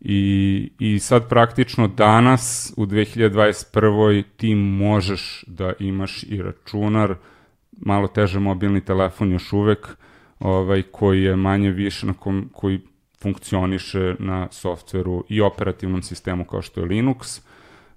[0.00, 4.22] I, I sad praktično danas u 2021.
[4.36, 7.14] ti možeš da imaš i računar,
[7.72, 9.96] malo teže mobilni telefon još uvek,
[10.38, 12.80] ovaj, koji je manje više, na kom, koji
[13.22, 17.40] funkcioniše na softveru i operativnom sistemu kao što je Linux,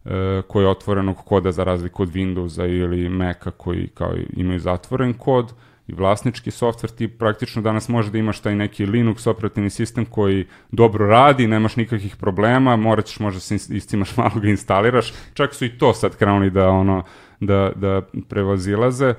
[0.06, 5.14] e, koji je otvorenog koda za razliku od Windowsa ili Maca koji kao imaju zatvoren
[5.14, 5.54] kod
[5.88, 10.48] i vlasnički softver, ti praktično danas može da imaš taj neki Linux operativni sistem koji
[10.72, 15.66] dobro radi, nemaš nikakvih problema, morat ćeš možda se istimaš malo ga instaliraš, čak su
[15.66, 17.04] i to sad krenuli da ono
[17.40, 19.10] da, da prevazilaze.
[19.10, 19.16] Uh,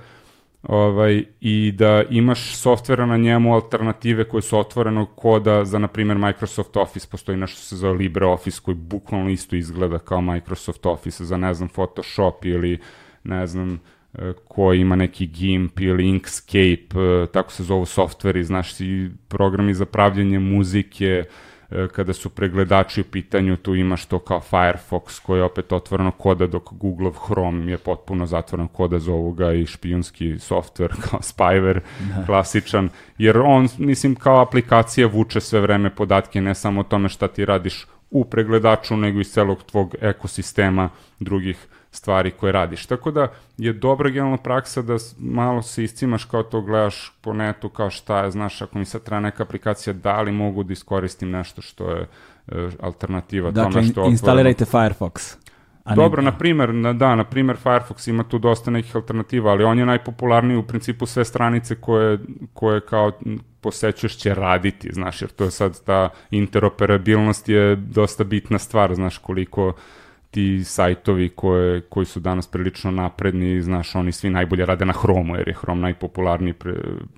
[0.68, 6.18] ovaj, i da imaš softvera na njemu alternative koje su otvorenog koda za, na primjer,
[6.18, 7.08] Microsoft Office.
[7.10, 11.68] Postoji nešto se zove LibreOffice koji bukvalno isto izgleda kao Microsoft Office za, ne znam,
[11.68, 12.78] Photoshop ili,
[13.24, 13.80] ne znam,
[14.14, 19.74] e, koji ima neki GIMP ili Inkscape, e, tako se zovu softveri, znaš, i programi
[19.74, 21.24] za pravljanje muzike, e,
[21.92, 26.46] kada su pregledači u pitanju, tu imaš to kao Firefox koji je opet otvoreno koda,
[26.46, 32.26] dok Google Chrome je potpuno zatvoreno koda, zovu ga i špijunski software kao spyware, da.
[32.26, 32.88] klasičan,
[33.18, 37.44] jer on, mislim, kao aplikacija vuče sve vreme podatke, ne samo o tome šta ti
[37.44, 40.88] radiš u pregledaču, nego iz celog tvog ekosistema
[41.20, 42.86] drugih stvari koje radiš.
[42.86, 47.68] Tako da je dobra generalna praksa da malo se iscimaš kao to gledaš po netu
[47.68, 51.30] kao šta je, znaš, ako mi sad treba neka aplikacija, da li mogu da iskoristim
[51.30, 52.06] nešto što je
[52.48, 55.36] e, alternativa dakle, tome što Dakle, instalirajte Firefox.
[55.84, 56.30] A Dobro, ne...
[56.30, 59.86] na primer, na, da, na primer Firefox ima tu dosta nekih alternativa, ali on je
[59.86, 62.18] najpopularniji u principu sve stranice koje,
[62.54, 63.12] koje kao
[63.60, 69.18] posećuješ će raditi, znaš, jer to je sad ta interoperabilnost je dosta bitna stvar, znaš,
[69.18, 69.72] koliko
[70.34, 75.36] ti sajtovi koje, koji su danas prilično napredni, znaš, oni svi najbolje rade na Chromu,
[75.36, 76.74] jer je Chrome najpopularniji pre,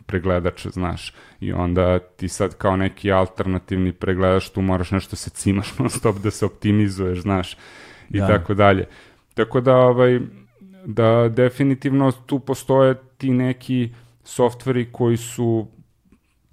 [0.07, 5.73] pregledač, znaš, i onda ti sad kao neki alternativni pregledač, tu moraš nešto se cimaš
[5.79, 7.57] non stop da se optimizuješ, znaš,
[8.11, 8.27] i da.
[8.27, 8.87] tako dalje.
[9.35, 10.21] Tako da, ovaj,
[10.87, 13.89] da definitivno tu postoje ti neki
[14.25, 15.67] softveri koji su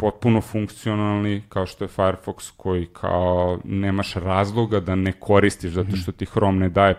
[0.03, 6.11] potpuno funkcionalni, kao što je Firefox, koji kao nemaš razloga da ne koristiš, zato što
[6.11, 6.95] ti Chrome ne daje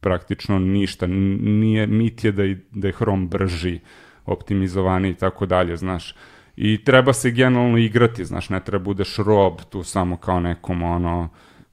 [0.00, 3.80] praktično ništa, nije, mit je da, da je Chrome brži,
[4.26, 6.14] optimizovani i tako dalje, znaš.
[6.56, 11.28] I treba se generalno igrati, znaš, ne treba budeš rob tu samo kao nekom ono,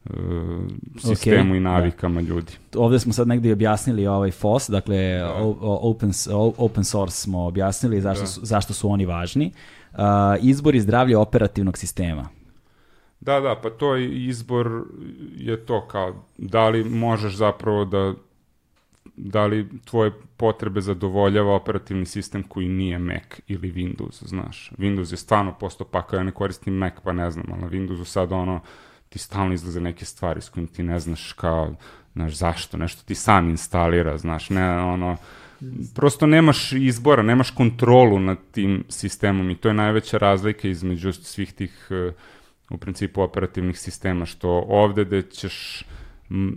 [0.06, 0.16] uh,
[1.00, 1.70] sistemu okay, i da.
[1.70, 2.28] navikama da.
[2.28, 2.54] ljudi.
[2.76, 5.34] Ovde smo sad negdje objasnili ovaj FOS, dakle da.
[5.62, 6.12] open,
[6.58, 8.28] open source smo objasnili zašto, da.
[8.28, 9.52] su, zašto su oni važni
[10.42, 12.30] izbor i zdravlje operativnog sistema.
[13.20, 14.84] Da, da, pa to je izbor
[15.36, 18.14] je to kao da li možeš zapravo da
[19.18, 24.72] da li tvoje potrebe zadovoljava operativni sistem koji nije Mac ili Windows, znaš.
[24.78, 28.04] Windows je stvarno postao pa ja ne koristim Mac, pa ne znam, ali na Windowsu
[28.04, 28.60] sad ono,
[29.10, 31.76] ti stalno izlaze neke stvari s kojim ti ne znaš kao,
[32.14, 35.18] znaš, zašto, nešto ti sam instalira, znaš, ne, ono,
[35.96, 41.54] prosto nemaš izbora, nemaš kontrolu nad tim sistemom i to je najveća razlika između svih
[41.54, 42.12] tih e,
[42.70, 45.84] u principu operativnih sistema, što ovde da ćeš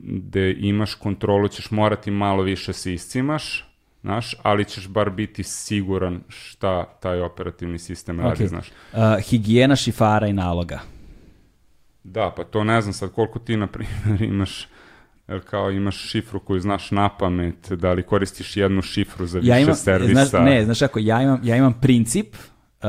[0.02, 3.64] da imaš kontrolu, ćeš morati malo više se iscimaš,
[4.02, 8.22] znaš, ali ćeš bar biti siguran šta taj operativni sistem okay.
[8.22, 8.70] radi, znaš.
[8.92, 8.98] Uh,
[9.28, 10.80] higijena šifara i naloga.
[12.04, 14.68] Da, pa to ne znam sad koliko ti, na primjer, imaš
[15.38, 19.58] kao imaš šifru koju znaš na pamet, da li koristiš jednu šifru za više ja
[19.58, 20.24] imam, servisa?
[20.24, 22.88] Znaš, ne, znaš kako, ja imam, ja imam princip uh,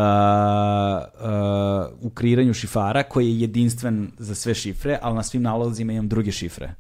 [2.02, 6.08] uh, u kreiranju šifara koji je jedinstven za sve šifre, ali na svim nalazima imam
[6.08, 6.76] druge šifre.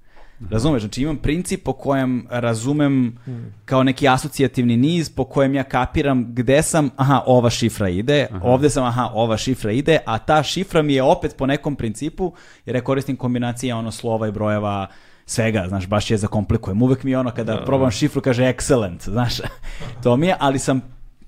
[0.49, 0.81] Razumeš?
[0.81, 3.17] Znači imam princip po kojem razumem
[3.65, 8.47] kao neki asocijativni niz po kojem ja kapiram gde sam, aha, ova šifra ide, aha.
[8.47, 12.33] ovde sam, aha, ova šifra ide, a ta šifra mi je opet po nekom principu,
[12.65, 14.87] jer ja koristim kombinacije ono slova i brojeva,
[15.25, 16.81] svega, znaš, baš je zakomplikujem.
[16.81, 17.91] Uvek mi je ono kada da, probam da.
[17.91, 19.33] šifru kaže excellent, znaš,
[20.03, 20.81] to mi je, ali sam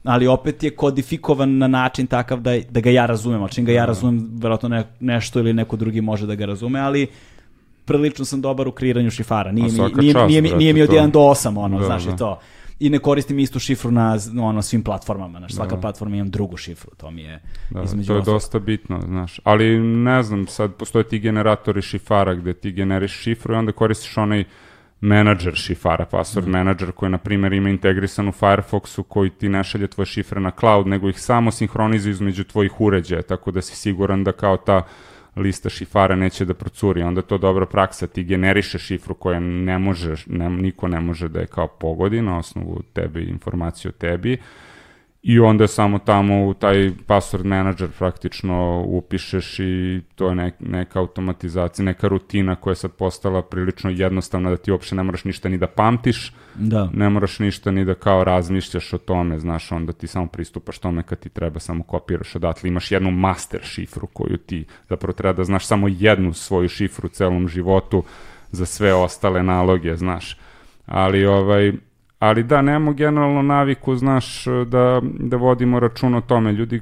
[0.03, 3.71] ali opet je kodifikovan na način takav da, da ga ja razumem, ali čim ga
[3.71, 3.85] ja da.
[3.85, 7.07] razumem, verovatno ne, nešto ili neko drugi može da ga razume, ali
[7.85, 9.51] prilično sam dobar u kreiranju šifara.
[9.51, 12.03] Nije, mi, nije, čast, nije, nije, nije mi od 1 do 8, ono, da, znaš,
[12.03, 12.11] da.
[12.11, 12.39] i to
[12.85, 15.39] i ne koristim istu šifru na ono, svim platformama.
[15.39, 15.81] Znaš, svaka da.
[15.81, 17.39] platforma imam drugu šifru, to mi je
[17.69, 19.39] da, između To je dosta bitno, znaš.
[19.43, 24.17] Ali ne znam, sad postoje ti generatori šifara gde ti generiš šifru i onda koristiš
[24.17, 24.43] onaj
[25.01, 26.51] menadžer šifara, password mm.
[26.51, 30.51] menadžer koji na primjer ima integrisan u Firefoxu koji ti ne šalje tvoje šifre na
[30.59, 34.81] cloud, nego ih samo sinhronizuje između tvojih uređaja, tako da si siguran da kao ta
[35.35, 40.15] lista šifara neće da procuri, onda to dobra praksa, ti generiše šifru koja ne može,
[40.27, 44.37] ne, niko ne može da je kao pogodi na osnovu tebe, informaciju o tebi,
[45.23, 50.99] i onda samo tamo u taj password manager praktično upišeš i to je nek, neka
[50.99, 55.49] automatizacija, neka rutina koja je sad postala prilično jednostavna da ti uopšte ne moraš ništa
[55.49, 56.89] ni da pamtiš, da.
[56.93, 61.03] ne moraš ništa ni da kao razmišljaš o tome, znaš, onda ti samo pristupaš tome
[61.03, 65.43] kad ti treba, samo kopiraš odatle, imaš jednu master šifru koju ti zapravo treba da
[65.43, 68.03] znaš samo jednu svoju šifru u celom životu
[68.51, 70.37] za sve ostale naloge, znaš.
[70.85, 71.73] Ali ovaj,
[72.23, 76.51] ali da, nemamo generalno naviku, znaš, da, da vodimo račun o tome.
[76.51, 76.81] Ljudi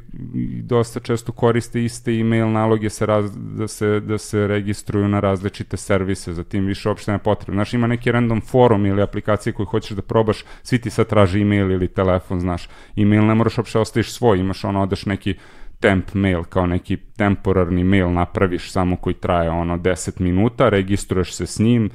[0.64, 5.78] dosta često koriste iste e-mail naloge se raz, da, se, da se registruju na različite
[5.78, 7.58] servise, za tim više uopšte ne potrebno.
[7.58, 11.42] Znaš, ima neki random forum ili aplikacije koju hoćeš da probaš, svi ti sad traži
[11.42, 12.70] e-mail ili telefon, znaš.
[12.98, 15.36] E-mail ne moraš uopšte ostaviš svoj, imaš ono, odeš neki
[15.80, 21.46] temp mail, kao neki temporarni mail napraviš samo koji traje ono 10 minuta, registruješ se
[21.46, 21.90] s njim,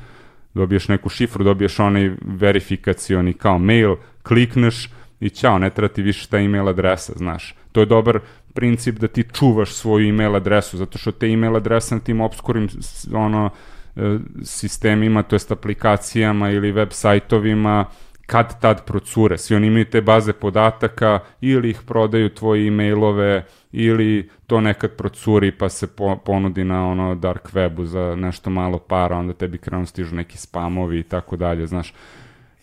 [0.57, 6.28] dobiješ neku šifru, dobiješ onaj verifikacioni kao mail, klikneš i ćao, ne treba ti više
[6.28, 7.55] ta email adresa, znaš.
[7.73, 8.20] To je dobar
[8.55, 12.68] princip da ti čuvaš svoju email adresu, zato što te email adrese na tim obskurim
[13.12, 13.51] ono,
[13.97, 17.85] e, sistemima, to jest aplikacijama ili web sajtovima,
[18.26, 19.39] kad tad procure.
[19.39, 23.44] Svi oni imaju te baze podataka ili ih prodaju tvoje e-mailove
[23.78, 28.78] ili to nekad procuri pa se po, ponudi na ono dark webu za nešto malo
[28.78, 31.94] para, onda tebi krenu stižu neki spamovi i tako dalje, znaš.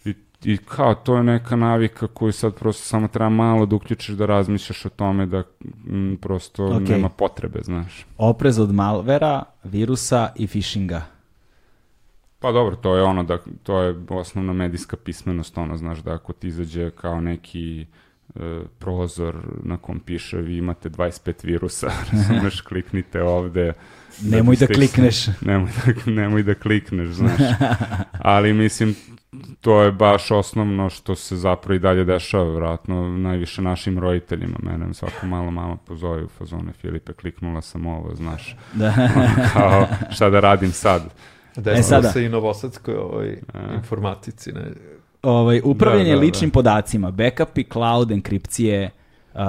[0.05, 4.15] I, I kao, to je neka navika koju sad prosto samo treba malo da uključiš
[4.15, 5.43] da razmišljaš o tome da
[5.87, 6.89] m, prosto okay.
[6.89, 8.05] nema potrebe, znaš.
[8.17, 11.01] Oprez od malvera, virusa i phishinga.
[12.39, 16.33] Pa dobro, to je ono da to je osnovna medijska pismenost, ono znaš da ako
[16.33, 17.85] ti izađe kao neki
[18.79, 23.73] prozor na kom piše vi imate 25 virusa, razumeš, kliknite ovde.
[24.21, 25.27] Nemoj da, da klikneš.
[25.41, 27.41] Nemoj da, nemoj da klikneš, znaš.
[28.19, 28.95] Ali mislim,
[29.61, 34.57] to je baš osnovno što se zapravo i dalje dešava, vratno, najviše našim roditeljima.
[34.63, 38.55] Mene svako malo mama pozove u fazone, Filipe, kliknula sam ovo, znaš.
[38.73, 38.93] Da.
[39.53, 41.01] kao, šta da radim sad?
[41.55, 42.11] Desilo e sada.
[42.11, 43.37] se i novosadskoj ovaj,
[43.75, 44.51] informatici.
[44.51, 44.71] Ne?
[45.23, 46.53] Ovaj, upravljanje da, da, ličnim da.
[46.53, 48.89] podacima, backupi, cloud, enkripcije,
[49.33, 49.39] uh,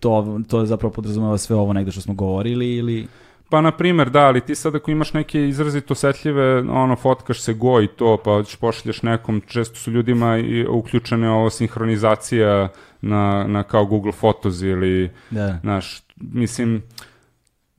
[0.00, 3.06] to, to zapravo podrazumeva sve ovo negde što smo govorili ili...
[3.48, 7.54] Pa, na primer, da, ali ti sad ako imaš neke izrazito osetljive, ono, fotkaš se
[7.54, 12.68] go i to, pa pošalješ nekom, često su ljudima i uključene ovo sinhronizacija
[13.00, 15.58] na, na kao Google Photos ili, da.
[15.62, 16.82] znaš, mislim, uh,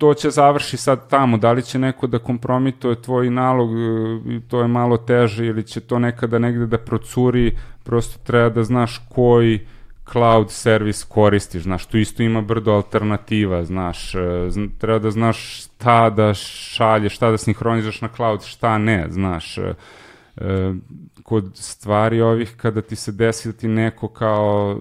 [0.04, 4.62] to će završi sad tamo, da li će neko da kompromituje tvoj nalog, e, to
[4.62, 9.60] je malo teže, ili će to nekada negde da procuri, prosto treba da znaš koji
[10.12, 14.20] cloud servis koristiš, znaš, tu isto ima brdo alternativa, znaš, e,
[14.78, 19.58] treba da znaš šta da šalješ, šta da sinhronizaš na cloud, šta ne, znaš,
[20.38, 20.74] e,
[21.24, 24.80] kod stvari ovih kada ti se desi da ti neko kao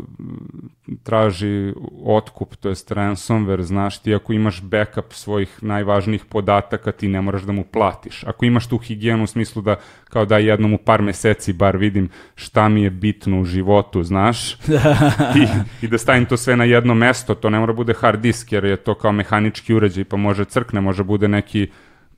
[1.02, 1.74] traži
[2.04, 7.42] otkup, to je ransomware, znaš, ti ako imaš backup svojih najvažnijih podataka, ti ne moraš
[7.42, 8.24] da mu platiš.
[8.24, 12.08] Ako imaš tu higijenu u smislu da kao da jednom u par meseci bar vidim
[12.34, 14.52] šta mi je bitno u životu, znaš,
[15.42, 15.46] I,
[15.82, 18.64] i da stavim to sve na jedno mesto, to ne mora bude hard disk, jer
[18.64, 21.68] je to kao mehanički uređaj, pa može crkne, može bude neki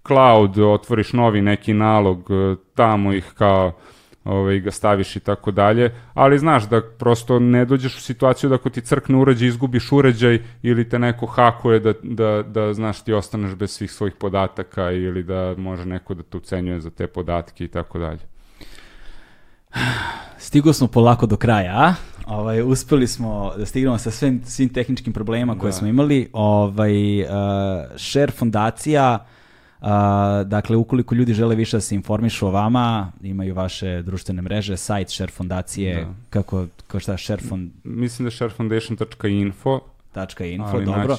[0.07, 2.29] cloud, otvoriš novi neki nalog,
[2.75, 3.73] tamo ih kao
[4.25, 8.55] ovaj, ga staviš i tako dalje, ali znaš da prosto ne dođeš u situaciju da
[8.55, 13.13] ako ti crkne uređaj, izgubiš uređaj ili te neko hakuje da, da, da znaš ti
[13.13, 17.65] ostaneš bez svih svojih podataka ili da može neko da te ucenjuje za te podatke
[17.65, 18.21] i tako dalje.
[20.39, 21.95] Stigo smo polako do kraja, a?
[22.27, 25.73] Ovaj, uspeli smo da stignemo sa svim, svim tehničkim problemima koje da.
[25.73, 26.31] smo imali.
[26.33, 27.29] Ovaj, uh,
[27.97, 29.44] Share fondacija Uh,
[30.45, 35.11] dakle, ukoliko ljudi žele više da se informišu o vama, imaju vaše društvene mreže, sajt
[35.11, 36.15] Share Fondacije, da.
[36.31, 37.71] kako, kao šta, Share Fond...
[37.85, 39.81] Mislim da je sharefoundation.info,
[40.41, 41.17] .info, Ali dobro.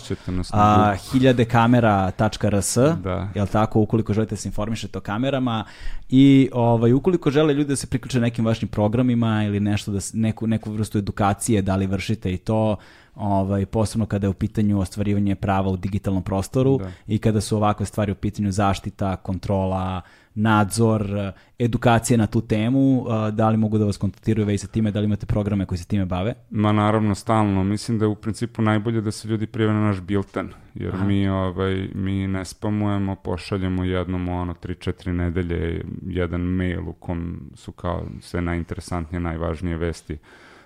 [0.51, 3.29] A, hiljade kamera.rs, da.
[3.35, 5.65] jel tako, ukoliko želite da se informišete o kamerama
[6.09, 10.47] i ovaj, ukoliko žele ljudi da se priključe nekim vašim programima ili nešto da, neku,
[10.47, 12.77] neku vrstu edukacije, da li vršite i to,
[13.15, 16.91] ovaj, posebno kada je u pitanju ostvarivanje prava u digitalnom prostoru da.
[17.07, 20.01] i kada su ovakve stvari u pitanju zaštita, kontrola,
[20.35, 24.99] nadzor, edukacije na tu temu, da li mogu da vas kontaktiraju već sa time, da
[24.99, 26.33] li imate programe koji se time bave?
[26.49, 27.63] Ma naravno, stalno.
[27.63, 31.05] Mislim da je u principu najbolje da se ljudi prijave na naš bilten, jer Aha.
[31.05, 37.71] mi, ovaj, mi ne spamujemo, pošaljemo jednom ono 3-4 nedelje jedan mail u kom su
[37.71, 40.17] kao sve najinteresantnije, najvažnije vesti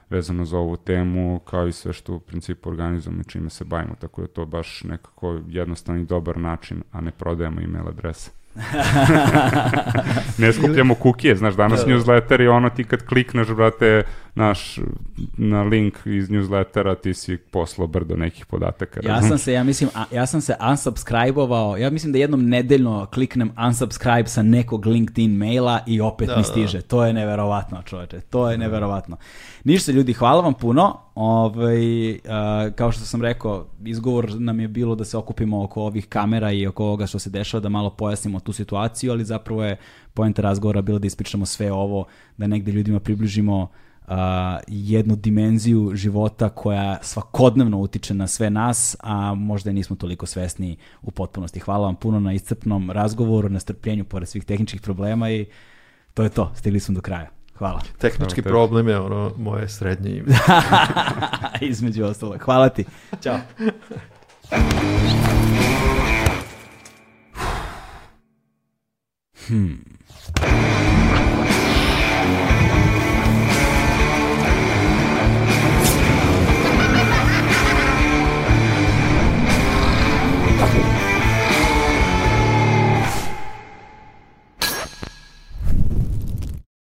[0.10, 3.96] vezano za ovu temu, kao i sve što u principu organizujemo i čime se bavimo,
[4.00, 8.32] tako da to baš nekako jednostavni dobar način, a ne prodajemo email adrese.
[10.38, 11.92] ne skupljamo kukije, znaš, danas da, da.
[11.94, 14.04] newsletter je ono ti kad klikneš, brate,
[14.40, 14.80] naš,
[15.38, 19.00] na link iz newslettera ti si poslao brdo nekih podataka.
[19.04, 23.08] Ja sam se, ja mislim, a, ja sam se unsubscribe-ovao, ja mislim da jednom nedeljno
[23.14, 26.44] kliknem unsubscribe sa nekog LinkedIn maila i opet da, mi da.
[26.44, 26.78] stiže.
[26.78, 26.88] Da.
[26.88, 28.64] To je neverovatno, čoveče, to je da.
[28.64, 29.18] neverovatno.
[29.64, 30.98] Ništa ljudi, hvala vam puno.
[31.16, 32.20] Ovaj, uh,
[32.76, 36.68] kao što sam rekao, izgovor nam je bilo da se okupimo oko ovih kamera i
[36.68, 39.78] oko ovoga što se dešava, da malo pojasnimo tu situaciju, ali zapravo je
[40.14, 42.06] pojenta razgovora bilo da ispričamo sve ovo,
[42.38, 43.68] da negde ljudima približimo
[44.10, 44.16] uh,
[44.68, 51.12] jednu dimenziju života koja svakodnevno utiče na sve nas, a možda nismo toliko svesni u
[51.12, 51.60] potpunosti.
[51.60, 55.46] Hvala vam puno na iscrpnom razgovoru, na strpljenju pored svih tehničkih problema i
[56.14, 56.52] to je to.
[56.56, 57.30] Stigli smo do kraja.
[57.58, 57.82] Hvala.
[57.98, 60.36] Tehnički Hvala problem je ono moje srednje ime.
[61.72, 62.38] Između ostalo.
[62.38, 62.86] Hvala ti.
[63.22, 63.40] Ćao.
[69.48, 69.84] hmm.